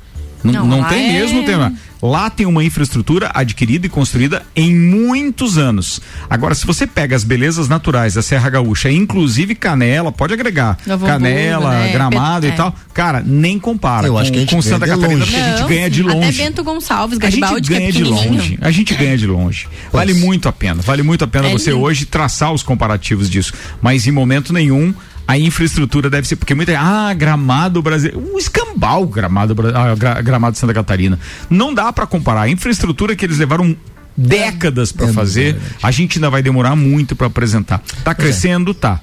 Não, 0.52 0.68
não 0.68 0.84
tem 0.84 1.10
é... 1.10 1.14
mesmo 1.14 1.44
tema. 1.46 1.74
Lá 2.02 2.30
tem 2.30 2.46
uma 2.46 2.64
infraestrutura 2.64 3.32
adquirida 3.34 3.88
e 3.88 3.90
construída 3.90 4.44
em 4.56 4.76
muitos 4.76 5.58
anos. 5.58 6.00
Agora, 6.30 6.54
se 6.54 6.66
você 6.66 6.86
pega 6.86 7.16
as 7.16 7.24
belezas 7.24 7.68
naturais 7.68 8.14
da 8.14 8.22
Serra 8.22 8.50
Gaúcha, 8.50 8.92
inclusive 8.92 9.56
Canela, 9.56 10.12
pode 10.12 10.34
agregar. 10.34 10.78
Novo 10.86 11.06
Canela, 11.06 11.72
né? 11.72 11.92
Gramado 11.92 12.46
e 12.46 12.50
é. 12.50 12.52
tal. 12.52 12.76
Cara, 12.94 13.24
nem 13.26 13.58
compara. 13.58 14.08
Eu 14.08 14.14
com, 14.14 14.20
acho 14.20 14.32
que 14.32 14.38
a 14.38 14.42
gente 14.42 14.54
com 14.54 14.62
Santa 14.62 14.86
Catarina, 14.86 15.26
porque 15.26 15.40
a 15.40 15.58
gente 15.58 15.68
ganha 15.68 15.90
de 15.90 16.04
longe. 16.04 16.42
Até 16.42 16.50
Bento 16.50 16.64
Gonçalves, 16.64 17.18
Garibaldi, 17.18 17.56
a 17.56 17.58
gente 17.58 17.70
ganha 17.70 17.90
é 17.90 17.92
de 17.92 18.04
longe. 18.04 18.60
A 18.62 18.72
gente 18.72 18.94
ganha 18.94 19.18
de 19.18 19.26
longe. 19.28 19.68
Vale 19.92 20.14
muito 20.14 20.48
a 20.48 20.54
pena. 20.54 20.82
Vale 20.84 21.02
muito 21.02 21.24
a 21.24 21.28
pena 21.28 21.48
é 21.48 21.52
você 21.52 21.72
lindo. 21.72 21.84
hoje 21.84 22.06
traçar 22.06 22.54
os 22.54 22.62
comparativos 22.62 23.30
disso. 23.30 23.54
Mas 23.82 24.06
em 24.06 24.12
momento 24.12 24.54
nenhum 24.54 24.94
a 25.28 25.38
infraestrutura 25.38 26.10
deve 26.10 26.28
ser, 26.28 26.36
porque 26.36 26.54
muita 26.54 26.78
ah, 26.80 27.14
gramado 27.14 27.82
brasileiro, 27.82 28.34
um 28.34 28.38
escambau 28.38 29.08
gramado, 29.08 29.56
ah, 29.74 30.22
gramado 30.22 30.54
de 30.54 30.60
Santa 30.60 30.74
Catarina. 30.74 31.20
Não 31.50 31.74
dá 31.74 31.92
para 31.92 32.06
comparar. 32.06 32.44
A 32.44 32.50
infraestrutura 32.50 33.16
que 33.16 33.26
eles 33.26 33.38
levaram 33.38 33.76
décadas 34.16 34.92
para 34.92 35.08
é, 35.08 35.14
fazer, 35.14 35.58
a 35.82 35.92
gente 35.92 36.18
ainda 36.18 36.30
vai 36.30 36.42
demorar 36.42 36.76
muito 36.76 37.16
para 37.16 37.28
apresentar. 37.28 37.82
Tá 38.04 38.12
é. 38.12 38.16
crescendo, 38.16 38.74
tá. 38.74 39.02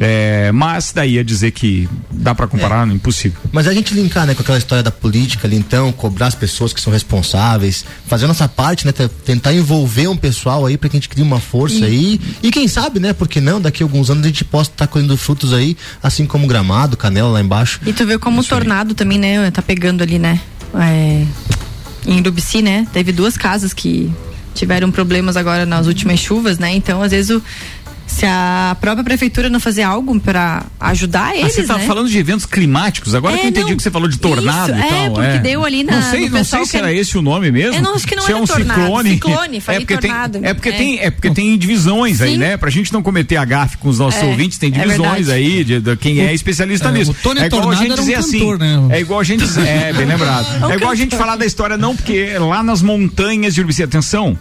É, 0.00 0.50
mas 0.52 0.92
daí 0.92 1.18
a 1.18 1.22
dizer 1.22 1.52
que 1.52 1.88
dá 2.10 2.34
para 2.34 2.46
comparar, 2.46 2.88
é. 2.88 2.92
impossível. 2.92 3.38
Mas 3.52 3.66
a 3.66 3.72
gente 3.72 3.94
linkar, 3.94 4.26
né, 4.26 4.34
com 4.34 4.42
aquela 4.42 4.58
história 4.58 4.82
da 4.82 4.90
política 4.90 5.46
ali, 5.46 5.56
então, 5.56 5.92
cobrar 5.92 6.26
as 6.26 6.34
pessoas 6.34 6.72
que 6.72 6.80
são 6.80 6.92
responsáveis, 6.92 7.84
fazer 8.06 8.24
a 8.24 8.28
nossa 8.28 8.48
parte, 8.48 8.86
né, 8.86 8.92
tentar 9.24 9.52
envolver 9.52 10.08
um 10.08 10.16
pessoal 10.16 10.66
aí 10.66 10.76
para 10.76 10.88
que 10.88 10.96
a 10.96 11.00
gente 11.00 11.08
crie 11.08 11.22
uma 11.22 11.40
força 11.40 11.80
e... 11.80 11.84
aí. 11.84 12.20
E 12.42 12.50
quem 12.50 12.66
sabe, 12.66 12.98
né, 12.98 13.12
porque 13.12 13.40
não, 13.40 13.60
daqui 13.60 13.82
a 13.82 13.86
alguns 13.86 14.10
anos 14.10 14.24
a 14.24 14.28
gente 14.28 14.44
possa 14.44 14.70
estar 14.70 14.86
tá 14.86 14.92
colhendo 14.92 15.16
frutos 15.16 15.52
aí, 15.52 15.76
assim 16.02 16.26
como 16.26 16.46
gramado, 16.46 16.96
canela 16.96 17.28
lá 17.28 17.40
embaixo. 17.40 17.80
E 17.86 17.92
tu 17.92 18.04
vê 18.06 18.18
como 18.18 18.40
o 18.40 18.44
tornado 18.44 18.90
aí. 18.90 18.94
também, 18.94 19.18
né, 19.18 19.50
tá 19.50 19.62
pegando 19.62 20.02
ali, 20.02 20.18
né? 20.18 20.40
É, 20.74 21.24
em 22.06 22.18
Urubici, 22.18 22.62
né? 22.62 22.86
Teve 22.92 23.12
duas 23.12 23.36
casas 23.36 23.72
que 23.72 24.12
tiveram 24.54 24.90
problemas 24.90 25.36
agora 25.36 25.64
nas 25.66 25.86
últimas 25.86 26.20
chuvas, 26.20 26.58
né? 26.58 26.74
Então, 26.74 27.02
às 27.02 27.12
vezes 27.12 27.30
o 27.30 27.42
se 28.14 28.24
a 28.24 28.76
própria 28.80 29.02
prefeitura 29.02 29.50
não 29.50 29.58
fazer 29.58 29.82
algo 29.82 30.18
para 30.20 30.64
ajudar 30.78 31.32
ah, 31.32 31.36
eles, 31.36 31.58
ah, 31.58 31.62
você 31.62 31.66
tá 31.66 31.78
né? 31.78 31.86
falando 31.86 32.08
de 32.08 32.16
eventos 32.16 32.46
climáticos, 32.46 33.14
agora 33.14 33.34
é, 33.34 33.38
que 33.38 33.46
eu 33.46 33.50
entendi 33.50 33.70
não, 33.70 33.76
que 33.76 33.82
você 33.82 33.90
falou 33.90 34.08
de 34.08 34.18
tornado 34.18 34.72
isso, 34.72 34.80
e 34.80 34.88
tal. 34.88 34.98
É, 34.98 35.10
porque 35.10 35.26
é. 35.26 35.38
deu 35.38 35.64
ali 35.64 35.82
na 35.82 35.96
Não 35.96 36.02
sei, 36.10 36.30
não 36.30 36.44
sei 36.44 36.64
se 36.64 36.76
era 36.76 36.92
esse 36.92 37.18
o 37.18 37.22
nome 37.22 37.50
mesmo. 37.50 37.74
Eu 37.74 37.82
não, 37.82 37.94
acho 37.94 38.06
que 38.06 38.14
não 38.14 38.24
se 38.24 38.32
é 38.32 38.36
um 38.36 38.46
tornado, 38.46 38.80
ciclone. 38.80 39.10
Ciclone, 39.10 39.60
falei 39.60 39.78
é 39.78 39.84
porque 39.84 39.98
tornado. 39.98 40.38
Tem, 40.38 40.48
é 40.48 40.54
porque 40.54 40.68
é. 40.68 40.72
tem, 40.72 40.98
é 41.00 41.10
porque 41.10 41.30
tem 41.30 41.58
divisões 41.58 42.18
Sim. 42.18 42.24
aí, 42.24 42.36
né? 42.36 42.56
Pra 42.56 42.70
gente 42.70 42.92
não 42.92 43.02
cometer 43.02 43.36
a 43.36 43.44
gafe 43.44 43.78
com 43.78 43.88
os 43.88 43.98
nossos 43.98 44.22
é, 44.22 44.26
ouvintes, 44.26 44.58
tem 44.58 44.72
é 44.74 44.78
divisões 44.80 45.28
aí 45.28 45.64
de, 45.64 45.80
de, 45.80 45.96
quem 45.96 46.20
é 46.20 46.32
especialista 46.32 46.92
nisso. 46.92 47.10
O 47.10 47.14
Tony 47.14 47.40
é 47.40 47.46
igual 47.46 47.70
a 47.70 47.74
gente 47.74 47.94
dizer 47.94 48.16
um 48.16 48.20
assim, 48.20 48.38
cantor, 48.38 48.62
assim, 48.62 48.86
né? 48.88 48.96
é 48.96 49.00
igual 49.00 49.20
a 49.20 49.24
gente 49.24 49.40
dizer, 49.40 49.66
é 49.66 49.92
bem 49.92 50.06
lembrado. 50.06 50.44
É 50.74 50.76
igual 50.76 50.90
a 50.90 50.94
gente 50.94 51.16
falar 51.16 51.36
da 51.36 51.44
história 51.44 51.76
não, 51.76 51.94
porque 51.94 52.38
lá 52.38 52.62
nas 52.62 52.80
montanhas 52.80 53.54
de 53.54 53.60
Urubici, 53.60 53.82
atenção, 53.82 54.38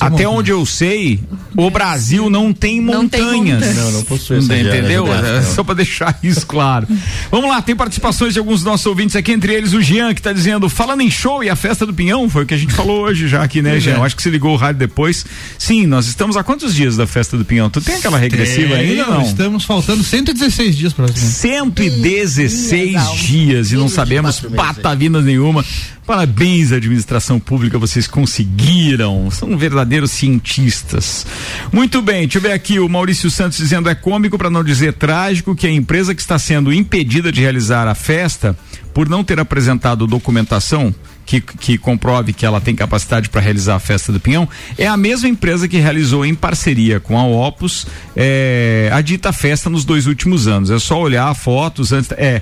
até 0.00 0.26
onde 0.26 0.50
eu 0.50 0.66
sei, 0.66 1.20
o 1.56 1.70
Brasil 1.70 2.28
não 2.28 2.52
tem 2.52 2.80
montanhas. 2.80 3.60
Não, 3.60 3.74
tem 3.74 3.74
não, 3.74 3.92
não 3.92 4.02
possui 4.02 4.38
essa 4.38 4.56
Entendeu? 4.56 5.06
É, 5.12 5.42
só 5.42 5.62
para 5.62 5.76
deixar 5.76 6.18
isso 6.22 6.44
claro. 6.46 6.88
Vamos 7.30 7.48
lá, 7.48 7.62
tem 7.62 7.76
participações 7.76 8.32
de 8.32 8.40
alguns 8.40 8.56
dos 8.56 8.64
nossos 8.64 8.86
ouvintes 8.86 9.14
aqui, 9.14 9.32
entre 9.32 9.54
eles 9.54 9.72
o 9.72 9.80
Jean, 9.80 10.12
que 10.14 10.20
está 10.20 10.32
dizendo, 10.32 10.68
falando 10.68 11.02
em 11.02 11.10
show 11.10 11.44
e 11.44 11.48
a 11.48 11.54
festa 11.54 11.86
do 11.86 11.94
Pinhão, 11.94 12.28
foi 12.28 12.42
o 12.42 12.46
que 12.46 12.54
a 12.54 12.58
gente 12.58 12.72
falou 12.72 13.02
hoje 13.02 13.28
já 13.28 13.42
aqui, 13.42 13.62
né, 13.62 13.78
Jean? 13.78 13.96
Eu 13.96 14.04
acho 14.04 14.16
que 14.16 14.22
se 14.22 14.30
ligou 14.30 14.52
o 14.52 14.56
rádio 14.56 14.80
depois. 14.80 15.24
Sim, 15.56 15.86
nós 15.86 16.06
estamos 16.06 16.36
há 16.36 16.42
quantos 16.42 16.74
dias 16.74 16.96
da 16.96 17.06
festa 17.06 17.36
do 17.36 17.44
Pinhão? 17.44 17.70
Tu 17.70 17.80
tem 17.80 17.94
aquela 17.94 18.18
regressiva 18.18 18.74
tem, 18.74 18.90
ainda 18.90 19.06
não? 19.06 19.22
Estamos 19.22 19.64
faltando 19.64 20.02
116 20.02 20.76
dias 20.76 20.92
para 20.92 21.06
116 21.08 23.12
dias 23.12 23.70
e 23.70 23.76
não 23.76 23.88
sabemos 23.88 24.40
patavinas 24.40 25.24
nenhuma. 25.24 25.64
Parabéns, 26.08 26.72
administração 26.72 27.38
pública, 27.38 27.78
vocês 27.78 28.06
conseguiram. 28.06 29.30
São 29.30 29.58
verdadeiros 29.68 30.10
cientistas. 30.10 31.26
Muito 31.72 32.00
bem, 32.00 32.22
deixa 32.22 32.38
eu 32.38 32.42
ver 32.42 32.52
aqui 32.52 32.78
o 32.78 32.88
Maurício 32.88 33.30
Santos 33.30 33.58
dizendo 33.58 33.88
é 33.88 33.94
cômico, 33.94 34.38
para 34.38 34.50
não 34.50 34.64
dizer 34.64 34.94
trágico, 34.94 35.54
que 35.54 35.66
a 35.66 35.72
empresa 35.72 36.14
que 36.14 36.20
está 36.20 36.38
sendo 36.38 36.72
impedida 36.72 37.30
de 37.30 37.40
realizar 37.40 37.86
a 37.86 37.94
festa 37.94 38.56
por 38.94 39.08
não 39.08 39.22
ter 39.22 39.38
apresentado 39.38 40.06
documentação 40.06 40.94
que, 41.28 41.42
que, 41.42 41.76
comprove 41.76 42.32
que 42.32 42.46
ela 42.46 42.58
tem 42.58 42.74
capacidade 42.74 43.28
para 43.28 43.42
realizar 43.42 43.74
a 43.74 43.78
festa 43.78 44.10
do 44.10 44.18
Pinhão, 44.18 44.48
é 44.78 44.86
a 44.86 44.96
mesma 44.96 45.28
empresa 45.28 45.68
que 45.68 45.76
realizou 45.76 46.24
em 46.24 46.34
parceria 46.34 46.98
com 46.98 47.18
a 47.18 47.24
Opus 47.26 47.86
é, 48.16 48.88
a 48.90 49.02
dita 49.02 49.30
festa 49.30 49.68
nos 49.68 49.84
dois 49.84 50.06
últimos 50.06 50.48
anos. 50.48 50.70
É 50.70 50.78
só 50.78 50.98
olhar 50.98 51.32
fotos 51.34 51.92
antes. 51.92 52.10
É. 52.12 52.40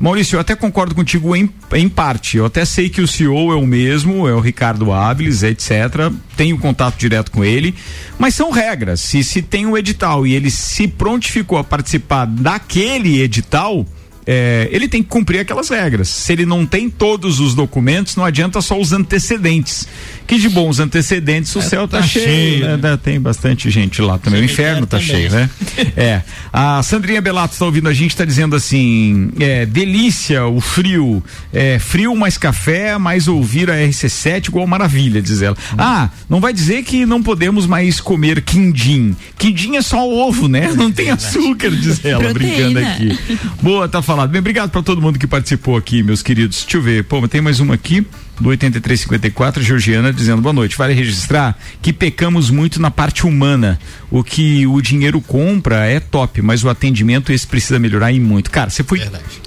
Maurício, 0.00 0.36
eu 0.36 0.40
até 0.40 0.56
concordo 0.56 0.94
contigo 0.94 1.34
em, 1.36 1.48
em 1.72 1.88
parte. 1.88 2.36
Eu 2.36 2.46
até 2.46 2.64
sei 2.64 2.88
que 2.88 3.00
o 3.00 3.06
CEO 3.06 3.52
é 3.52 3.56
o 3.56 3.66
mesmo, 3.66 4.28
é 4.28 4.34
o 4.34 4.40
Ricardo 4.40 4.92
Áviles, 4.92 5.42
etc. 5.42 6.10
Tenho 6.36 6.58
contato 6.58 6.98
direto 6.98 7.30
com 7.30 7.44
ele, 7.44 7.74
mas 8.18 8.34
são 8.34 8.50
regras. 8.50 9.00
Se 9.00 9.22
se 9.22 9.42
tem 9.42 9.66
um 9.66 9.76
edital 9.76 10.26
e 10.26 10.34
ele 10.34 10.50
se 10.50 10.88
prontificou 10.88 11.58
a 11.58 11.64
participar 11.64 12.26
daquele 12.26 13.22
edital, 13.22 13.86
é, 14.24 14.68
ele 14.70 14.88
tem 14.88 15.02
que 15.02 15.08
cumprir 15.08 15.40
aquelas 15.40 15.68
regras. 15.68 16.08
Se 16.08 16.32
ele 16.32 16.46
não 16.46 16.64
tem 16.64 16.88
todos 16.88 17.40
os 17.40 17.54
documentos, 17.54 18.16
não 18.16 18.24
adianta 18.24 18.60
só 18.60 18.78
os 18.78 18.92
antecedentes. 18.92 19.88
Que 20.26 20.38
de 20.38 20.48
bons 20.48 20.80
antecedentes 20.80 21.54
o 21.54 21.58
é, 21.58 21.62
céu 21.62 21.88
tá, 21.88 21.98
tá 21.98 22.06
cheio. 22.06 22.24
cheio 22.24 22.76
né? 22.78 22.98
Tem 23.02 23.20
bastante 23.20 23.70
gente 23.70 24.00
lá 24.00 24.18
também. 24.18 24.40
o 24.40 24.44
inferno 24.44 24.86
tá 24.86 24.98
também. 24.98 25.14
cheio, 25.14 25.30
né? 25.30 25.50
é. 25.96 26.22
A 26.52 26.82
Sandrinha 26.82 27.20
Belato 27.20 27.54
está 27.54 27.64
ouvindo 27.64 27.88
a 27.88 27.92
gente, 27.92 28.10
está 28.10 28.24
dizendo 28.24 28.56
assim: 28.56 29.30
é, 29.38 29.66
delícia 29.66 30.46
o 30.46 30.60
frio. 30.60 31.22
É, 31.52 31.78
frio 31.78 32.14
mais 32.16 32.38
café, 32.38 32.96
mais 32.98 33.28
ouvir 33.28 33.70
a 33.70 33.74
RC7 33.74 34.48
igual 34.48 34.66
maravilha, 34.66 35.20
diz 35.20 35.42
ela. 35.42 35.56
Hum. 35.72 35.76
Ah, 35.78 36.10
não 36.28 36.40
vai 36.40 36.52
dizer 36.52 36.82
que 36.82 37.04
não 37.04 37.22
podemos 37.22 37.66
mais 37.66 38.00
comer 38.00 38.42
quindim. 38.42 39.16
Quindim 39.38 39.76
é 39.76 39.82
só 39.82 40.08
ovo, 40.08 40.48
né? 40.48 40.72
Não 40.72 40.90
tem 40.90 41.10
açúcar, 41.10 41.70
diz 41.70 42.04
ela, 42.04 42.32
brincando 42.32 42.78
aqui. 42.78 43.18
Boa, 43.60 43.88
tá 43.88 44.00
falado. 44.02 44.30
Bem, 44.30 44.40
obrigado 44.40 44.70
para 44.70 44.82
todo 44.82 45.00
mundo 45.00 45.18
que 45.18 45.26
participou 45.26 45.76
aqui, 45.76 46.02
meus 46.02 46.22
queridos. 46.22 46.62
Deixa 46.62 46.76
eu 46.76 46.82
ver. 46.82 47.04
Pô, 47.04 47.26
tem 47.28 47.40
mais 47.40 47.60
uma 47.60 47.74
aqui 47.74 48.06
do 48.42 48.48
8354, 48.50 49.62
Georgiana, 49.62 50.12
dizendo 50.12 50.42
boa 50.42 50.52
noite. 50.52 50.76
Vale 50.76 50.92
registrar 50.92 51.56
que 51.80 51.92
pecamos 51.92 52.50
muito 52.50 52.80
na 52.80 52.90
parte 52.90 53.26
humana. 53.26 53.78
O 54.10 54.22
que 54.22 54.66
o 54.66 54.80
dinheiro 54.82 55.20
compra 55.20 55.86
é 55.86 56.00
top, 56.00 56.42
mas 56.42 56.62
o 56.64 56.68
atendimento 56.68 57.32
esse 57.32 57.46
precisa 57.46 57.78
melhorar 57.78 58.12
e 58.12 58.20
muito. 58.20 58.50
Cara, 58.50 58.68
você 58.68 58.82
foi 58.82 59.00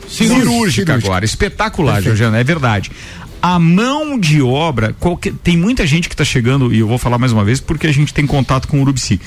cirúrgica 0.07 0.93
agora, 0.95 1.25
espetacular, 1.25 1.95
Perfeito. 1.95 2.17
Georgiana, 2.17 2.39
é 2.39 2.43
verdade 2.43 2.91
a 3.41 3.59
mão 3.59 4.19
de 4.19 4.41
obra, 4.41 4.95
qualquer, 4.99 5.31
tem 5.43 5.55
muita 5.55 5.85
gente 5.85 6.09
que 6.09 6.15
está 6.15 6.25
chegando, 6.25 6.73
e 6.73 6.79
eu 6.79 6.87
vou 6.87 6.97
falar 6.97 7.19
mais 7.19 7.31
uma 7.31 7.45
vez 7.45 7.59
porque 7.59 7.85
a 7.85 7.93
gente 7.93 8.11
tem 8.11 8.25
contato 8.25 8.67
com 8.67 8.79
o 8.79 8.81
Urubici 8.81 9.21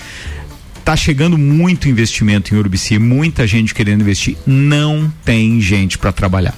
Tá 0.88 0.96
chegando 0.96 1.36
muito 1.36 1.86
investimento 1.86 2.54
em 2.54 2.56
Urubici, 2.56 2.98
muita 2.98 3.46
gente 3.46 3.74
querendo 3.74 4.00
investir, 4.00 4.38
não 4.46 5.12
tem 5.22 5.60
gente 5.60 5.98
para 5.98 6.10
trabalhar. 6.10 6.54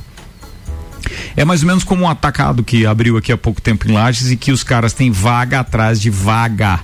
É 1.36 1.44
mais 1.44 1.62
ou 1.62 1.68
menos 1.68 1.84
como 1.84 2.04
um 2.04 2.08
atacado 2.08 2.62
que 2.62 2.86
abriu 2.86 3.16
aqui 3.16 3.32
há 3.32 3.36
pouco 3.36 3.60
tempo 3.60 3.88
em 3.88 3.92
Lages 3.92 4.30
e 4.30 4.36
que 4.36 4.52
os 4.52 4.62
caras 4.62 4.92
têm 4.92 5.10
vaga 5.10 5.60
atrás 5.60 6.00
de 6.00 6.10
vaga. 6.10 6.80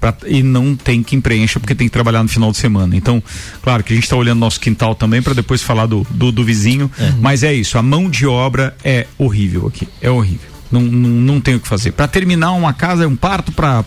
Pra, 0.00 0.14
e 0.26 0.42
não 0.42 0.74
tem 0.74 1.00
quem 1.00 1.20
preencha 1.20 1.60
porque 1.60 1.76
tem 1.76 1.86
que 1.86 1.92
trabalhar 1.92 2.24
no 2.24 2.28
final 2.28 2.50
de 2.50 2.58
semana. 2.58 2.96
Então, 2.96 3.22
claro 3.62 3.84
que 3.84 3.92
a 3.92 3.94
gente 3.94 4.04
está 4.04 4.16
olhando 4.16 4.40
nosso 4.40 4.58
quintal 4.58 4.96
também 4.96 5.22
para 5.22 5.32
depois 5.32 5.62
falar 5.62 5.86
do, 5.86 6.04
do, 6.10 6.32
do 6.32 6.42
vizinho, 6.42 6.90
é. 6.98 7.12
mas 7.20 7.44
é 7.44 7.54
isso, 7.54 7.78
a 7.78 7.82
mão 7.82 8.10
de 8.10 8.26
obra 8.26 8.76
é 8.82 9.06
horrível 9.16 9.68
aqui, 9.68 9.88
é 10.00 10.10
horrível. 10.10 10.50
Não, 10.72 10.80
não, 10.80 11.08
não 11.08 11.40
tem 11.40 11.54
o 11.54 11.60
que 11.60 11.68
fazer. 11.68 11.92
Para 11.92 12.08
terminar 12.08 12.52
uma 12.52 12.72
casa 12.72 13.04
é 13.04 13.06
um 13.06 13.14
parto, 13.14 13.52
para 13.52 13.84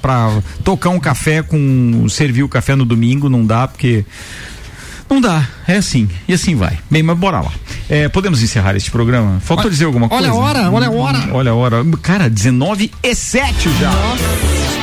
tocar 0.64 0.92
um 0.92 1.00
café 1.00 1.42
com 1.42 2.08
servir 2.08 2.44
o 2.44 2.50
café 2.50 2.76
no 2.76 2.86
domingo 2.86 3.28
não 3.28 3.44
dá 3.44 3.68
porque 3.68 4.06
não 5.10 5.22
dá, 5.22 5.48
é 5.68 5.78
assim, 5.78 6.10
e 6.28 6.34
assim 6.34 6.56
vai. 6.56 6.78
Bem, 6.90 7.04
mas 7.04 7.18
bora 7.18 7.40
lá. 7.40 7.52
É, 7.90 8.10
podemos 8.10 8.42
encerrar 8.42 8.76
este 8.76 8.90
programa? 8.90 9.40
Faltou 9.40 9.66
olha, 9.66 9.72
dizer 9.72 9.86
alguma 9.86 10.10
coisa? 10.10 10.24
Olha 10.24 10.34
a 10.34 10.36
hora, 10.36 10.72
olha 10.72 10.88
a 10.88 10.92
hora. 10.92 11.30
Olha 11.32 11.52
a 11.52 11.56
hora. 11.56 11.86
Cara, 12.02 12.30
19 12.30 12.92
e 13.04 13.16
7 13.16 13.70
já. 13.80 13.92
Nossa. 13.92 14.75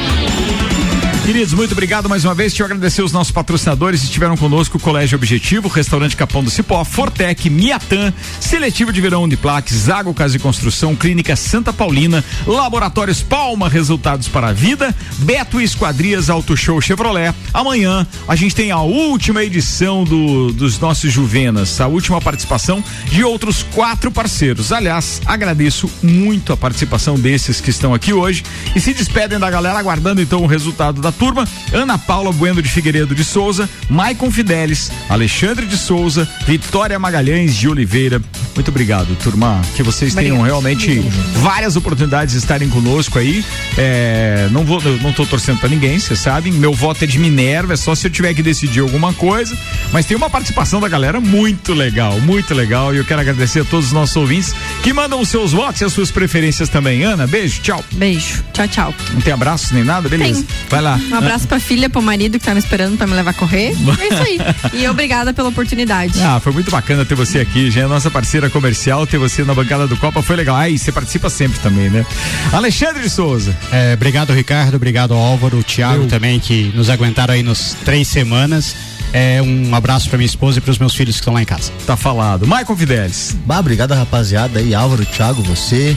Queridos, 1.24 1.54
muito 1.54 1.70
obrigado 1.70 2.08
mais 2.08 2.24
uma 2.24 2.34
vez. 2.34 2.58
Eu 2.58 2.66
agradecer 2.66 3.00
os 3.00 3.12
nossos 3.12 3.30
patrocinadores 3.30 4.00
que 4.00 4.06
estiveram 4.06 4.36
conosco: 4.36 4.76
Colégio 4.76 5.14
Objetivo, 5.14 5.68
Restaurante 5.68 6.16
Capão 6.16 6.42
do 6.42 6.50
Cipó, 6.50 6.84
Fortec, 6.84 7.48
Miatan, 7.48 8.12
Seletivo 8.40 8.92
de 8.92 9.00
Verão 9.00 9.22
Uniplac, 9.22 9.72
Zago 9.72 10.12
Casa 10.12 10.32
de 10.32 10.40
Construção, 10.40 10.96
Clínica 10.96 11.36
Santa 11.36 11.72
Paulina, 11.72 12.24
Laboratórios 12.44 13.22
Palma, 13.22 13.68
Resultados 13.68 14.26
para 14.26 14.48
a 14.48 14.52
Vida, 14.52 14.92
Beto 15.18 15.60
Esquadrias 15.60 16.28
Auto 16.28 16.56
Show 16.56 16.80
Chevrolet. 16.80 17.32
Amanhã 17.54 18.04
a 18.26 18.34
gente 18.34 18.56
tem 18.56 18.72
a 18.72 18.80
última 18.80 19.44
edição 19.44 20.02
do, 20.02 20.52
dos 20.52 20.80
nossos 20.80 21.12
Juvenas, 21.12 21.80
a 21.80 21.86
última 21.86 22.20
participação 22.20 22.82
de 23.06 23.22
outros 23.22 23.62
quatro 23.62 24.10
parceiros. 24.10 24.72
Aliás, 24.72 25.22
agradeço 25.24 25.88
muito 26.02 26.52
a 26.52 26.56
participação 26.56 27.14
desses 27.14 27.60
que 27.60 27.70
estão 27.70 27.94
aqui 27.94 28.12
hoje 28.12 28.42
e 28.74 28.80
se 28.80 28.92
despedem 28.92 29.38
da 29.38 29.48
galera 29.48 29.78
aguardando 29.78 30.20
então 30.20 30.42
o 30.42 30.46
resultado 30.46 31.00
da 31.00 31.11
turma, 31.12 31.46
Ana 31.72 31.98
Paula 31.98 32.32
Bueno 32.32 32.60
de 32.62 32.68
Figueiredo 32.68 33.14
de 33.14 33.24
Souza, 33.24 33.68
Maicon 33.88 34.30
Fidelis, 34.30 34.90
Alexandre 35.08 35.66
de 35.66 35.76
Souza, 35.76 36.28
Vitória 36.46 36.98
Magalhães 36.98 37.54
de 37.56 37.68
Oliveira. 37.68 38.20
Muito 38.54 38.68
obrigado, 38.68 39.14
turma. 39.22 39.60
Que 39.74 39.82
vocês 39.82 40.12
Obrigado. 40.12 40.32
tenham 40.32 40.44
realmente 40.44 41.00
várias 41.36 41.76
oportunidades 41.76 42.32
de 42.32 42.38
estarem 42.38 42.68
conosco 42.68 43.18
aí. 43.18 43.44
É, 43.78 44.48
não 44.50 44.64
vou, 44.64 44.80
não 45.00 45.12
tô 45.12 45.24
torcendo 45.24 45.58
para 45.58 45.68
ninguém, 45.68 45.98
vocês 45.98 46.18
sabem. 46.18 46.52
Meu 46.52 46.72
voto 46.72 47.04
é 47.04 47.06
de 47.06 47.18
Minerva, 47.18 47.72
é 47.72 47.76
só 47.76 47.94
se 47.94 48.06
eu 48.06 48.10
tiver 48.10 48.34
que 48.34 48.42
decidir 48.42 48.80
alguma 48.80 49.12
coisa. 49.14 49.56
Mas 49.92 50.06
tem 50.06 50.16
uma 50.16 50.28
participação 50.28 50.80
da 50.80 50.88
galera 50.88 51.20
muito 51.20 51.72
legal, 51.72 52.20
muito 52.20 52.54
legal. 52.54 52.94
E 52.94 52.98
eu 52.98 53.04
quero 53.04 53.20
agradecer 53.20 53.60
a 53.60 53.64
todos 53.64 53.86
os 53.86 53.92
nossos 53.92 54.16
ouvintes 54.16 54.54
que 54.82 54.92
mandam 54.92 55.20
os 55.20 55.28
seus 55.28 55.52
votos 55.52 55.80
e 55.80 55.84
as 55.84 55.92
suas 55.92 56.10
preferências 56.10 56.68
também. 56.68 57.02
Ana, 57.02 57.26
beijo, 57.26 57.60
tchau. 57.62 57.82
Beijo, 57.92 58.42
tchau, 58.52 58.68
tchau. 58.68 58.94
Não 59.12 59.20
tem 59.20 59.32
abraços 59.32 59.70
nem 59.72 59.84
nada? 59.84 60.08
Beleza. 60.08 60.42
Tem. 60.42 60.56
Vai 60.68 60.82
lá. 60.82 61.00
Um 61.10 61.14
abraço 61.16 61.46
pra 61.46 61.60
filha, 61.60 61.90
pro 61.90 62.00
marido 62.00 62.38
que 62.38 62.44
tá 62.44 62.52
me 62.54 62.60
esperando 62.60 62.96
pra 62.96 63.06
me 63.06 63.14
levar 63.14 63.30
a 63.30 63.34
correr. 63.34 63.68
É 64.00 64.08
isso 64.08 64.22
aí. 64.22 64.38
E 64.72 64.88
obrigada 64.88 65.32
pela 65.32 65.48
oportunidade. 65.48 66.20
Ah, 66.20 66.40
foi 66.40 66.52
muito 66.52 66.70
bacana 66.70 67.04
ter 67.04 67.14
você 67.14 67.40
aqui, 67.40 67.70
já 67.70 67.82
é 67.82 67.86
nossa 67.86 68.10
parceira 68.10 68.48
comercial, 68.48 69.06
ter 69.06 69.18
você 69.18 69.44
na 69.44 69.54
bancada 69.54 69.86
do 69.86 69.96
Copa 69.96 70.22
foi 70.22 70.36
legal. 70.36 70.56
Aí, 70.56 70.78
você 70.78 70.90
participa 70.92 71.28
sempre 71.28 71.58
também, 71.60 71.90
né? 71.90 72.06
Alexandre 72.52 73.02
de 73.02 73.10
Souza. 73.10 73.56
É, 73.70 73.94
obrigado, 73.94 74.32
Ricardo. 74.32 74.76
Obrigado, 74.76 75.14
Álvaro, 75.14 75.58
o 75.58 75.62
Thiago 75.62 76.04
Eu. 76.04 76.08
também, 76.08 76.38
que 76.40 76.72
nos 76.74 76.88
aguentaram 76.90 77.34
aí 77.34 77.42
nos 77.42 77.74
três 77.84 78.08
semanas. 78.08 78.74
É, 79.14 79.42
um 79.42 79.74
abraço 79.74 80.08
para 80.08 80.16
minha 80.16 80.26
esposa 80.26 80.56
e 80.58 80.60
para 80.62 80.70
os 80.70 80.78
meus 80.78 80.94
filhos 80.94 81.16
que 81.16 81.20
estão 81.20 81.34
lá 81.34 81.42
em 81.42 81.44
casa. 81.44 81.70
Tá 81.86 81.96
falado. 81.98 82.46
Michael 82.46 82.76
Fidelis. 82.76 83.36
Bah, 83.44 83.58
obrigado, 83.58 83.92
rapaziada 83.92 84.58
aí, 84.58 84.74
Álvaro, 84.74 85.04
Thiago, 85.04 85.42
você. 85.42 85.94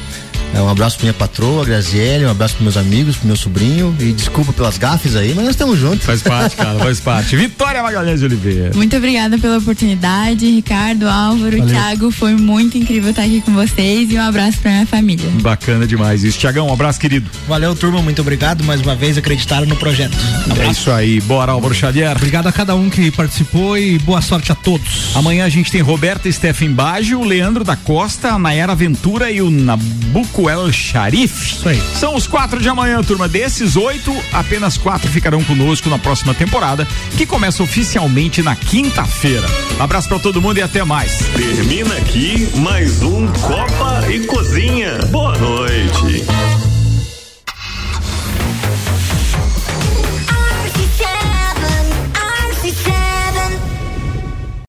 É, 0.55 0.61
um 0.61 0.69
abraço 0.69 0.95
pra 0.95 1.03
minha 1.03 1.13
patroa, 1.13 1.65
Graziele, 1.65 2.25
um 2.25 2.31
abraço 2.31 2.55
pros 2.55 2.63
meus 2.63 2.77
amigos, 2.77 3.17
pro 3.17 3.27
meu 3.27 3.35
sobrinho. 3.35 3.93
E 3.99 4.13
desculpa 4.13 4.53
pelas 4.53 4.77
gafes 4.77 5.13
aí, 5.17 5.33
mas 5.35 5.43
nós 5.43 5.49
estamos 5.49 5.77
juntos. 5.77 6.05
Faz 6.05 6.21
parte, 6.21 6.55
cara, 6.55 6.79
faz 6.79 6.99
parte. 7.01 7.35
Vitória 7.35 7.83
Magalhães 7.83 8.21
de 8.21 8.25
Oliveira. 8.25 8.71
Muito 8.73 8.95
obrigada 8.95 9.37
pela 9.37 9.57
oportunidade, 9.57 10.49
Ricardo, 10.49 11.09
Álvaro, 11.09 11.57
Valeu. 11.57 11.67
Thiago. 11.67 12.09
Foi 12.09 12.35
muito 12.35 12.77
incrível 12.77 13.09
estar 13.09 13.23
aqui 13.23 13.41
com 13.41 13.51
vocês 13.51 14.09
e 14.09 14.15
um 14.15 14.21
abraço 14.21 14.59
pra 14.59 14.71
minha 14.71 14.85
família. 14.85 15.29
Bacana 15.41 15.85
demais 15.85 16.23
isso. 16.23 16.39
Tiagão, 16.39 16.69
um 16.69 16.73
abraço, 16.73 17.01
querido. 17.01 17.29
Valeu, 17.49 17.75
turma. 17.75 18.01
Muito 18.01 18.21
obrigado. 18.21 18.63
Mais 18.63 18.79
uma 18.79 18.95
vez 18.95 19.17
acreditaram 19.17 19.65
no 19.65 19.75
projeto. 19.75 20.15
Um 20.47 20.61
é 20.61 20.71
isso 20.71 20.89
aí. 20.89 21.19
Bora, 21.19 21.51
Álvaro 21.51 21.75
Xavier. 21.75 22.15
Obrigado 22.15 22.47
a 22.47 22.51
cada 22.53 22.75
um 22.75 22.89
que 22.89 23.11
participou 23.11 23.77
e 23.77 23.99
boa 23.99 24.21
sorte 24.21 24.53
a 24.53 24.55
todos. 24.55 25.13
Amanhã 25.15 25.43
a 25.43 25.49
gente 25.49 25.69
tem 25.69 25.81
Roberta 25.81 26.31
Steffen 26.31 26.71
Baggio, 26.71 27.25
Leandro 27.25 27.65
da 27.65 27.75
Costa, 27.75 28.29
a 28.29 28.39
Nayara 28.39 28.73
Ventura 28.73 29.29
e 29.29 29.41
o 29.41 29.51
Nabuco 29.51 30.44
o 30.45 30.49
El 30.49 30.71
Sharif. 30.71 31.53
Isso 31.53 31.67
aí. 31.67 31.81
São 31.95 32.15
os 32.15 32.27
quatro 32.27 32.61
de 32.61 32.69
amanhã, 32.69 33.01
turma. 33.01 33.27
Desses 33.27 33.75
oito, 33.75 34.15
apenas 34.31 34.77
quatro 34.77 35.09
ficarão 35.09 35.43
conosco 35.43 35.89
na 35.89 35.97
próxima 35.97 36.33
temporada, 36.33 36.87
que 37.17 37.25
começa 37.25 37.63
oficialmente 37.63 38.41
na 38.43 38.55
quinta-feira. 38.55 39.47
Abraço 39.79 40.07
para 40.07 40.19
todo 40.19 40.41
mundo 40.41 40.59
e 40.59 40.61
até 40.61 40.83
mais. 40.83 41.17
Termina 41.35 41.95
aqui 41.95 42.47
mais 42.57 43.01
um 43.01 43.27
Copa 43.27 44.05
e 44.09 44.25
Cozinha. 44.27 44.99
Boa 45.09 45.37
noite. 45.37 46.23